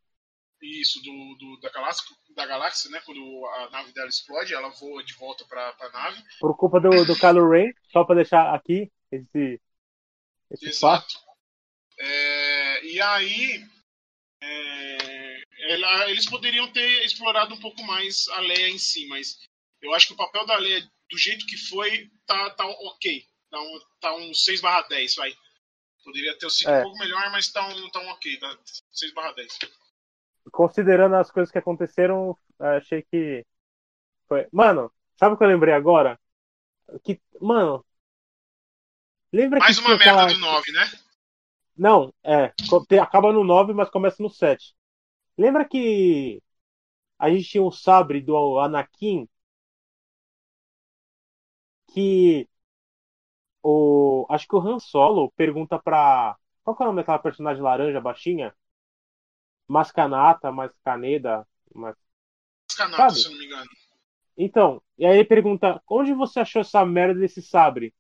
Isso, 0.61 1.01
do, 1.01 1.35
do, 1.35 1.59
da, 1.59 1.69
galáxia, 1.69 2.15
da 2.35 2.45
galáxia, 2.45 2.89
né? 2.89 3.01
Quando 3.05 3.45
a 3.47 3.69
nave 3.69 3.91
dela 3.91 4.07
explode, 4.07 4.53
ela 4.53 4.69
voa 4.69 5.03
de 5.03 5.13
volta 5.15 5.43
pra, 5.45 5.73
pra 5.73 5.89
nave. 5.91 6.23
Por 6.39 6.55
culpa 6.55 6.79
do, 6.79 7.03
do 7.05 7.19
Kylo 7.19 7.49
Ren, 7.49 7.71
só 7.91 8.03
pra 8.05 8.15
deixar 8.15 8.53
aqui 8.53 8.89
esse, 9.11 9.59
esse 10.51 10.65
Exato. 10.67 11.13
Fato. 11.13 11.33
É, 11.99 12.85
e 12.85 13.01
aí, 13.01 13.65
é, 14.41 15.43
ela, 15.69 16.09
eles 16.09 16.29
poderiam 16.29 16.71
ter 16.71 17.05
explorado 17.05 17.53
um 17.53 17.59
pouco 17.59 17.83
mais 17.83 18.27
a 18.29 18.39
Leia 18.39 18.69
em 18.69 18.77
si, 18.77 19.05
mas 19.07 19.37
eu 19.81 19.93
acho 19.93 20.07
que 20.07 20.13
o 20.13 20.17
papel 20.17 20.45
da 20.45 20.57
Leia, 20.57 20.81
do 21.09 21.17
jeito 21.17 21.45
que 21.45 21.57
foi, 21.57 22.09
tá, 22.25 22.51
tá 22.51 22.65
ok. 22.65 23.25
Tá 23.53 23.61
um, 23.61 23.79
tá 23.99 24.15
um 24.15 24.33
6 24.33 24.61
barra 24.61 24.81
10, 24.87 25.13
vai. 25.13 25.31
Poderia 26.03 26.35
ter 26.39 26.49
sido 26.49 26.71
é. 26.71 26.79
um 26.79 26.83
pouco 26.85 26.97
melhor, 26.97 27.29
mas 27.29 27.51
tá 27.51 27.63
um, 27.67 27.89
tá 27.91 27.99
um 27.99 28.09
ok, 28.09 28.39
tá 28.39 28.57
6 28.91 29.13
barra 29.13 29.31
10. 29.33 29.59
Considerando 30.51 31.15
as 31.17 31.29
coisas 31.29 31.51
que 31.51 31.59
aconteceram, 31.59 32.35
achei 32.57 33.03
que 33.03 33.45
foi... 34.27 34.47
Mano, 34.51 34.91
sabe 35.15 35.35
o 35.35 35.37
que 35.37 35.43
eu 35.43 35.47
lembrei 35.47 35.71
agora? 35.71 36.19
Que, 37.03 37.21
mano, 37.39 37.85
lembra 39.31 39.59
Mais 39.59 39.77
que 39.77 39.85
uma 39.85 39.97
merda 39.97 40.23
aquela... 40.23 40.33
do 40.33 40.39
9, 40.39 40.71
né? 40.71 40.91
Não, 41.77 42.11
é. 42.23 42.51
Acaba 42.99 43.31
no 43.31 43.43
9, 43.43 43.71
mas 43.71 43.87
começa 43.87 44.23
no 44.23 44.31
7. 44.31 44.75
Lembra 45.37 45.63
que 45.63 46.41
a 47.19 47.29
gente 47.29 47.47
tinha 47.47 47.61
um 47.63 47.71
sabre 47.71 48.19
do 48.19 48.57
Anakin 48.57 49.29
que 51.93 52.49
o 53.64 54.26
acho 54.30 54.47
que 54.47 54.55
o 54.55 54.59
Han 54.59 54.80
Solo 54.80 55.32
pergunta 55.32 55.80
pra 55.80 56.38
qual 56.64 56.78
é 56.80 56.84
o 56.84 56.86
nome 56.88 56.97
daquela 57.01 57.20
personagem 57.20 57.64
laranja 57.64 58.01
baixinha? 58.01 58.53
Mascanata, 59.68 60.51
Mascaneda, 60.51 61.47
mas 61.74 61.95
Mascanata, 62.70 63.16
se 63.16 63.30
não 63.30 63.38
me 63.38 63.45
engano. 63.45 63.70
Então, 64.38 64.82
e 64.97 65.05
aí 65.05 65.18
ele 65.18 65.26
pergunta: 65.26 65.82
onde 65.89 66.14
você 66.14 66.39
achou 66.41 66.61
essa 66.61 66.86
merda 66.86 67.20
desse 67.20 67.41
sabre? 67.41 67.93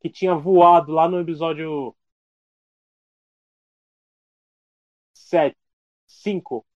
Que 0.00 0.10
tinha 0.10 0.34
voado 0.34 0.92
lá 0.92 1.08
no 1.08 1.20
episódio 1.20 1.96
7, 5.14 5.56
5. 6.06 6.66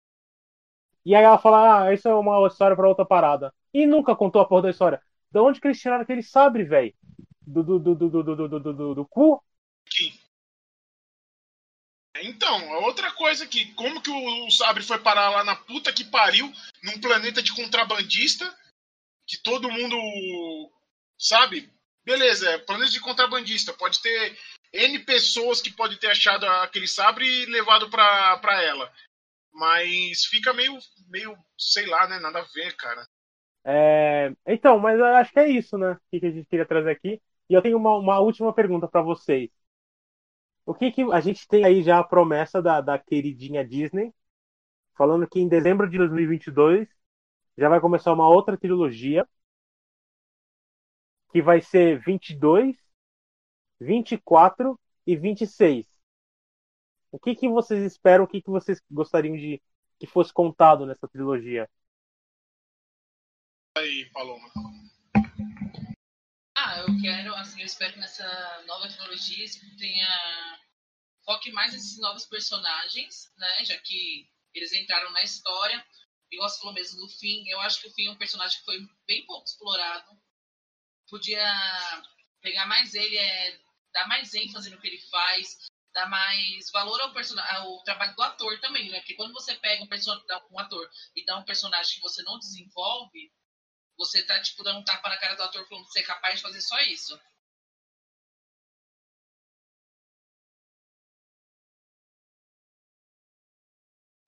E 1.04 1.14
aí 1.14 1.24
ela 1.24 1.38
fala: 1.38 1.84
ah, 1.86 1.94
isso 1.94 2.08
é 2.08 2.14
uma 2.14 2.46
história 2.46 2.76
pra 2.76 2.88
outra 2.88 3.04
parada. 3.06 3.54
E 3.72 3.86
nunca 3.86 4.16
contou 4.16 4.40
a 4.42 4.46
porra 4.48 4.62
da 4.62 4.70
história. 4.70 5.02
De 5.30 5.38
onde 5.40 5.60
que 5.60 5.66
eles 5.68 5.80
tiraram 5.80 6.02
aquele 6.02 6.22
sabre, 6.22 6.64
velho? 6.64 6.94
Do, 7.48 7.62
do, 7.62 7.78
do, 7.78 7.94
do, 7.94 8.10
do, 8.10 8.36
do, 8.36 8.48
do, 8.48 8.72
do, 8.74 8.94
do 8.94 9.06
cu? 9.06 9.42
Então, 12.20 12.68
outra 12.82 13.10
coisa 13.12 13.46
que, 13.46 13.72
como 13.72 14.02
que 14.02 14.10
o 14.10 14.50
Sabre 14.50 14.82
foi 14.82 14.98
parar 14.98 15.30
lá 15.30 15.44
na 15.44 15.56
puta 15.56 15.92
que 15.92 16.04
pariu, 16.04 16.52
num 16.82 17.00
planeta 17.00 17.42
de 17.42 17.54
contrabandista, 17.54 18.44
que 19.26 19.38
todo 19.42 19.70
mundo 19.70 19.96
sabe? 21.18 21.72
Beleza, 22.04 22.50
é 22.50 22.58
planeta 22.58 22.90
de 22.90 23.00
contrabandista, 23.00 23.72
pode 23.72 24.02
ter 24.02 24.38
N 24.72 24.98
pessoas 25.00 25.62
que 25.62 25.72
pode 25.72 25.98
ter 25.98 26.10
achado 26.10 26.44
aquele 26.46 26.86
sabre 26.86 27.24
e 27.26 27.46
levado 27.46 27.88
pra, 27.88 28.36
pra 28.38 28.62
ela. 28.62 28.92
Mas 29.52 30.26
fica 30.26 30.52
meio, 30.52 30.76
meio, 31.08 31.34
sei 31.56 31.86
lá, 31.86 32.06
né? 32.08 32.18
Nada 32.18 32.40
a 32.40 32.46
ver, 32.54 32.76
cara. 32.76 33.06
É... 33.64 34.32
Então, 34.46 34.78
mas 34.78 34.98
eu 34.98 35.04
acho 35.06 35.32
que 35.32 35.40
é 35.40 35.48
isso, 35.48 35.78
né? 35.78 35.92
O 35.92 36.18
que 36.20 36.26
a 36.26 36.30
gente 36.30 36.46
queria 36.46 36.66
trazer 36.66 36.90
aqui. 36.90 37.20
E 37.48 37.54
eu 37.54 37.62
tenho 37.62 37.76
uma, 37.78 37.96
uma 37.96 38.18
última 38.20 38.52
pergunta 38.52 38.86
para 38.88 39.02
vocês. 39.02 39.50
O 40.66 40.74
que, 40.74 40.92
que 40.92 41.02
a 41.12 41.20
gente 41.20 41.48
tem 41.48 41.64
aí 41.64 41.82
já 41.82 41.98
a 41.98 42.04
promessa 42.04 42.60
da, 42.60 42.80
da 42.80 42.98
queridinha 42.98 43.66
Disney, 43.66 44.12
falando 44.96 45.28
que 45.28 45.40
em 45.40 45.48
dezembro 45.48 45.88
de 45.88 45.98
2022 45.98 46.88
já 47.56 47.68
vai 47.68 47.80
começar 47.80 48.12
uma 48.12 48.28
outra 48.28 48.56
trilogia, 48.56 49.26
que 51.32 51.42
vai 51.42 51.60
ser 51.60 52.00
22, 52.00 52.76
24 53.80 54.78
e 55.06 55.16
26. 55.16 55.86
O 57.10 57.18
que, 57.18 57.34
que 57.34 57.48
vocês 57.48 57.82
esperam? 57.84 58.24
O 58.24 58.28
que, 58.28 58.42
que 58.42 58.50
vocês 58.50 58.80
gostariam 58.90 59.36
de 59.36 59.62
que 59.98 60.06
fosse 60.06 60.32
contado 60.32 60.86
nessa 60.86 61.08
trilogia? 61.08 61.68
Aí, 63.76 64.10
Paloma. 64.12 64.77
Ah, 66.68 66.80
eu 66.80 67.00
quero, 67.00 67.34
assim, 67.36 67.60
eu 67.60 67.66
espero 67.66 67.94
que 67.94 67.98
nessa 67.98 68.62
nova 68.66 68.86
trilogia 68.90 69.46
tenha 69.78 70.60
foque 71.24 71.50
mais 71.50 71.72
nesses 71.72 71.98
novos 71.98 72.26
personagens, 72.26 73.32
né? 73.38 73.64
Já 73.64 73.78
que 73.78 74.28
eles 74.52 74.74
entraram 74.74 75.10
na 75.12 75.22
história. 75.22 75.82
E 76.30 76.36
você 76.36 76.58
falou 76.58 76.74
mesmo 76.74 77.00
do 77.00 77.08
Finn. 77.08 77.46
Eu 77.46 77.58
acho 77.60 77.80
que 77.80 77.88
o 77.88 77.94
Finn 77.94 78.08
é 78.08 78.10
um 78.10 78.18
personagem 78.18 78.58
que 78.58 78.66
foi 78.66 78.86
bem 79.06 79.24
pouco 79.24 79.46
explorado. 79.46 80.10
Podia 81.08 81.42
pegar 82.42 82.66
mais 82.66 82.92
ele, 82.92 83.16
é, 83.16 83.58
dar 83.94 84.06
mais 84.06 84.34
ênfase 84.34 84.68
no 84.68 84.78
que 84.78 84.88
ele 84.88 85.00
faz, 85.10 85.56
dar 85.94 86.06
mais 86.10 86.70
valor 86.70 87.00
ao, 87.00 87.14
ao 87.56 87.82
trabalho 87.82 88.14
do 88.14 88.22
ator 88.22 88.60
também, 88.60 88.90
né? 88.90 88.98
Porque 88.98 89.14
quando 89.14 89.32
você 89.32 89.54
pega 89.54 89.82
um, 89.82 90.54
um 90.54 90.58
ator 90.58 90.90
e 91.16 91.24
dá 91.24 91.38
um 91.38 91.46
personagem 91.46 91.94
que 91.94 92.02
você 92.02 92.22
não 92.24 92.38
desenvolve, 92.38 93.32
você 93.98 94.22
tá, 94.22 94.40
tipo, 94.40 94.62
dando 94.62 94.78
um 94.78 94.84
tapa 94.84 95.08
na 95.08 95.18
cara 95.18 95.34
do 95.34 95.42
ator 95.42 95.66
falando 95.68 95.84
que 95.86 95.92
você 95.92 96.00
é 96.00 96.04
capaz 96.04 96.36
de 96.36 96.42
fazer 96.42 96.60
só 96.62 96.78
isso. 96.82 97.20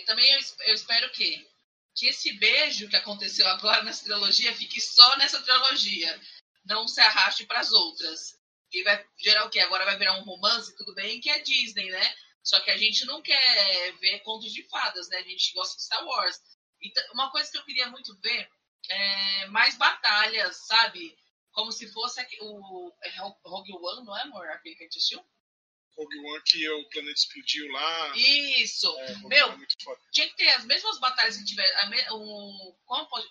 Também 0.04 0.28
eu, 0.32 0.40
eu 0.66 0.74
espero 0.74 1.08
que, 1.12 1.48
que 1.94 2.08
esse 2.08 2.32
beijo 2.32 2.88
que 2.88 2.96
aconteceu 2.96 3.46
agora 3.46 3.84
nessa 3.84 4.04
trilogia 4.04 4.52
fique 4.56 4.80
só 4.80 5.16
nessa 5.18 5.40
trilogia. 5.40 6.20
Não 6.64 6.88
se 6.88 7.00
arraste 7.00 7.46
para 7.46 7.60
as 7.60 7.70
outras. 7.70 8.36
E 8.72 8.82
vai 8.82 9.06
gerar 9.16 9.44
o 9.46 9.50
quê? 9.50 9.60
Agora 9.60 9.84
vai 9.84 9.96
virar 9.96 10.18
um 10.18 10.24
romance, 10.24 10.76
tudo 10.76 10.94
bem, 10.94 11.20
que 11.20 11.30
é 11.30 11.38
Disney, 11.40 11.90
né? 11.90 12.16
Só 12.42 12.58
que 12.60 12.70
a 12.70 12.76
gente 12.76 13.04
não 13.04 13.22
quer 13.22 13.92
ver 14.00 14.20
contos 14.20 14.52
de 14.52 14.64
fadas, 14.68 15.08
né? 15.08 15.18
A 15.18 15.22
gente 15.22 15.52
gosta 15.52 15.76
de 15.76 15.84
Star 15.84 16.04
Wars. 16.04 16.40
Então, 16.82 17.04
uma 17.12 17.30
coisa 17.30 17.50
que 17.50 17.58
eu 17.58 17.64
queria 17.64 17.88
muito 17.88 18.18
ver 18.20 18.50
é, 18.88 19.46
mais 19.46 19.76
batalhas, 19.76 20.56
sabe? 20.66 21.16
Como 21.52 21.72
se 21.72 21.90
fosse 21.92 22.20
o 22.40 22.92
é 23.02 23.10
Rogue 23.44 23.72
One, 23.72 24.06
não 24.06 24.16
é, 24.16 24.22
amor? 24.22 24.48
Aquele 24.48 24.76
que 24.76 24.82
a 24.82 24.86
gente 24.86 24.98
assistiu? 24.98 25.24
Rogue 25.96 26.18
One 26.18 26.42
que 26.44 26.68
o 26.68 26.88
planeta 26.88 27.12
explodiu 27.12 27.70
lá. 27.72 28.16
Isso! 28.16 28.98
É, 29.00 29.16
Meu, 29.28 29.48
é 29.48 29.58
tinha 30.12 30.28
que 30.28 30.36
ter 30.36 30.48
as 30.50 30.64
mesmas 30.64 30.98
batalhas 30.98 31.36
que 31.36 31.44
tiver, 31.44 31.76
a, 31.80 31.86
me, 31.86 31.98
o, 32.10 32.76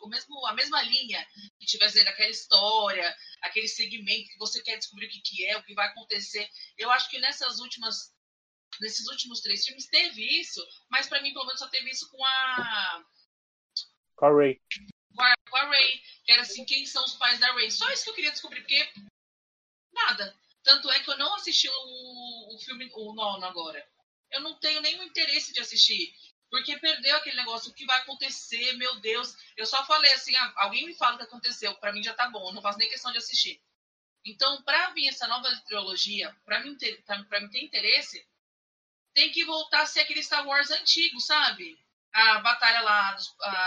o 0.02 0.08
mesmo, 0.08 0.46
a 0.46 0.54
mesma 0.54 0.82
linha 0.84 1.26
que 1.60 1.66
tivesse 1.66 2.04
daquela 2.04 2.30
história, 2.30 3.16
aquele 3.42 3.68
segmento 3.68 4.30
que 4.30 4.38
você 4.38 4.62
quer 4.62 4.78
descobrir 4.78 5.08
o 5.08 5.10
que, 5.10 5.22
que 5.22 5.46
é, 5.46 5.58
o 5.58 5.64
que 5.64 5.74
vai 5.74 5.88
acontecer. 5.88 6.48
Eu 6.78 6.92
acho 6.92 7.10
que 7.10 7.20
nessas 7.20 7.60
últimas. 7.60 8.18
Nesses 8.80 9.08
últimos 9.08 9.42
três 9.42 9.66
filmes 9.66 9.88
teve 9.88 10.24
isso, 10.40 10.64
mas 10.90 11.08
para 11.10 11.22
mim, 11.24 11.34
pelo 11.34 11.46
menos, 11.46 11.60
só 11.60 11.68
teve 11.70 11.90
isso 11.90 12.08
com 12.12 12.24
a. 12.24 13.04
Com 14.16 14.26
a 14.28 14.32
Ray 14.32 14.62
com 15.50 15.58
a, 15.58 15.66
Ray, 15.66 16.04
que 16.26 16.32
era 16.32 16.42
assim, 16.42 16.66
quem 16.66 16.86
são 16.86 17.04
os 17.04 17.14
pais 17.16 17.40
da 17.40 17.52
Ray. 17.54 17.70
Só 17.72 17.90
isso 17.92 18.04
que 18.04 18.10
eu 18.10 18.16
queria 18.16 18.32
descobrir, 18.32 18.62
porque 18.62 18.94
nada. 19.92 20.36
Tanto 20.64 20.90
é 20.92 21.00
que 21.00 21.10
eu 21.10 21.18
não 21.18 21.36
assisti 21.36 21.68
o, 21.70 22.56
o 22.56 22.60
filme, 22.60 22.90
o 22.94 23.14
nono 23.14 23.46
agora. 23.46 23.86
Eu 24.32 24.42
não 24.42 24.60
tenho 24.60 24.82
nenhum 24.82 25.04
interesse 25.04 25.54
de 25.54 25.60
assistir. 25.60 26.14
Porque 26.50 26.78
perdeu 26.80 27.16
aquele 27.16 27.38
negócio, 27.38 27.70
o 27.70 27.74
que 27.74 27.86
vai 27.86 28.00
acontecer, 28.00 28.74
meu 28.74 29.00
Deus. 29.00 29.36
Eu 29.56 29.66
só 29.66 29.86
falei 29.86 30.12
assim, 30.14 30.36
ah, 30.36 30.54
alguém 30.58 30.86
me 30.86 30.96
fala 30.96 31.16
o 31.16 31.18
que 31.18 31.24
aconteceu, 31.24 31.76
para 31.76 31.94
mim 31.94 32.04
já 32.04 32.14
tá 32.14 32.28
bom, 32.30 32.52
não 32.52 32.62
faço 32.62 32.80
nem 32.80 32.90
questão 32.90 33.12
de 33.12 33.20
assistir. 33.20 33.62
Então, 34.26 34.62
para 34.64 34.90
vir 34.92 35.08
essa 35.08 35.28
nova 35.28 35.50
trilogia, 35.68 36.36
para 36.46 36.60
mim, 36.62 36.76
ter, 36.76 37.04
pra 37.04 37.40
mim 37.40 37.50
ter 37.50 37.64
interesse, 37.64 38.28
tem 39.14 39.32
que 39.32 39.46
voltar 39.46 39.82
a 39.82 39.86
ser 39.86 40.02
aquele 40.02 40.24
Star 40.24 40.46
Wars 40.46 40.72
antigo, 40.72 41.20
sabe? 41.22 41.78
A 42.12 42.40
batalha 42.40 42.82
lá, 42.82 43.18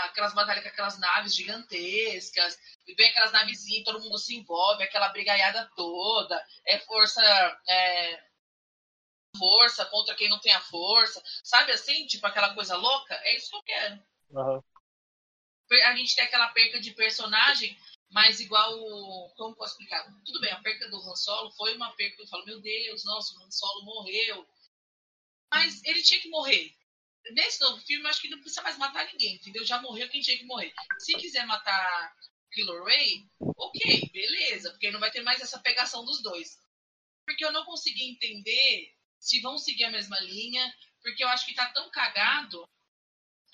aquelas 0.05 0.33
batalhas 0.33 0.63
com 0.63 0.69
aquelas 0.69 0.99
naves 0.99 1.35
gigantescas, 1.35 2.59
e 2.85 2.93
vem 2.95 3.09
aquelas 3.09 3.31
navezinhas, 3.31 3.85
todo 3.85 4.01
mundo 4.01 4.17
se 4.17 4.35
envolve, 4.35 4.83
aquela 4.83 5.09
brigaiada 5.09 5.69
toda, 5.75 6.45
é 6.65 6.79
força. 6.79 7.21
É, 7.67 8.33
força 9.35 9.83
contra 9.87 10.13
quem 10.13 10.29
não 10.29 10.39
tem 10.39 10.53
a 10.53 10.61
força, 10.61 11.19
sabe 11.43 11.71
assim? 11.71 12.05
Tipo 12.05 12.27
aquela 12.27 12.53
coisa 12.53 12.77
louca? 12.77 13.15
É 13.23 13.35
isso 13.35 13.49
que 13.49 13.55
eu 13.55 13.63
quero. 13.63 14.03
Uhum. 14.29 14.63
A 15.85 15.95
gente 15.95 16.15
tem 16.15 16.23
aquela 16.23 16.49
perca 16.49 16.79
de 16.79 16.91
personagem, 16.91 17.75
mas 18.11 18.39
igual. 18.39 18.71
Como 19.35 19.55
posso 19.55 19.71
explicar? 19.71 20.05
Tudo 20.23 20.39
bem, 20.39 20.51
a 20.51 20.61
perca 20.61 20.87
do 20.87 20.97
Han 20.97 21.15
Solo 21.15 21.49
foi 21.53 21.75
uma 21.75 21.91
perca 21.95 22.17
que 22.17 22.21
eu 22.21 22.27
falo, 22.27 22.45
meu 22.45 22.61
Deus, 22.61 23.03
nossa, 23.05 23.35
o 23.35 23.43
Han 23.43 23.49
Solo 23.49 23.85
morreu. 23.85 24.47
Mas 25.51 25.83
ele 25.83 26.03
tinha 26.03 26.21
que 26.21 26.29
morrer 26.29 26.75
nesse 27.31 27.61
novo 27.61 27.81
filme, 27.81 28.03
eu 28.03 28.09
acho 28.09 28.21
que 28.21 28.29
não 28.29 28.39
precisa 28.39 28.61
mais 28.61 28.77
matar 28.77 29.05
ninguém, 29.05 29.35
entendeu? 29.35 29.65
Já 29.65 29.81
morreu 29.81 30.09
quem 30.09 30.21
tinha 30.21 30.37
que 30.37 30.45
morrer. 30.45 30.73
Se 30.99 31.13
quiser 31.13 31.45
matar 31.45 32.15
Kylo 32.51 32.83
Ray, 32.83 33.27
ok, 33.39 34.09
beleza, 34.11 34.71
porque 34.71 34.91
não 34.91 34.99
vai 34.99 35.11
ter 35.11 35.21
mais 35.21 35.41
essa 35.41 35.59
pegação 35.59 36.03
dos 36.05 36.21
dois. 36.21 36.59
Porque 37.25 37.43
eu 37.43 37.51
não 37.51 37.65
consegui 37.65 38.09
entender 38.09 38.93
se 39.19 39.39
vão 39.41 39.57
seguir 39.57 39.85
a 39.85 39.91
mesma 39.91 40.19
linha, 40.19 40.73
porque 41.01 41.23
eu 41.23 41.27
acho 41.29 41.45
que 41.45 41.55
tá 41.55 41.71
tão 41.71 41.89
cagado, 41.89 42.67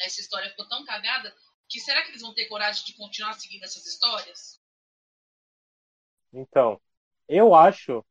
essa 0.02 0.20
história 0.20 0.50
ficou 0.50 0.68
tão 0.68 0.84
cagada, 0.86 1.36
que 1.68 1.80
será 1.80 2.02
que 2.04 2.10
eles 2.10 2.22
vão 2.22 2.34
ter 2.34 2.48
coragem 2.48 2.84
de 2.86 2.96
continuar 2.96 3.34
seguindo 3.34 3.64
essas 3.64 3.86
histórias? 3.86 4.60
Então, 6.34 6.82
eu 7.28 7.54
acho 7.54 8.04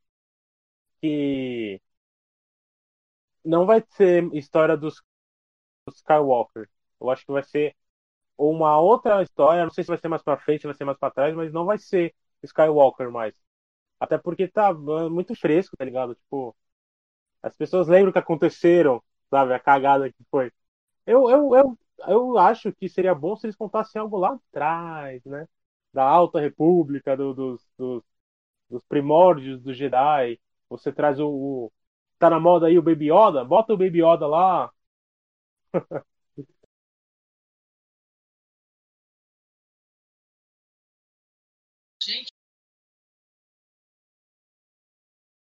que 1.00 1.80
não 3.44 3.66
vai 3.66 3.84
ser 3.96 4.24
história 4.34 4.76
dos 4.76 5.00
Skywalker. 5.96 6.68
Eu 7.00 7.10
acho 7.10 7.24
que 7.26 7.32
vai 7.32 7.42
ser 7.42 7.76
uma 8.38 8.80
outra 8.80 9.22
história, 9.22 9.64
não 9.64 9.70
sei 9.72 9.84
se 9.84 9.88
vai 9.88 9.98
ser 9.98 10.08
mais 10.08 10.22
para 10.22 10.38
frente, 10.38 10.66
vai 10.66 10.74
ser 10.74 10.84
mais 10.84 10.98
para 10.98 11.12
trás, 11.12 11.34
mas 11.34 11.52
não 11.52 11.64
vai 11.66 11.78
ser 11.78 12.14
Skywalker 12.42 13.10
mais. 13.10 13.34
Até 14.00 14.18
porque 14.18 14.48
tá 14.48 14.72
muito 14.74 15.34
fresco, 15.36 15.76
tá 15.76 15.84
ligado? 15.84 16.14
Tipo, 16.16 16.56
as 17.42 17.56
pessoas 17.56 17.88
lembram 17.88 18.10
o 18.10 18.12
que 18.12 18.18
aconteceram, 18.18 19.02
sabe? 19.30 19.54
A 19.54 19.60
cagada 19.60 20.10
que 20.12 20.24
foi. 20.30 20.52
Eu, 21.06 21.30
eu, 21.30 21.54
eu, 21.56 21.78
eu 22.08 22.38
acho 22.38 22.72
que 22.74 22.88
seria 22.88 23.14
bom 23.14 23.36
se 23.36 23.46
eles 23.46 23.56
contassem 23.56 24.00
algo 24.00 24.18
lá 24.18 24.34
atrás, 24.34 25.24
né? 25.24 25.48
Da 25.94 26.04
Alta 26.04 26.40
República, 26.40 27.16
do, 27.16 27.34
dos, 27.34 27.68
dos, 27.78 28.04
dos 28.70 28.84
primórdios 28.84 29.62
do 29.62 29.74
Jedi. 29.74 30.40
Você 30.68 30.92
traz 30.92 31.20
o, 31.20 31.28
o. 31.28 31.72
Tá 32.18 32.30
na 32.30 32.40
moda 32.40 32.66
aí 32.66 32.78
o 32.78 32.82
Baby 32.82 33.10
Yoda? 33.12 33.44
Bota 33.44 33.74
o 33.74 33.76
Baby 33.78 34.00
Yoda 34.04 34.26
lá, 34.26 34.70
Gente. 42.02 42.32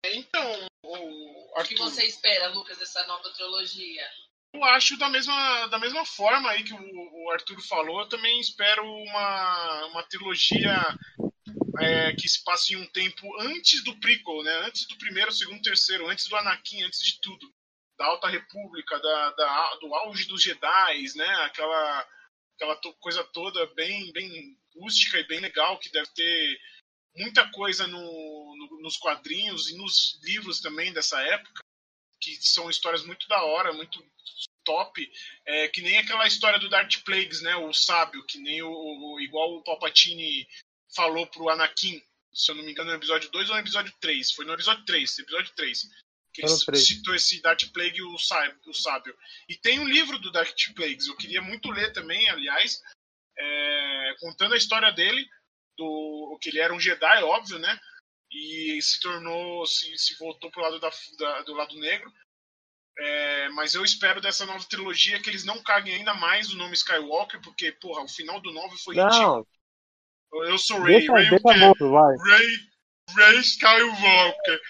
Então, 0.05 0.67
o, 0.83 1.59
o 1.59 1.63
que 1.63 1.75
você 1.75 2.05
espera, 2.05 2.49
Lucas, 2.49 2.77
dessa 2.77 3.05
nova 3.07 3.31
trilogia? 3.31 4.07
eu 4.53 4.63
acho 4.65 4.95
da 4.97 5.09
mesma, 5.09 5.67
da 5.67 5.79
mesma 5.79 6.05
forma 6.05 6.49
aí 6.51 6.63
que 6.63 6.73
o, 6.73 6.77
o 6.77 7.31
Arthur 7.31 7.59
falou, 7.67 8.01
eu 8.01 8.09
também 8.09 8.39
espero 8.39 8.85
uma, 8.85 9.85
uma 9.87 10.03
trilogia 10.03 10.77
é, 11.79 12.13
que 12.13 12.29
se 12.29 12.43
passe 12.43 12.73
em 12.73 12.77
um 12.77 12.87
tempo 12.91 13.27
antes 13.41 13.83
do 13.83 13.99
prequel, 13.99 14.43
né? 14.43 14.67
Antes 14.67 14.87
do 14.87 14.97
primeiro, 14.97 15.31
segundo, 15.31 15.61
terceiro, 15.61 16.07
antes 16.07 16.27
do 16.27 16.35
Anakin, 16.35 16.83
antes 16.83 16.99
de 17.01 17.19
tudo. 17.19 17.51
Da 18.03 18.09
Alta 18.09 18.27
República, 18.27 18.99
da, 18.99 19.29
da 19.31 19.75
do 19.75 19.95
auge 19.95 20.27
dos 20.27 20.43
Jedi, 20.43 21.03
né? 21.15 21.35
Aquela, 21.45 22.07
aquela 22.53 22.75
to, 22.75 22.93
coisa 22.95 23.23
toda 23.23 23.65
bem, 23.67 24.11
bem 24.11 24.57
rústica 24.75 25.17
e 25.17 25.27
bem 25.27 25.39
legal, 25.39 25.79
que 25.79 25.89
deve 25.89 26.09
ter 26.13 26.59
muita 27.15 27.49
coisa 27.51 27.87
no, 27.87 27.97
no, 27.97 28.81
nos 28.81 28.97
quadrinhos 28.97 29.69
e 29.69 29.77
nos 29.77 30.19
livros 30.21 30.59
também 30.59 30.91
dessa 30.91 31.21
época, 31.21 31.63
que 32.19 32.35
são 32.41 32.69
histórias 32.69 33.05
muito 33.05 33.25
da 33.29 33.41
hora, 33.41 33.71
muito 33.71 34.05
top, 34.65 35.09
é, 35.45 35.69
que 35.69 35.81
nem 35.81 35.97
aquela 35.97 36.27
história 36.27 36.59
do 36.59 36.69
Darth 36.69 37.03
Plagueis, 37.05 37.41
né, 37.41 37.55
o 37.55 37.71
sábio, 37.71 38.25
que 38.25 38.37
nem 38.37 38.61
o, 38.61 38.69
o 38.69 39.19
igual 39.21 39.55
o 39.55 39.63
Palpatine 39.63 40.45
falou 40.93 41.25
pro 41.27 41.47
Anakin, 41.47 42.03
se 42.33 42.51
eu 42.51 42.55
não 42.55 42.63
me 42.65 42.71
engano, 42.71 42.89
no 42.89 42.97
episódio 42.97 43.31
2 43.31 43.49
ou 43.49 43.55
no 43.55 43.61
episódio 43.61 43.93
3, 44.01 44.31
foi 44.33 44.43
no 44.43 44.53
episódio 44.53 44.83
3, 44.83 45.19
episódio 45.19 45.53
3, 45.55 45.89
que 46.33 46.41
ele 46.41 46.77
citou 46.77 47.13
esse 47.13 47.41
Darth 47.41 47.71
Plague 47.71 48.01
o 48.01 48.17
sábio, 48.17 48.59
o 48.65 48.73
sábio. 48.73 49.15
E 49.47 49.55
tem 49.55 49.79
um 49.79 49.87
livro 49.87 50.17
do 50.17 50.31
Darth 50.31 50.73
Plagueis, 50.75 51.07
eu 51.07 51.15
queria 51.15 51.41
muito 51.41 51.69
ler 51.69 51.93
também, 51.93 52.27
aliás, 52.29 52.81
é, 53.37 54.15
contando 54.19 54.53
a 54.53 54.57
história 54.57 54.91
dele, 54.91 55.27
do 55.77 56.37
que 56.41 56.49
ele 56.49 56.59
era 56.59 56.73
um 56.73 56.79
Jedi, 56.79 57.23
óbvio, 57.23 57.59
né? 57.59 57.79
E 58.31 58.81
se 58.81 58.99
tornou, 58.99 59.65
se, 59.65 59.95
se 59.97 60.17
voltou 60.17 60.49
pro 60.49 60.61
lado 60.61 60.79
da, 60.79 60.89
da 61.19 61.41
do 61.43 61.53
lado 61.53 61.75
negro. 61.79 62.11
É, 62.97 63.49
mas 63.49 63.73
eu 63.73 63.83
espero 63.83 64.21
dessa 64.21 64.45
nova 64.45 64.63
trilogia 64.65 65.19
que 65.19 65.29
eles 65.29 65.43
não 65.43 65.61
caguem 65.63 65.95
ainda 65.95 66.13
mais 66.13 66.51
o 66.51 66.57
nome 66.57 66.73
Skywalker, 66.73 67.41
porque, 67.41 67.71
porra, 67.73 68.03
o 68.03 68.07
final 68.07 68.39
do 68.39 68.51
9 68.51 68.77
foi 68.77 68.95
não. 68.95 69.09
ridículo. 69.09 69.47
Eu 70.47 70.57
sou 70.57 70.79
Ray, 70.79 70.97
deixa, 70.97 71.13
Ray, 71.13 71.29
deixa 71.29 71.57
moço, 71.57 71.89
vai. 71.89 72.15
Ray, 72.17 72.47
Ray 73.15 73.39
Skywalker. 73.39 74.61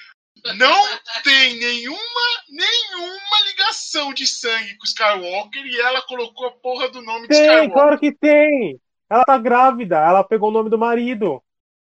Não 0.56 1.00
tem 1.24 1.58
nenhuma, 1.58 2.22
nenhuma 2.50 3.48
ligação 3.48 4.14
de 4.14 4.28
sangue 4.28 4.76
com 4.78 4.86
Skywalker 4.86 5.66
e 5.66 5.80
ela 5.80 6.02
colocou 6.02 6.48
a 6.48 6.52
porra 6.52 6.90
do 6.90 7.02
nome 7.02 7.28
tem, 7.28 7.38
de 7.38 7.44
Skywalker. 7.44 7.74
Claro 7.74 8.00
que 8.00 8.12
tem! 8.12 8.80
Ela 9.10 9.24
tá 9.24 9.38
grávida, 9.38 9.98
ela 9.98 10.24
pegou 10.24 10.50
o 10.50 10.52
nome 10.52 10.70
do 10.70 10.78
marido. 10.78 11.42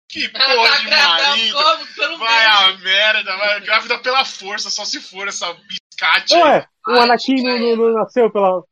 Que 0.10 0.28
porra 0.28 0.70
tá 0.70 0.78
de 0.78 0.90
marido! 0.90 1.58
Como? 1.96 2.18
Vai 2.18 2.46
a 2.46 2.78
merda, 2.80 3.38
vai 3.38 3.62
grávida 3.62 4.00
pela 4.00 4.26
força, 4.26 4.70
só 4.70 4.84
se 4.84 5.00
for 5.00 5.28
essa 5.28 5.54
biscate. 5.54 6.34
Ué, 6.34 6.68
o 6.88 6.92
Ai, 6.92 7.00
Anakin 7.02 7.44
não, 7.44 7.60
não, 7.60 7.76
não, 7.76 7.94
nasceu 7.94 8.32
pela. 8.32 8.64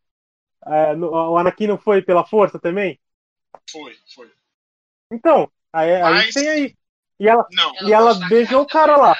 É, 0.66 0.96
no, 0.96 1.12
o 1.12 1.38
Anakin 1.38 1.68
não 1.68 1.78
foi 1.78 2.02
pela 2.02 2.26
força 2.26 2.60
também? 2.60 3.00
Foi, 3.72 3.96
foi. 4.14 4.32
Então, 5.12 5.50
aí, 5.72 6.02
Mas... 6.02 6.26
aí 6.26 6.34
tem 6.34 6.50
aí. 6.50 6.76
E 7.20 7.28
ela, 7.28 7.46
não. 7.52 7.74
e 7.76 7.94
ela, 7.94 8.12
ela 8.12 8.28
beijou 8.28 8.62
o 8.62 8.68
cara 8.68 8.96
lá. 8.96 9.16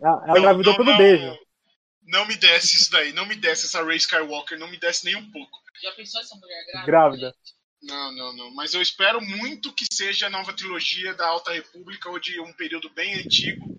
Ela, 0.00 0.24
ela 0.26 0.38
engravidou 0.38 0.76
pelo 0.76 0.96
beijo. 0.96 1.38
Não 2.02 2.26
me 2.26 2.36
desce 2.36 2.76
isso 2.76 2.90
daí, 2.90 3.12
não 3.12 3.26
me 3.26 3.36
desce 3.36 3.66
essa 3.66 3.84
Ray 3.84 3.98
Skywalker, 3.98 4.58
não 4.58 4.68
me 4.68 4.78
desce 4.78 5.04
nem 5.04 5.16
um 5.16 5.30
pouco. 5.30 5.58
Já 5.82 5.92
pensou 5.92 6.20
essa 6.20 6.34
mulher 6.36 6.64
grávida? 6.66 6.86
Grávida. 6.86 7.34
Não, 7.82 8.12
não, 8.12 8.32
não. 8.36 8.54
Mas 8.54 8.74
eu 8.74 8.82
espero 8.82 9.20
muito 9.20 9.72
que 9.72 9.86
seja 9.90 10.26
a 10.26 10.30
nova 10.30 10.52
trilogia 10.52 11.14
da 11.14 11.26
Alta 11.26 11.52
República 11.52 12.10
ou 12.10 12.18
de 12.18 12.40
um 12.40 12.52
período 12.52 12.90
bem 12.90 13.14
antigo 13.14 13.78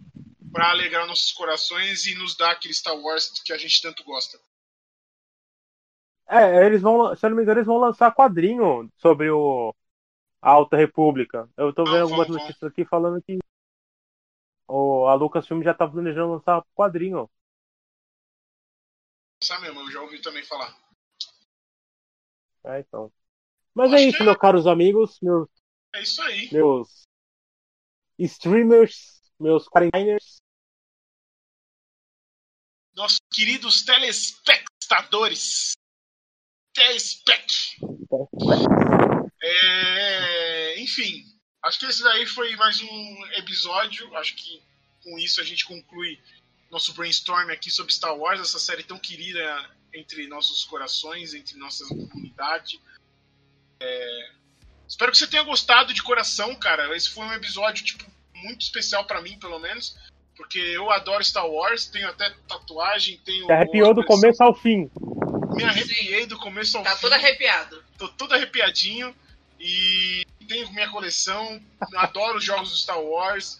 para 0.51 0.71
alegrar 0.71 1.05
nossos 1.05 1.31
corações 1.31 2.05
e 2.05 2.15
nos 2.15 2.35
dar 2.35 2.51
aquele 2.51 2.73
Star 2.73 2.95
Wars 2.95 3.29
que 3.43 3.53
a 3.53 3.57
gente 3.57 3.81
tanto 3.81 4.03
gosta. 4.03 4.39
É, 6.27 6.65
eles 6.65 6.81
vão, 6.81 7.15
se 7.15 7.25
eu 7.25 7.29
não 7.29 7.37
me 7.37 7.43
engano, 7.43 7.59
eles 7.59 7.67
vão 7.67 7.77
lançar 7.77 8.13
quadrinho 8.13 8.89
sobre 8.97 9.29
o 9.29 9.75
a 10.41 10.49
Alta 10.49 10.75
República. 10.75 11.47
Eu 11.55 11.71
tô 11.71 11.83
vendo 11.83 11.97
ah, 11.97 12.01
algumas 12.01 12.27
notícias 12.27 12.63
aqui 12.63 12.83
falando 12.83 13.21
que 13.21 13.37
o, 14.71 15.05
a 15.07 15.13
Lucasfilm 15.15 15.61
já 15.61 15.73
tá 15.73 15.87
planejando 15.87 16.33
lançar 16.33 16.65
quadrinho. 16.73 17.29
Sabe 19.43 19.63
mesmo, 19.63 19.81
eu 19.81 19.91
já 19.91 20.01
ouvi 20.01 20.21
também 20.21 20.45
falar. 20.45 20.73
É, 22.63 22.79
então. 22.79 23.11
Mas 23.73 23.91
Acho 23.91 24.03
é 24.03 24.07
isso, 24.07 24.21
é... 24.21 24.25
meus 24.25 24.37
caros 24.37 24.67
amigos, 24.67 25.19
meus. 25.21 25.49
É 25.93 26.01
isso 26.01 26.21
aí. 26.21 26.49
Meus 26.53 27.03
streamers, 28.17 29.21
meus 29.39 29.67
quarentiners. 29.67 30.37
Nossos 32.95 33.19
queridos 33.33 33.83
telespectadores. 33.83 35.73
Telespec. 36.73 37.45
É, 39.41 40.79
enfim, 40.79 41.25
acho 41.63 41.79
que 41.79 41.85
esse 41.85 42.03
daí 42.03 42.25
foi 42.25 42.55
mais 42.55 42.81
um 42.81 43.25
episódio. 43.33 44.15
Acho 44.17 44.35
que 44.35 44.61
com 45.03 45.17
isso 45.17 45.41
a 45.41 45.43
gente 45.43 45.65
conclui 45.65 46.19
nosso 46.69 46.93
brainstorm 46.93 47.49
aqui 47.49 47.69
sobre 47.69 47.93
Star 47.93 48.15
Wars, 48.15 48.39
essa 48.39 48.59
série 48.59 48.83
tão 48.83 48.97
querida 48.97 49.69
entre 49.93 50.27
nossos 50.27 50.63
corações, 50.63 51.33
entre 51.33 51.57
nossa 51.57 51.85
comunidade. 51.87 52.79
É... 53.79 54.29
Espero 54.87 55.11
que 55.11 55.17
você 55.17 55.27
tenha 55.27 55.43
gostado 55.43 55.93
de 55.93 56.03
coração, 56.03 56.55
cara. 56.55 56.95
Esse 56.95 57.09
foi 57.09 57.25
um 57.25 57.33
episódio 57.33 57.83
tipo 57.83 58.05
muito 58.35 58.61
especial 58.61 59.05
para 59.05 59.21
mim, 59.21 59.37
pelo 59.37 59.59
menos, 59.59 59.95
porque 60.35 60.59
eu 60.59 60.89
adoro 60.89 61.23
Star 61.23 61.47
Wars, 61.47 61.85
tenho 61.85 62.09
até 62.09 62.29
tatuagem, 62.47 63.17
tenho. 63.23 63.47
Me 63.47 63.53
arrepiou 63.53 63.93
do 63.93 64.03
começo 64.03 64.43
ao 64.43 64.53
fim. 64.53 64.89
Me 65.55 65.63
arrepiei 65.63 66.25
do 66.25 66.37
começo 66.37 66.77
ao 66.77 66.83
tá 66.83 66.91
fim. 66.91 66.95
Tá 66.95 67.01
todo 67.01 67.13
arrepiado. 67.13 67.83
Tô 67.97 68.07
todo 68.09 68.33
arrepiadinho 68.33 69.15
e 69.61 70.45
tenho 70.47 70.71
minha 70.73 70.89
coleção. 70.89 71.61
adoro 71.95 72.37
os 72.37 72.43
jogos 72.43 72.71
do 72.71 72.77
Star 72.77 73.01
Wars. 73.01 73.59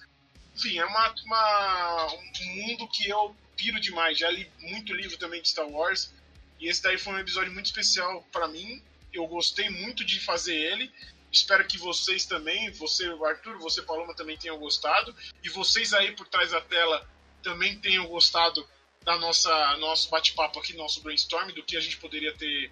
Enfim, 0.55 0.79
é 0.79 0.85
uma, 0.85 1.15
uma, 1.25 2.07
um 2.13 2.55
mundo 2.55 2.87
que 2.87 3.09
eu 3.09 3.35
piro 3.55 3.79
demais. 3.79 4.17
Já 4.17 4.29
li 4.29 4.49
muito 4.59 4.93
livro 4.93 5.17
também 5.17 5.41
de 5.41 5.49
Star 5.49 5.67
Wars. 5.67 6.13
E 6.59 6.67
esse 6.67 6.81
daí 6.81 6.97
foi 6.97 7.13
um 7.13 7.19
episódio 7.19 7.51
muito 7.53 7.67
especial 7.67 8.25
para 8.31 8.47
mim 8.47 8.81
eu 9.13 9.27
gostei 9.27 9.69
muito 9.69 10.03
de 10.03 10.19
fazer 10.19 10.55
ele. 10.55 10.91
Espero 11.31 11.65
que 11.65 11.77
vocês 11.77 12.25
também, 12.25 12.71
você, 12.71 13.05
Arthur, 13.23 13.57
você, 13.59 13.81
Paloma, 13.81 14.13
também 14.13 14.37
tenham 14.37 14.57
gostado. 14.57 15.15
E 15.43 15.49
vocês 15.49 15.93
aí 15.93 16.11
por 16.13 16.27
trás 16.27 16.51
da 16.51 16.61
tela 16.61 17.07
também 17.41 17.77
tenham 17.79 18.05
gostado 18.07 18.67
da 19.03 19.17
nossa 19.17 19.77
nosso 19.77 20.09
bate-papo 20.09 20.59
aqui, 20.59 20.73
nosso 20.73 21.01
brainstorm, 21.01 21.51
do 21.51 21.63
que 21.63 21.75
a 21.75 21.79
gente 21.79 21.97
poderia 21.97 22.33
ter 22.33 22.71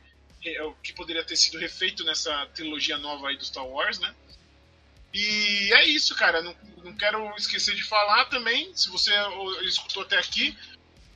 o 0.66 0.74
que 0.76 0.94
poderia 0.94 1.24
ter 1.24 1.36
sido 1.36 1.58
refeito 1.60 2.04
nessa 2.04 2.46
trilogia 2.48 2.98
nova 2.98 3.28
aí 3.28 3.38
do 3.38 3.46
Star 3.46 3.66
Wars, 3.66 4.00
né? 4.00 4.14
E 5.14 5.74
é 5.74 5.86
isso, 5.86 6.16
cara. 6.16 6.42
Não, 6.42 6.56
não 6.84 6.94
quero 6.96 7.36
esquecer 7.36 7.76
de 7.76 7.84
falar 7.84 8.26
também. 8.26 8.74
Se 8.76 8.90
você 8.90 9.12
escutou 9.64 10.04
até 10.04 10.18
aqui, 10.18 10.58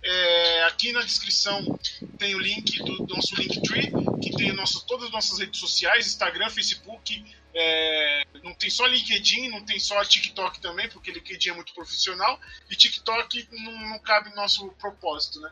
é, 0.03 0.63
aqui 0.63 0.91
na 0.91 1.01
descrição 1.01 1.79
tem 2.17 2.35
o 2.35 2.39
link 2.39 2.77
do, 2.83 3.05
do 3.05 3.15
nosso 3.15 3.35
Linktree, 3.35 3.91
que 4.21 4.35
tem 4.35 4.51
nosso, 4.51 4.85
todas 4.85 5.05
as 5.05 5.11
nossas 5.11 5.39
redes 5.39 5.59
sociais, 5.59 6.07
Instagram, 6.07 6.49
Facebook, 6.49 7.23
é, 7.55 8.23
não 8.43 8.53
tem 8.53 8.69
só 8.69 8.85
LinkedIn, 8.85 9.49
não 9.49 9.63
tem 9.63 9.79
só 9.79 10.03
TikTok 10.03 10.59
também, 10.59 10.89
porque 10.89 11.11
LinkedIn 11.11 11.49
é 11.51 11.53
muito 11.53 11.73
profissional, 11.73 12.39
e 12.69 12.75
TikTok 12.75 13.47
não, 13.51 13.89
não 13.89 13.99
cabe 13.99 14.29
no 14.29 14.35
nosso 14.35 14.67
propósito, 14.73 15.39
né? 15.39 15.51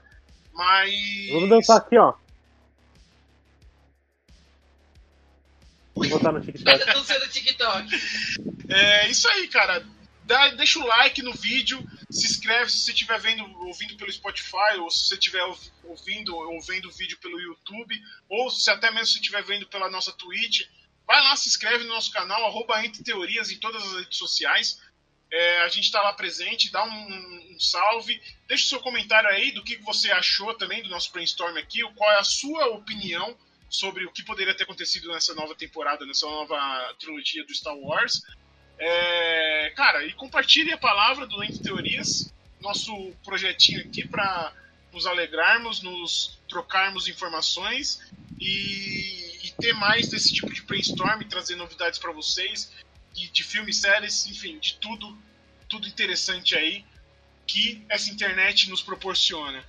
Mas. 0.53 0.93
Vamos 1.31 1.49
dançar 1.49 1.77
aqui, 1.77 1.97
ó. 1.97 2.13
Botar 6.11 6.31
no 6.31 6.41
TikTok. 6.41 6.85
no 7.19 7.27
TikTok. 7.27 8.01
É 8.69 9.09
isso 9.09 9.27
aí, 9.29 9.47
cara 9.47 9.85
dá, 10.31 10.49
deixa 10.49 10.79
o 10.79 10.87
like 10.87 11.21
no 11.21 11.33
vídeo, 11.33 11.83
se 12.09 12.25
inscreve 12.25 12.71
se 12.71 12.79
você 12.79 12.91
estiver 12.91 13.19
vendo, 13.19 13.43
ouvindo 13.65 13.95
pelo 13.97 14.11
Spotify, 14.11 14.77
ou 14.79 14.89
se 14.89 15.07
você 15.07 15.15
estiver 15.15 15.43
ouvindo 15.83 16.35
ou 16.35 16.61
vendo 16.61 16.87
o 16.87 16.91
vídeo 16.91 17.17
pelo 17.19 17.39
YouTube, 17.39 18.01
ou 18.29 18.49
se 18.49 18.69
até 18.71 18.89
mesmo 18.91 19.07
se 19.07 19.15
estiver 19.15 19.43
vendo 19.43 19.67
pela 19.67 19.89
nossa 19.89 20.11
Twitch. 20.13 20.61
Vai 21.05 21.21
lá, 21.21 21.35
se 21.35 21.49
inscreve 21.49 21.83
no 21.83 21.93
nosso 21.93 22.11
canal, 22.11 22.45
arroba 22.45 22.83
Entre 22.85 23.03
Teorias 23.03 23.51
em 23.51 23.59
todas 23.59 23.83
as 23.83 23.93
redes 23.93 24.17
sociais. 24.17 24.81
É, 25.29 25.61
a 25.61 25.69
gente 25.69 25.85
está 25.85 26.01
lá 26.01 26.13
presente, 26.13 26.71
dá 26.71 26.83
um, 26.83 26.89
um, 26.89 27.57
salve, 27.59 28.21
deixa 28.47 28.65
o 28.65 28.67
seu 28.67 28.79
comentário 28.79 29.29
aí 29.29 29.51
do 29.51 29.63
que 29.63 29.77
você 29.77 30.11
achou 30.11 30.53
também 30.53 30.83
do 30.83 30.89
nosso 30.89 31.11
brainstorm 31.11 31.57
aqui, 31.57 31.81
qual 31.95 32.11
é 32.11 32.19
a 32.19 32.23
sua 32.23 32.67
opinião 32.67 33.37
sobre 33.71 34.05
o 34.05 34.11
que 34.11 34.21
poderia 34.21 34.53
ter 34.53 34.65
acontecido 34.65 35.07
nessa 35.07 35.33
nova 35.33 35.55
temporada, 35.55 36.05
nessa 36.05 36.25
nova 36.27 36.93
trilogia 36.99 37.45
do 37.45 37.55
Star 37.55 37.75
Wars. 37.75 38.21
É, 38.77 39.71
cara, 39.75 40.05
e 40.05 40.13
compartilhe 40.13 40.73
a 40.73 40.77
palavra 40.77 41.25
do 41.25 41.41
Entre 41.41 41.63
Teorias, 41.63 42.33
nosso 42.59 42.93
projetinho 43.23 43.79
aqui 43.79 44.05
para 44.05 44.53
nos 44.91 45.05
alegrarmos, 45.05 45.81
nos 45.81 46.37
trocarmos 46.49 47.07
informações 47.07 48.01
e, 48.37 49.39
e, 49.43 49.53
ter 49.61 49.73
mais 49.73 50.09
desse 50.09 50.33
tipo 50.33 50.53
de 50.53 50.61
brainstorm, 50.63 51.21
trazer 51.29 51.55
novidades 51.55 51.97
para 51.97 52.11
vocês, 52.11 52.73
de, 53.13 53.29
de 53.29 53.43
filmes, 53.43 53.77
séries, 53.77 54.27
enfim, 54.27 54.59
de 54.59 54.75
tudo, 54.75 55.17
tudo 55.69 55.87
interessante 55.87 56.55
aí 56.55 56.83
que 57.47 57.81
essa 57.87 58.09
internet 58.11 58.69
nos 58.69 58.81
proporciona. 58.81 59.63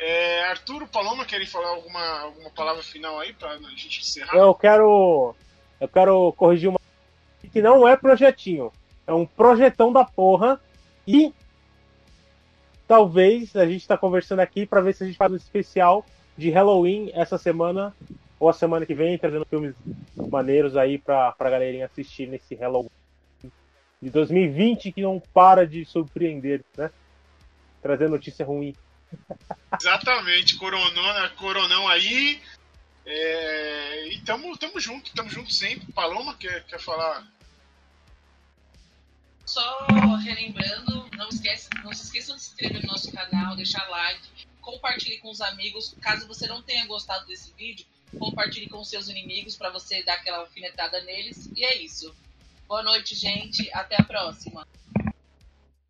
É, 0.00 0.44
Arturo, 0.44 0.86
Paloma, 0.86 1.26
querem 1.26 1.46
falar 1.46 1.68
alguma, 1.68 2.20
alguma 2.20 2.48
palavra 2.50 2.82
final 2.82 3.20
aí 3.20 3.34
pra 3.34 3.54
gente 3.76 4.00
encerrar? 4.00 4.34
Eu 4.34 4.54
quero. 4.54 5.34
Eu 5.78 5.88
quero 5.88 6.32
corrigir 6.32 6.70
uma. 6.70 6.80
Que 7.52 7.60
não 7.60 7.86
é 7.86 7.96
projetinho. 7.96 8.72
É 9.06 9.12
um 9.12 9.26
projetão 9.26 9.92
da 9.92 10.02
porra. 10.02 10.58
E 11.06 11.34
talvez 12.88 13.54
a 13.54 13.66
gente 13.66 13.86
tá 13.86 13.98
conversando 13.98 14.40
aqui 14.40 14.64
para 14.64 14.80
ver 14.80 14.94
se 14.94 15.04
a 15.04 15.06
gente 15.06 15.18
faz 15.18 15.30
um 15.30 15.36
especial 15.36 16.06
de 16.34 16.48
Halloween 16.48 17.10
essa 17.12 17.36
semana 17.36 17.94
ou 18.38 18.48
a 18.48 18.54
semana 18.54 18.86
que 18.86 18.94
vem, 18.94 19.18
trazendo 19.18 19.44
filmes 19.44 19.74
maneiros 20.16 20.78
aí 20.78 20.96
pra, 20.96 21.32
pra 21.32 21.50
galerinha 21.50 21.84
assistir 21.84 22.26
nesse 22.26 22.54
Halloween 22.54 22.88
de 24.00 24.08
2020 24.08 24.92
que 24.92 25.02
não 25.02 25.20
para 25.34 25.66
de 25.66 25.84
surpreender, 25.84 26.64
né? 26.74 26.90
Trazer 27.82 28.08
notícia 28.08 28.46
ruim. 28.46 28.74
Exatamente, 29.78 30.56
coronão, 30.56 31.30
coronão 31.36 31.88
aí. 31.88 32.40
É, 33.06 34.08
e 34.08 34.20
tamo, 34.20 34.56
tamo 34.56 34.78
junto, 34.78 35.12
tamo 35.12 35.30
junto 35.30 35.52
sempre. 35.52 35.90
Paloma 35.92 36.36
quer, 36.36 36.64
quer 36.64 36.80
falar? 36.80 37.26
Só 39.44 39.86
relembrando, 40.22 41.08
não, 41.16 41.28
esquece, 41.28 41.68
não 41.82 41.92
se 41.92 42.04
esqueçam 42.04 42.36
de 42.36 42.42
se 42.42 42.50
inscrever 42.50 42.82
no 42.82 42.88
nosso 42.88 43.10
canal, 43.10 43.56
deixar 43.56 43.88
like, 43.88 44.22
compartilhe 44.60 45.18
com 45.18 45.30
os 45.30 45.40
amigos. 45.40 45.94
Caso 46.00 46.28
você 46.28 46.46
não 46.46 46.62
tenha 46.62 46.86
gostado 46.86 47.26
desse 47.26 47.52
vídeo, 47.54 47.84
compartilhe 48.16 48.68
com 48.68 48.84
seus 48.84 49.08
inimigos 49.08 49.56
para 49.56 49.70
você 49.70 50.04
dar 50.04 50.14
aquela 50.14 50.38
alfinetada 50.38 51.00
neles. 51.02 51.50
E 51.56 51.64
é 51.64 51.82
isso. 51.82 52.14
Boa 52.68 52.82
noite, 52.82 53.16
gente. 53.16 53.68
Até 53.72 54.00
a 54.00 54.04
próxima. 54.04 54.64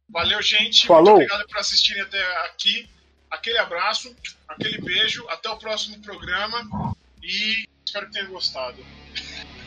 Valeu, 0.09 0.41
gente. 0.41 0.87
Falou. 0.87 1.17
Muito 1.17 1.27
obrigado 1.27 1.47
por 1.49 1.59
assistirem 1.59 2.03
até 2.03 2.47
aqui. 2.47 2.89
Aquele 3.31 3.59
abraço, 3.59 4.15
aquele 4.49 4.81
beijo. 4.81 5.27
Até 5.29 5.49
o 5.49 5.57
próximo 5.57 6.01
programa. 6.01 6.95
E 7.23 7.69
espero 7.85 8.07
que 8.07 8.13
tenham 8.13 8.31
gostado. 8.31 8.85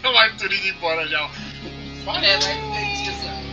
o 0.03 0.18
Arthur 0.18 0.52
indo 0.52 0.68
embora 0.68 1.07
já. 1.07 1.27
Valeu. 2.03 2.30
É, 2.30 2.38
vai, 2.40 3.52